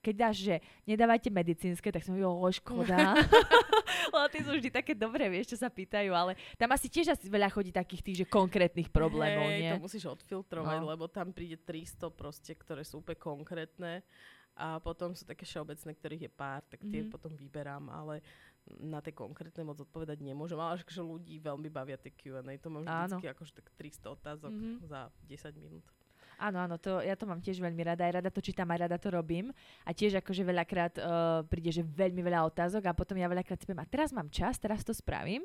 keď 0.00 0.14
dáš, 0.16 0.36
že 0.48 0.64
nedávajte 0.88 1.28
medicínske, 1.28 1.92
tak 1.92 2.00
som 2.00 2.16
jo, 2.16 2.32
škoda. 2.56 3.20
Lebo 4.16 4.26
tie 4.32 4.40
sú 4.40 4.56
vždy 4.56 4.72
také 4.72 4.96
dobré, 4.96 5.28
vieš, 5.28 5.52
čo 5.52 5.58
sa 5.60 5.68
pýtajú, 5.68 6.08
ale 6.16 6.40
tam 6.56 6.72
asi 6.72 6.88
tiež 6.88 7.12
asi 7.12 7.28
veľa 7.28 7.52
chodí 7.52 7.68
takých 7.68 8.00
tých, 8.00 8.18
že 8.24 8.26
konkrétnych 8.26 8.88
problémov, 8.88 9.52
hey, 9.52 9.60
nie? 9.60 9.70
to 9.76 9.84
musíš 9.84 10.08
odfiltrovať, 10.08 10.80
no. 10.80 10.88
lebo 10.88 11.04
tam 11.04 11.36
príde 11.36 11.60
300 11.60 12.08
proste, 12.16 12.56
ktoré 12.56 12.80
sú 12.80 13.04
úplne 13.04 13.20
konkrétne 13.20 14.00
a 14.56 14.80
potom 14.80 15.12
sú 15.12 15.28
také 15.28 15.44
všeobecné, 15.44 15.90
ktorých 15.94 16.22
je 16.26 16.32
pár, 16.32 16.60
tak 16.68 16.80
tie 16.84 17.04
mm-hmm. 17.04 17.12
potom 17.12 17.32
vyberám, 17.36 17.88
ale 17.92 18.24
na 18.78 19.02
tie 19.02 19.10
konkrétne 19.10 19.66
moc 19.66 19.80
odpovedať 19.82 20.22
nemôžem, 20.22 20.58
ale 20.60 20.78
že 20.78 21.02
ľudí 21.02 21.42
veľmi 21.42 21.66
bavia 21.72 21.98
tie 21.98 22.14
Q&A. 22.14 22.42
To 22.62 22.68
mám 22.70 22.86
vždycky 22.86 23.26
akože 23.26 23.52
tak 23.58 23.66
300 23.74 24.16
otázok 24.16 24.52
mm-hmm. 24.52 24.86
za 24.86 25.10
10 25.26 25.64
minút. 25.64 25.84
Áno, 26.40 26.56
áno, 26.56 26.80
to, 26.80 27.04
ja 27.04 27.12
to 27.20 27.28
mám 27.28 27.44
tiež 27.44 27.60
veľmi 27.60 27.84
rada, 27.84 28.08
aj 28.08 28.16
rada 28.16 28.30
to 28.32 28.40
čítam, 28.40 28.64
aj 28.72 28.88
rada 28.88 28.96
to 28.96 29.12
robím. 29.12 29.52
A 29.84 29.92
tiež 29.92 30.24
akože 30.24 30.40
veľakrát 30.40 30.94
uh, 30.96 31.44
príde, 31.44 31.68
že 31.68 31.84
veľmi 31.84 32.24
veľa 32.24 32.48
otázok 32.48 32.88
a 32.88 32.96
potom 32.96 33.20
ja 33.20 33.28
veľakrát 33.28 33.60
si 33.60 33.68
poviem, 33.68 33.84
a 33.84 33.88
teraz 33.88 34.08
mám 34.08 34.32
čas, 34.32 34.56
teraz 34.56 34.80
to 34.80 34.96
spravím 34.96 35.44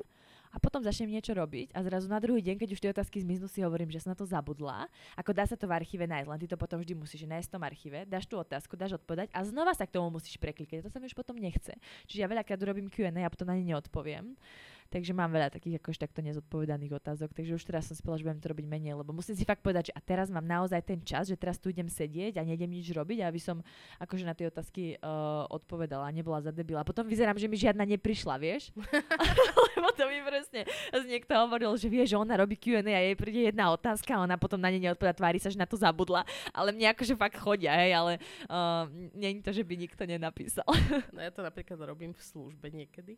a 0.52 0.56
potom 0.62 0.82
začnem 0.82 1.10
niečo 1.10 1.32
robiť 1.34 1.74
a 1.74 1.82
zrazu 1.82 2.06
na 2.06 2.18
druhý 2.22 2.42
deň, 2.42 2.56
keď 2.60 2.68
už 2.72 2.80
tie 2.82 2.90
otázky 2.92 3.22
zmiznú, 3.22 3.46
si 3.50 3.62
hovorím, 3.62 3.90
že 3.90 4.02
som 4.02 4.12
na 4.12 4.18
to 4.18 4.26
zabudla. 4.28 4.86
Ako 5.18 5.34
dá 5.34 5.46
sa 5.46 5.58
to 5.58 5.66
v 5.66 5.76
archíve 5.76 6.04
nájsť, 6.06 6.28
len 6.28 6.38
ty 6.42 6.46
to 6.46 6.56
potom 6.58 6.78
vždy 6.80 6.94
musíš 6.94 7.26
nájsť 7.26 7.48
v 7.50 7.54
tom 7.54 7.62
archíve, 7.62 7.98
dáš 8.06 8.24
tú 8.26 8.36
otázku, 8.38 8.74
dáš 8.74 8.98
odpovedať 8.98 9.30
a 9.34 9.40
znova 9.42 9.72
sa 9.74 9.84
k 9.84 9.94
tomu 9.98 10.12
musíš 10.14 10.38
preklikať. 10.38 10.86
To 10.86 10.90
sa 10.92 10.98
mi 11.02 11.10
už 11.10 11.16
potom 11.16 11.36
nechce. 11.36 11.74
Čiže 12.06 12.22
ja 12.22 12.28
veľakrát 12.30 12.60
robím 12.62 12.90
Q&A 12.90 13.10
a 13.10 13.32
potom 13.32 13.48
na 13.48 13.58
ne 13.58 13.64
neodpoviem. 13.66 14.38
Takže 14.86 15.10
mám 15.10 15.34
veľa 15.34 15.50
takých 15.50 15.82
akož 15.82 15.98
takto 15.98 16.22
nezodpovedaných 16.22 16.94
otázok. 17.02 17.34
Takže 17.34 17.58
už 17.58 17.64
teraz 17.66 17.90
som 17.90 17.98
si 17.98 18.02
povedala, 18.02 18.22
že 18.22 18.26
budem 18.30 18.42
to 18.42 18.50
robiť 18.54 18.66
menej, 18.70 18.94
lebo 18.94 19.10
musím 19.10 19.34
si 19.34 19.42
fakt 19.42 19.62
povedať, 19.62 19.90
že 19.90 19.92
a 19.98 20.00
teraz 20.00 20.30
mám 20.30 20.46
naozaj 20.46 20.78
ten 20.86 21.02
čas, 21.02 21.26
že 21.26 21.34
teraz 21.34 21.58
tu 21.58 21.74
idem 21.74 21.90
sedieť 21.90 22.38
a 22.38 22.46
nejdem 22.46 22.70
nič 22.70 22.94
robiť, 22.94 23.26
aby 23.26 23.40
som 23.42 23.66
akože 23.98 24.22
na 24.22 24.34
tie 24.38 24.46
otázky 24.46 24.94
uh, 25.02 25.50
odpovedala, 25.50 26.14
nebola 26.14 26.38
za 26.38 26.54
debila. 26.54 26.86
A 26.86 26.88
potom 26.88 27.02
vyzerám, 27.02 27.34
že 27.34 27.50
mi 27.50 27.58
žiadna 27.58 27.82
neprišla, 27.82 28.38
vieš? 28.38 28.70
lebo 29.86 29.94
to 29.98 30.04
mi 30.10 30.18
presne 30.26 30.60
niekto 31.06 31.32
hovoril, 31.38 31.70
že 31.78 31.86
vie, 31.86 32.02
že 32.02 32.18
ona 32.18 32.34
robí 32.34 32.58
Q&A 32.58 32.82
a 32.82 33.02
jej 33.06 33.14
príde 33.14 33.46
jedna 33.46 33.70
otázka 33.70 34.18
a 34.18 34.26
ona 34.26 34.34
potom 34.34 34.58
na 34.58 34.66
ne 34.66 34.82
neodpoveda, 34.82 35.14
tvári 35.14 35.38
sa, 35.38 35.46
že 35.46 35.60
na 35.60 35.68
to 35.70 35.78
zabudla. 35.78 36.26
Ale 36.50 36.74
mne 36.74 36.90
akože 36.90 37.14
fakt 37.14 37.38
chodia, 37.38 37.70
hej, 37.78 37.94
ale 37.94 38.12
uh, 38.50 38.90
je 39.14 39.28
to, 39.46 39.54
že 39.54 39.62
by 39.62 39.74
nikto 39.78 40.02
nenapísal. 40.02 40.66
no 41.14 41.20
ja 41.22 41.30
to 41.30 41.46
napríklad 41.46 41.78
robím 41.78 42.10
v 42.10 42.22
službe 42.22 42.66
niekedy 42.74 43.14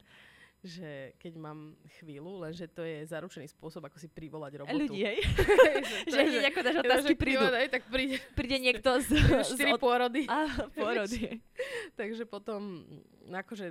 že 0.59 1.15
keď 1.23 1.39
mám 1.39 1.79
chvíľu, 2.03 2.43
lenže 2.43 2.67
to 2.67 2.83
je 2.83 3.07
zaručený 3.07 3.47
spôsob, 3.47 3.79
ako 3.79 3.95
si 3.95 4.11
privolať 4.11 4.59
robotu. 4.59 4.91
Ľudí, 4.91 5.07
hej. 5.07 5.23
že 6.11 6.19
hneď 6.19 6.51
ako 6.51 6.61
dáš 6.67 6.77
otázky, 6.83 7.15
prídu. 7.15 7.47
Aj, 7.47 7.71
tak 7.71 7.87
príde, 7.87 8.19
príde 8.35 8.59
niekto 8.59 8.99
z... 8.99 9.23
Štyri 9.55 9.79
od... 9.79 9.79
pôrody. 9.79 10.27
Á, 10.27 10.67
pôrody. 10.75 11.39
Takže 11.95 12.27
potom, 12.27 12.83
akože... 13.31 13.71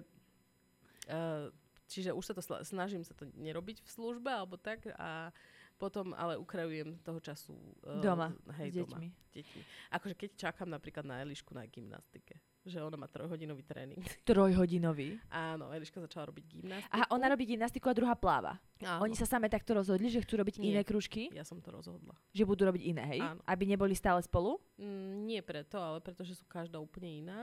Uh, 1.11 1.52
čiže 1.88 2.12
už 2.14 2.24
sa 2.24 2.34
to 2.36 2.44
snažím 2.64 3.02
sa 3.02 3.16
to 3.16 3.26
nerobiť 3.36 3.82
v 3.82 3.90
službe, 3.90 4.30
alebo 4.30 4.60
tak 4.60 4.86
a 5.00 5.32
potom 5.78 6.14
ale 6.18 6.38
ukrajujem 6.38 6.98
toho 7.06 7.22
času 7.22 7.54
uh, 7.86 8.02
doma, 8.02 8.34
hej, 8.60 8.70
s 8.70 8.76
deťmi. 8.82 9.08
Doma, 9.08 9.32
deti. 9.34 9.60
Akože 9.94 10.16
keď 10.18 10.30
čakám 10.36 10.70
napríklad 10.70 11.06
na 11.06 11.22
Elišku 11.22 11.54
na 11.54 11.66
gymnastike 11.70 12.42
že 12.68 12.84
ona 12.84 13.00
má 13.00 13.08
trojhodinový 13.08 13.64
tréning. 13.64 14.04
Trojhodinový? 14.28 15.16
Áno, 15.32 15.72
Eliška 15.72 16.04
začala 16.04 16.30
robiť 16.30 16.44
gymnastiku. 16.52 16.92
A 16.92 17.08
ona 17.16 17.26
robí 17.32 17.48
gymnastiku 17.48 17.88
a 17.90 17.96
druhá 17.96 18.14
pláva. 18.14 18.60
Áno. 18.84 19.08
Oni 19.08 19.16
sa 19.16 19.24
same 19.24 19.48
takto 19.48 19.74
rozhodli, 19.74 20.12
že 20.12 20.22
chcú 20.22 20.44
robiť 20.44 20.60
Nie, 20.60 20.76
iné 20.76 20.82
kružky? 20.84 21.32
Ja 21.32 21.48
som 21.48 21.64
to 21.64 21.72
rozhodla. 21.72 22.14
Že 22.36 22.44
budú 22.44 22.68
robiť 22.68 22.84
iné, 22.84 23.04
hej? 23.16 23.22
Áno. 23.24 23.40
Aby 23.48 23.72
neboli 23.72 23.96
stále 23.96 24.20
spolu? 24.22 24.60
Mm, 24.76 25.26
nie 25.26 25.40
preto, 25.42 25.80
ale 25.80 26.04
preto, 26.04 26.28
že 26.28 26.36
sú 26.36 26.44
každá 26.46 26.78
úplne 26.78 27.24
iná 27.24 27.40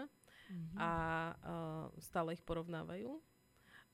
mm-hmm. 0.53 0.77
a 0.77 0.91
uh, 1.33 1.85
stále 2.05 2.37
ich 2.37 2.45
porovnávajú. 2.45 3.17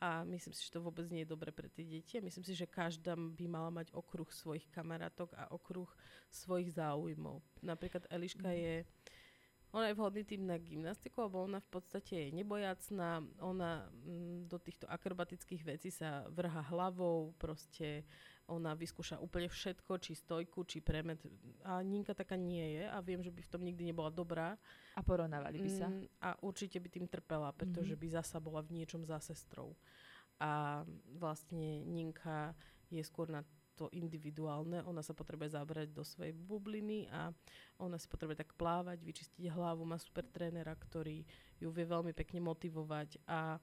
A 0.00 0.24
myslím 0.24 0.56
si, 0.56 0.64
že 0.64 0.72
to 0.72 0.80
vôbec 0.80 1.04
nie 1.12 1.28
je 1.28 1.32
dobre 1.36 1.52
pre 1.52 1.68
tie 1.68 1.84
deti. 1.84 2.16
A 2.16 2.24
myslím 2.24 2.40
si, 2.40 2.56
že 2.56 2.64
každá 2.64 3.12
by 3.12 3.44
mala 3.44 3.68
mať 3.68 3.92
okruh 3.92 4.28
svojich 4.32 4.64
kamarátok 4.72 5.36
a 5.36 5.52
okruh 5.52 5.88
svojich 6.32 6.72
záujmov. 6.72 7.44
Napríklad 7.60 8.08
Eliška 8.08 8.48
mm. 8.48 8.56
je 8.56 8.74
ona 9.70 9.86
je 9.86 9.94
vhodný 9.94 10.26
tým 10.26 10.50
na 10.50 10.58
gymnastiku, 10.58 11.30
lebo 11.30 11.46
ona 11.46 11.62
v 11.62 11.70
podstate 11.70 12.26
je 12.26 12.28
nebojacná, 12.34 13.22
ona 13.38 13.86
mm, 14.02 14.50
do 14.50 14.58
týchto 14.58 14.90
akrobatických 14.90 15.62
vecí 15.62 15.94
sa 15.94 16.26
vrha 16.26 16.58
hlavou, 16.74 17.38
proste 17.38 18.02
ona 18.50 18.74
vyskúša 18.74 19.22
úplne 19.22 19.46
všetko, 19.46 20.02
či 20.02 20.18
stojku, 20.18 20.66
či 20.66 20.82
premet. 20.82 21.22
A 21.62 21.80
Ninka 21.86 22.12
taká 22.12 22.34
nie 22.34 22.78
je 22.78 22.84
a 22.90 22.98
viem, 22.98 23.22
že 23.22 23.30
by 23.30 23.40
v 23.46 23.52
tom 23.52 23.62
nikdy 23.62 23.86
nebola 23.86 24.10
dobrá. 24.10 24.58
A 24.98 25.00
porovnávali 25.00 25.62
by 25.62 25.70
sa. 25.70 25.86
Mm, 25.86 26.10
a 26.18 26.34
určite 26.42 26.82
by 26.82 26.88
tým 26.90 27.06
trpela, 27.06 27.54
pretože 27.54 27.94
mm-hmm. 27.94 28.10
by 28.10 28.16
zasa 28.18 28.42
bola 28.42 28.60
v 28.60 28.82
niečom 28.82 29.06
za 29.06 29.22
sestrou. 29.22 29.78
A 30.42 30.82
vlastne 31.14 31.86
Ninka 31.86 32.52
je 32.90 33.00
skôr 33.06 33.30
na 33.30 33.46
to 33.78 33.88
individuálne, 33.96 34.84
ona 34.84 35.00
sa 35.00 35.16
potrebuje 35.16 35.56
zabrať 35.56 35.88
do 35.96 36.04
svojej 36.04 36.36
bubliny 36.36 37.08
a 37.08 37.32
ona 37.80 37.96
si 37.96 38.04
potrebuje 38.12 38.44
tak 38.44 38.52
plávať, 38.52 39.00
vyčistiť 39.00 39.48
hlavu, 39.48 39.88
má 39.88 39.96
super 39.96 40.28
trénera, 40.28 40.76
ktorý 40.76 41.24
ju 41.56 41.68
vie 41.72 41.88
veľmi 41.88 42.12
pekne 42.12 42.44
motivovať 42.44 43.24
a 43.24 43.56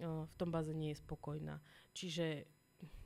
v 0.00 0.34
tom 0.34 0.50
bazéne 0.50 0.90
je 0.90 1.02
spokojná. 1.02 1.62
Čiže 1.92 2.48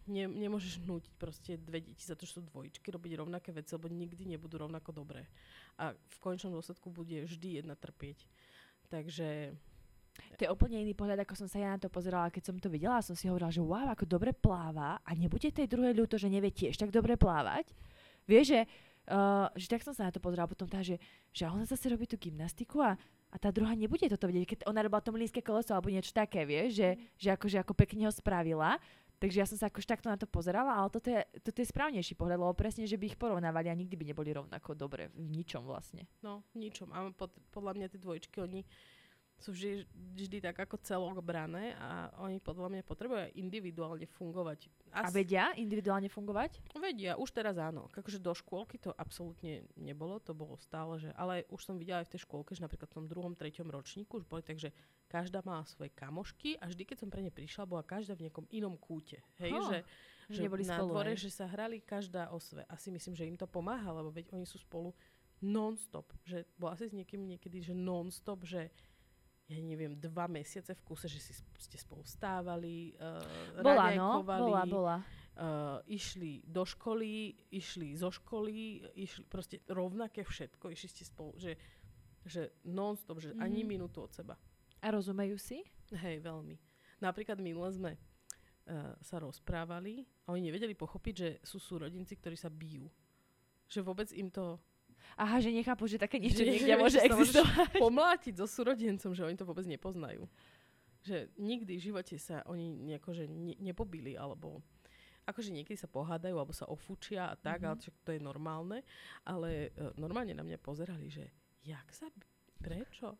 ne, 0.07 0.25
nemôžeš 0.29 0.85
nútiť 0.85 1.13
proste 1.17 1.53
dve 1.57 1.81
deti 1.81 2.05
za 2.05 2.15
to, 2.19 2.29
že 2.29 2.37
sú 2.39 2.43
dvojičky, 2.45 2.89
robiť 2.91 3.13
rovnaké 3.21 3.51
veci, 3.51 3.75
lebo 3.77 3.89
nikdy 3.89 4.37
nebudú 4.37 4.61
rovnako 4.61 4.91
dobré. 4.93 5.29
A 5.81 5.93
v 5.95 6.17
končnom 6.21 6.55
dôsledku 6.55 6.91
bude 6.93 7.25
vždy 7.25 7.65
jedna 7.65 7.75
trpieť. 7.75 8.27
Takže 8.93 9.57
to 10.39 10.47
je 10.47 10.53
úplne 10.53 10.79
iný 10.79 10.95
pohľad, 10.95 11.27
ako 11.27 11.35
som 11.35 11.49
sa 11.51 11.59
ja 11.59 11.75
na 11.75 11.81
to 11.83 11.91
pozerala, 11.91 12.31
keď 12.31 12.43
som 12.53 12.57
to 12.59 12.71
videla. 12.71 13.03
Som 13.03 13.19
si 13.19 13.27
hovorila, 13.27 13.51
že 13.51 13.63
wow, 13.63 13.91
ako 13.91 14.07
dobre 14.07 14.31
pláva 14.31 15.03
a 15.03 15.11
nebude 15.15 15.51
tej 15.51 15.67
druhej 15.67 15.95
ľúto, 15.95 16.15
že 16.15 16.31
nevie 16.31 16.55
tiež 16.55 16.79
tak 16.79 16.95
dobre 16.95 17.19
plávať. 17.19 17.75
Vieš, 18.31 18.55
že, 18.55 18.61
uh, 19.11 19.51
že 19.59 19.67
tak 19.67 19.83
som 19.83 19.91
sa 19.91 20.07
na 20.07 20.13
to 20.15 20.23
pozerala 20.23 20.47
potom 20.47 20.71
tá, 20.71 20.81
že, 20.87 21.03
že 21.35 21.51
ona 21.51 21.67
zase 21.67 21.91
robí 21.91 22.07
tú 22.07 22.15
gymnastiku 22.15 22.79
a, 22.83 22.95
a 23.35 23.37
tá 23.43 23.51
druhá 23.51 23.75
nebude 23.75 24.07
toto 24.07 24.31
vedieť. 24.31 24.47
Keď 24.55 24.61
ona 24.71 24.87
robila 24.87 25.03
to 25.03 25.11
mlínske 25.11 25.43
koleso 25.43 25.75
alebo 25.75 25.91
niečo 25.91 26.15
také, 26.15 26.47
vieš, 26.47 26.79
že, 26.79 26.89
že 27.19 27.29
akože 27.35 27.59
ako 27.67 27.75
pekne 27.75 28.07
ho 28.07 28.13
spravila, 28.15 28.79
Takže 29.19 29.41
ja 29.41 29.47
som 29.49 29.57
sa 29.57 29.71
akož 29.71 29.87
takto 29.87 30.11
na 30.11 30.19
to 30.19 30.27
pozerala, 30.29 30.75
ale 30.75 30.91
toto 30.91 31.09
je, 31.09 31.23
toto 31.41 31.59
je 31.63 31.71
správnejší 31.71 32.19
pohľad, 32.19 32.39
lebo 32.39 32.53
presne, 32.53 32.85
že 32.85 32.99
by 32.99 33.15
ich 33.15 33.19
porovnávali 33.21 33.71
a 33.71 33.79
nikdy 33.79 33.95
by 33.95 34.05
neboli 34.11 34.31
rovnako 34.35 34.75
dobre 34.75 35.09
v 35.15 35.31
ničom 35.31 35.65
vlastne. 35.65 36.11
No, 36.21 36.45
v 36.53 36.69
ničom. 36.69 36.91
A 36.93 37.09
pod, 37.15 37.33
podľa 37.55 37.73
mňa 37.79 37.87
tie 37.95 38.01
dvojčky, 38.03 38.37
oni 38.43 38.61
sú 39.39 39.53
vždy, 39.53 39.85
vždy 40.17 40.39
tak 40.41 40.57
ako 40.57 40.81
celok 40.81 41.21
brané 41.21 41.77
a 41.77 42.09
oni 42.23 42.41
podľa 42.41 42.71
mňa 42.71 42.83
potrebujú 42.87 43.35
individuálne 43.37 44.07
fungovať. 44.07 44.71
As... 44.95 45.11
A 45.11 45.13
vedia 45.13 45.53
individuálne 45.59 46.09
fungovať? 46.09 46.63
Vedia, 46.79 47.19
už 47.19 47.35
teraz 47.35 47.59
áno. 47.59 47.91
Akože 47.93 48.23
do 48.23 48.33
škôlky 48.33 48.81
to 48.81 48.95
absolútne 48.95 49.67
nebolo, 49.77 50.23
to 50.23 50.33
bolo 50.33 50.57
stále, 50.57 50.97
že... 50.97 51.11
Ale 51.19 51.45
už 51.51 51.61
som 51.61 51.77
videla 51.77 52.01
aj 52.01 52.09
v 52.09 52.13
tej 52.17 52.21
škôlke, 52.25 52.55
že 52.55 52.65
napríklad 52.65 52.89
v 52.89 52.97
tom 53.03 53.07
druhom, 53.11 53.35
treťom 53.35 53.69
ročníku 53.69 54.23
už 54.23 54.25
boli 54.25 54.41
tak, 54.41 54.57
že 54.57 54.73
každá 55.11 55.45
mala 55.45 55.67
svoje 55.69 55.93
kamošky 55.93 56.57
a 56.63 56.71
vždy, 56.71 56.83
keď 56.89 56.97
som 57.05 57.11
pre 57.13 57.21
ne 57.21 57.35
prišla, 57.35 57.69
bola 57.69 57.85
každá 57.85 58.17
v 58.17 58.31
nejakom 58.31 58.47
inom 58.55 58.79
kúte. 58.79 59.21
Hej, 59.43 59.53
huh. 59.53 59.69
že, 59.69 59.79
že, 60.31 60.43
že 60.47 60.65
na 60.65 60.79
spolu, 60.81 60.91
dvore, 60.95 61.13
hej. 61.15 61.21
že 61.27 61.31
sa 61.35 61.45
hrali 61.51 61.83
každá 61.85 62.33
o 62.33 62.39
sve. 62.41 62.65
Asi 62.71 62.89
myslím, 62.89 63.15
že 63.19 63.29
im 63.29 63.37
to 63.37 63.51
pomáha, 63.51 63.93
lebo 63.93 64.09
veď 64.09 64.33
oni 64.33 64.47
sú 64.49 64.57
spolu 64.63 64.97
non-stop. 65.45 66.09
Že 66.25 66.49
bola 66.57 66.73
asi 66.79 66.89
s 66.89 66.97
niekým 66.97 67.21
niekedy, 67.29 67.61
že 67.61 67.75
non-stop, 67.77 68.49
že 68.49 68.73
ja 69.45 69.61
neviem, 69.61 69.93
dva 70.01 70.25
mesiace 70.25 70.73
v 70.73 70.85
kuse, 70.89 71.05
že 71.05 71.21
si 71.21 71.33
ste 71.37 71.77
spolu 71.77 72.01
stávali, 72.09 72.97
uh, 72.97 73.61
bola, 73.61 73.93
no, 73.93 74.25
bola, 74.25 74.65
bola. 74.65 74.97
Uh, 75.35 75.83
išli 75.91 76.41
do 76.47 76.65
školy, 76.65 77.35
išli 77.53 77.93
zo 77.99 78.09
školy, 78.09 78.87
išli 78.97 79.27
proste 79.29 79.61
rovnaké 79.69 80.25
všetko, 80.25 80.73
išli 80.73 80.89
ste 80.89 81.05
spolu, 81.05 81.37
že, 81.37 81.61
že 82.25 82.57
non-stop, 82.65 83.21
že 83.21 83.37
mm. 83.37 83.41
ani 83.43 83.61
mhm. 83.67 83.69
minútu 83.69 84.01
od 84.01 84.15
seba. 84.17 84.39
A 84.81 84.87
rozumejú 84.89 85.37
si? 85.37 85.61
Hej, 85.93 86.25
veľmi. 86.25 86.57
Napríklad 87.05 87.37
minule 87.37 87.69
sme 87.69 87.93
uh, 87.97 88.97
sa 89.05 89.21
rozprávali 89.21 90.09
a 90.25 90.33
oni 90.33 90.49
nevedeli 90.49 90.73
pochopiť, 90.73 91.15
že 91.15 91.29
sú 91.45 91.61
súrodinci, 91.61 92.17
ktorí 92.17 92.37
sa 92.39 92.49
bijú. 92.49 92.89
Že 93.69 93.81
vôbec 93.85 94.09
im 94.17 94.33
to 94.33 94.57
Aha, 95.15 95.39
že 95.39 95.55
nechápu, 95.55 95.87
že 95.87 96.01
také 96.01 96.19
niečo 96.19 96.43
že 96.43 96.51
niekde 96.51 96.75
môže 96.75 96.99
existovať. 96.99 97.79
Pomlátiť 97.85 98.35
so 98.41 98.47
súrodencom, 98.51 99.15
že 99.15 99.23
oni 99.23 99.37
to 99.39 99.47
vôbec 99.47 99.63
nepoznajú. 99.69 100.27
Že 101.07 101.31
nikdy 101.39 101.73
v 101.79 101.85
živote 101.93 102.15
sa 102.19 102.43
oni 102.49 102.75
nejako, 102.75 103.15
že 103.15 103.25
ne, 103.31 103.55
nepobili, 103.61 104.19
alebo 104.19 104.65
akože 105.25 105.55
niekedy 105.55 105.79
sa 105.79 105.89
pohádajú, 105.89 106.37
alebo 106.37 106.53
sa 106.53 106.69
ofúčia 106.69 107.31
a 107.31 107.37
tak, 107.37 107.65
mm-hmm. 107.65 107.71
ale 107.71 108.03
to 108.05 108.11
je 108.13 108.21
normálne. 108.21 108.79
Ale 109.25 109.71
uh, 109.77 109.93
normálne 109.97 110.37
na 110.37 110.45
mňa 110.45 110.59
pozerali, 110.61 111.09
že 111.09 111.31
jak 111.65 111.89
sa... 111.93 112.09
Prečo? 112.61 113.17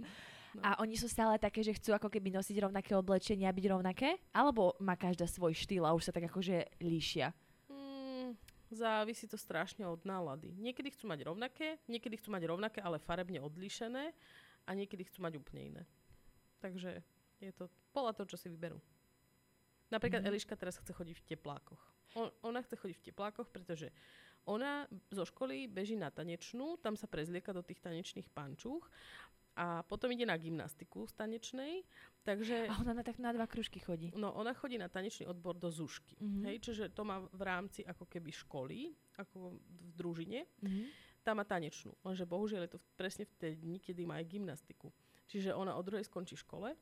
No. 0.50 0.66
A 0.66 0.82
oni 0.82 0.98
sú 0.98 1.06
stále 1.06 1.38
také, 1.38 1.62
že 1.62 1.78
chcú 1.78 1.94
ako 1.94 2.10
keby 2.10 2.34
nosiť 2.34 2.58
rovnaké 2.58 2.98
oblečenie 2.98 3.46
a 3.46 3.54
byť 3.54 3.66
rovnaké? 3.70 4.18
Alebo 4.34 4.74
má 4.82 4.98
každá 4.98 5.30
svoj 5.30 5.54
štýl 5.54 5.86
a 5.86 5.94
už 5.94 6.10
sa 6.10 6.12
tak 6.14 6.26
akože 6.26 6.82
líšia? 6.82 7.30
Závisí 8.70 9.26
to 9.26 9.34
strašne 9.34 9.82
od 9.82 10.06
nálady. 10.06 10.54
Niekedy 10.54 10.94
chcú 10.94 11.10
mať 11.10 11.26
rovnaké, 11.26 11.82
niekedy 11.90 12.22
chcú 12.22 12.30
mať 12.30 12.46
rovnaké, 12.46 12.78
ale 12.78 13.02
farebne 13.02 13.42
odlišené 13.42 14.14
a 14.66 14.70
niekedy 14.70 15.10
chcú 15.10 15.26
mať 15.26 15.42
úplne 15.42 15.62
iné. 15.74 15.82
Takže 16.62 17.02
je 17.42 17.50
to 17.50 17.66
podľa 17.90 18.14
toho, 18.14 18.30
čo 18.30 18.38
si 18.38 18.46
vyberú. 18.46 18.78
Napríklad 19.90 20.22
mm-hmm. 20.22 20.38
Eliška 20.38 20.54
teraz 20.54 20.78
chce 20.78 20.94
chodiť 20.94 21.18
v 21.18 21.26
teplákoch. 21.34 21.82
On, 22.14 22.30
ona 22.46 22.62
chce 22.62 22.78
chodiť 22.78 22.96
v 23.02 23.06
teplákoch, 23.10 23.50
pretože 23.50 23.90
ona 24.46 24.86
zo 25.10 25.26
školy 25.26 25.66
beží 25.66 25.98
na 25.98 26.14
tanečnú, 26.14 26.78
tam 26.78 26.94
sa 26.94 27.10
prezlieka 27.10 27.50
do 27.50 27.66
tých 27.66 27.82
tanečných 27.82 28.30
pančúch 28.30 28.86
a 29.56 29.82
potom 29.82 30.10
ide 30.14 30.26
na 30.26 30.38
gymnastiku 30.38 31.06
z 31.06 31.12
tanečnej. 31.14 31.82
Takže, 32.22 32.68
a 32.68 32.76
ona 32.80 32.92
na, 32.92 33.02
tak 33.02 33.16
na 33.18 33.32
dva 33.32 33.48
kružky 33.48 33.80
chodí. 33.80 34.12
No, 34.12 34.32
ona 34.36 34.52
chodí 34.52 34.76
na 34.76 34.92
tanečný 34.92 35.26
odbor 35.26 35.56
do 35.56 35.72
Zušky. 35.72 36.20
Mm-hmm. 36.20 36.44
Hej, 36.46 36.56
čiže 36.60 36.84
to 36.92 37.02
má 37.02 37.24
v 37.32 37.42
rámci 37.42 37.80
ako 37.82 38.04
keby 38.06 38.30
školy, 38.30 38.92
ako 39.16 39.56
v 39.56 39.90
družine. 39.96 40.44
Mm-hmm. 40.60 40.86
Tam 41.24 41.40
má 41.40 41.44
tanečnú. 41.44 41.96
Lenže 42.04 42.28
bohužiaľ 42.28 42.68
je 42.68 42.72
to 42.76 42.80
presne 42.96 43.24
v 43.24 43.34
tej 43.36 43.52
dni, 43.56 43.76
kedy 43.80 44.04
má 44.04 44.20
aj 44.20 44.28
gymnastiku. 44.28 44.88
Čiže 45.28 45.56
ona 45.56 45.76
o 45.76 45.82
druhej 45.84 46.04
skončí 46.04 46.36
škole, 46.36 46.74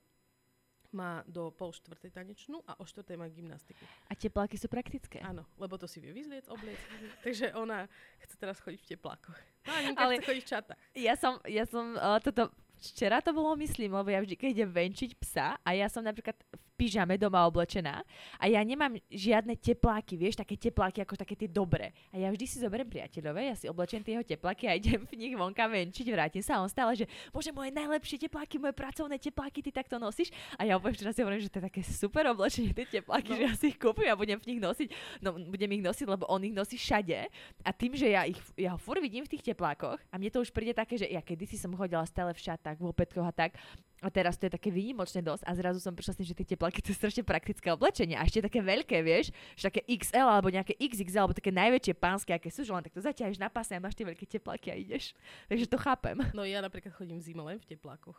má 0.92 1.20
do 1.28 1.52
pol 1.52 1.72
štvrtej 1.72 2.10
tanečnú 2.14 2.64
a 2.64 2.76
o 2.80 2.84
štvrtej 2.84 3.16
má 3.20 3.28
gymnastiku. 3.28 3.84
A 4.08 4.16
tepláky 4.16 4.56
sú 4.56 4.72
praktické. 4.72 5.20
Áno, 5.20 5.44
lebo 5.60 5.76
to 5.76 5.84
si 5.84 6.00
vie 6.00 6.12
vyzliec, 6.12 6.48
obliec. 6.48 6.80
Takže 7.24 7.52
ona 7.56 7.88
chce 8.24 8.36
teraz 8.40 8.56
chodiť 8.64 8.80
v 8.80 8.88
teplákoch. 8.96 9.38
No 9.68 9.72
a 9.74 9.78
Ale 10.00 10.18
chce 10.18 10.26
chodiť 10.32 10.44
v 10.44 10.50
čatách. 10.50 10.78
Ja 10.96 11.14
som, 11.14 11.40
ja 11.44 11.64
som 11.68 11.96
uh, 11.96 12.20
toto 12.24 12.48
Včera 12.78 13.18
to 13.18 13.34
bolo, 13.34 13.58
myslím, 13.58 13.90
lebo 13.90 14.06
ja 14.06 14.22
vždy, 14.22 14.38
keď 14.38 14.48
idem 14.54 14.70
venčiť 14.70 15.10
psa 15.18 15.58
a 15.58 15.70
ja 15.74 15.90
som 15.90 15.98
napríklad 15.98 16.38
v 16.38 16.67
pyžame 16.78 17.18
doma 17.18 17.42
oblečená 17.50 18.06
a 18.38 18.44
ja 18.46 18.62
nemám 18.62 18.94
žiadne 19.10 19.58
tepláky, 19.58 20.14
vieš, 20.14 20.38
také 20.38 20.54
tepláky 20.54 21.02
ako 21.02 21.18
také 21.18 21.34
tie 21.34 21.50
dobré. 21.50 21.90
A 22.14 22.22
ja 22.22 22.30
vždy 22.30 22.46
si 22.46 22.62
zoberiem 22.62 22.86
priateľové, 22.86 23.50
ja 23.50 23.56
si 23.58 23.66
oblečem 23.66 23.98
tie 24.06 24.14
jeho 24.14 24.22
tepláky 24.22 24.70
a 24.70 24.78
idem 24.78 25.02
v 25.02 25.18
nich 25.18 25.34
vonka 25.34 25.66
venčiť, 25.66 26.06
vrátim 26.14 26.44
sa 26.44 26.62
a 26.62 26.62
on 26.62 26.70
stále, 26.70 26.94
že 26.94 27.10
bože, 27.34 27.50
moje 27.50 27.74
najlepšie 27.74 28.30
tepláky, 28.30 28.62
moje 28.62 28.78
pracovné 28.78 29.18
tepláky, 29.18 29.58
ty 29.66 29.74
takto 29.74 29.98
nosíš. 29.98 30.30
A 30.54 30.62
ja 30.62 30.78
úplne 30.78 30.94
včera 30.94 31.10
si 31.10 31.20
hovorím, 31.26 31.42
že 31.42 31.50
to 31.50 31.58
je 31.58 31.66
také 31.66 31.80
super 31.82 32.30
oblečenie, 32.30 32.70
tie 32.70 33.02
tepláky, 33.02 33.34
no. 33.34 33.36
že 33.36 33.42
ja 33.42 33.52
si 33.58 33.66
ich 33.74 33.78
kúpim 33.82 34.06
a 34.06 34.14
budem 34.14 34.38
v 34.38 34.54
nich 34.54 34.60
nosiť. 34.62 34.88
No, 35.26 35.34
budem 35.34 35.70
ich 35.74 35.82
nosiť, 35.82 36.06
lebo 36.06 36.30
on 36.30 36.46
ich 36.46 36.54
nosí 36.54 36.78
všade. 36.78 37.26
A 37.66 37.70
tým, 37.74 37.98
že 37.98 38.14
ja 38.14 38.22
ich 38.22 38.38
ja 38.54 38.76
ho 38.76 38.78
fur 38.78 39.00
vidím 39.02 39.24
v 39.24 39.32
tých 39.38 39.54
teplákoch 39.54 39.98
a 40.12 40.14
mne 40.20 40.30
to 40.30 40.44
už 40.44 40.52
príde 40.54 40.76
také, 40.76 41.00
že 41.00 41.08
ja 41.08 41.24
kedysi 41.24 41.56
som 41.56 41.74
chodila 41.74 42.04
stále 42.04 42.36
v 42.36 42.42
šatách, 42.42 42.78
v 42.78 42.90
opätkoch 42.90 43.26
a 43.26 43.32
tak. 43.34 43.56
A 43.98 44.14
teraz 44.14 44.38
to 44.38 44.46
je 44.46 44.54
také 44.54 44.70
výnimočné 44.70 45.26
dosť 45.26 45.42
a 45.42 45.50
zrazu 45.58 45.82
som 45.82 45.90
prišla 45.90 46.14
s 46.14 46.18
tým, 46.22 46.28
že 46.30 46.36
tie 46.38 46.46
tepláky 46.54 46.78
to 46.78 46.94
je 46.94 46.98
strašne 47.02 47.26
praktické 47.26 47.66
oblečenie 47.74 48.14
a 48.14 48.22
ešte 48.22 48.46
také 48.46 48.62
veľké, 48.62 49.02
vieš, 49.02 49.34
že 49.58 49.66
také 49.66 49.82
XL 49.90 50.22
alebo 50.22 50.54
nejaké 50.54 50.78
XXL 50.78 51.26
alebo 51.26 51.34
také 51.34 51.50
najväčšie 51.50 51.94
pánske, 51.98 52.30
aké 52.30 52.46
sú, 52.46 52.62
že 52.62 52.70
len 52.70 52.86
takto 52.86 53.02
zaťahneš 53.02 53.42
na 53.42 53.50
pase 53.50 53.74
a 53.74 53.82
máš 53.82 53.98
tie 53.98 54.06
veľké 54.06 54.22
tepláky 54.30 54.70
a 54.70 54.78
ideš. 54.78 55.18
Takže 55.50 55.66
to 55.66 55.78
chápem. 55.82 56.14
No 56.30 56.46
ja 56.46 56.62
napríklad 56.62 56.94
chodím 56.94 57.18
zima 57.18 57.42
len 57.42 57.58
v 57.58 57.74
teplákoch. 57.74 58.18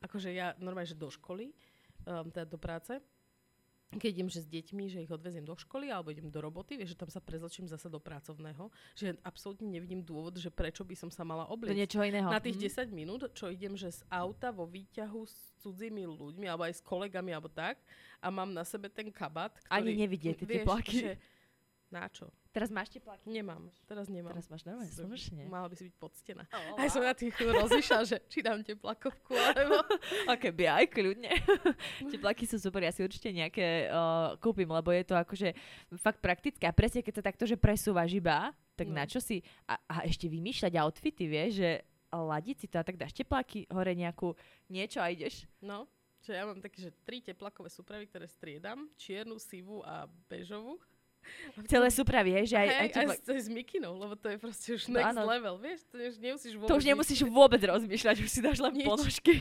Akože 0.00 0.32
ja 0.32 0.56
normálne, 0.56 0.88
že 0.88 0.96
do 0.96 1.12
školy, 1.12 1.52
um, 2.08 2.32
teda 2.32 2.48
do 2.48 2.56
práce, 2.56 2.96
keď 3.98 4.10
idem 4.14 4.30
že 4.30 4.46
s 4.46 4.48
deťmi, 4.48 4.84
že 4.86 5.02
ich 5.02 5.10
odveziem 5.10 5.42
do 5.42 5.58
školy 5.58 5.90
alebo 5.90 6.14
idem 6.14 6.30
do 6.30 6.38
roboty, 6.38 6.78
vieš, 6.78 6.94
že 6.94 7.00
tam 7.02 7.10
sa 7.10 7.18
prezlečím 7.18 7.66
zase 7.66 7.90
do 7.90 7.98
pracovného, 7.98 8.70
že 8.94 9.18
absolútne 9.26 9.66
nevidím 9.66 9.98
dôvod, 9.98 10.38
že 10.38 10.46
prečo 10.46 10.86
by 10.86 10.94
som 10.94 11.10
sa 11.10 11.26
mala 11.26 11.50
obliecť. 11.50 11.74
Do 11.74 11.82
niečoho 11.82 12.04
iného. 12.06 12.30
Na 12.30 12.38
tých 12.38 12.54
mm. 12.54 12.86
10 12.86 12.94
minút, 12.94 13.20
čo 13.34 13.50
idem, 13.50 13.74
že 13.74 13.90
z 13.90 14.06
auta 14.06 14.54
vo 14.54 14.70
výťahu 14.70 15.20
s 15.26 15.34
cudzími 15.66 16.06
ľuďmi 16.06 16.46
alebo 16.46 16.70
aj 16.70 16.78
s 16.78 16.82
kolegami 16.86 17.34
alebo 17.34 17.50
tak 17.50 17.82
a 18.22 18.30
mám 18.30 18.54
na 18.54 18.62
sebe 18.62 18.86
ten 18.86 19.10
kabát, 19.10 19.58
ktorý... 19.66 19.74
Ani 19.74 19.98
nevidie 19.98 20.38
tie 20.38 20.46
tepláky. 20.46 21.18
Na 21.90 22.06
čo? 22.06 22.30
Teraz 22.50 22.66
máš 22.66 22.90
tepláky? 22.90 23.30
Nemám, 23.30 23.70
teraz 23.86 24.10
nemám. 24.10 24.34
Teraz 24.34 24.50
máš 24.50 24.66
normálne 24.66 24.90
slušne. 24.90 25.46
Mala 25.46 25.70
by 25.70 25.74
si 25.78 25.86
byť 25.86 25.94
poctená. 26.02 26.42
Oh, 26.50 26.82
Aj 26.82 26.90
som 26.90 26.98
na 26.98 27.14
tých 27.14 27.38
rozlišala, 27.38 28.02
že 28.02 28.18
či 28.26 28.42
dám 28.42 28.66
teplakovku, 28.66 29.38
alebo... 29.38 29.78
ok, 30.34 30.50
by 30.50 30.64
aj 30.82 30.86
kľudne. 30.90 31.30
Tepláky 32.12 32.50
sú 32.50 32.58
super, 32.58 32.82
ja 32.82 32.90
si 32.90 33.06
určite 33.06 33.30
nejaké 33.30 33.86
uh, 33.86 34.34
kúpim, 34.42 34.66
lebo 34.66 34.90
je 34.90 35.06
to 35.06 35.14
akože 35.14 35.54
fakt 36.02 36.18
praktické. 36.18 36.66
A 36.66 36.74
presne 36.74 37.06
keď 37.06 37.22
sa 37.22 37.26
takto, 37.30 37.46
že 37.46 37.54
presúvaš 37.54 38.18
iba, 38.18 38.50
tak 38.74 38.90
no. 38.90 38.98
na 38.98 39.06
čo 39.06 39.22
si... 39.22 39.46
A, 39.70 39.78
a 39.86 39.96
ešte 40.02 40.26
vymýšľať 40.26 40.74
outfity, 40.74 41.24
vieš, 41.30 41.62
že 41.62 41.70
ladiť 42.10 42.56
si 42.58 42.66
to 42.66 42.82
a 42.82 42.86
tak 42.86 42.98
dáš 42.98 43.14
tepláky, 43.14 43.70
hore 43.70 43.94
nejakú 43.94 44.34
niečo 44.66 44.98
a 44.98 45.06
ideš. 45.06 45.46
No, 45.62 45.86
že 46.20 46.34
ja 46.34 46.44
mám 46.44 46.58
také, 46.58 46.82
že 46.82 46.90
tri 47.06 47.22
teplakové 47.22 47.70
súpravy, 47.70 48.10
ktoré 48.10 48.26
striedam, 48.26 48.90
čiernu, 48.98 49.38
sivú 49.38 49.80
a 49.86 50.10
bežovú. 50.26 50.82
Celé 51.68 51.88
súpravy, 51.92 52.30
hej, 52.32 52.46
že 52.50 52.56
aj... 52.56 52.68
Hej, 52.68 52.78
aj, 52.80 52.90
aj, 52.96 53.18
aj 53.28 53.40
s 53.44 53.48
mikinou, 53.52 53.92
lebo 53.98 54.16
to 54.16 54.32
je 54.32 54.36
proste 54.40 54.68
už 54.74 54.88
no 54.88 54.98
next 54.98 55.16
no, 55.18 55.24
level, 55.28 55.54
vieš, 55.60 55.84
to 55.90 55.96
už 56.00 56.16
nemusíš 56.18 56.52
vôbec... 56.56 56.70
To 56.70 56.76
už 56.80 56.84
nemusíš 56.84 57.20
vôbec 57.28 57.60
rozmýšľať, 57.60 58.16
už 58.24 58.30
si 58.30 58.40
dáš 58.40 58.58
len 58.58 58.74
Nič. 58.74 58.86
ponožky, 58.88 59.34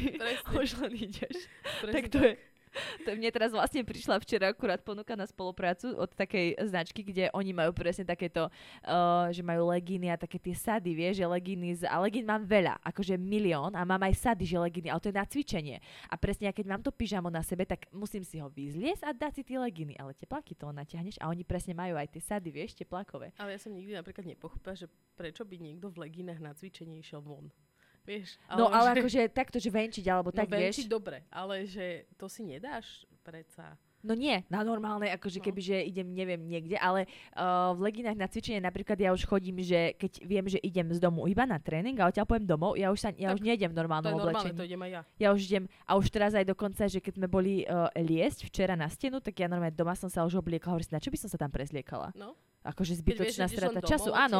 už 0.51 0.69
len 0.83 0.91
ideš. 0.95 1.35
Presne 1.79 1.95
tak 1.95 2.03
to 2.11 2.19
tak. 2.19 2.27
je 2.27 2.48
to 3.05 3.13
mne 3.17 3.29
teraz 3.33 3.51
vlastne 3.51 3.81
prišla 3.81 4.21
včera 4.21 4.53
akurát 4.53 4.81
ponuka 4.81 5.17
na 5.17 5.25
spoluprácu 5.25 5.93
od 5.97 6.09
takej 6.13 6.59
značky, 6.69 7.01
kde 7.01 7.33
oni 7.33 7.51
majú 7.51 7.71
presne 7.73 8.05
takéto, 8.05 8.47
uh, 8.49 9.29
že 9.33 9.41
majú 9.41 9.69
legíny 9.73 10.13
a 10.13 10.17
také 10.17 10.37
tie 10.37 10.53
sady, 10.53 10.91
vieš, 10.93 11.21
že 11.21 11.25
legíny, 11.25 11.67
z, 11.75 11.89
a 11.89 11.97
legín 12.01 12.25
mám 12.25 12.45
veľa, 12.45 12.77
akože 12.85 13.17
milión 13.17 13.73
a 13.73 13.81
mám 13.85 14.01
aj 14.05 14.15
sady, 14.17 14.45
že 14.45 14.57
legíny, 14.57 14.87
ale 14.89 15.01
to 15.01 15.09
je 15.09 15.17
na 15.17 15.25
cvičenie. 15.25 15.77
A 16.09 16.15
presne, 16.15 16.49
keď 16.53 16.65
mám 16.65 16.81
to 16.81 16.93
pyžamo 16.93 17.27
na 17.27 17.41
sebe, 17.41 17.65
tak 17.65 17.89
musím 17.93 18.21
si 18.21 18.37
ho 18.37 18.49
vyzliesť 18.49 19.03
a 19.05 19.11
dať 19.13 19.41
si 19.41 19.43
tie 19.45 19.57
legíny, 19.57 19.97
ale 19.97 20.13
tepláky 20.13 20.53
to 20.53 20.69
natiahneš 20.69 21.17
a 21.19 21.29
oni 21.29 21.41
presne 21.41 21.73
majú 21.73 21.97
aj 21.97 22.13
tie 22.13 22.21
sady, 22.21 22.49
vieš, 22.53 22.77
teplákové. 22.77 23.33
Ale 23.41 23.57
ja 23.57 23.59
som 23.61 23.73
nikdy 23.73 23.97
napríklad 23.97 24.25
nepochopila, 24.25 24.77
že 24.77 24.87
prečo 25.17 25.43
by 25.43 25.57
niekto 25.59 25.89
v 25.89 26.07
legínach 26.07 26.39
na 26.39 26.53
cvičenie 26.53 27.01
išiel 27.01 27.19
von. 27.19 27.51
Vieš, 28.09 28.41
ale 28.49 28.57
no 28.57 28.65
ale 28.73 28.89
že... 28.89 28.99
akože 29.05 29.21
takto, 29.29 29.57
že 29.61 29.69
venčiť 29.69 30.05
alebo 30.09 30.33
no, 30.33 30.37
tak, 30.41 30.49
venčiť 30.49 30.89
vieš. 30.89 30.89
dobre, 30.89 31.21
ale 31.29 31.69
že 31.69 32.09
to 32.17 32.25
si 32.25 32.41
nedáš 32.41 33.05
predsa. 33.21 33.77
No 33.99 34.15
nie, 34.15 34.47
na 34.47 34.63
normálnej, 34.63 35.11
akože 35.11 35.43
No. 35.43 35.45
keby, 35.51 35.59
že 35.59 35.75
idem, 35.83 36.07
neviem, 36.15 36.39
niekde, 36.39 36.79
ale 36.79 37.03
uh, 37.35 37.75
v 37.75 37.91
leginách 37.91 38.15
na 38.15 38.31
cvičenie 38.31 38.63
napríklad 38.63 38.95
ja 38.95 39.11
už 39.11 39.27
chodím, 39.27 39.59
že 39.59 39.91
keď 39.99 40.23
viem, 40.23 40.45
že 40.47 40.55
idem 40.63 40.87
z 40.87 41.03
domu 41.03 41.27
iba 41.27 41.43
na 41.43 41.59
tréning 41.59 41.99
a 41.99 42.07
odtiaľ 42.07 42.23
poviem 42.23 42.47
domov, 42.47 42.79
ja 42.79 42.95
už, 42.95 42.95
sa, 42.95 43.11
ja 43.11 43.35
Tak, 43.35 43.35
už 43.35 43.43
nejdem 43.43 43.67
v 43.67 43.75
To 43.75 43.79
normálnom 43.83 44.15
normálne, 44.15 44.39
oblečení. 44.39 44.55
to 44.55 44.63
idem 44.71 44.81
aj 44.87 44.91
ja. 44.95 45.01
Ja 45.19 45.27
už 45.35 45.41
idem, 45.51 45.63
a 45.83 45.91
už 45.99 46.07
teraz 46.15 46.31
aj 46.31 46.47
dokonca, 46.47 46.87
že 46.87 47.03
keď 47.03 47.13
sme 47.19 47.27
boli 47.27 47.67
uh, 47.67 47.91
liesť 47.91 48.47
včera 48.47 48.79
na 48.79 48.87
stenu, 48.87 49.19
tak 49.19 49.35
ja 49.35 49.51
normálne 49.51 49.75
doma 49.75 49.91
som 49.99 50.07
sa 50.07 50.23
už 50.23 50.39
obliekala, 50.39 50.79
hovorím 50.79 50.87
si, 50.87 50.95
na 50.95 51.03
čo 51.03 51.11
by 51.11 51.19
som 51.19 51.27
sa 51.27 51.35
tam 51.35 51.51
prezliekala? 51.51 52.15
No. 52.15 52.39
Akože 52.59 52.91
vieš, 52.91 53.01
zbytočná 53.03 53.45
že 53.47 53.55
ideš 53.55 53.59
strata 53.59 53.79
času, 53.87 54.11
domov 54.11 54.23
áno. 54.27 54.39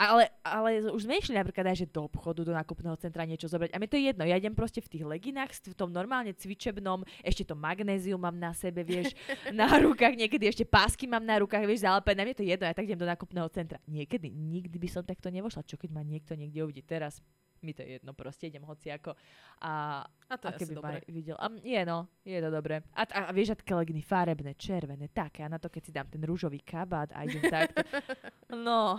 Ale, 0.00 0.32
ale 0.40 0.70
už 0.90 1.04
sme 1.04 1.20
išli 1.20 1.36
napríklad 1.36 1.70
aj, 1.70 1.84
že 1.84 1.86
do 1.86 2.08
obchodu, 2.08 2.40
do 2.40 2.56
nákupného 2.56 2.96
centra 2.96 3.28
niečo 3.28 3.46
zobrať. 3.46 3.76
A 3.76 3.78
mi 3.78 3.86
to 3.86 4.00
je 4.00 4.10
jedno, 4.10 4.24
ja 4.24 4.40
idem 4.40 4.56
proste 4.56 4.80
v 4.80 4.88
tých 4.88 5.04
leginách, 5.04 5.52
v 5.60 5.76
tom 5.76 5.92
normálne 5.92 6.32
cvičebnom, 6.32 7.04
ešte 7.20 7.44
to 7.44 7.54
magnézium 7.54 8.16
mám 8.16 8.34
na 8.34 8.56
sebe, 8.56 8.80
vieš, 8.80 9.12
na 9.54 9.68
rukách, 9.76 10.16
niekedy 10.16 10.48
ešte 10.48 10.64
pásky 10.64 11.04
mám 11.04 11.22
na 11.22 11.38
rukách, 11.38 11.68
vieš, 11.68 11.84
zalepené, 11.84 12.24
mne 12.24 12.34
to 12.34 12.42
je 12.42 12.50
jedno, 12.56 12.64
ja 12.64 12.74
tak 12.74 12.88
idem 12.88 12.98
do 12.98 13.06
nákupného 13.06 13.48
centra. 13.52 13.78
Niekedy, 13.86 14.32
nikdy 14.32 14.76
by 14.80 14.88
som 14.88 15.02
takto 15.04 15.28
nevošla, 15.28 15.68
čo 15.68 15.76
keď 15.76 15.90
ma 15.92 16.00
niekto 16.00 16.32
niekde 16.34 16.64
uvidí 16.64 16.80
teraz, 16.80 17.20
mi 17.60 17.72
to 17.72 17.82
je 17.82 17.96
jedno, 17.96 18.12
proste 18.12 18.46
idem 18.46 18.62
hociako. 18.62 19.12
A, 19.60 20.00
A 20.28 20.34
to 20.36 20.48
je 20.48 20.54
asi 20.56 20.72
dobré. 20.72 21.00
videl. 21.06 21.36
A 21.36 21.46
m- 21.46 21.60
je 21.60 21.82
no, 21.84 22.08
je 22.24 22.40
to 22.40 22.50
dobré. 22.50 22.80
A, 22.92 23.04
a, 23.04 23.20
a 23.28 23.30
vieš, 23.30 23.52
a 23.52 23.56
také 23.56 23.72
leginy 23.72 24.00
farebné, 24.00 24.54
červené, 24.54 25.08
také. 25.08 25.44
A 25.44 25.48
na 25.48 25.60
to, 25.60 25.68
keď 25.68 25.82
si 25.82 25.92
dám 25.92 26.08
ten 26.08 26.20
rúžový 26.20 26.60
kabát 26.60 27.12
a 27.12 27.24
idem 27.24 27.44
takto. 27.44 27.80
No, 28.56 28.98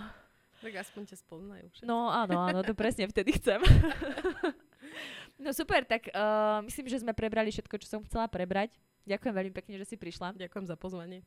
Tak 0.61 0.77
aspoň 0.77 1.01
ťa 1.09 1.17
spoznajú 1.19 1.65
všetci. 1.73 1.89
No 1.89 2.07
áno, 2.07 2.38
áno, 2.38 2.61
to 2.61 2.77
presne 2.77 3.09
vtedy 3.09 3.33
chcem. 3.33 3.57
no 5.43 5.49
super, 5.51 5.81
tak 5.85 6.07
uh, 6.13 6.61
myslím, 6.63 6.85
že 6.88 7.01
sme 7.01 7.13
prebrali 7.17 7.49
všetko, 7.49 7.75
čo 7.81 7.88
som 7.89 8.01
chcela 8.05 8.29
prebrať. 8.29 8.71
Ďakujem 9.01 9.33
veľmi 9.33 9.53
pekne, 9.53 9.81
že 9.81 9.89
si 9.89 9.95
prišla. 9.97 10.38
Ďakujem 10.38 10.65
za 10.69 10.77
pozvanie. 10.77 11.25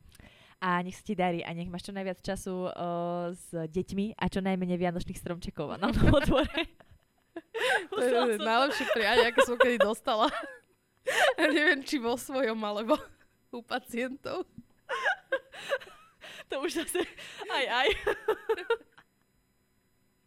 A 0.62 0.78
nech 0.80 0.94
sa 0.94 1.02
ti 1.02 1.18
darí 1.18 1.42
a 1.42 1.50
nech 1.50 1.66
máš 1.66 1.82
čo 1.82 1.92
najviac 1.92 2.22
času 2.22 2.70
uh, 2.70 3.34
s 3.34 3.50
deťmi 3.50 4.14
a 4.14 4.24
čo 4.30 4.38
najmenej 4.38 4.78
vianočných 4.78 5.18
stromčekov 5.18 5.74
na 5.74 5.90
novom. 5.90 6.22
To 7.94 8.00
je 8.00 8.38
najlepšie 8.38 8.86
prianie, 8.94 9.24
aké 9.30 9.40
som 9.44 9.58
kedy 9.58 9.78
dostala. 9.78 10.30
Ja 11.36 11.52
neviem, 11.52 11.84
či 11.84 12.00
vo 12.00 12.16
svojom, 12.16 12.56
alebo 12.64 12.96
u 13.52 13.60
pacientov. 13.60 14.48
to 16.48 16.54
už 16.64 16.80
zase... 16.80 17.04
Aj, 17.52 17.64
aj. 17.84 17.88